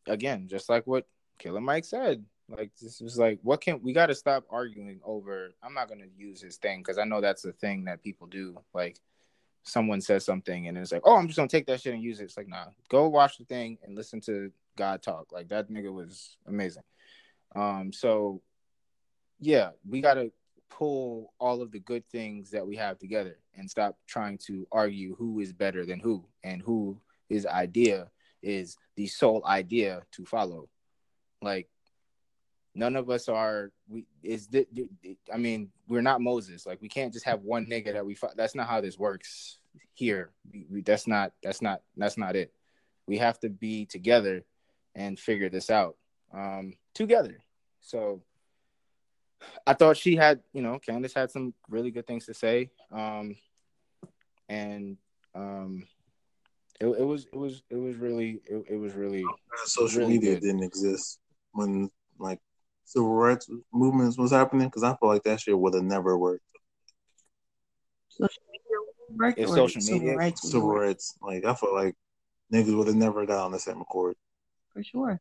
again, 0.07 0.49
just 0.49 0.69
like 0.69 0.87
what 0.87 1.07
Killer 1.39 1.61
Mike 1.61 1.85
said. 1.85 2.25
Like 2.49 2.73
this 2.81 3.01
was 3.01 3.17
like, 3.17 3.39
what 3.43 3.61
can 3.61 3.81
we 3.81 3.93
got 3.93 4.07
to 4.07 4.15
stop 4.15 4.45
arguing 4.51 5.01
over? 5.05 5.51
I'm 5.63 5.73
not 5.73 5.89
gonna 5.89 6.07
use 6.17 6.41
his 6.41 6.57
thing 6.57 6.81
because 6.81 6.99
I 6.99 7.05
know 7.05 7.21
that's 7.21 7.43
the 7.43 7.53
thing 7.53 7.85
that 7.85 8.03
people 8.03 8.27
do. 8.27 8.57
Like 8.75 8.99
someone 9.63 10.01
says 10.01 10.25
something 10.25 10.67
and 10.67 10.77
it's 10.77 10.91
like, 10.91 11.03
oh, 11.05 11.17
I'm 11.17 11.29
just 11.29 11.37
gonna 11.37 11.49
take 11.49 11.67
that 11.67 11.81
shit 11.81 11.95
and 11.95 12.03
use 12.03 12.21
it. 12.21 12.25
It's 12.25 12.37
like, 12.37 12.49
nah, 12.49 12.67
go 12.89 13.09
watch 13.09 13.39
the 13.39 13.45
thing 13.45 13.79
and 13.85 13.95
listen 13.95 14.21
to 14.23 14.51
God 14.77 15.03
talk. 15.03 15.33
Like 15.33 15.49
that 15.49 15.71
nigga 15.71 15.93
was 15.93 16.37
amazing. 16.47 16.83
Um, 17.55 17.93
so 17.93 18.43
yeah, 19.39 19.71
we 19.89 20.01
gotta 20.01 20.33
pull 20.71 21.33
all 21.39 21.63
of 21.63 21.73
the 21.73 21.81
good 21.81 22.05
things 22.11 22.51
that 22.51 22.67
we 22.67 22.77
have 22.77 22.99
together 22.99 23.39
and 23.57 23.71
stop 23.71 23.97
trying 24.07 24.39
to 24.39 24.67
argue 24.73 25.15
who 25.17 25.41
is 25.41 25.53
better 25.53 25.85
than 25.85 26.01
who 26.01 26.25
and 26.43 26.63
who 26.63 26.99
his 27.31 27.47
idea 27.47 28.11
is 28.43 28.77
the 28.97 29.07
sole 29.07 29.43
idea 29.47 30.03
to 30.13 30.27
follow. 30.27 30.69
Like 31.41 31.69
none 32.75 32.97
of 32.97 33.09
us 33.09 33.29
are 33.29 33.73
we 33.89 34.07
is 34.23 34.49
the, 34.49 34.67
I 35.33 35.39
mean 35.39 35.71
we're 35.89 36.03
not 36.03 36.21
Moses. 36.21 36.67
Like 36.67 36.83
we 36.83 36.89
can't 36.89 37.13
just 37.13 37.25
have 37.25 37.41
one 37.43 37.65
nigga 37.67 37.95
that 37.95 38.05
we 38.05 38.17
that's 38.37 38.55
not 38.55 38.69
how 38.69 38.83
this 38.83 38.99
works 38.99 39.59
here. 39.95 40.33
We, 40.53 40.67
we, 40.71 40.81
that's 40.83 41.07
not 41.07 41.33
that's 41.43 41.63
not 41.63 41.81
that's 41.97 42.19
not 42.19 42.37
it. 42.37 42.53
We 43.07 43.19
have 43.19 43.39
to 43.41 43.49
be 43.49 43.87
together 43.87 44.45
and 44.95 45.19
figure 45.19 45.49
this 45.49 45.71
out 45.71 45.97
um, 46.35 46.75
together. 46.95 47.39
So 47.81 48.23
I 49.67 49.75
thought 49.75 49.97
she 49.97 50.17
had, 50.17 50.41
you 50.53 50.63
know, 50.63 50.79
Candace 50.79 51.15
had 51.15 51.31
some 51.31 51.55
really 51.69 51.91
good 51.91 52.07
things 52.07 52.27
to 52.27 52.35
say. 52.35 52.71
Um, 52.93 53.37
and 54.49 54.97
um, 55.35 55.87
it, 56.81 56.87
it 56.87 57.05
was 57.05 57.27
it 57.27 57.37
was 57.37 57.63
it 57.71 57.77
was 57.77 57.97
really 57.97 58.41
it, 58.47 58.65
it 58.71 58.77
was 58.77 58.95
really 58.95 59.25
social 59.67 60.01
really 60.01 60.15
media 60.15 60.35
good. 60.35 60.43
didn't 60.43 60.63
exist 60.63 61.21
when 61.53 61.91
like 62.19 62.41
civil 62.85 63.13
rights 63.13 63.49
movements 63.73 64.19
was 64.19 64.31
happening 64.31 64.69
because 64.69 64.83
I 64.83 64.97
feel 64.97 65.09
like 65.09 65.23
that 65.25 65.41
shit 65.41 65.59
would 65.59 65.75
have 65.75 65.85
never 65.85 66.17
worked. 66.19 66.45
Social 68.09 68.43
media 68.51 68.77
worked 69.17 69.39
social 69.55 69.83
media 69.83 69.99
civil 69.99 70.17
rights, 70.17 70.51
civil 70.51 70.71
rights 70.71 71.19
like 71.23 71.45
I 71.45 71.55
feel 71.55 71.75
like 71.75 71.95
niggas 72.53 72.77
would 72.77 72.87
have 72.89 72.97
never 72.97 73.27
got 73.27 73.45
on 73.45 73.53
the 73.53 73.59
same 73.59 73.81
accord. 73.81 74.17
For 74.73 74.83
sure. 74.83 75.21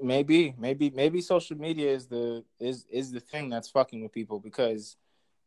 Maybe, 0.00 0.54
maybe, 0.58 0.90
maybe 0.90 1.20
social 1.20 1.56
media 1.56 1.92
is 1.92 2.08
the 2.08 2.44
is 2.58 2.84
is 2.90 3.12
the 3.12 3.20
thing 3.20 3.48
that's 3.48 3.70
fucking 3.70 4.02
with 4.02 4.12
people 4.12 4.40
because, 4.40 4.96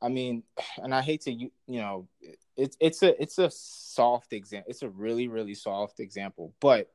I 0.02 0.10
mean, 0.10 0.44
and 0.78 0.94
I 0.94 1.02
hate 1.02 1.22
to 1.22 1.32
you 1.32 1.52
you 1.68 1.82
know 1.82 2.08
it's 2.58 2.78
it's 2.80 3.04
a 3.04 3.22
it's 3.22 3.38
a 3.38 3.50
soft 3.50 4.34
example. 4.34 4.70
It's 4.70 4.84
a 4.84 4.90
really 4.90 5.28
really 5.28 5.56
soft 5.56 6.00
example. 6.00 6.54
But 6.60 6.90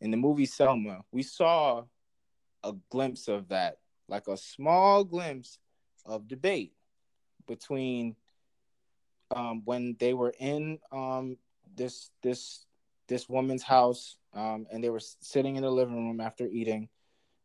in 0.00 0.10
the 0.10 0.16
movie 0.16 0.46
Selma, 0.46 1.00
we 1.10 1.22
saw 1.22 1.84
a 2.62 2.72
glimpse 2.90 3.28
of 3.28 3.48
that, 3.48 3.78
like 4.08 4.28
a 4.28 4.36
small 4.36 5.04
glimpse 5.04 5.58
of 6.04 6.28
debate 6.28 6.72
between 7.46 8.16
um, 9.34 9.62
when 9.64 9.96
they 9.98 10.14
were 10.14 10.34
in 10.38 10.78
um, 10.92 11.36
this 11.76 12.10
this 12.22 12.66
this 13.08 13.28
woman's 13.28 13.62
house 13.62 14.16
um, 14.34 14.66
and 14.70 14.82
they 14.82 14.90
were 14.90 15.00
sitting 15.00 15.56
in 15.56 15.62
the 15.62 15.70
living 15.70 16.08
room 16.08 16.20
after 16.20 16.46
eating 16.46 16.88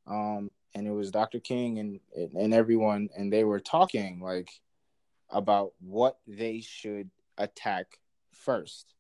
um, 0.08 0.50
and 0.74 0.88
it 0.88 0.92
was 0.92 1.12
Dr. 1.12 1.40
King 1.40 1.80
and 1.80 2.00
and 2.36 2.54
everyone 2.54 3.10
and 3.16 3.32
they 3.32 3.44
were 3.44 3.60
talking 3.60 4.20
like 4.20 4.50
about 5.32 5.74
what 5.80 6.18
they 6.28 6.62
should 6.62 7.10
attack 7.38 7.99
first. 8.32 8.94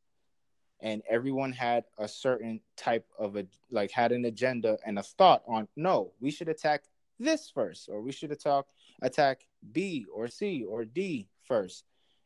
And 0.79 1.03
everyone 1.09 1.51
had 1.51 1.83
a 1.99 2.07
certain 2.07 2.59
type 2.75 3.05
of 3.19 3.35
a 3.35 3.45
like 3.69 3.91
had 3.91 4.11
an 4.11 4.25
agenda 4.25 4.77
and 4.85 4.97
a 4.97 5.03
thought 5.03 5.43
on 5.47 5.67
no 5.75 6.13
we 6.19 6.31
should 6.31 6.49
attack 6.49 6.85
this 7.19 7.51
first 7.51 7.87
or 7.87 8.01
we 8.01 8.11
should 8.11 8.31
attack 8.31 8.65
attack 9.03 9.45
b 9.71 10.05
or 10.11 10.27
c 10.27 10.63
or 10.63 10.85
d 10.85 11.27
first. 11.43 11.85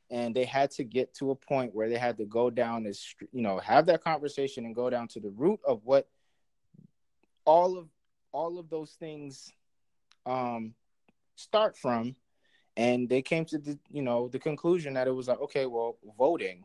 And 0.10 0.34
they 0.36 0.46
had 0.46 0.72
to 0.72 0.84
get 0.84 1.14
to 1.16 1.32
a 1.32 1.36
point 1.36 1.76
where 1.76 1.90
they 1.90 1.98
had 1.98 2.18
to 2.18 2.26
go 2.26 2.50
down 2.50 2.86
as 2.86 3.04
you 3.34 3.42
know 3.42 3.60
have 3.60 3.88
that 3.88 4.04
conversation 4.04 4.66
and 4.66 4.76
go 4.76 4.90
down 4.90 5.10
to 5.10 5.20
the 5.20 5.32
root 5.32 5.60
of 5.68 5.82
what 5.84 6.08
all 7.44 7.78
of 7.78 7.90
all 8.32 8.58
of 8.58 8.70
those 8.70 8.92
things 8.92 9.52
um 10.26 10.74
start 11.36 11.78
from 11.78 12.16
and 12.78 13.08
they 13.08 13.22
came 13.22 13.46
to 13.46 13.58
the 13.58 13.78
you 13.90 14.02
know 14.02 14.28
the 14.28 14.40
conclusion 14.40 14.94
that 14.94 15.08
it 15.08 15.12
was 15.12 15.28
like 15.28 15.40
okay 15.40 15.66
well 15.66 15.98
voting 16.18 16.64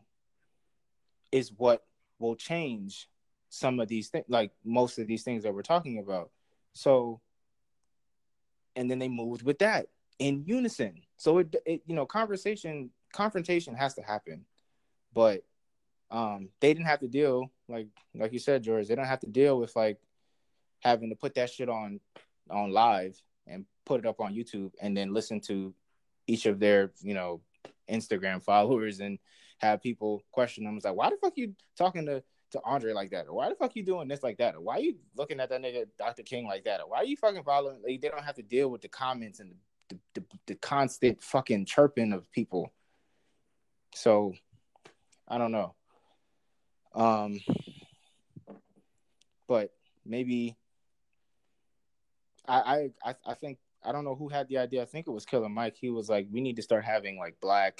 is 1.31 1.51
what 1.55 1.83
will 2.19 2.35
change 2.35 3.07
some 3.49 3.79
of 3.79 3.87
these 3.87 4.09
things 4.09 4.25
like 4.27 4.51
most 4.63 4.97
of 4.97 5.07
these 5.07 5.23
things 5.23 5.43
that 5.43 5.53
we're 5.53 5.61
talking 5.61 5.99
about. 5.99 6.31
So 6.73 7.19
and 8.75 8.89
then 8.89 8.99
they 8.99 9.09
moved 9.09 9.43
with 9.43 9.59
that 9.59 9.87
in 10.19 10.43
unison. 10.45 11.01
So 11.17 11.39
it, 11.39 11.55
it 11.65 11.81
you 11.85 11.95
know 11.95 12.05
conversation 12.05 12.91
confrontation 13.13 13.75
has 13.75 13.93
to 13.95 14.01
happen. 14.01 14.45
But 15.13 15.43
um 16.11 16.49
they 16.59 16.73
didn't 16.73 16.87
have 16.87 16.99
to 16.99 17.07
deal 17.07 17.49
like 17.69 17.87
like 18.13 18.33
you 18.33 18.39
said 18.39 18.61
george 18.61 18.85
they 18.87 18.95
don't 18.95 19.05
have 19.05 19.21
to 19.21 19.29
deal 19.29 19.57
with 19.57 19.73
like 19.77 19.97
having 20.81 21.09
to 21.09 21.15
put 21.15 21.33
that 21.33 21.49
shit 21.49 21.69
on 21.69 22.01
on 22.49 22.69
live 22.71 23.15
and 23.47 23.65
put 23.85 24.01
it 24.01 24.05
up 24.05 24.19
on 24.19 24.35
youtube 24.35 24.71
and 24.81 24.95
then 24.95 25.13
listen 25.13 25.39
to 25.39 25.73
each 26.31 26.45
of 26.45 26.59
their 26.59 26.91
you 27.01 27.13
know 27.13 27.41
Instagram 27.89 28.41
followers 28.51 28.99
and 28.99 29.19
have 29.59 29.81
people 29.81 30.23
question 30.31 30.63
them. 30.63 30.75
It's 30.75 30.85
like, 30.85 30.95
why 30.95 31.09
the 31.09 31.17
fuck 31.17 31.33
you 31.35 31.53
talking 31.77 32.05
to 32.05 32.23
to 32.51 32.61
Andre 32.65 32.93
like 32.93 33.11
that? 33.11 33.27
Or 33.27 33.35
why 33.35 33.49
the 33.49 33.55
fuck 33.55 33.75
you 33.75 33.83
doing 33.83 34.07
this 34.07 34.23
like 34.23 34.37
that? 34.37 34.55
Or 34.55 34.61
why 34.61 34.77
you 34.77 34.95
looking 35.15 35.39
at 35.39 35.49
that 35.49 35.61
nigga 35.61 35.85
Dr. 35.97 36.23
King 36.23 36.47
like 36.47 36.65
that? 36.65 36.81
Or 36.81 36.89
why 36.89 36.97
are 36.97 37.05
you 37.05 37.17
fucking 37.17 37.43
following? 37.43 37.81
Like, 37.85 38.01
they 38.01 38.09
don't 38.09 38.23
have 38.23 38.35
to 38.35 38.41
deal 38.43 38.69
with 38.69 38.81
the 38.81 38.89
comments 38.89 39.39
and 39.39 39.53
the, 39.89 39.95
the, 40.13 40.19
the, 40.19 40.25
the 40.47 40.55
constant 40.55 41.23
fucking 41.23 41.65
chirping 41.65 42.11
of 42.13 42.29
people. 42.31 42.71
So, 43.95 44.33
I 45.27 45.37
don't 45.37 45.51
know. 45.51 45.75
Um, 46.93 47.39
but 49.47 49.71
maybe 50.05 50.57
I 52.47 52.89
I 53.03 53.15
I 53.25 53.33
think 53.35 53.59
I 53.83 53.91
don't 53.91 54.05
know 54.05 54.15
who 54.15 54.29
had 54.29 54.47
the 54.47 54.57
idea. 54.59 54.81
I 54.81 54.85
think 54.85 55.07
it 55.07 55.11
was 55.11 55.25
Killer 55.25 55.49
Mike. 55.49 55.75
He 55.79 55.89
was 55.89 56.09
like, 56.09 56.27
we 56.31 56.41
need 56.41 56.57
to 56.57 56.61
start 56.61 56.83
having 56.85 57.17
like 57.17 57.37
black 57.41 57.79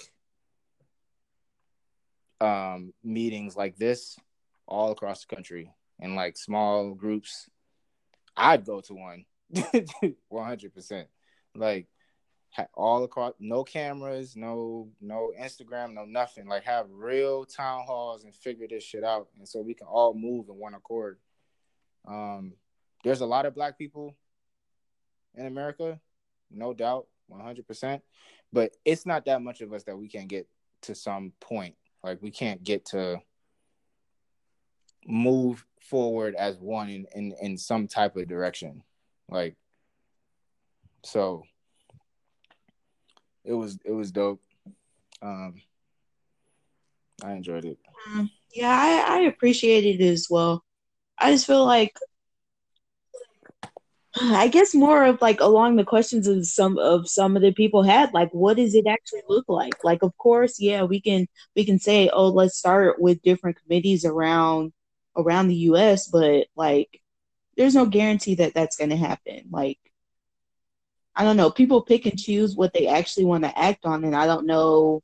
um 2.39 2.91
meetings 3.03 3.55
like 3.55 3.77
this 3.77 4.17
all 4.67 4.91
across 4.91 5.23
the 5.23 5.35
country 5.35 5.71
in 5.99 6.15
like 6.15 6.37
small 6.37 6.93
groups. 6.93 7.49
I'd 8.35 8.65
go 8.65 8.81
to 8.81 8.93
one 8.93 9.25
100%. 10.33 11.05
Like 11.55 11.87
all 12.73 13.03
across 13.03 13.33
no 13.39 13.63
cameras 13.63 14.35
no 14.35 14.89
no 14.99 15.31
instagram 15.39 15.93
no 15.93 16.03
nothing 16.03 16.47
like 16.47 16.63
have 16.63 16.85
real 16.91 17.45
town 17.45 17.83
halls 17.85 18.25
and 18.25 18.35
figure 18.35 18.67
this 18.69 18.83
shit 18.83 19.03
out 19.03 19.29
and 19.37 19.47
so 19.47 19.61
we 19.61 19.73
can 19.73 19.87
all 19.87 20.13
move 20.13 20.49
in 20.49 20.55
one 20.55 20.73
accord 20.73 21.17
um 22.07 22.53
there's 23.03 23.21
a 23.21 23.25
lot 23.25 23.45
of 23.45 23.55
black 23.55 23.77
people 23.77 24.15
in 25.35 25.45
america 25.45 25.99
no 26.49 26.73
doubt 26.73 27.07
100% 27.31 28.01
but 28.51 28.71
it's 28.83 29.05
not 29.05 29.25
that 29.25 29.41
much 29.41 29.61
of 29.61 29.71
us 29.71 29.83
that 29.83 29.97
we 29.97 30.07
can't 30.07 30.27
get 30.27 30.47
to 30.81 30.93
some 30.93 31.31
point 31.39 31.75
like 32.03 32.21
we 32.21 32.31
can't 32.31 32.63
get 32.63 32.85
to 32.85 33.19
move 35.07 35.65
forward 35.81 36.35
as 36.35 36.57
one 36.57 36.89
in 36.89 37.05
in, 37.15 37.33
in 37.41 37.57
some 37.57 37.87
type 37.87 38.15
of 38.17 38.27
direction 38.27 38.83
like 39.29 39.55
so 41.03 41.43
it 43.43 43.53
was 43.53 43.77
it 43.85 43.91
was 43.91 44.11
dope. 44.11 44.41
Um, 45.21 45.61
I 47.23 47.33
enjoyed 47.33 47.65
it. 47.65 47.77
Mm, 48.09 48.29
yeah, 48.53 48.69
I, 49.07 49.17
I 49.17 49.19
appreciated 49.21 50.01
it 50.01 50.11
as 50.11 50.27
well. 50.29 50.63
I 51.17 51.31
just 51.31 51.45
feel 51.45 51.65
like 51.65 51.95
I 54.19 54.49
guess 54.49 54.75
more 54.75 55.05
of 55.05 55.21
like 55.21 55.39
along 55.39 55.77
the 55.77 55.85
questions 55.85 56.27
of 56.27 56.45
some 56.45 56.77
of 56.77 57.07
some 57.09 57.35
of 57.35 57.41
the 57.41 57.53
people 57.53 57.83
had 57.83 58.13
like 58.13 58.29
what 58.31 58.57
does 58.57 58.75
it 58.75 58.85
actually 58.85 59.21
look 59.29 59.45
like? 59.47 59.83
Like 59.83 60.03
of 60.03 60.17
course, 60.17 60.59
yeah, 60.59 60.83
we 60.83 60.99
can 60.99 61.27
we 61.55 61.63
can 61.65 61.79
say, 61.79 62.09
oh, 62.11 62.27
let's 62.27 62.57
start 62.57 63.01
with 63.01 63.21
different 63.21 63.57
committees 63.61 64.03
around 64.03 64.73
around 65.15 65.47
the 65.47 65.55
US, 65.55 66.07
but 66.07 66.47
like 66.55 67.01
there's 67.55 67.75
no 67.75 67.85
guarantee 67.85 68.35
that 68.35 68.53
that's 68.53 68.75
going 68.75 68.89
to 68.89 68.97
happen. 68.97 69.43
Like 69.49 69.79
I 71.15 71.23
don't 71.23 71.37
know. 71.37 71.51
People 71.51 71.81
pick 71.81 72.05
and 72.05 72.19
choose 72.19 72.55
what 72.55 72.73
they 72.73 72.87
actually 72.87 73.25
want 73.25 73.43
to 73.45 73.57
act 73.57 73.85
on, 73.85 74.03
and 74.03 74.15
I 74.15 74.25
don't 74.25 74.45
know. 74.45 75.01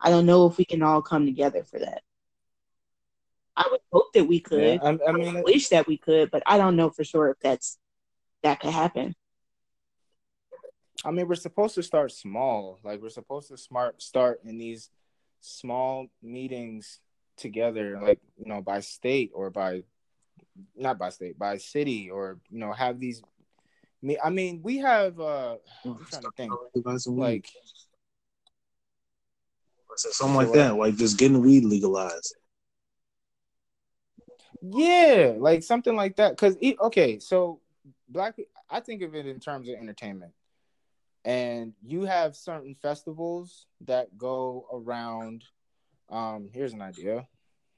I 0.00 0.10
don't 0.10 0.26
know 0.26 0.46
if 0.46 0.56
we 0.58 0.64
can 0.64 0.82
all 0.82 1.02
come 1.02 1.26
together 1.26 1.64
for 1.64 1.78
that. 1.78 2.02
I 3.56 3.68
would 3.70 3.80
hope 3.92 4.12
that 4.14 4.24
we 4.24 4.40
could. 4.40 4.62
Yeah, 4.62 4.78
I, 4.82 4.98
I, 5.08 5.12
mean, 5.12 5.36
I 5.36 5.42
wish 5.42 5.68
that 5.68 5.86
we 5.86 5.98
could, 5.98 6.30
but 6.30 6.42
I 6.46 6.56
don't 6.56 6.76
know 6.76 6.90
for 6.90 7.04
sure 7.04 7.28
if 7.28 7.38
that's 7.40 7.78
that 8.42 8.60
could 8.60 8.70
happen. 8.70 9.14
I 11.04 11.10
mean, 11.10 11.28
we're 11.28 11.34
supposed 11.34 11.74
to 11.76 11.82
start 11.82 12.12
small. 12.12 12.78
Like 12.84 13.00
we're 13.00 13.08
supposed 13.08 13.48
to 13.48 13.56
smart 13.56 14.02
start 14.02 14.40
in 14.44 14.58
these 14.58 14.90
small 15.40 16.06
meetings 16.22 17.00
together, 17.36 17.98
like 18.00 18.20
you 18.38 18.46
know, 18.46 18.60
by 18.60 18.80
state 18.80 19.30
or 19.34 19.50
by 19.50 19.82
not 20.76 20.98
by 20.98 21.08
state, 21.08 21.38
by 21.38 21.56
city, 21.56 22.10
or 22.10 22.38
you 22.50 22.58
know, 22.58 22.72
have 22.72 23.00
these 23.00 23.22
me, 24.02 24.18
I 24.22 24.30
mean, 24.30 24.60
we 24.62 24.78
have. 24.78 25.20
uh 25.20 25.56
I'm 25.84 26.04
trying 26.08 26.22
to 26.22 26.30
think. 26.36 26.52
Like 27.06 27.48
something 29.96 30.36
like 30.36 30.52
that, 30.52 30.76
like 30.76 30.96
just 30.96 31.18
getting 31.18 31.40
weed 31.40 31.64
legalized. 31.64 32.34
Yeah, 34.62 35.34
like 35.38 35.62
something 35.62 35.96
like 35.96 36.16
that. 36.16 36.36
Cause 36.36 36.56
okay, 36.80 37.18
so 37.18 37.59
black, 38.08 38.36
I 38.68 38.80
think 38.80 39.02
of 39.02 39.14
it 39.14 39.26
in 39.26 39.40
terms 39.40 39.68
of 39.68 39.76
entertainment, 39.76 40.32
and 41.24 41.72
you 41.82 42.04
have 42.04 42.36
certain 42.36 42.74
festivals 42.74 43.66
that 43.82 44.16
go 44.16 44.66
around. 44.72 45.44
Um, 46.08 46.50
here's 46.52 46.72
an 46.72 46.82
idea. 46.82 47.26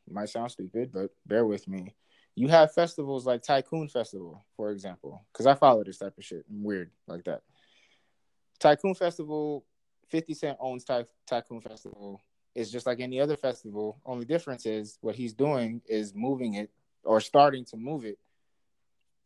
It 0.06 0.12
might 0.12 0.28
sound 0.28 0.50
stupid, 0.50 0.90
but 0.92 1.10
bear 1.26 1.46
with 1.46 1.68
me 1.68 1.94
you 2.34 2.48
have 2.48 2.72
festivals 2.72 3.26
like 3.26 3.42
Tycoon 3.42 3.88
Festival, 3.88 4.42
for 4.56 4.70
example, 4.70 5.24
because 5.32 5.46
I 5.46 5.54
follow 5.54 5.84
this 5.84 5.98
type 5.98 6.16
of 6.16 6.24
shit. 6.24 6.44
I'm 6.48 6.62
weird 6.62 6.90
like 7.06 7.24
that. 7.24 7.42
Tycoon 8.58 8.94
Festival, 8.94 9.64
50 10.08 10.34
Cent 10.34 10.58
owns 10.60 10.84
Ty- 10.84 11.04
Tycoon 11.26 11.60
Festival. 11.60 12.22
It's 12.54 12.70
just 12.70 12.86
like 12.86 13.00
any 13.00 13.20
other 13.20 13.36
festival. 13.36 14.00
Only 14.04 14.24
difference 14.24 14.66
is 14.66 14.98
what 15.00 15.14
he's 15.14 15.32
doing 15.32 15.82
is 15.86 16.14
moving 16.14 16.54
it 16.54 16.70
or 17.04 17.20
starting 17.20 17.64
to 17.66 17.76
move 17.76 18.04
it 18.04 18.18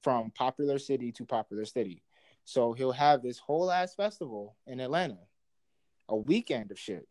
from 0.06 0.30
popular 0.30 0.78
city 0.78 1.10
to 1.10 1.24
popular 1.24 1.64
city. 1.64 2.00
So 2.44 2.74
he'll 2.74 2.92
have 2.92 3.24
this 3.24 3.40
whole 3.40 3.72
ass 3.72 3.92
festival 3.96 4.54
in 4.64 4.78
Atlanta, 4.78 5.18
a 6.08 6.14
weekend 6.14 6.70
of 6.70 6.78
shit. 6.78 7.08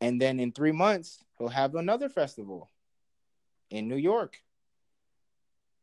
And 0.00 0.18
then 0.18 0.40
in 0.40 0.52
three 0.52 0.72
months, 0.72 1.22
he'll 1.38 1.48
have 1.48 1.74
another 1.74 2.08
festival 2.08 2.70
in 3.68 3.86
New 3.86 3.98
York 3.98 4.38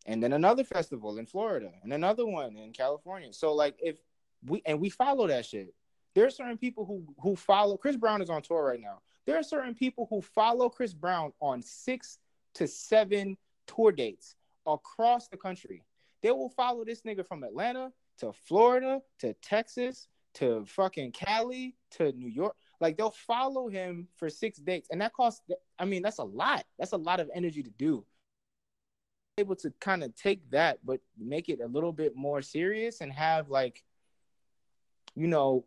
and 0.07 0.23
then 0.23 0.33
another 0.33 0.63
festival 0.63 1.19
in 1.19 1.27
Florida, 1.27 1.69
and 1.83 1.93
another 1.93 2.25
one 2.25 2.57
in 2.57 2.73
California. 2.73 3.31
So 3.31 3.53
like 3.53 3.75
if 3.79 3.97
we 4.43 4.63
and 4.65 4.81
we 4.81 4.89
follow 4.89 5.27
that 5.27 5.45
shit, 5.45 5.71
there 6.15 6.25
are 6.25 6.31
certain 6.31 6.57
people 6.57 6.83
who 6.83 7.03
who 7.21 7.35
follow. 7.35 7.77
Chris 7.77 7.95
Brown 7.95 8.23
is 8.23 8.29
on 8.31 8.41
tour 8.41 8.65
right 8.65 8.81
now. 8.81 9.01
There 9.27 9.37
are 9.37 9.43
certain 9.43 9.75
people 9.75 10.07
who 10.09 10.23
follow 10.23 10.67
Chris 10.67 10.93
Brown 10.93 11.31
on 11.39 11.61
six 11.61 12.17
to 12.55 12.67
seven 12.67 13.37
tour 13.67 13.91
dates 13.91 14.35
across 14.65 15.27
the 15.27 15.37
country. 15.37 15.83
They 16.21 16.31
will 16.31 16.49
follow 16.49 16.85
this 16.85 17.01
nigga 17.01 17.25
from 17.25 17.43
Atlanta 17.43 17.91
to 18.19 18.31
Florida 18.47 19.01
to 19.19 19.33
Texas 19.41 20.07
to 20.35 20.63
fucking 20.65 21.11
Cali 21.11 21.75
to 21.91 22.11
New 22.13 22.29
York. 22.29 22.55
Like 22.79 22.97
they'll 22.97 23.11
follow 23.11 23.67
him 23.67 24.07
for 24.17 24.29
six 24.29 24.57
dates, 24.57 24.87
and 24.91 25.01
that 25.01 25.13
costs. 25.13 25.41
I 25.77 25.85
mean, 25.85 26.01
that's 26.01 26.19
a 26.19 26.23
lot. 26.23 26.65
That's 26.79 26.93
a 26.93 26.97
lot 26.97 27.19
of 27.19 27.29
energy 27.33 27.63
to 27.63 27.71
do 27.71 28.05
able 29.37 29.55
to 29.55 29.71
kind 29.79 30.03
of 30.03 30.15
take 30.15 30.49
that 30.51 30.77
but 30.85 30.99
make 31.17 31.49
it 31.49 31.59
a 31.61 31.67
little 31.67 31.93
bit 31.93 32.15
more 32.15 32.41
serious 32.41 33.01
and 33.01 33.11
have 33.11 33.49
like 33.49 33.83
you 35.15 35.27
know 35.27 35.65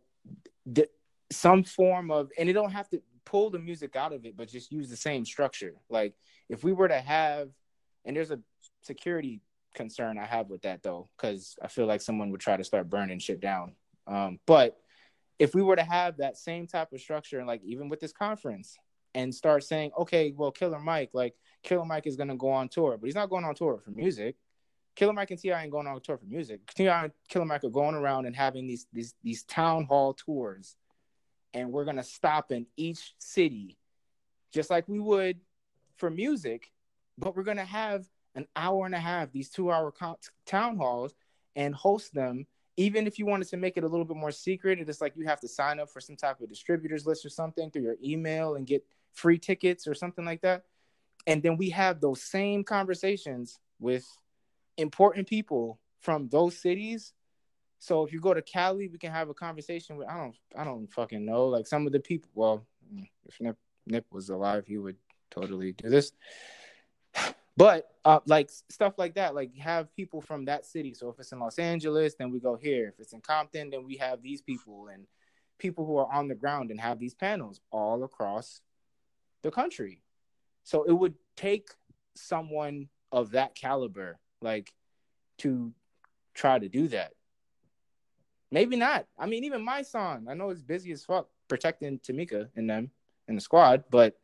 some 1.31 1.65
form 1.65 2.11
of 2.11 2.31
and 2.39 2.49
it 2.49 2.53
don't 2.53 2.71
have 2.71 2.89
to 2.89 3.01
pull 3.25 3.51
the 3.51 3.59
music 3.59 3.97
out 3.97 4.13
of 4.13 4.25
it 4.27 4.37
but 4.37 4.49
just 4.49 4.71
use 4.71 4.89
the 4.89 4.97
same 4.97 5.25
structure 5.25 5.75
like 5.89 6.15
if 6.49 6.63
we 6.63 6.73
were 6.73 6.89
to 6.89 7.01
have 7.01 7.49
and 8.05 8.17
there's 8.17 8.31
a 8.31 8.39
security 8.83 9.41
concern 9.75 10.19
i 10.19 10.25
have 10.25 10.49
with 10.49 10.63
that 10.63 10.83
though 10.83 11.09
because 11.17 11.57
i 11.63 11.69
feel 11.69 11.87
like 11.87 12.01
someone 12.01 12.31
would 12.31 12.41
try 12.41 12.57
to 12.57 12.65
start 12.65 12.89
burning 12.89 13.19
shit 13.19 13.41
down 13.41 13.75
um, 14.07 14.39
but 14.47 14.77
if 15.39 15.55
we 15.55 15.63
were 15.63 15.77
to 15.77 15.83
have 15.83 16.19
that 16.19 16.37
same 16.37 16.67
type 16.67 16.93
of 16.93 17.01
structure 17.01 17.39
and 17.39 17.47
like 17.47 17.63
even 17.65 17.89
with 17.89 18.01
this 18.01 18.13
conference 18.13 18.77
and 19.15 19.35
start 19.35 19.63
saying 19.65 19.91
okay 19.99 20.33
well 20.37 20.51
killer 20.51 20.79
mike 20.79 21.11
like 21.13 21.35
Killer 21.65 21.85
Mike 21.85 22.07
is 22.07 22.15
gonna 22.15 22.37
go 22.37 22.51
on 22.51 22.69
tour, 22.69 22.97
but 22.97 23.07
he's 23.07 23.15
not 23.15 23.31
going 23.31 23.45
on 23.45 23.55
tour 23.55 23.81
for 23.83 23.91
music. 23.91 24.37
Killer 24.95 25.13
Mike 25.13 25.33
and 25.33 25.41
T.I. 25.41 25.63
ain't 25.63 25.73
going 25.73 25.89
on 25.89 26.01
tour 26.01 26.17
for 26.17 26.27
music. 26.27 26.61
T.I. 26.73 27.05
and 27.05 27.13
Killer 27.29 27.47
Mike 27.47 27.65
are 27.65 27.71
going 27.71 27.97
around 27.97 28.27
and 28.27 28.37
having 28.37 28.67
these 28.67 28.87
these 28.93 29.15
these 29.25 29.43
town 29.45 29.85
hall 29.85 30.15
tours, 30.15 30.77
and 31.55 31.73
we're 31.73 31.87
gonna 31.87 32.05
stop 32.05 32.53
in 32.53 32.67
each 32.77 33.15
city, 33.19 33.79
just 34.53 34.71
like 34.71 34.87
we 34.87 35.01
would 35.01 35.41
for 35.97 36.11
music, 36.11 36.71
but 37.19 37.35
we're 37.35 37.43
gonna 37.43 37.65
have 37.65 38.07
an 38.35 38.47
hour 38.57 38.87
and 38.87 38.95
a 38.95 38.99
half 38.99 39.33
these 39.33 39.51
two 39.51 39.71
hour 39.71 39.93
town 40.47 40.77
halls 40.77 41.15
and 41.57 41.75
host 41.75 42.15
them. 42.15 42.47
Even 42.77 43.07
if 43.07 43.19
you 43.19 43.27
wanted 43.27 43.49
to 43.49 43.57
make 43.57 43.77
it 43.77 43.85
a 43.85 43.89
little 43.89 44.05
bit 44.05 44.17
more 44.17 44.33
secret, 44.33 44.81
it's 44.81 45.01
like 45.01 45.15
you 45.17 45.25
have 45.27 45.41
to 45.41 45.49
sign 45.49 45.79
up 45.79 45.89
for 45.89 46.01
some 46.01 46.17
type 46.17 46.41
of 46.41 46.49
distributors 46.49 47.07
list 47.07 47.25
or 47.25 47.29
something 47.29 47.71
through 47.71 47.83
your 47.83 47.97
email 48.03 48.57
and 48.57 48.67
get 48.67 48.85
free 49.13 49.39
tickets 49.39 49.87
or 49.87 49.95
something 49.95 50.25
like 50.25 50.43
that. 50.43 50.65
And 51.27 51.43
then 51.43 51.57
we 51.57 51.71
have 51.71 52.01
those 52.01 52.23
same 52.23 52.65
conversations 52.65 53.61
with 53.79 54.05
important 54.77 55.29
people 55.29 55.79
from 56.01 56.29
those 56.29 56.59
cities. 56.59 57.13
So 57.79 58.05
if 58.05 58.13
you 58.13 58.21
go 58.21 58.35
to 58.35 58.43
cali 58.43 58.89
we 58.89 58.99
can 58.99 59.13
have 59.13 59.29
a 59.29 59.35
conversation 59.35 59.99
with 59.99 60.09
i 60.09 60.17
don't 60.17 60.35
i 60.57 60.65
don't 60.65 60.91
fucking 60.91 61.23
know 61.23 61.47
like 61.49 61.67
some 61.67 61.87
of 61.87 61.93
the 61.93 62.01
people 62.01 62.31
well 62.35 62.67
mm, 62.91 63.07
if 63.27 63.39
nip, 63.41 63.59
nip 63.87 64.07
was 64.11 64.31
alive 64.31 64.65
he 64.67 64.79
would 64.79 64.97
totally 65.31 65.73
do 65.73 65.91
this 65.91 66.13
but 67.57 67.91
uh, 68.05 68.21
like 68.27 68.51
stuff 68.69 68.95
like 68.99 69.15
that 69.15 69.35
like 69.35 69.57
have 69.57 69.95
people 69.95 70.21
from 70.21 70.45
that 70.45 70.67
city 70.67 70.95
so 70.95 71.09
if 71.09 71.19
it's 71.19 71.33
in 71.33 71.39
los 71.39 71.59
angeles 71.59 72.15
then 72.19 72.31
we 72.31 72.39
go 72.39 72.57
here 72.57 72.89
if 72.89 73.01
it's 73.01 73.13
in 73.13 73.21
compton 73.21 73.71
then 73.71 73.85
we 73.85 73.97
have 73.97 74.23
these 74.23 74.43
people 74.43 74.89
and 74.93 75.07
people 75.59 75.87
who 75.87 75.97
are 75.97 76.13
on 76.13 76.29
the 76.29 76.35
ground 76.35 76.71
and 76.71 76.81
have 76.81 76.99
these 76.99 77.15
panels 77.15 77.61
all 77.71 78.05
across 78.05 78.61
the 79.43 79.51
country 79.51 80.03
so 80.65 80.83
it 80.85 80.93
would 80.93 81.15
take 81.37 81.69
someone 82.15 82.89
of 83.13 83.33
that 83.33 83.55
caliber, 83.55 84.19
like, 84.41 84.73
to 85.39 85.73
try 86.33 86.59
to 86.59 86.69
do 86.69 86.89
that. 86.89 87.13
Maybe 88.51 88.77
not. 88.77 89.07
I 89.19 89.27
mean, 89.27 89.45
even 89.45 89.65
Mysonne, 89.65 90.29
I 90.29 90.35
know 90.35 90.51
it's 90.51 90.63
busy 90.63 90.91
as 90.93 91.05
fuck 91.05 91.29
protecting 91.49 91.99
Tamika 91.99 92.49
and 92.57 92.69
them 92.69 92.91
in 93.29 93.35
the 93.35 93.41
squad, 93.41 93.85
but 93.91 94.19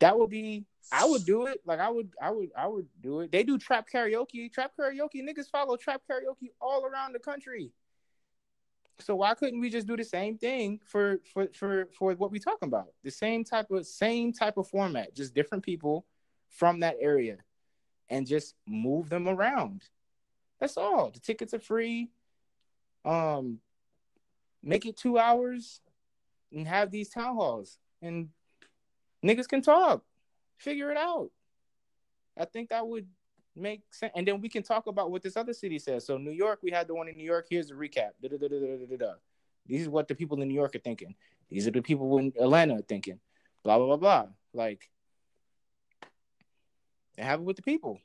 that 0.00 0.18
would 0.18 0.30
be 0.30 0.64
I 0.90 1.04
would 1.04 1.24
do 1.24 1.46
it. 1.46 1.60
Like 1.66 1.80
I 1.80 1.90
would 1.90 2.10
I 2.20 2.30
would 2.30 2.50
I 2.56 2.66
would 2.66 2.86
do 3.02 3.20
it. 3.20 3.32
They 3.32 3.42
do 3.42 3.58
trap 3.58 3.86
karaoke. 3.92 4.52
Trap 4.52 4.72
karaoke 4.78 5.22
niggas 5.22 5.50
follow 5.50 5.76
trap 5.76 6.02
karaoke 6.10 6.50
all 6.60 6.84
around 6.84 7.12
the 7.12 7.18
country. 7.18 7.72
So 9.00 9.14
why 9.14 9.34
couldn't 9.34 9.60
we 9.60 9.70
just 9.70 9.86
do 9.86 9.96
the 9.96 10.04
same 10.04 10.38
thing 10.38 10.80
for 10.84 11.20
for 11.32 11.48
for 11.54 11.88
for 11.96 12.14
what 12.14 12.30
we 12.30 12.38
talking 12.38 12.68
about? 12.68 12.88
The 13.04 13.10
same 13.10 13.44
type 13.44 13.70
of 13.70 13.86
same 13.86 14.32
type 14.32 14.56
of 14.56 14.68
format, 14.68 15.14
just 15.14 15.34
different 15.34 15.64
people 15.64 16.06
from 16.48 16.80
that 16.80 16.96
area, 17.00 17.36
and 18.08 18.26
just 18.26 18.54
move 18.66 19.08
them 19.08 19.28
around. 19.28 19.82
That's 20.58 20.76
all. 20.76 21.10
The 21.10 21.20
tickets 21.20 21.54
are 21.54 21.60
free. 21.60 22.10
Um, 23.04 23.60
make 24.62 24.86
it 24.86 24.96
two 24.96 25.18
hours 25.18 25.80
and 26.52 26.66
have 26.66 26.90
these 26.90 27.10
town 27.10 27.36
halls 27.36 27.78
and 28.02 28.30
niggas 29.24 29.48
can 29.48 29.62
talk, 29.62 30.04
figure 30.56 30.90
it 30.90 30.96
out. 30.96 31.30
I 32.36 32.44
think 32.44 32.70
that 32.70 32.86
would 32.86 33.06
make 33.56 33.82
sense. 33.90 34.12
And 34.14 34.26
then 34.26 34.40
we 34.40 34.48
can 34.48 34.62
talk 34.62 34.86
about 34.86 35.10
what 35.10 35.22
this 35.22 35.36
other 35.36 35.52
city 35.52 35.78
says. 35.78 36.06
So 36.06 36.18
New 36.18 36.30
York, 36.30 36.60
we 36.62 36.70
had 36.70 36.86
the 36.86 36.94
one 36.94 37.08
in 37.08 37.16
New 37.16 37.24
York. 37.24 37.46
Here's 37.50 37.70
a 37.70 37.74
recap. 37.74 38.10
Da-da-da-da-da-da-da. 38.22 39.14
These 39.66 39.82
is 39.82 39.88
what 39.88 40.08
the 40.08 40.14
people 40.14 40.40
in 40.40 40.48
New 40.48 40.54
York 40.54 40.74
are 40.74 40.80
thinking. 40.80 41.14
These 41.50 41.66
are 41.66 41.70
the 41.70 41.82
people 41.82 42.18
in 42.18 42.32
Atlanta 42.40 42.76
are 42.76 42.82
thinking. 42.82 43.20
Blah 43.64 43.78
blah 43.78 43.86
blah 43.86 43.96
blah. 43.96 44.26
Like, 44.54 44.88
and 47.16 47.26
have 47.26 47.40
it 47.40 47.44
with 47.44 47.56
the 47.56 47.62
people. 47.62 48.00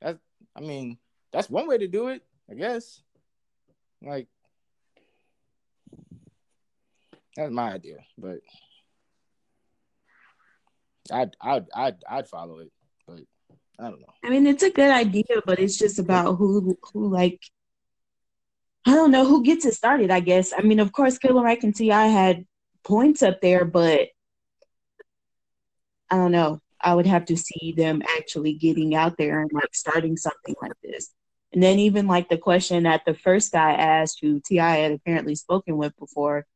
That's, 0.00 0.18
I 0.56 0.60
mean, 0.60 0.98
that's 1.30 1.50
one 1.50 1.68
way 1.68 1.78
to 1.78 1.86
do 1.86 2.08
it, 2.08 2.22
I 2.50 2.54
guess. 2.54 3.02
Like, 4.02 4.28
that's 7.36 7.52
my 7.52 7.72
idea, 7.72 7.98
but 8.16 8.40
I'd 11.12 11.36
I'd 11.40 11.66
I'd 11.74 11.96
I'd 12.08 12.28
follow 12.28 12.60
it, 12.60 12.70
but 13.06 13.20
I 13.78 13.90
don't 13.90 14.00
know. 14.00 14.12
I 14.24 14.30
mean, 14.30 14.46
it's 14.46 14.62
a 14.62 14.70
good 14.70 14.90
idea, 14.90 15.42
but 15.44 15.58
it's 15.58 15.76
just 15.76 15.98
about 15.98 16.36
who 16.36 16.78
who 16.92 17.08
like 17.08 17.40
I 18.86 18.94
don't 18.94 19.10
know 19.10 19.26
who 19.26 19.42
gets 19.42 19.64
it 19.64 19.74
started. 19.74 20.10
I 20.10 20.20
guess. 20.20 20.52
I 20.56 20.62
mean, 20.62 20.80
of 20.80 20.92
course, 20.92 21.18
Killer 21.18 21.42
Mike 21.42 21.62
and 21.62 21.74
T.I. 21.74 22.06
had 22.06 22.46
points 22.84 23.22
up 23.22 23.40
there, 23.40 23.64
but 23.64 24.08
I 26.10 26.16
don't 26.16 26.32
know. 26.32 26.60
I 26.80 26.94
would 26.94 27.06
have 27.06 27.24
to 27.26 27.36
see 27.36 27.72
them 27.72 28.02
actually 28.16 28.54
getting 28.54 28.94
out 28.94 29.16
there 29.16 29.40
and 29.40 29.50
like 29.52 29.74
starting 29.74 30.16
something 30.16 30.54
like 30.60 30.72
this. 30.82 31.10
And 31.52 31.62
then 31.62 31.78
even 31.78 32.06
like 32.06 32.28
the 32.28 32.36
question 32.36 32.82
that 32.82 33.02
the 33.06 33.14
first 33.14 33.52
guy 33.52 33.72
asked, 33.72 34.18
who 34.20 34.40
T.I. 34.44 34.76
had 34.76 34.92
apparently 34.92 35.34
spoken 35.34 35.78
with 35.78 35.96
before, 35.98 36.46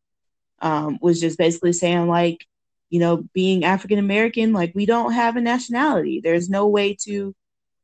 um, 0.60 0.98
was 1.00 1.20
just 1.20 1.38
basically 1.38 1.72
saying 1.72 2.08
like, 2.08 2.44
you 2.90 3.00
know, 3.00 3.24
being 3.34 3.64
African 3.64 3.98
American, 3.98 4.52
like 4.52 4.72
we 4.74 4.86
don't 4.86 5.12
have 5.12 5.36
a 5.36 5.40
nationality. 5.40 6.20
There's 6.20 6.48
no 6.48 6.68
way 6.68 6.94
to 7.02 7.34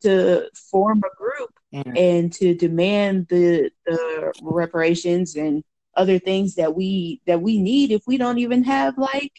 to 0.03 0.49
form 0.71 1.03
a 1.05 1.17
group 1.17 1.51
mm-hmm. 1.73 1.97
and 1.97 2.33
to 2.35 2.55
demand 2.55 3.27
the 3.29 3.71
the 3.87 4.33
reparations 4.43 5.37
and 5.37 5.63
other 5.97 6.19
things 6.19 6.57
that 6.57 6.75
we 6.75 7.21
that 7.27 7.41
we 7.41 7.59
need 7.59 7.91
if 7.91 8.03
we 8.07 8.17
don't 8.17 8.39
even 8.39 8.65
have 8.65 8.99
like 8.99 9.33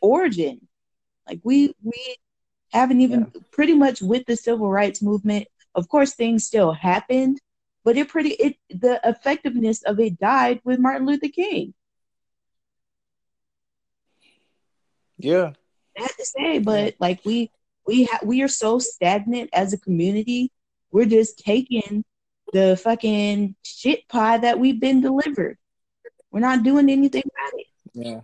origin. 0.00 0.66
Like 1.28 1.40
we 1.44 1.74
we 1.82 2.16
haven't 2.72 3.00
even 3.00 3.30
yeah. 3.34 3.40
pretty 3.52 3.74
much 3.74 4.00
with 4.00 4.26
the 4.26 4.36
civil 4.36 4.70
rights 4.70 5.02
movement. 5.02 5.46
Of 5.74 5.88
course, 5.88 6.14
things 6.14 6.44
still 6.44 6.72
happened, 6.72 7.40
but 7.84 7.96
it 7.96 8.08
pretty 8.08 8.30
it 8.30 8.56
the 8.70 9.00
effectiveness 9.04 9.82
of 9.82 10.00
it 10.00 10.18
died 10.18 10.60
with 10.64 10.78
Martin 10.78 11.06
Luther 11.06 11.28
King. 11.28 11.74
Yeah. 15.24 15.52
I 15.98 16.02
had 16.02 16.10
to 16.18 16.24
say, 16.24 16.58
but 16.58 16.94
like 17.00 17.20
we 17.24 17.50
we 17.86 18.04
ha- 18.04 18.20
we 18.24 18.42
are 18.42 18.48
so 18.48 18.78
stagnant 18.78 19.50
as 19.52 19.72
a 19.72 19.78
community. 19.78 20.52
We're 20.92 21.06
just 21.06 21.38
taking 21.38 22.04
the 22.52 22.76
fucking 22.76 23.54
shit 23.62 24.08
pie 24.08 24.38
that 24.38 24.58
we've 24.58 24.80
been 24.80 25.00
delivered. 25.00 25.58
We're 26.30 26.40
not 26.40 26.62
doing 26.62 26.90
anything 26.90 27.22
about 27.24 27.60
it. 27.60 27.66
Yeah. 27.92 28.20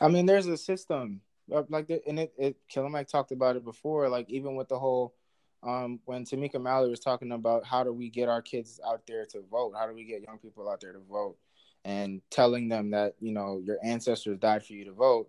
I 0.00 0.08
mean, 0.08 0.26
there's 0.26 0.46
a 0.46 0.56
system 0.56 1.20
like 1.48 1.86
the, 1.86 2.00
and 2.06 2.18
it, 2.18 2.32
it 2.38 2.56
Killer 2.68 2.88
Mike 2.88 3.08
talked 3.08 3.32
about 3.32 3.56
it 3.56 3.64
before. 3.64 4.08
Like 4.08 4.28
even 4.30 4.56
with 4.56 4.68
the 4.68 4.78
whole 4.78 5.14
um, 5.62 6.00
when 6.04 6.24
Tamika 6.24 6.60
Mallory 6.60 6.90
was 6.90 7.00
talking 7.00 7.32
about 7.32 7.64
how 7.64 7.84
do 7.84 7.92
we 7.92 8.10
get 8.10 8.28
our 8.28 8.42
kids 8.42 8.80
out 8.86 9.02
there 9.06 9.24
to 9.26 9.42
vote? 9.50 9.74
How 9.78 9.86
do 9.86 9.94
we 9.94 10.04
get 10.04 10.22
young 10.22 10.38
people 10.38 10.68
out 10.68 10.80
there 10.80 10.92
to 10.92 11.00
vote? 11.10 11.36
And 11.84 12.22
telling 12.30 12.68
them 12.68 12.90
that 12.90 13.14
you 13.20 13.32
know 13.32 13.60
your 13.62 13.78
ancestors 13.82 14.38
died 14.38 14.64
for 14.64 14.72
you 14.72 14.84
to 14.86 14.92
vote 14.92 15.28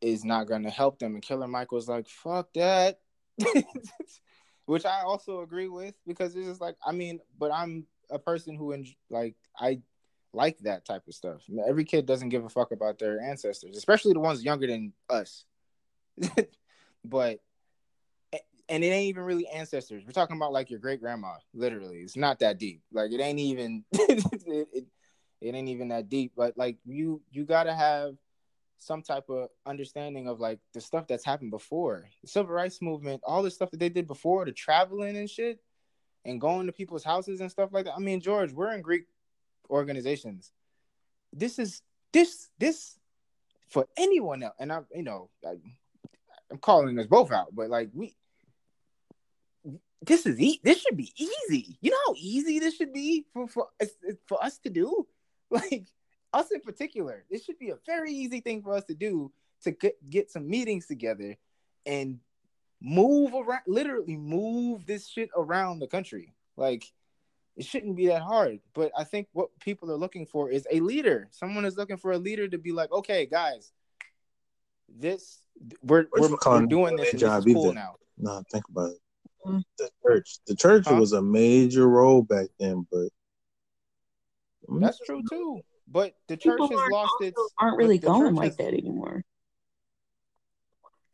is 0.00 0.24
not 0.24 0.46
going 0.46 0.62
to 0.64 0.70
help 0.70 0.98
them. 0.98 1.14
And 1.14 1.22
Killer 1.22 1.48
Mike 1.48 1.72
was 1.72 1.88
like, 1.88 2.08
"Fuck 2.08 2.52
that," 2.54 3.00
which 4.66 4.84
I 4.84 5.02
also 5.02 5.42
agree 5.42 5.68
with 5.68 5.94
because 6.06 6.34
it's 6.36 6.46
just 6.46 6.60
like 6.60 6.76
I 6.84 6.92
mean, 6.92 7.20
but 7.38 7.52
I'm 7.52 7.86
a 8.10 8.18
person 8.18 8.56
who 8.56 8.72
en- 8.72 8.86
like 9.10 9.34
I 9.58 9.80
like 10.32 10.58
that 10.60 10.84
type 10.84 11.06
of 11.08 11.14
stuff. 11.14 11.42
Every 11.66 11.84
kid 11.84 12.06
doesn't 12.06 12.28
give 12.28 12.44
a 12.44 12.48
fuck 12.48 12.72
about 12.72 12.98
their 12.98 13.20
ancestors, 13.20 13.76
especially 13.76 14.12
the 14.12 14.20
ones 14.20 14.44
younger 14.44 14.66
than 14.66 14.92
us. 15.08 15.44
but 17.04 17.40
and 18.68 18.84
it 18.84 18.88
ain't 18.88 19.08
even 19.08 19.22
really 19.22 19.48
ancestors. 19.48 20.04
We're 20.06 20.12
talking 20.12 20.36
about 20.36 20.52
like 20.52 20.70
your 20.70 20.78
great 20.78 21.00
grandma. 21.00 21.34
Literally, 21.54 21.98
it's 21.98 22.16
not 22.16 22.40
that 22.40 22.58
deep. 22.58 22.82
Like 22.92 23.12
it 23.12 23.20
ain't 23.20 23.38
even 23.38 23.84
it, 23.92 24.68
it, 24.72 24.86
it 25.40 25.54
ain't 25.54 25.68
even 25.68 25.88
that 25.88 26.08
deep. 26.08 26.32
But 26.36 26.56
like 26.56 26.76
you 26.84 27.22
you 27.30 27.44
gotta 27.44 27.74
have 27.74 28.16
some 28.78 29.02
type 29.02 29.28
of 29.28 29.48
understanding 29.66 30.28
of 30.28 30.40
like 30.40 30.60
the 30.74 30.80
stuff 30.80 31.06
that's 31.06 31.24
happened 31.24 31.50
before. 31.50 32.08
The 32.22 32.28
civil 32.28 32.54
rights 32.54 32.80
movement 32.80 33.22
all 33.24 33.42
the 33.42 33.50
stuff 33.50 33.70
that 33.70 33.80
they 33.80 33.88
did 33.88 34.06
before 34.06 34.44
the 34.44 34.52
traveling 34.52 35.16
and 35.16 35.28
shit 35.28 35.60
and 36.24 36.40
going 36.40 36.66
to 36.66 36.72
people's 36.72 37.04
houses 37.04 37.40
and 37.40 37.50
stuff 37.50 37.70
like 37.72 37.86
that. 37.86 37.94
I 37.96 38.00
mean 38.00 38.20
george 38.20 38.52
we're 38.52 38.72
in 38.72 38.82
greek 38.82 39.04
organizations. 39.70 40.52
This 41.32 41.58
is 41.58 41.82
this 42.12 42.48
this 42.58 42.98
for 43.68 43.86
anyone 43.98 44.42
else 44.42 44.54
and 44.58 44.72
i 44.72 44.80
you 44.94 45.02
know 45.02 45.28
I, 45.46 45.56
i'm 46.50 46.56
calling 46.56 46.98
us 46.98 47.06
both 47.06 47.30
out 47.30 47.48
but 47.54 47.68
like 47.68 47.90
we 47.92 48.14
this 50.02 50.26
is 50.26 50.40
e- 50.40 50.60
this 50.62 50.80
should 50.80 50.96
be 50.96 51.12
easy. 51.16 51.78
You 51.80 51.90
know 51.90 51.98
how 52.06 52.14
easy 52.16 52.58
this 52.58 52.76
should 52.76 52.92
be 52.92 53.26
for 53.32 53.48
for 53.48 53.68
for 54.26 54.42
us 54.42 54.58
to 54.58 54.70
do? 54.70 55.06
Like 55.50 55.86
us 56.32 56.50
in 56.50 56.60
particular, 56.60 57.24
this 57.30 57.44
should 57.44 57.58
be 57.58 57.70
a 57.70 57.78
very 57.86 58.12
easy 58.12 58.40
thing 58.40 58.62
for 58.62 58.74
us 58.74 58.84
to 58.84 58.94
do 58.94 59.32
to 59.62 59.70
get, 59.72 59.96
get 60.08 60.30
some 60.30 60.48
meetings 60.48 60.86
together 60.86 61.36
and 61.86 62.18
move 62.80 63.34
around, 63.34 63.62
literally 63.66 64.16
move 64.16 64.86
this 64.86 65.08
shit 65.08 65.30
around 65.36 65.80
the 65.80 65.86
country. 65.86 66.34
Like, 66.56 66.84
it 67.56 67.64
shouldn't 67.64 67.96
be 67.96 68.06
that 68.08 68.22
hard. 68.22 68.60
But 68.72 68.92
I 68.96 69.04
think 69.04 69.28
what 69.32 69.48
people 69.60 69.90
are 69.90 69.96
looking 69.96 70.26
for 70.26 70.50
is 70.50 70.66
a 70.70 70.80
leader. 70.80 71.28
Someone 71.30 71.64
is 71.64 71.76
looking 71.76 71.96
for 71.96 72.12
a 72.12 72.18
leader 72.18 72.46
to 72.48 72.58
be 72.58 72.72
like, 72.72 72.92
okay, 72.92 73.26
guys, 73.26 73.72
this 74.88 75.40
we're 75.82 76.06
we're, 76.12 76.30
we're, 76.30 76.66
doing 76.66 76.96
this. 76.96 77.10
And 77.10 77.20
job 77.20 77.44
this 77.44 77.50
is 77.50 77.54
cool 77.54 77.72
now. 77.72 77.96
No, 78.16 78.42
think 78.50 78.64
about 78.68 78.90
it. 78.90 78.98
Mm-hmm. 79.46 79.58
The 79.78 79.90
church, 80.06 80.38
the 80.46 80.56
church 80.56 80.84
huh? 80.86 80.96
was 80.96 81.12
a 81.12 81.22
major 81.22 81.88
role 81.88 82.22
back 82.22 82.48
then, 82.58 82.86
but 82.90 83.08
that's 84.80 84.98
true 85.00 85.22
too. 85.28 85.60
But 85.90 86.14
the 86.28 86.36
church 86.36 86.60
has 86.60 86.80
lost 86.90 87.14
its 87.20 87.40
aren't 87.58 87.78
really 87.78 87.98
going 87.98 88.34
like 88.34 88.50
has, 88.50 88.56
that 88.58 88.74
anymore. 88.74 89.24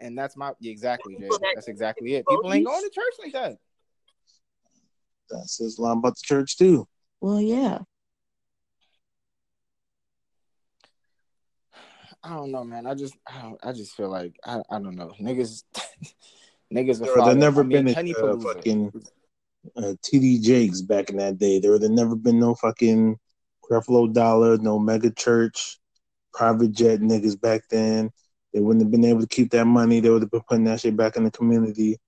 And 0.01 0.19
that's 0.19 0.37
my 0.37 0.53
exactly, 0.63 1.17
Jay. 1.19 1.29
That's 1.55 1.69
exactly 1.69 2.15
it. 2.15 2.27
People 2.29 2.53
ain't 2.53 2.67
going 2.67 2.83
to 2.83 2.91
church 2.91 3.15
like 3.23 3.33
that. 3.33 3.59
That 5.31 5.49
says 5.49 5.79
a 5.79 5.83
lot 5.83 5.99
about 5.99 6.17
the 6.17 6.23
church 6.25 6.59
too. 6.59 6.87
Well, 7.21 7.41
yeah. 7.41 7.79
I 12.23 12.31
don't 12.31 12.51
know, 12.51 12.65
man. 12.65 12.87
I 12.87 12.95
just, 12.95 13.15
I, 13.27 13.53
I 13.63 13.73
just 13.73 13.95
feel 13.95 14.09
like 14.09 14.35
I, 14.45 14.61
I 14.71 14.79
don't 14.79 14.97
know, 14.97 15.13
niggas, 15.21 15.63
niggas. 16.75 16.99
There 16.99 17.15
would 17.15 17.37
never 17.37 17.61
I 17.61 17.65
mean, 17.65 17.85
been 17.85 18.15
a 18.15 18.27
uh, 18.27 18.41
fucking 18.41 18.93
uh, 19.77 19.95
TD 20.03 20.43
Jakes 20.43 20.81
back 20.81 21.11
in 21.11 21.19
that 21.19 21.39
day. 21.39 21.61
There 21.61 21.73
would 21.73 21.83
have 21.83 21.91
never 21.91 22.17
been 22.17 22.41
no 22.41 22.55
fucking 22.55 23.19
Creflo 23.65 24.13
Dollar, 24.13 24.59
no 24.59 24.79
mega 24.79 25.11
church, 25.11 25.79
private 26.33 26.73
jet 26.73 27.01
niggas 27.01 27.41
back 27.41 27.63
then. 27.71 28.11
They 28.53 28.61
wouldn't 28.61 28.85
have 28.85 28.91
been 28.91 29.05
able 29.05 29.21
to 29.21 29.27
keep 29.27 29.51
that 29.51 29.65
money. 29.65 30.01
They 30.01 30.11
would 30.11 30.23
have 30.23 30.31
been 30.31 30.43
putting 30.49 30.65
that 30.65 30.81
shit 30.81 30.97
back 30.97 31.17
in 31.17 31.25
the 31.25 31.31
community. 31.31 31.99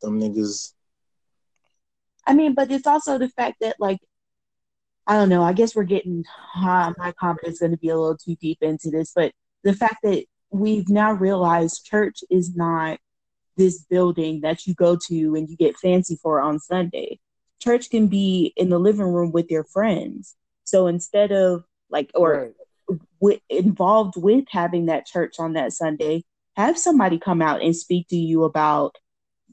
Them 0.00 0.20
niggas. 0.20 0.72
I 2.26 2.34
mean, 2.34 2.54
but 2.54 2.70
it's 2.70 2.86
also 2.86 3.18
the 3.18 3.28
fact 3.28 3.56
that, 3.60 3.76
like, 3.78 3.98
I 5.06 5.14
don't 5.14 5.28
know. 5.28 5.42
I 5.42 5.52
guess 5.52 5.76
we're 5.76 5.84
getting 5.84 6.24
uh, 6.56 6.92
my 6.96 7.12
confidence 7.12 7.54
is 7.54 7.60
going 7.60 7.72
to 7.72 7.78
be 7.78 7.90
a 7.90 7.98
little 7.98 8.16
too 8.16 8.36
deep 8.36 8.58
into 8.62 8.90
this, 8.90 9.12
but 9.14 9.32
the 9.62 9.72
fact 9.72 9.98
that 10.02 10.24
we've 10.50 10.88
now 10.88 11.12
realized 11.12 11.84
church 11.84 12.24
is 12.30 12.56
not 12.56 12.98
this 13.56 13.84
building 13.84 14.40
that 14.40 14.66
you 14.66 14.74
go 14.74 14.96
to 14.96 15.34
and 15.34 15.48
you 15.48 15.56
get 15.56 15.76
fancy 15.76 16.18
for 16.22 16.40
on 16.40 16.58
Sunday 16.58 17.18
church 17.60 17.90
can 17.90 18.06
be 18.06 18.52
in 18.56 18.68
the 18.68 18.78
living 18.78 19.06
room 19.06 19.32
with 19.32 19.50
your 19.50 19.64
friends. 19.64 20.34
So 20.64 20.86
instead 20.86 21.32
of 21.32 21.64
like, 21.90 22.10
or 22.14 22.52
right. 22.88 22.98
w- 23.20 23.40
involved 23.48 24.14
with 24.16 24.44
having 24.50 24.86
that 24.86 25.06
church 25.06 25.36
on 25.38 25.54
that 25.54 25.72
Sunday, 25.72 26.24
have 26.56 26.78
somebody 26.78 27.18
come 27.18 27.42
out 27.42 27.62
and 27.62 27.76
speak 27.76 28.08
to 28.08 28.16
you 28.16 28.44
about 28.44 28.96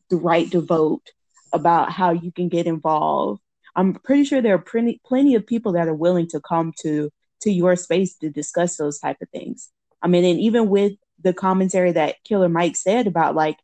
the 0.10 0.18
right 0.18 0.50
to 0.52 0.62
vote, 0.62 1.12
about 1.52 1.92
how 1.92 2.12
you 2.12 2.32
can 2.32 2.50
get 2.50 2.66
involved. 2.66 3.42
I'm 3.76 3.94
pretty 3.94 4.24
sure 4.24 4.42
there 4.42 4.56
are 4.56 4.60
plenty, 4.60 5.02
plenty 5.06 5.36
of 5.36 5.46
people 5.46 5.74
that 5.74 5.88
are 5.88 5.96
willing 5.96 6.28
to 6.30 6.40
come 6.40 6.74
to 6.82 7.12
to 7.42 7.52
your 7.52 7.76
space 7.76 8.16
to 8.16 8.30
discuss 8.30 8.78
those 8.78 9.00
type 9.00 9.18
of 9.22 9.30
things. 9.30 9.70
I 10.02 10.08
mean, 10.08 10.24
and 10.24 10.40
even 10.40 10.70
with 10.70 10.94
the 11.22 11.34
commentary 11.34 11.92
that 11.92 12.24
Killer 12.24 12.50
Mike 12.50 12.76
said 12.76 13.08
about 13.08 13.36
like 13.36 13.58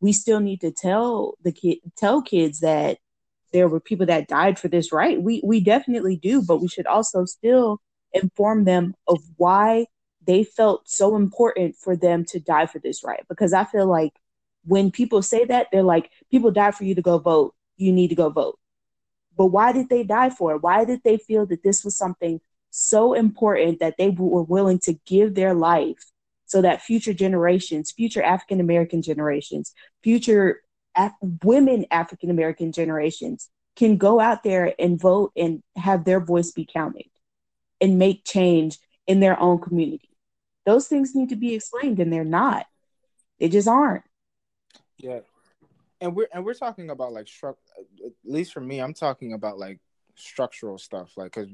we 0.00 0.12
still 0.12 0.40
need 0.40 0.60
to 0.60 0.70
tell 0.70 1.34
the 1.42 1.52
kid 1.52 1.78
tell 1.96 2.22
kids 2.22 2.60
that 2.60 2.98
there 3.54 3.68
were 3.68 3.80
people 3.80 4.04
that 4.06 4.26
died 4.26 4.58
for 4.58 4.66
this 4.66 4.92
right. 4.92 5.22
We 5.22 5.40
we 5.44 5.60
definitely 5.60 6.16
do, 6.16 6.42
but 6.42 6.60
we 6.60 6.68
should 6.68 6.88
also 6.88 7.24
still 7.24 7.80
inform 8.12 8.64
them 8.64 8.94
of 9.06 9.20
why 9.36 9.86
they 10.26 10.42
felt 10.42 10.88
so 10.88 11.14
important 11.14 11.76
for 11.76 11.96
them 11.96 12.24
to 12.26 12.40
die 12.40 12.66
for 12.66 12.80
this 12.80 13.04
right. 13.04 13.24
Because 13.28 13.52
I 13.52 13.64
feel 13.64 13.86
like 13.86 14.12
when 14.64 14.90
people 14.90 15.22
say 15.22 15.44
that, 15.44 15.68
they're 15.70 15.84
like, 15.84 16.10
people 16.32 16.50
die 16.50 16.72
for 16.72 16.84
you 16.84 16.96
to 16.96 17.02
go 17.02 17.18
vote. 17.18 17.54
You 17.76 17.92
need 17.92 18.08
to 18.08 18.16
go 18.16 18.28
vote. 18.28 18.58
But 19.36 19.46
why 19.46 19.72
did 19.72 19.88
they 19.88 20.02
die 20.02 20.30
for 20.30 20.56
it? 20.56 20.62
Why 20.62 20.84
did 20.84 21.02
they 21.04 21.16
feel 21.16 21.46
that 21.46 21.62
this 21.62 21.84
was 21.84 21.96
something 21.96 22.40
so 22.70 23.14
important 23.14 23.78
that 23.78 23.98
they 23.98 24.08
were 24.08 24.42
willing 24.42 24.80
to 24.80 24.94
give 25.06 25.36
their 25.36 25.54
life 25.54 26.10
so 26.46 26.60
that 26.62 26.82
future 26.82 27.14
generations, 27.14 27.92
future 27.92 28.22
African 28.22 28.58
American 28.58 29.00
generations, 29.00 29.72
future 30.02 30.60
Af- 30.96 31.12
women 31.42 31.86
African 31.90 32.30
American 32.30 32.72
generations 32.72 33.48
can 33.76 33.96
go 33.96 34.20
out 34.20 34.42
there 34.42 34.74
and 34.78 35.00
vote 35.00 35.32
and 35.36 35.62
have 35.76 36.04
their 36.04 36.20
voice 36.20 36.52
be 36.52 36.66
counted 36.66 37.06
and 37.80 37.98
make 37.98 38.24
change 38.24 38.78
in 39.06 39.20
their 39.20 39.38
own 39.38 39.58
community. 39.58 40.10
Those 40.64 40.88
things 40.88 41.14
need 41.14 41.28
to 41.30 41.36
be 41.36 41.54
explained 41.54 41.98
and 42.00 42.12
they're 42.12 42.24
not. 42.24 42.66
They 43.38 43.48
just 43.48 43.68
aren't. 43.68 44.04
Yeah. 44.98 45.20
And 46.00 46.14
we're 46.14 46.28
and 46.32 46.44
we're 46.44 46.54
talking 46.54 46.90
about 46.90 47.12
like 47.12 47.26
struct 47.26 47.56
at 48.04 48.12
least 48.24 48.52
for 48.52 48.60
me, 48.60 48.78
I'm 48.80 48.94
talking 48.94 49.32
about 49.32 49.58
like 49.58 49.80
structural 50.16 50.78
stuff 50.78 51.12
like 51.16 51.32
cuz 51.32 51.48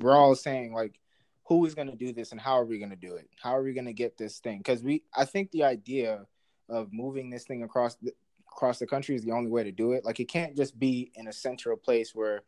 we're 0.00 0.16
all 0.16 0.34
saying 0.34 0.72
like 0.72 0.98
who 1.44 1.64
is 1.66 1.74
going 1.74 1.90
to 1.90 1.96
do 1.96 2.12
this 2.12 2.32
and 2.32 2.40
how 2.40 2.58
are 2.58 2.64
we 2.64 2.78
going 2.78 2.90
to 2.90 2.96
do 2.96 3.14
it? 3.14 3.28
How 3.42 3.56
are 3.56 3.62
we 3.62 3.74
going 3.74 3.86
to 3.86 3.92
get 3.92 4.16
this 4.16 4.38
thing? 4.38 4.62
Cuz 4.62 4.82
we 4.82 5.04
I 5.14 5.24
think 5.24 5.50
the 5.50 5.64
idea 5.64 6.26
of 6.68 6.92
moving 6.92 7.28
this 7.28 7.44
thing 7.44 7.62
across 7.62 7.96
across 8.54 8.78
the 8.78 8.86
country 8.86 9.14
is 9.14 9.22
the 9.22 9.32
only 9.32 9.50
way 9.50 9.64
to 9.64 9.72
do 9.72 9.92
it. 9.92 10.04
Like 10.04 10.20
it 10.20 10.28
can't 10.28 10.56
just 10.56 10.78
be 10.78 11.10
in 11.14 11.28
a 11.28 11.32
central 11.32 11.76
place 11.76 12.14
where 12.14 12.42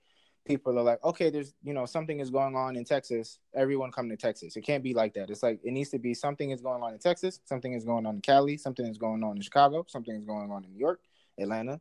people 0.45 0.79
are 0.79 0.83
like, 0.83 1.03
okay, 1.03 1.31
there's 1.31 1.55
you 1.63 1.73
know 1.73 1.87
something 1.87 2.21
is 2.21 2.31
going 2.31 2.55
on 2.55 2.77
in 2.77 2.85
Texas, 2.85 3.39
everyone 3.55 3.91
come 3.91 4.09
to 4.11 4.17
Texas. 4.17 4.57
It 4.57 4.63
can't 4.63 4.85
be 4.85 4.95
like 4.95 5.15
that. 5.15 5.31
It's 5.31 5.43
like 5.43 5.61
it 5.65 5.73
needs 5.73 5.91
to 5.91 5.99
be 5.99 6.15
something 6.15 6.51
is 6.51 6.61
going 6.61 6.83
on 6.83 6.93
in 6.93 6.99
Texas, 6.99 7.41
something 7.45 7.73
is 7.73 7.85
going 7.85 8.07
on 8.07 8.17
in 8.17 8.21
Cali, 8.21 8.57
something 8.57 8.87
is 8.87 8.99
going 8.99 9.23
on 9.25 9.37
in 9.37 9.43
Chicago, 9.43 9.85
something 9.89 10.15
is 10.15 10.25
going 10.25 10.51
on 10.51 10.65
in 10.65 10.73
New 10.73 10.79
York, 10.79 11.01
Atlanta, 11.39 11.81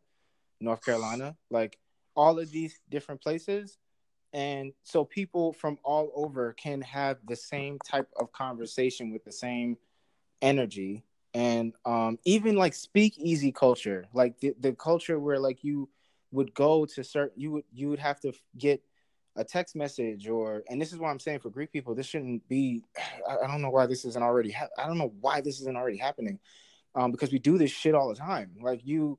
North 0.60 0.84
Carolina, 0.84 1.36
like 1.50 1.78
all 2.16 2.40
of 2.40 2.52
these 2.52 2.80
different 2.90 3.22
places. 3.22 3.78
And 4.32 4.74
so 4.84 5.06
people 5.06 5.54
from 5.54 5.78
all 5.84 6.12
over 6.16 6.54
can 6.54 6.82
have 6.82 7.18
the 7.28 7.36
same 7.36 7.78
type 7.86 8.10
of 8.20 8.32
conversation 8.32 9.12
with 9.12 9.24
the 9.24 9.32
same 9.32 9.78
energy 10.42 11.04
and 11.34 11.74
um, 11.86 12.20
even 12.26 12.56
like 12.56 12.74
speak 12.74 13.18
easy 13.18 13.52
culture, 13.52 14.06
like 14.14 14.40
the, 14.40 14.54
the 14.60 14.74
culture 14.74 15.20
where 15.20 15.40
like 15.40 15.64
you 15.64 15.90
would 16.32 16.54
go 16.54 16.86
to 16.86 17.04
certain 17.04 17.40
you 17.40 17.52
would 17.52 17.64
you 17.72 17.90
would 17.90 18.00
have 18.00 18.20
to 18.20 18.34
get 18.58 18.82
a 19.36 19.44
text 19.44 19.76
message 19.76 20.28
or 20.28 20.64
and 20.70 20.80
this 20.80 20.94
is 20.94 21.00
what 21.00 21.10
I'm 21.10 21.20
saying 21.20 21.40
for 21.40 21.50
Greek 21.50 21.72
people 21.72 21.96
this 21.96 22.06
shouldn't 22.08 22.48
be 22.48 22.84
I, 23.30 23.46
I 23.46 23.48
don't 23.48 23.62
know 23.62 23.70
why 23.70 23.86
this 23.86 24.06
isn't 24.06 24.24
already 24.24 24.52
ha- 24.52 24.70
I 24.78 24.88
don't 24.88 24.98
know 24.98 25.14
why 25.22 25.42
this 25.42 25.60
isn't 25.62 25.76
already 25.76 25.98
happening 25.98 26.40
um, 26.96 27.12
because 27.12 27.32
we 27.32 27.40
do 27.40 27.58
this 27.58 27.72
shit 27.72 27.96
all 27.96 28.10
the 28.10 28.16
time. 28.16 28.52
Like 28.62 28.82
you 28.86 29.18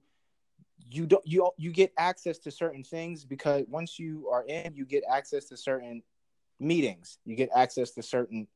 you 0.91 1.07
don't 1.07 1.27
you 1.27 1.51
you 1.57 1.73
get 1.73 1.93
access 1.99 2.39
to 2.39 2.51
certain 2.51 2.85
things 2.85 3.25
because 3.25 3.65
once 3.69 3.99
you 3.99 4.29
are 4.33 4.45
in 4.45 4.75
you 4.75 4.85
get 4.85 5.05
access 5.09 5.47
to 5.47 5.57
certain 5.57 6.03
meetings. 6.61 7.19
You 7.25 7.37
get 7.37 7.51
access 7.55 7.93
to 7.93 8.03
certain 8.03 8.47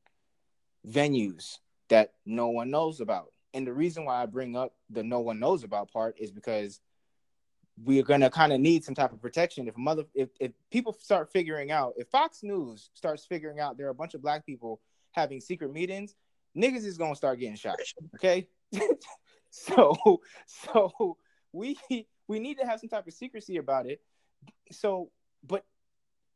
venues 0.87 1.57
that 1.89 2.13
no 2.25 2.47
one 2.49 2.69
knows 2.69 3.01
about 3.01 3.31
and 3.53 3.65
the 3.65 3.73
reason 3.73 4.05
why 4.05 4.21
I 4.21 4.25
bring 4.25 4.55
up 4.55 4.73
the 4.89 5.03
no 5.03 5.19
one 5.19 5.39
knows 5.39 5.63
about 5.63 5.91
part 5.91 6.15
is 6.19 6.31
because 6.31 6.79
we're 7.83 8.03
gonna 8.03 8.29
kind 8.29 8.51
of 8.51 8.59
need 8.59 8.83
some 8.83 8.95
type 8.95 9.13
of 9.13 9.21
protection. 9.21 9.67
If 9.67 9.77
mother, 9.77 10.03
if, 10.13 10.29
if 10.39 10.51
people 10.71 10.93
start 10.93 11.31
figuring 11.31 11.71
out, 11.71 11.93
if 11.97 12.07
Fox 12.09 12.43
News 12.43 12.89
starts 12.93 13.25
figuring 13.25 13.59
out 13.59 13.77
there 13.77 13.87
are 13.87 13.91
a 13.91 13.95
bunch 13.95 14.13
of 14.13 14.21
black 14.21 14.45
people 14.45 14.81
having 15.11 15.39
secret 15.39 15.71
meetings, 15.71 16.15
niggas 16.57 16.85
is 16.85 16.97
gonna 16.97 17.15
start 17.15 17.39
getting 17.39 17.55
shot. 17.55 17.77
Okay, 18.15 18.47
so 19.49 20.21
so 20.45 21.17
we 21.51 21.77
we 22.27 22.39
need 22.39 22.57
to 22.59 22.65
have 22.65 22.79
some 22.79 22.89
type 22.89 23.07
of 23.07 23.13
secrecy 23.13 23.57
about 23.57 23.85
it. 23.85 24.01
So, 24.71 25.11
but 25.43 25.65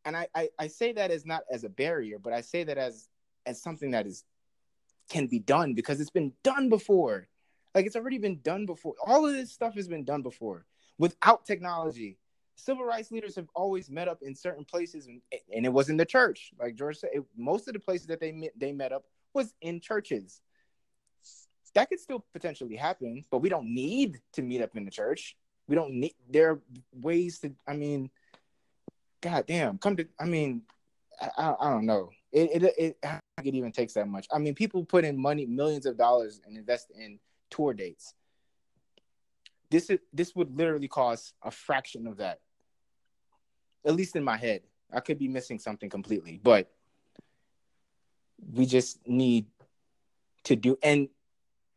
and 0.06 0.15
I, 0.15 0.27
I 0.34 0.49
I 0.57 0.68
say 0.68 0.94
that 0.94 1.11
as 1.11 1.26
not 1.26 1.44
as 1.52 1.64
a 1.64 1.69
barrier, 1.69 2.19
but 2.19 2.34
I 2.34 2.41
say 2.41 2.64
that 2.64 2.77
as 2.77 3.10
as 3.45 3.61
something 3.61 3.91
that 3.91 4.07
is 4.07 4.23
can 5.09 5.27
be 5.27 5.39
done 5.39 5.73
because 5.73 5.99
it's 5.99 6.09
been 6.09 6.34
done 6.43 6.69
before. 6.69 7.27
Like 7.75 7.85
it's 7.85 7.95
already 7.95 8.17
been 8.17 8.39
done 8.41 8.65
before. 8.65 8.95
All 9.05 9.25
of 9.25 9.34
this 9.34 9.51
stuff 9.51 9.75
has 9.75 9.88
been 9.88 10.03
done 10.03 10.21
before 10.21 10.65
without 10.97 11.45
technology. 11.45 12.17
Civil 12.55 12.85
rights 12.85 13.11
leaders 13.11 13.35
have 13.35 13.47
always 13.55 13.89
met 13.89 14.07
up 14.07 14.19
in 14.21 14.35
certain 14.35 14.63
places, 14.63 15.07
and, 15.07 15.21
and 15.53 15.65
it 15.65 15.73
was 15.73 15.89
in 15.89 15.97
the 15.97 16.05
church. 16.05 16.51
Like 16.59 16.75
George 16.75 16.97
said, 16.97 17.09
it, 17.13 17.23
most 17.35 17.67
of 17.67 17.73
the 17.73 17.80
places 17.80 18.07
that 18.07 18.19
they 18.19 18.31
met, 18.31 18.51
they 18.55 18.71
met 18.71 18.91
up 18.91 19.05
was 19.34 19.53
in 19.61 19.80
churches. 19.80 20.41
That 21.73 21.89
could 21.89 21.99
still 21.99 22.23
potentially 22.31 22.75
happen, 22.75 23.25
but 23.31 23.39
we 23.39 23.49
don't 23.49 23.73
need 23.73 24.19
to 24.34 24.43
meet 24.43 24.61
up 24.61 24.75
in 24.75 24.85
the 24.85 24.91
church. 24.91 25.35
We 25.67 25.75
don't 25.75 25.93
need. 25.93 26.13
There 26.30 26.51
are 26.51 26.61
ways 26.93 27.39
to. 27.39 27.51
I 27.67 27.75
mean, 27.75 28.11
God 29.21 29.45
damn, 29.47 29.80
come 29.80 29.95
to. 29.95 30.07
I 30.19 30.25
mean, 30.25 30.61
I, 31.19 31.30
I, 31.35 31.55
I 31.59 31.69
don't 31.71 31.88
know. 31.88 32.11
It, 32.34 32.64
it 32.64 32.73
it 32.77 32.97
it 33.45 33.55
even 33.55 33.72
takes 33.72 33.93
that 33.93 34.07
much. 34.07 34.27
I 34.34 34.39
mean, 34.39 34.55
people 34.55 34.84
put 34.84 35.05
in 35.05 35.18
money, 35.18 35.45
millions 35.45 35.85
of 35.85 35.97
dollars, 35.97 36.41
and 36.45 36.57
invest 36.57 36.91
in 36.91 37.19
tour 37.51 37.73
dates. 37.73 38.15
This 39.69 39.89
is 39.91 39.99
this 40.11 40.35
would 40.35 40.57
literally 40.57 40.88
cost 40.88 41.35
a 41.43 41.51
fraction 41.51 42.07
of 42.07 42.18
that. 42.18 42.39
At 43.85 43.95
least 43.95 44.15
in 44.15 44.23
my 44.23 44.38
head, 44.38 44.61
I 44.91 44.99
could 44.99 45.19
be 45.19 45.27
missing 45.27 45.60
something 45.60 45.89
completely, 45.89 46.39
but 46.41 46.72
we 48.51 48.65
just 48.65 49.07
need 49.07 49.45
to 50.45 50.55
do. 50.55 50.77
And 50.81 51.10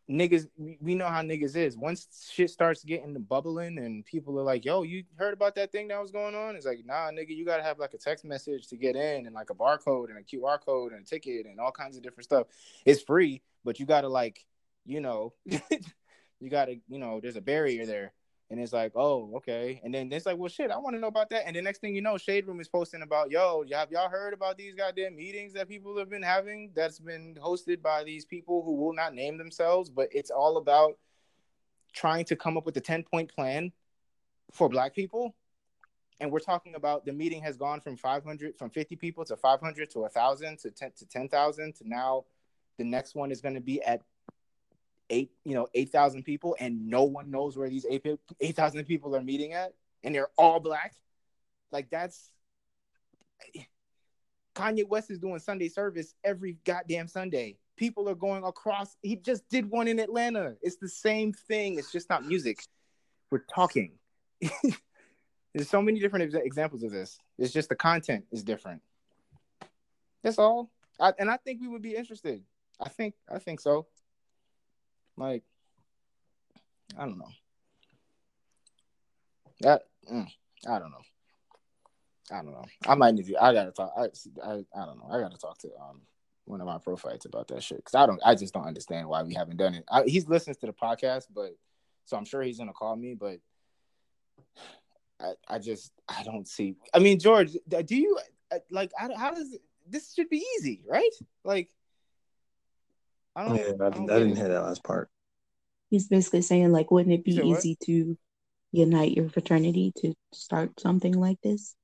niggas, 0.09 0.49
we 0.81 0.95
know 0.95 1.07
how 1.07 1.23
niggas 1.23 1.57
is. 1.57 1.77
Once 1.77 2.31
shit 2.33 2.51
starts 2.51 2.85
getting 2.85 3.15
bubbling 3.23 3.79
and 3.79 4.05
people 4.05 4.39
are 4.39 4.45
like, 4.45 4.65
yo, 4.65 4.83
you 4.83 5.05
heard 5.17 5.35
about 5.35 5.55
that 5.57 5.73
thing 5.73 5.89
that 5.89 6.01
was 6.01 6.11
going 6.11 6.35
on? 6.35 6.55
It's 6.55 6.67
like, 6.67 6.85
nah, 6.85 7.11
nigga, 7.11 7.37
you 7.37 7.45
gotta 7.45 7.63
have 7.63 7.79
like 7.79 7.95
a 7.95 7.99
text 7.99 8.25
message 8.25 8.69
to 8.69 8.77
get 8.77 8.97
in 8.97 9.27
and 9.27 9.35
like 9.35 9.51
a 9.51 9.55
barcode 9.55 10.11
and 10.11 10.19
a 10.19 10.23
QR 10.23 10.59
code 10.65 10.93
and 10.93 11.03
a 11.03 11.05
ticket 11.05 11.47
and 11.47 11.59
all 11.59 11.73
kinds 11.73 11.97
of 11.97 12.03
different 12.03 12.25
stuff. 12.25 12.47
It's 12.85 13.03
free, 13.03 13.43
but 13.65 13.81
you 13.81 13.87
gotta 13.87 14.09
like, 14.09 14.45
you 14.85 15.01
know, 15.01 15.33
you 15.45 16.51
gotta, 16.51 16.77
you 16.89 16.99
know, 16.99 17.21
there's 17.21 17.37
a 17.37 17.41
barrier 17.41 17.85
there. 17.87 18.13
And 18.49 18.61
it's 18.61 18.73
like, 18.73 18.93
oh, 18.95 19.33
okay. 19.37 19.81
And 19.83 19.93
then 19.93 20.13
it's 20.13 20.25
like, 20.25 20.37
well, 20.37 20.49
shit, 20.49 20.71
I 20.71 20.79
want 20.79 20.95
to 20.95 21.01
know 21.01 21.09
about 21.09 21.31
that. 21.31 21.47
And 21.47 21.57
the 21.57 21.63
next 21.63 21.81
thing 21.81 21.97
you 21.97 22.03
know, 22.03 22.17
Shade 22.17 22.47
Room 22.47 22.61
is 22.61 22.69
posting 22.69 23.03
about, 23.03 23.31
yo, 23.31 23.65
have 23.73 23.91
y'all 23.91 24.09
heard 24.09 24.33
about 24.33 24.57
these 24.57 24.75
goddamn 24.75 25.17
meetings 25.17 25.53
that 25.55 25.69
people 25.69 25.99
have 25.99 26.09
been 26.09 26.23
having 26.23 26.71
that's 26.75 27.01
been 27.01 27.37
hosted 27.43 27.83
by 27.83 28.05
these 28.05 28.25
people 28.25 28.63
who 28.63 28.77
will 28.77 28.93
not 28.93 29.15
name 29.15 29.37
themselves, 29.37 29.91
but 29.91 30.09
it's 30.13 30.31
all 30.31 30.59
about 30.59 30.97
trying 31.93 32.25
to 32.27 32.37
come 32.37 32.57
up 32.57 32.67
with 32.67 32.77
a 32.77 32.81
10 32.81 33.03
point 33.03 33.35
plan 33.35 33.73
for 34.53 34.69
Black 34.69 34.95
people. 34.95 35.35
And 36.21 36.31
we're 36.31 36.39
talking 36.39 36.77
about 36.77 37.05
the 37.05 37.13
meeting 37.13 37.43
has 37.43 37.57
gone 37.57 37.81
from 37.81 37.97
500, 37.97 38.57
from 38.57 38.71
50 38.71 38.95
people 38.97 39.25
to 39.25 39.37
500 39.37 39.91
to 39.91 39.99
1,000 40.01 40.59
to 40.61 40.71
10 40.71 40.93
to 40.99 41.07
10,000 41.07 41.75
to 41.75 41.89
now 41.89 42.25
the 42.79 42.85
next 42.85 43.15
one 43.15 43.31
is 43.31 43.41
going 43.41 43.55
to 43.55 43.61
be 43.61 43.83
at 43.83 44.03
eight, 45.11 45.31
you 45.45 45.55
know, 45.55 45.69
eight 45.75 45.91
thousand 45.91 46.25
people, 46.25 46.57
and 46.61 46.89
no 46.89 47.05
one 47.05 47.31
knows 47.31 47.57
where 47.57 47.69
these 47.69 47.87
eight 47.89 48.07
eight 48.41 48.57
thousand 48.57 48.85
people 48.85 49.15
are 49.17 49.23
meeting 49.23 49.53
at, 49.53 49.75
and 50.03 50.15
they're 50.15 50.31
all 50.37 50.61
black. 50.61 50.95
Like 51.73 51.91
that's 51.91 52.31
Kanye 54.57 54.89
West 54.89 55.11
is 55.11 55.19
doing 55.19 55.39
Sunday 55.39 55.69
service 55.69 56.15
every 56.25 56.57
goddamn 56.65 57.09
Sunday. 57.09 57.59
People 57.77 58.09
are 58.09 58.15
going 58.15 58.43
across. 58.43 58.97
He 59.03 59.17
just 59.17 59.49
did 59.51 59.71
one 59.71 59.87
in 59.87 59.99
Atlanta. 59.99 60.57
It's 60.63 60.77
the 60.77 60.89
same 60.89 61.33
thing. 61.33 61.79
It's 61.79 61.93
just 61.93 62.09
not 62.09 62.25
music. 62.25 62.61
We're 63.31 63.45
talking. 63.55 63.93
There's 65.53 65.69
so 65.69 65.83
many 65.83 66.01
different 66.01 66.35
ex- 66.35 66.45
examples 66.45 66.83
of 66.83 66.91
this. 66.91 67.19
It's 67.39 67.53
just 67.53 67.69
the 67.69 67.77
content 67.77 68.25
is 68.33 68.43
different. 68.43 68.81
That's 70.23 70.39
all. 70.39 70.71
I, 70.99 71.13
and 71.19 71.31
I 71.31 71.37
think 71.37 71.61
we 71.61 71.69
would 71.69 71.83
be 71.83 71.95
interested. 71.95 72.43
I 72.81 72.89
think 72.89 73.15
I 73.31 73.39
think 73.39 73.61
so. 73.61 73.87
Like, 75.17 75.43
I 76.99 77.05
don't 77.05 77.19
know. 77.19 77.29
That 79.61 79.83
mm, 80.13 80.29
I 80.69 80.79
don't 80.79 80.91
know. 80.91 81.03
I 82.31 82.37
don't 82.43 82.53
know. 82.53 82.65
I 82.87 82.95
might 82.95 83.15
need 83.15 83.27
to. 83.27 83.43
I 83.43 83.53
gotta 83.53 83.71
talk. 83.71 83.93
I, 83.97 84.05
I 84.45 84.53
I 84.75 84.87
don't 84.87 84.99
know. 84.99 85.09
I 85.11 85.21
gotta 85.21 85.39
talk 85.39 85.59
to 85.59 85.69
um 85.81 86.03
one 86.45 86.61
of 86.61 86.67
my 86.67 86.79
profiles 86.79 87.25
about 87.25 87.49
that 87.49 87.63
shit 87.63 87.79
because 87.79 87.95
I 87.95 88.07
don't. 88.07 88.21
I 88.25 88.35
just 88.35 88.53
don't 88.53 88.67
understand 88.67 89.09
why 89.09 89.23
we 89.23 89.35
haven't 89.35 89.57
done 89.57 89.75
it. 89.75 89.85
I, 89.91 90.03
he's 90.05 90.29
listens 90.29 90.57
to 90.59 90.67
the 90.67 90.73
podcast, 90.73 91.27
but 91.35 91.57
so 92.05 92.17
I'm 92.17 92.25
sure 92.25 92.43
he's 92.43 92.59
gonna 92.59 92.73
call 92.73 92.97
me. 92.97 93.15
But 93.15 93.39
I 95.21 95.33
I 95.49 95.59
just 95.59 95.93
I 96.09 96.23
don't 96.23 96.47
see. 96.47 96.77
I 96.93 96.99
mean, 96.99 97.19
George, 97.19 97.57
do 97.69 97.97
you 97.97 98.19
like 98.71 98.93
how, 98.97 99.17
how 99.17 99.31
does 99.33 99.57
this 99.89 100.13
should 100.15 100.29
be 100.29 100.45
easy, 100.59 100.83
right? 100.87 101.11
Like 101.45 101.71
I 103.37 103.45
don't. 103.45 103.57
Yeah, 103.57 103.63
I, 103.81 103.87
I, 103.87 103.91
don't 103.91 104.11
I 104.11 104.19
didn't 104.19 104.37
hear 104.37 104.49
that 104.49 104.63
last 104.63 104.83
part. 104.83 105.09
He's 105.91 106.09
basically 106.09 106.43
saying 106.43 106.73
like, 106.73 106.91
wouldn't 106.91 107.15
it 107.15 107.25
be 107.25 107.37
easy 107.37 107.77
what? 107.79 107.87
to? 107.87 108.19
unite 108.77 109.17
your 109.17 109.29
fraternity 109.29 109.93
to 109.97 110.15
start 110.33 110.79
something 110.79 111.19
like 111.19 111.41
this? 111.43 111.75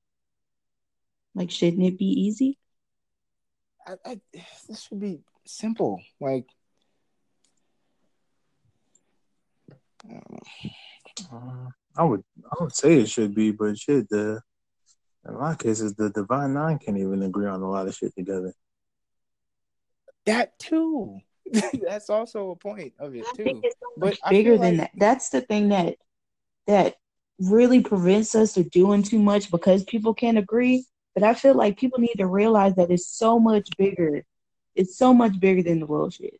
Like, 1.35 1.49
shouldn't 1.49 1.83
it 1.83 1.97
be 1.97 2.05
easy? 2.05 2.59
I, 3.85 3.95
I, 4.05 4.19
this 4.67 4.83
should 4.83 4.99
be 4.99 5.21
simple. 5.45 6.01
Like, 6.19 6.45
uh, 11.31 11.67
I 11.95 12.03
would 12.03 12.23
I 12.45 12.63
would 12.63 12.75
say 12.75 12.99
it 12.99 13.09
should 13.09 13.33
be, 13.33 13.51
but 13.51 13.77
shit, 13.77 14.09
the 14.09 14.41
in 15.27 15.33
a 15.33 15.37
lot 15.37 15.53
of 15.53 15.59
cases 15.59 15.95
the 15.95 16.09
Divine 16.09 16.53
Nine 16.53 16.77
can't 16.77 16.97
even 16.97 17.23
agree 17.23 17.47
on 17.47 17.61
a 17.61 17.69
lot 17.69 17.87
of 17.87 17.95
shit 17.95 18.13
together. 18.15 18.53
That 20.25 20.57
too. 20.59 21.19
That's 21.81 22.09
also 22.09 22.51
a 22.51 22.55
point 22.55 22.93
of 22.99 23.15
it 23.15 23.25
too. 23.35 23.61
but 23.97 24.17
bigger 24.29 24.57
than 24.57 24.77
like... 24.77 24.91
that. 24.91 24.99
That's 24.99 25.29
the 25.29 25.41
thing 25.41 25.69
that 25.69 25.97
that 26.67 26.95
really 27.39 27.81
prevents 27.81 28.35
us 28.35 28.53
from 28.53 28.63
doing 28.69 29.03
too 29.03 29.19
much 29.19 29.51
because 29.51 29.83
people 29.83 30.13
can't 30.13 30.37
agree. 30.37 30.85
But 31.13 31.23
I 31.23 31.33
feel 31.33 31.53
like 31.53 31.77
people 31.77 31.99
need 31.99 32.15
to 32.17 32.25
realize 32.25 32.75
that 32.75 32.89
it's 32.89 33.07
so 33.07 33.39
much 33.39 33.69
bigger. 33.77 34.25
It's 34.75 34.97
so 34.97 35.13
much 35.13 35.39
bigger 35.39 35.61
than 35.61 35.79
the 35.79 35.85
bullshit. 35.85 36.39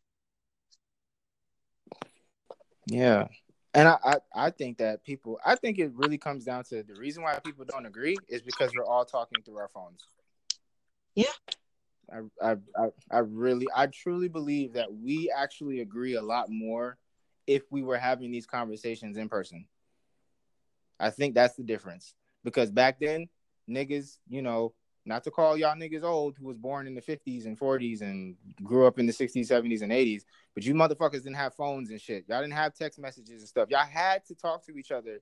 Yeah. 2.87 3.27
And 3.75 3.87
I, 3.87 3.97
I, 4.03 4.15
I 4.35 4.49
think 4.51 4.77
that 4.77 5.03
people 5.03 5.39
I 5.45 5.55
think 5.55 5.79
it 5.79 5.91
really 5.95 6.17
comes 6.17 6.45
down 6.45 6.63
to 6.65 6.83
the 6.83 6.95
reason 6.95 7.23
why 7.23 7.39
people 7.43 7.65
don't 7.65 7.85
agree 7.85 8.15
is 8.27 8.41
because 8.41 8.71
we're 8.75 8.85
all 8.85 9.05
talking 9.05 9.43
through 9.43 9.57
our 9.57 9.69
phones. 9.69 10.05
Yeah. 11.15 11.25
I, 12.13 12.51
I, 12.51 12.55
I, 12.77 12.87
I 13.11 13.17
really, 13.19 13.67
I 13.75 13.87
truly 13.87 14.27
believe 14.27 14.73
that 14.73 14.93
we 14.93 15.33
actually 15.35 15.81
agree 15.81 16.15
a 16.15 16.21
lot 16.21 16.49
more 16.49 16.97
if 17.47 17.63
we 17.71 17.81
were 17.81 17.97
having 17.97 18.31
these 18.31 18.45
conversations 18.45 19.17
in 19.17 19.29
person. 19.29 19.65
I 20.99 21.09
think 21.09 21.35
that's 21.35 21.55
the 21.55 21.63
difference 21.63 22.13
because 22.43 22.71
back 22.71 22.99
then, 22.99 23.27
niggas, 23.69 24.17
you 24.29 24.41
know, 24.41 24.73
not 25.05 25.23
to 25.25 25.31
call 25.31 25.57
y'all 25.57 25.75
niggas 25.75 26.03
old 26.03 26.37
who 26.37 26.45
was 26.45 26.57
born 26.57 26.87
in 26.87 26.95
the 26.95 27.01
50s 27.01 27.45
and 27.45 27.59
40s 27.59 28.01
and 28.01 28.35
grew 28.63 28.87
up 28.87 28.99
in 28.99 29.05
the 29.05 29.11
60s, 29.11 29.49
70s, 29.49 29.81
and 29.81 29.91
80s, 29.91 30.21
but 30.53 30.63
you 30.63 30.73
motherfuckers 30.73 31.23
didn't 31.23 31.35
have 31.35 31.53
phones 31.55 31.89
and 31.89 31.99
shit. 31.99 32.25
Y'all 32.29 32.41
didn't 32.41 32.53
have 32.53 32.73
text 32.73 32.99
messages 32.99 33.41
and 33.41 33.49
stuff. 33.49 33.69
Y'all 33.69 33.85
had 33.85 34.25
to 34.27 34.35
talk 34.35 34.65
to 34.65 34.77
each 34.77 34.91
other 34.91 35.19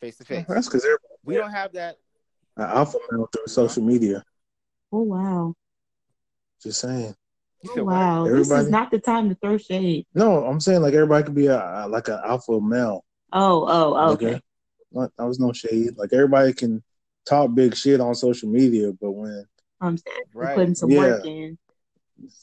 face 0.00 0.16
to 0.18 0.24
face. 0.24 0.44
That's 0.48 0.68
because 0.68 0.86
we 1.24 1.36
don't 1.36 1.52
have 1.52 1.72
that. 1.72 1.96
alpha 2.58 2.98
male 3.10 3.28
through 3.32 3.46
social 3.46 3.82
media. 3.82 4.22
Oh 4.92 5.02
wow. 5.02 5.54
Just 6.62 6.80
saying. 6.80 7.14
Oh, 7.76 7.84
wow, 7.84 8.24
everybody, 8.24 8.48
this 8.48 8.50
is 8.50 8.70
not 8.70 8.90
the 8.90 8.98
time 8.98 9.28
to 9.28 9.34
throw 9.34 9.58
shade. 9.58 10.06
No, 10.14 10.46
I'm 10.46 10.60
saying 10.60 10.80
like 10.80 10.94
everybody 10.94 11.24
could 11.24 11.34
be 11.34 11.46
a, 11.46 11.86
like 11.88 12.08
an 12.08 12.18
alpha 12.24 12.58
male. 12.60 13.04
Oh, 13.32 13.66
oh, 13.68 13.94
oh 13.94 14.12
okay. 14.12 14.40
Like, 14.92 15.10
that 15.18 15.26
was 15.26 15.38
no 15.38 15.52
shade. 15.52 15.96
Like 15.96 16.12
everybody 16.12 16.52
can 16.54 16.82
talk 17.26 17.54
big 17.54 17.76
shit 17.76 18.00
on 18.00 18.14
social 18.14 18.48
media, 18.48 18.92
but 18.98 19.10
when 19.12 19.44
I'm 19.80 19.98
saying 19.98 20.22
right. 20.34 20.54
putting 20.54 20.74
some 20.74 20.90
yeah. 20.90 20.98
work 20.98 21.26
in, 21.26 21.58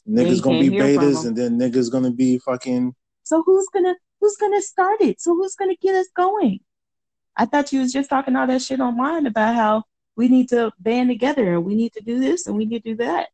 niggas 0.07 0.41
gonna 0.41 0.59
be 0.59 0.69
betas, 0.69 1.25
and 1.25 1.35
then 1.35 1.59
niggas 1.59 1.91
gonna 1.91 2.11
be 2.11 2.37
fucking. 2.37 2.93
So 3.23 3.41
who's 3.43 3.67
gonna 3.73 3.95
who's 4.21 4.37
gonna 4.37 4.61
start 4.61 5.01
it? 5.01 5.19
So 5.19 5.35
who's 5.35 5.55
gonna 5.55 5.75
get 5.81 5.95
us 5.95 6.07
going? 6.15 6.59
I 7.35 7.45
thought 7.45 7.73
you 7.73 7.81
was 7.81 7.91
just 7.91 8.09
talking 8.09 8.35
all 8.35 8.47
that 8.47 8.61
shit 8.61 8.79
online 8.79 9.25
about 9.25 9.55
how 9.55 9.83
we 10.15 10.27
need 10.27 10.49
to 10.49 10.71
band 10.79 11.09
together 11.09 11.53
and 11.53 11.65
we 11.65 11.75
need 11.75 11.93
to 11.93 12.01
do 12.01 12.19
this 12.19 12.47
and 12.47 12.55
we 12.55 12.65
need 12.65 12.83
to 12.83 12.91
do 12.91 12.95
that. 12.97 13.29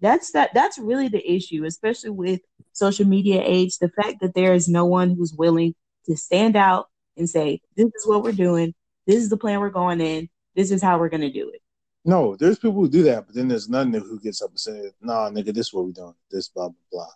That's 0.00 0.32
that 0.32 0.50
that's 0.52 0.78
really 0.78 1.08
the 1.08 1.30
issue, 1.30 1.64
especially 1.64 2.10
with 2.10 2.40
social 2.72 3.06
media 3.06 3.42
age, 3.44 3.78
the 3.78 3.88
fact 3.88 4.20
that 4.20 4.34
there 4.34 4.52
is 4.52 4.68
no 4.68 4.84
one 4.84 5.10
who's 5.10 5.32
willing 5.32 5.74
to 6.04 6.16
stand 6.16 6.56
out 6.56 6.88
and 7.16 7.28
say, 7.28 7.60
This 7.76 7.86
is 7.86 8.06
what 8.06 8.22
we're 8.22 8.32
doing, 8.32 8.74
this 9.06 9.16
is 9.16 9.30
the 9.30 9.36
plan 9.36 9.60
we're 9.60 9.70
going 9.70 10.00
in, 10.00 10.28
this 10.54 10.70
is 10.70 10.82
how 10.82 10.98
we're 10.98 11.08
gonna 11.08 11.32
do 11.32 11.50
it. 11.50 11.62
No, 12.04 12.36
there's 12.36 12.58
people 12.58 12.76
who 12.76 12.88
do 12.88 13.02
that, 13.04 13.26
but 13.26 13.34
then 13.34 13.48
there's 13.48 13.68
none 13.68 13.92
who 13.92 14.20
gets 14.20 14.42
up 14.42 14.50
and 14.50 14.60
says, 14.60 14.92
Nah, 15.00 15.30
nigga, 15.30 15.46
this 15.46 15.68
is 15.68 15.72
what 15.72 15.86
we're 15.86 15.92
doing. 15.92 16.14
This 16.30 16.48
blah 16.48 16.68
blah 16.68 16.74
blah. 16.92 17.08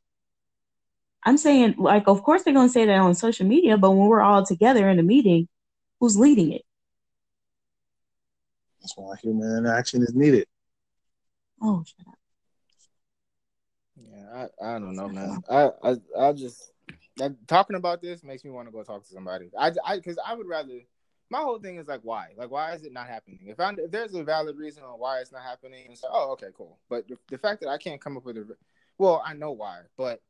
I'm 1.24 1.36
saying, 1.36 1.74
like, 1.78 2.08
of 2.08 2.22
course 2.22 2.44
they're 2.44 2.54
gonna 2.54 2.70
say 2.70 2.86
that 2.86 2.98
on 2.98 3.14
social 3.14 3.46
media, 3.46 3.76
but 3.76 3.90
when 3.90 4.06
we're 4.06 4.22
all 4.22 4.44
together 4.44 4.88
in 4.88 4.98
a 4.98 5.02
meeting, 5.02 5.48
who's 6.00 6.16
leading 6.16 6.52
it? 6.52 6.62
That's 8.80 8.96
why 8.96 9.14
human 9.22 9.66
action 9.66 10.02
is 10.02 10.14
needed. 10.14 10.46
Oh, 11.60 11.84
shut 11.86 12.08
up. 12.08 12.19
I, 14.32 14.48
I 14.62 14.72
don't 14.78 14.96
know, 14.96 15.08
man. 15.08 15.42
I 15.50 15.70
I 15.82 15.96
I 16.18 16.32
just 16.32 16.72
talking 17.46 17.76
about 17.76 18.00
this 18.00 18.22
makes 18.24 18.44
me 18.44 18.50
want 18.50 18.68
to 18.68 18.72
go 18.72 18.82
talk 18.82 19.04
to 19.04 19.12
somebody. 19.12 19.50
I 19.58 19.72
I 19.84 19.96
because 19.96 20.18
I 20.24 20.34
would 20.34 20.46
rather. 20.46 20.80
My 21.32 21.38
whole 21.38 21.60
thing 21.60 21.76
is 21.76 21.86
like, 21.86 22.00
why? 22.02 22.30
Like, 22.36 22.50
why 22.50 22.72
is 22.72 22.82
it 22.82 22.92
not 22.92 23.06
happening? 23.06 23.38
If 23.44 23.60
I 23.60 23.70
if 23.78 23.92
there's 23.92 24.14
a 24.14 24.24
valid 24.24 24.56
reason 24.56 24.82
on 24.82 24.98
why 24.98 25.20
it's 25.20 25.30
not 25.30 25.42
happening, 25.42 25.86
it's 25.88 26.02
like, 26.02 26.10
oh, 26.12 26.32
okay, 26.32 26.48
cool. 26.56 26.78
But 26.88 27.06
the, 27.06 27.16
the 27.28 27.38
fact 27.38 27.60
that 27.60 27.68
I 27.68 27.78
can't 27.78 28.00
come 28.00 28.16
up 28.16 28.24
with 28.24 28.36
a, 28.36 28.56
well, 28.98 29.22
I 29.24 29.34
know 29.34 29.52
why, 29.52 29.82
but 29.96 30.20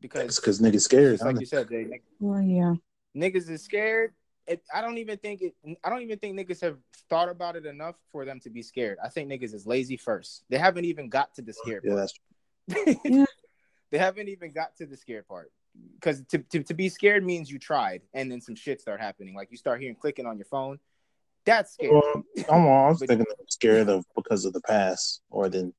because 0.00 0.40
because 0.40 0.60
niggas 0.60 0.80
scared, 0.82 1.20
like 1.20 1.38
you 1.38 1.46
said, 1.46 1.68
Jay. 1.68 1.84
Niggas, 1.84 2.00
well, 2.18 2.42
yeah, 2.42 2.74
niggas 3.16 3.48
is 3.48 3.62
scared. 3.62 4.12
It, 4.48 4.62
I 4.74 4.80
don't 4.80 4.98
even 4.98 5.16
think 5.18 5.42
it. 5.42 5.54
I 5.84 5.90
don't 5.90 6.02
even 6.02 6.18
think 6.18 6.36
niggas 6.36 6.60
have 6.62 6.78
thought 7.08 7.28
about 7.28 7.54
it 7.54 7.64
enough 7.64 7.94
for 8.10 8.24
them 8.24 8.40
to 8.40 8.50
be 8.50 8.62
scared. 8.62 8.98
I 9.04 9.10
think 9.10 9.30
niggas 9.30 9.54
is 9.54 9.64
lazy 9.64 9.96
first. 9.96 10.42
They 10.48 10.58
haven't 10.58 10.86
even 10.86 11.08
got 11.08 11.34
to 11.36 11.42
the 11.42 11.52
scared. 11.52 11.82
Yeah, 11.84 11.90
part. 11.90 12.00
that's 12.00 12.12
true. 12.14 12.24
they 13.90 13.98
haven't 13.98 14.28
even 14.28 14.52
got 14.52 14.76
to 14.76 14.86
the 14.86 14.96
scared 14.96 15.26
part. 15.26 15.50
Because 15.94 16.22
to, 16.30 16.38
to, 16.38 16.62
to 16.64 16.74
be 16.74 16.88
scared 16.88 17.24
means 17.24 17.50
you 17.50 17.58
tried 17.58 18.02
and 18.12 18.30
then 18.30 18.40
some 18.40 18.56
shit 18.56 18.80
start 18.80 19.00
happening. 19.00 19.34
Like 19.34 19.48
you 19.50 19.56
start 19.56 19.80
hearing 19.80 19.96
clicking 19.96 20.26
on 20.26 20.36
your 20.36 20.46
phone. 20.46 20.78
That's 21.44 21.72
scary. 21.72 21.92
Well, 21.92 22.24
I'm, 22.50 22.66
I 22.68 22.88
was 22.88 22.98
thinking 22.98 23.20
I'm 23.20 23.46
scared 23.48 23.88
of 23.88 24.04
because 24.16 24.44
of 24.44 24.52
the 24.52 24.60
past 24.60 25.22
or 25.30 25.48
then 25.48 25.72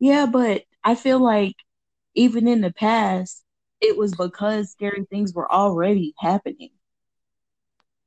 yeah 0.00 0.26
but 0.26 0.62
i 0.82 0.94
feel 0.94 1.18
like 1.18 1.54
even 2.14 2.46
in 2.46 2.60
the 2.60 2.72
past 2.72 3.42
it 3.80 3.96
was 3.96 4.14
because 4.14 4.70
scary 4.70 5.04
things 5.10 5.34
were 5.34 5.50
already 5.52 6.14
happening. 6.18 6.70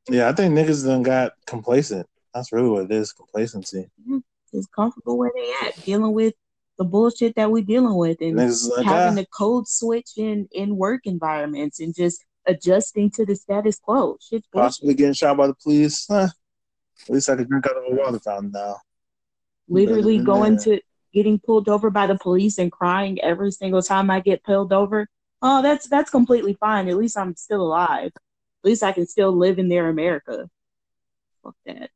Yeah 0.09 0.29
i 0.29 0.31
think 0.33 0.53
niggas 0.53 0.85
done 0.85 1.03
got 1.03 1.33
complacent. 1.45 2.07
That's 2.33 2.51
really 2.51 2.69
what 2.69 2.83
it 2.85 2.91
is 2.91 3.11
complacency. 3.13 3.89
Mm-hmm. 4.01 4.19
it's 4.53 4.67
comfortable 4.67 5.17
where 5.17 5.31
they 5.35 5.53
at 5.67 5.83
dealing 5.83 6.13
with 6.13 6.33
the 6.77 6.83
bullshit 6.83 7.35
that 7.35 7.51
we're 7.51 7.63
dealing 7.63 7.95
with 7.95 8.17
and 8.21 8.37
like 8.37 8.85
having 8.85 9.17
ah. 9.17 9.21
the 9.21 9.27
code 9.35 9.67
switch 9.67 10.11
in 10.17 10.47
in 10.51 10.75
work 10.77 11.01
environments 11.05 11.79
and 11.79 11.95
just 11.95 12.23
adjusting 12.45 13.11
to 13.11 13.25
the 13.25 13.35
status 13.35 13.77
quo. 13.79 14.17
Shit's 14.21 14.47
Possibly 14.53 14.93
getting 14.93 15.13
shot 15.13 15.37
by 15.37 15.47
the 15.47 15.55
police. 15.55 16.05
Huh. 16.09 16.29
At 17.03 17.09
least 17.09 17.29
I 17.29 17.35
can 17.35 17.47
drink 17.47 17.65
out 17.67 17.77
of 17.77 17.83
a 17.91 17.95
water 17.95 18.19
fountain 18.19 18.51
now. 18.51 18.77
Literally 19.67 20.19
going 20.19 20.55
that. 20.55 20.63
to 20.63 20.81
getting 21.13 21.39
pulled 21.39 21.69
over 21.69 21.89
by 21.89 22.07
the 22.07 22.17
police 22.17 22.57
and 22.57 22.71
crying 22.71 23.21
every 23.21 23.51
single 23.51 23.81
time 23.81 24.09
I 24.09 24.19
get 24.19 24.43
pulled 24.43 24.73
over. 24.73 25.07
Oh, 25.41 25.61
that's 25.61 25.87
that's 25.87 26.09
completely 26.09 26.53
fine. 26.59 26.87
At 26.87 26.97
least 26.97 27.17
I'm 27.17 27.35
still 27.35 27.61
alive. 27.61 28.11
At 28.15 28.69
least 28.69 28.83
I 28.83 28.91
can 28.91 29.05
still 29.05 29.31
live 29.31 29.59
in 29.59 29.69
their 29.69 29.89
America. 29.89 30.49
Fuck 31.43 31.55
that. 31.65 31.89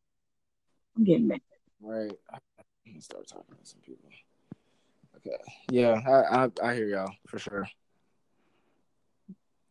I'm 0.95 1.03
getting 1.03 1.28
mad. 1.28 1.41
Right. 1.82 2.12
I 2.32 2.38
can 2.86 3.02
start 3.02 3.28
talking 3.28 3.56
to 3.56 3.66
some 3.66 3.80
people. 3.82 4.11
Okay. 5.26 5.38
Yeah, 5.69 6.02
I, 6.07 6.45
I, 6.45 6.69
I 6.69 6.76
hear 6.76 6.88
y'all 6.88 7.14
for 7.27 7.38
sure. 7.38 7.68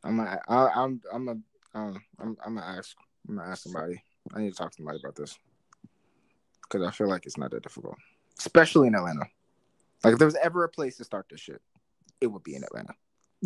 I'm 0.05 0.21
a, 0.21 0.39
I, 0.49 0.69
I'm 0.75 1.01
I'm 1.13 1.29
a 1.29 1.33
um 1.79 2.01
I'm 2.19 2.37
I'm 2.45 2.55
gonna 2.55 2.67
ask 2.79 2.97
I'm 3.29 3.37
gonna 3.37 3.51
ask 3.51 3.65
somebody. 3.65 4.03
I 4.35 4.41
need 4.41 4.51
to 4.51 4.57
talk 4.57 4.71
to 4.71 4.77
somebody 4.77 4.99
about 5.03 5.17
this 5.17 5.39
because 6.63 6.87
I 6.87 6.91
feel 6.91 7.09
like 7.09 7.27
it's 7.27 7.37
not 7.37 7.51
that 7.51 7.63
difficult, 7.63 7.97
especially 8.39 8.89
in 8.89 8.95
Atlanta. 8.95 9.27
Like 10.05 10.15
if 10.15 10.19
there 10.19 10.27
was 10.27 10.37
ever 10.37 10.65
a 10.65 10.69
place 10.69 10.97
to 10.97 11.05
start 11.05 11.27
this 11.29 11.41
shit, 11.41 11.61
it 12.21 12.29
would 12.29 12.45
be 12.45 12.55
in 12.55 12.65
Atlanta. 12.65 12.95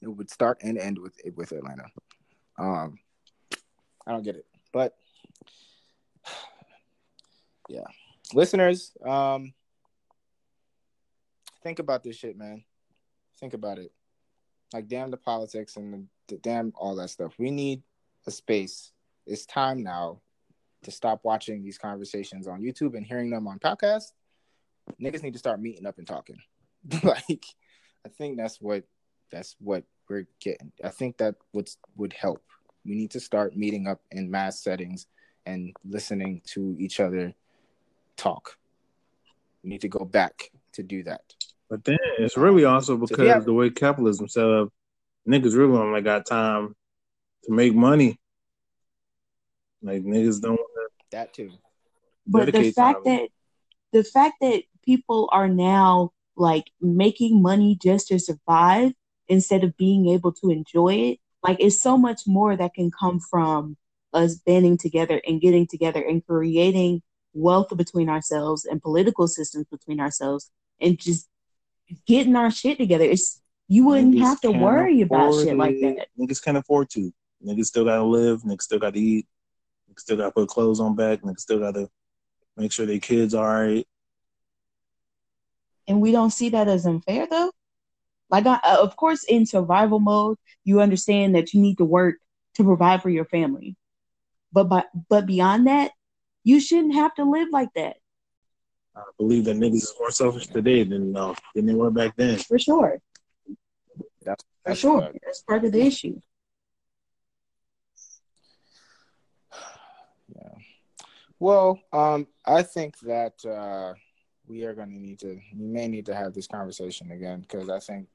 it 0.00 0.08
would 0.08 0.30
start 0.30 0.58
and 0.62 0.78
end 0.78 0.98
with 0.98 1.14
with 1.34 1.52
Atlanta. 1.52 1.84
Um, 2.58 2.98
I 4.06 4.12
don't 4.12 4.24
get 4.24 4.36
it, 4.36 4.46
but 4.72 4.96
yeah, 7.68 7.84
listeners, 8.34 8.92
um, 9.04 9.52
think 11.66 11.80
about 11.80 12.04
this 12.04 12.14
shit, 12.14 12.38
man. 12.38 12.62
Think 13.40 13.52
about 13.52 13.78
it. 13.78 13.90
Like, 14.72 14.86
damn 14.86 15.10
the 15.10 15.16
politics 15.16 15.76
and 15.76 15.92
the, 15.92 16.04
the 16.28 16.36
damn 16.40 16.72
all 16.76 16.94
that 16.94 17.10
stuff. 17.10 17.34
We 17.38 17.50
need 17.50 17.82
a 18.24 18.30
space. 18.30 18.92
It's 19.26 19.46
time 19.46 19.82
now 19.82 20.20
to 20.84 20.92
stop 20.92 21.24
watching 21.24 21.64
these 21.64 21.76
conversations 21.76 22.46
on 22.46 22.62
YouTube 22.62 22.96
and 22.96 23.04
hearing 23.04 23.30
them 23.30 23.48
on 23.48 23.58
podcasts. 23.58 24.12
Niggas 25.02 25.24
need 25.24 25.32
to 25.32 25.40
start 25.40 25.60
meeting 25.60 25.86
up 25.86 25.98
and 25.98 26.06
talking. 26.06 26.40
like, 27.02 27.44
I 28.04 28.10
think 28.16 28.36
that's 28.36 28.60
what 28.60 28.84
that's 29.32 29.56
what 29.58 29.82
we're 30.08 30.28
getting. 30.38 30.70
I 30.84 30.90
think 30.90 31.16
that 31.16 31.34
would 31.52 31.68
would 31.96 32.12
help. 32.12 32.44
We 32.84 32.94
need 32.94 33.10
to 33.10 33.20
start 33.20 33.56
meeting 33.56 33.88
up 33.88 34.00
in 34.12 34.30
mass 34.30 34.62
settings 34.62 35.08
and 35.44 35.74
listening 35.84 36.42
to 36.52 36.76
each 36.78 37.00
other 37.00 37.34
talk. 38.16 38.56
We 39.64 39.70
need 39.70 39.80
to 39.80 39.88
go 39.88 40.04
back 40.04 40.52
to 40.74 40.84
do 40.84 41.02
that. 41.02 41.35
But 41.68 41.84
then 41.84 41.98
it's 42.18 42.36
really 42.36 42.64
also 42.64 42.96
because 42.96 43.16
so, 43.16 43.24
yeah. 43.24 43.38
the 43.38 43.52
way 43.52 43.70
capitalism 43.70 44.28
set 44.28 44.46
up, 44.46 44.68
niggas 45.28 45.56
really 45.56 45.76
only 45.76 46.00
got 46.00 46.26
time 46.26 46.74
to 47.44 47.52
make 47.52 47.74
money. 47.74 48.18
Like 49.82 50.02
niggas 50.02 50.40
don't 50.40 50.56
want 50.56 50.92
that 51.10 51.32
too. 51.32 51.50
But 52.26 52.52
the 52.52 52.72
fact 52.72 53.04
that 53.04 53.28
the 53.92 54.04
fact 54.04 54.36
that 54.40 54.62
people 54.84 55.28
are 55.32 55.48
now 55.48 56.12
like 56.36 56.70
making 56.80 57.42
money 57.42 57.78
just 57.80 58.08
to 58.08 58.18
survive 58.18 58.92
instead 59.28 59.64
of 59.64 59.76
being 59.76 60.08
able 60.08 60.32
to 60.32 60.50
enjoy 60.50 60.94
it, 60.94 61.18
like 61.42 61.58
it's 61.60 61.80
so 61.80 61.96
much 61.96 62.22
more 62.26 62.56
that 62.56 62.74
can 62.74 62.90
come 62.90 63.20
from 63.20 63.76
us 64.12 64.36
banding 64.36 64.78
together 64.78 65.20
and 65.26 65.40
getting 65.40 65.66
together 65.66 66.02
and 66.02 66.24
creating 66.26 67.02
wealth 67.34 67.68
between 67.76 68.08
ourselves 68.08 68.64
and 68.64 68.82
political 68.82 69.28
systems 69.28 69.66
between 69.70 70.00
ourselves 70.00 70.50
and 70.80 70.98
just 70.98 71.28
getting 72.06 72.36
our 72.36 72.50
shit 72.50 72.78
together. 72.78 73.04
It's 73.04 73.40
you 73.68 73.86
wouldn't 73.86 74.14
niggas 74.14 74.20
have 74.20 74.40
to 74.42 74.52
worry 74.52 75.00
about 75.02 75.34
shit 75.34 75.56
like 75.56 75.76
that. 75.82 76.08
Niggas 76.18 76.42
can't 76.42 76.56
afford 76.56 76.90
to. 76.90 77.12
Niggas 77.44 77.66
still 77.66 77.84
gotta 77.84 78.04
live. 78.04 78.42
Niggas 78.42 78.62
still 78.62 78.78
gotta 78.78 78.98
eat. 78.98 79.26
Niggas 79.90 80.00
still 80.00 80.16
gotta 80.16 80.32
put 80.32 80.48
clothes 80.48 80.80
on 80.80 80.94
back. 80.94 81.22
Niggas 81.22 81.40
still 81.40 81.58
gotta 81.58 81.88
make 82.56 82.72
sure 82.72 82.86
their 82.86 82.98
kids 82.98 83.34
are 83.34 83.46
all 83.46 83.66
right. 83.68 83.86
And 85.88 86.00
we 86.00 86.12
don't 86.12 86.30
see 86.30 86.48
that 86.50 86.68
as 86.68 86.86
unfair 86.86 87.26
though. 87.30 87.52
Like, 88.28 88.46
I, 88.46 88.58
uh, 88.64 88.78
of 88.80 88.96
course, 88.96 89.24
in 89.24 89.46
survival 89.46 90.00
mode, 90.00 90.36
you 90.64 90.80
understand 90.80 91.36
that 91.36 91.54
you 91.54 91.60
need 91.60 91.78
to 91.78 91.84
work 91.84 92.16
to 92.54 92.64
provide 92.64 93.02
for 93.02 93.10
your 93.10 93.24
family. 93.24 93.76
But 94.52 94.64
but 94.64 94.86
but 95.08 95.26
beyond 95.26 95.66
that, 95.66 95.92
you 96.42 96.60
shouldn't 96.60 96.94
have 96.94 97.14
to 97.16 97.24
live 97.24 97.48
like 97.52 97.72
that. 97.74 97.96
I 98.96 99.02
believe 99.18 99.44
that 99.44 99.56
niggas 99.56 99.74
is 99.74 99.94
more 99.98 100.10
selfish 100.10 100.46
today 100.46 100.82
than 100.82 101.16
uh, 101.16 101.34
than 101.54 101.66
they 101.66 101.74
were 101.74 101.90
back 101.90 102.16
then. 102.16 102.38
For 102.38 102.58
sure. 102.58 102.98
That's, 104.24 104.44
that's 104.64 104.80
for 104.80 105.00
sure. 105.00 105.12
That's 105.22 105.42
part 105.42 105.64
of 105.64 105.72
the 105.72 105.82
issue. 105.82 106.20
Yeah. 110.34 110.58
Well, 111.38 111.78
um, 111.92 112.26
I 112.44 112.62
think 112.62 112.98
that 113.00 113.44
uh, 113.44 113.94
we 114.48 114.64
are 114.64 114.74
going 114.74 114.90
to 114.90 114.98
need 114.98 115.20
to, 115.20 115.38
we 115.56 115.66
may 115.66 115.86
need 115.86 116.04
to 116.06 116.14
have 116.16 116.34
this 116.34 116.48
conversation 116.48 117.12
again 117.12 117.40
because 117.40 117.70
I 117.70 117.78
think 117.78 118.08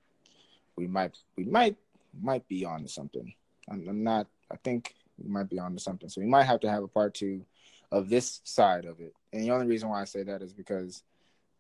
we 0.76 0.88
might, 0.88 1.18
we 1.38 1.46
might, 1.46 1.78
might 2.22 2.46
be 2.50 2.66
on 2.66 2.84
to 2.84 2.90
something. 2.90 3.34
I'm, 3.70 3.88
I'm 3.88 4.04
not. 4.04 4.28
I 4.52 4.58
think 4.58 4.94
we 5.18 5.30
might 5.30 5.50
be 5.50 5.58
on 5.58 5.74
to 5.74 5.80
something. 5.80 6.10
So 6.10 6.20
we 6.20 6.28
might 6.28 6.44
have 6.44 6.60
to 6.62 6.70
have 6.70 6.84
a 6.84 6.88
part 6.88 7.14
two 7.14 7.46
of 7.92 8.10
this 8.10 8.42
side 8.44 8.86
of 8.86 9.00
it. 9.00 9.14
And 9.34 9.44
the 9.44 9.52
only 9.52 9.68
reason 9.68 9.90
why 9.90 10.02
I 10.02 10.06
say 10.06 10.24
that 10.24 10.42
is 10.42 10.54
because 10.54 11.04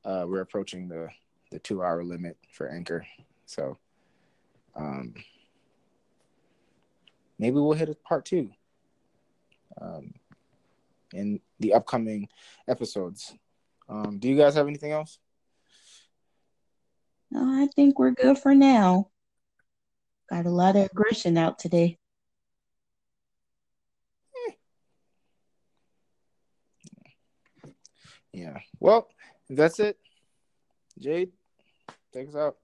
uh, 0.05 0.25
we're 0.27 0.41
approaching 0.41 0.87
the 0.87 1.09
the 1.51 1.59
two 1.59 1.83
hour 1.83 2.03
limit 2.03 2.37
for 2.53 2.69
Anchor. 2.69 3.05
So 3.45 3.77
um, 4.75 5.13
maybe 7.37 7.55
we'll 7.55 7.73
hit 7.73 7.89
a 7.89 7.95
part 7.95 8.25
two 8.25 8.51
um, 9.79 10.13
in 11.13 11.41
the 11.59 11.73
upcoming 11.73 12.29
episodes. 12.67 13.33
Um, 13.89 14.17
do 14.17 14.29
you 14.29 14.37
guys 14.37 14.55
have 14.55 14.67
anything 14.67 14.93
else? 14.93 15.19
I 17.35 17.67
think 17.75 17.99
we're 17.99 18.11
good 18.11 18.37
for 18.37 18.55
now. 18.55 19.09
Got 20.29 20.45
a 20.45 20.49
lot 20.49 20.75
of 20.77 20.85
aggression 20.85 21.37
out 21.37 21.59
today. 21.59 21.97
Yeah. 28.33 28.59
Well, 28.79 29.07
that's 29.49 29.79
it. 29.79 29.97
Jade, 30.99 31.31
take 32.13 32.29
us 32.29 32.35
out. 32.35 32.57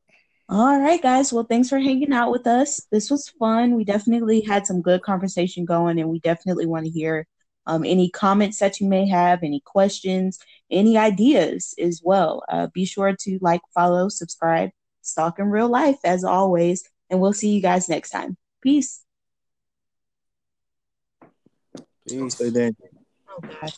All 0.50 0.80
right, 0.80 1.02
guys. 1.02 1.34
Well, 1.34 1.44
thanks 1.44 1.68
for 1.68 1.80
hanging 1.80 2.14
out 2.14 2.32
with 2.32 2.48
us. 2.48 2.82
This 2.90 3.12
was 3.12 3.28
fun. 3.28 3.76
We 3.76 3.84
definitely 3.84 4.42
had 4.42 4.66
some 4.66 4.82
good 4.82 5.02
conversation 5.02 5.66
going, 5.66 6.00
and 6.00 6.10
we 6.10 6.20
definitely 6.20 6.66
want 6.66 6.86
to 6.86 6.92
hear 6.92 7.28
um, 7.66 7.84
any 7.84 8.10
comments 8.10 8.60
that 8.60 8.80
you 8.80 8.88
may 8.88 9.08
have, 9.10 9.44
any 9.44 9.60
questions, 9.60 10.40
any 10.72 10.98
ideas 10.98 11.74
as 11.78 12.02
well. 12.02 12.44
Uh, 12.48 12.68
be 12.74 12.86
sure 12.86 13.14
to 13.20 13.40
like, 13.42 13.60
follow, 13.74 14.08
subscribe, 14.08 14.70
stalk 15.02 15.38
in 15.38 15.48
real 15.48 15.68
life 15.68 16.00
as 16.06 16.24
always, 16.24 16.90
and 17.10 17.20
we'll 17.20 17.34
see 17.34 17.50
you 17.50 17.62
guys 17.62 17.90
next 17.90 18.12
time. 18.12 18.38
Peace. 18.62 19.02
Peace. 22.08 22.36
Stay 22.36 22.50
there. 22.52 22.72
Oh, 23.30 23.42
God. 23.42 23.74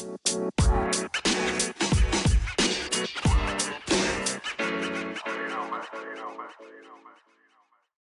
Thank 0.00 1.94
you. 1.94 1.99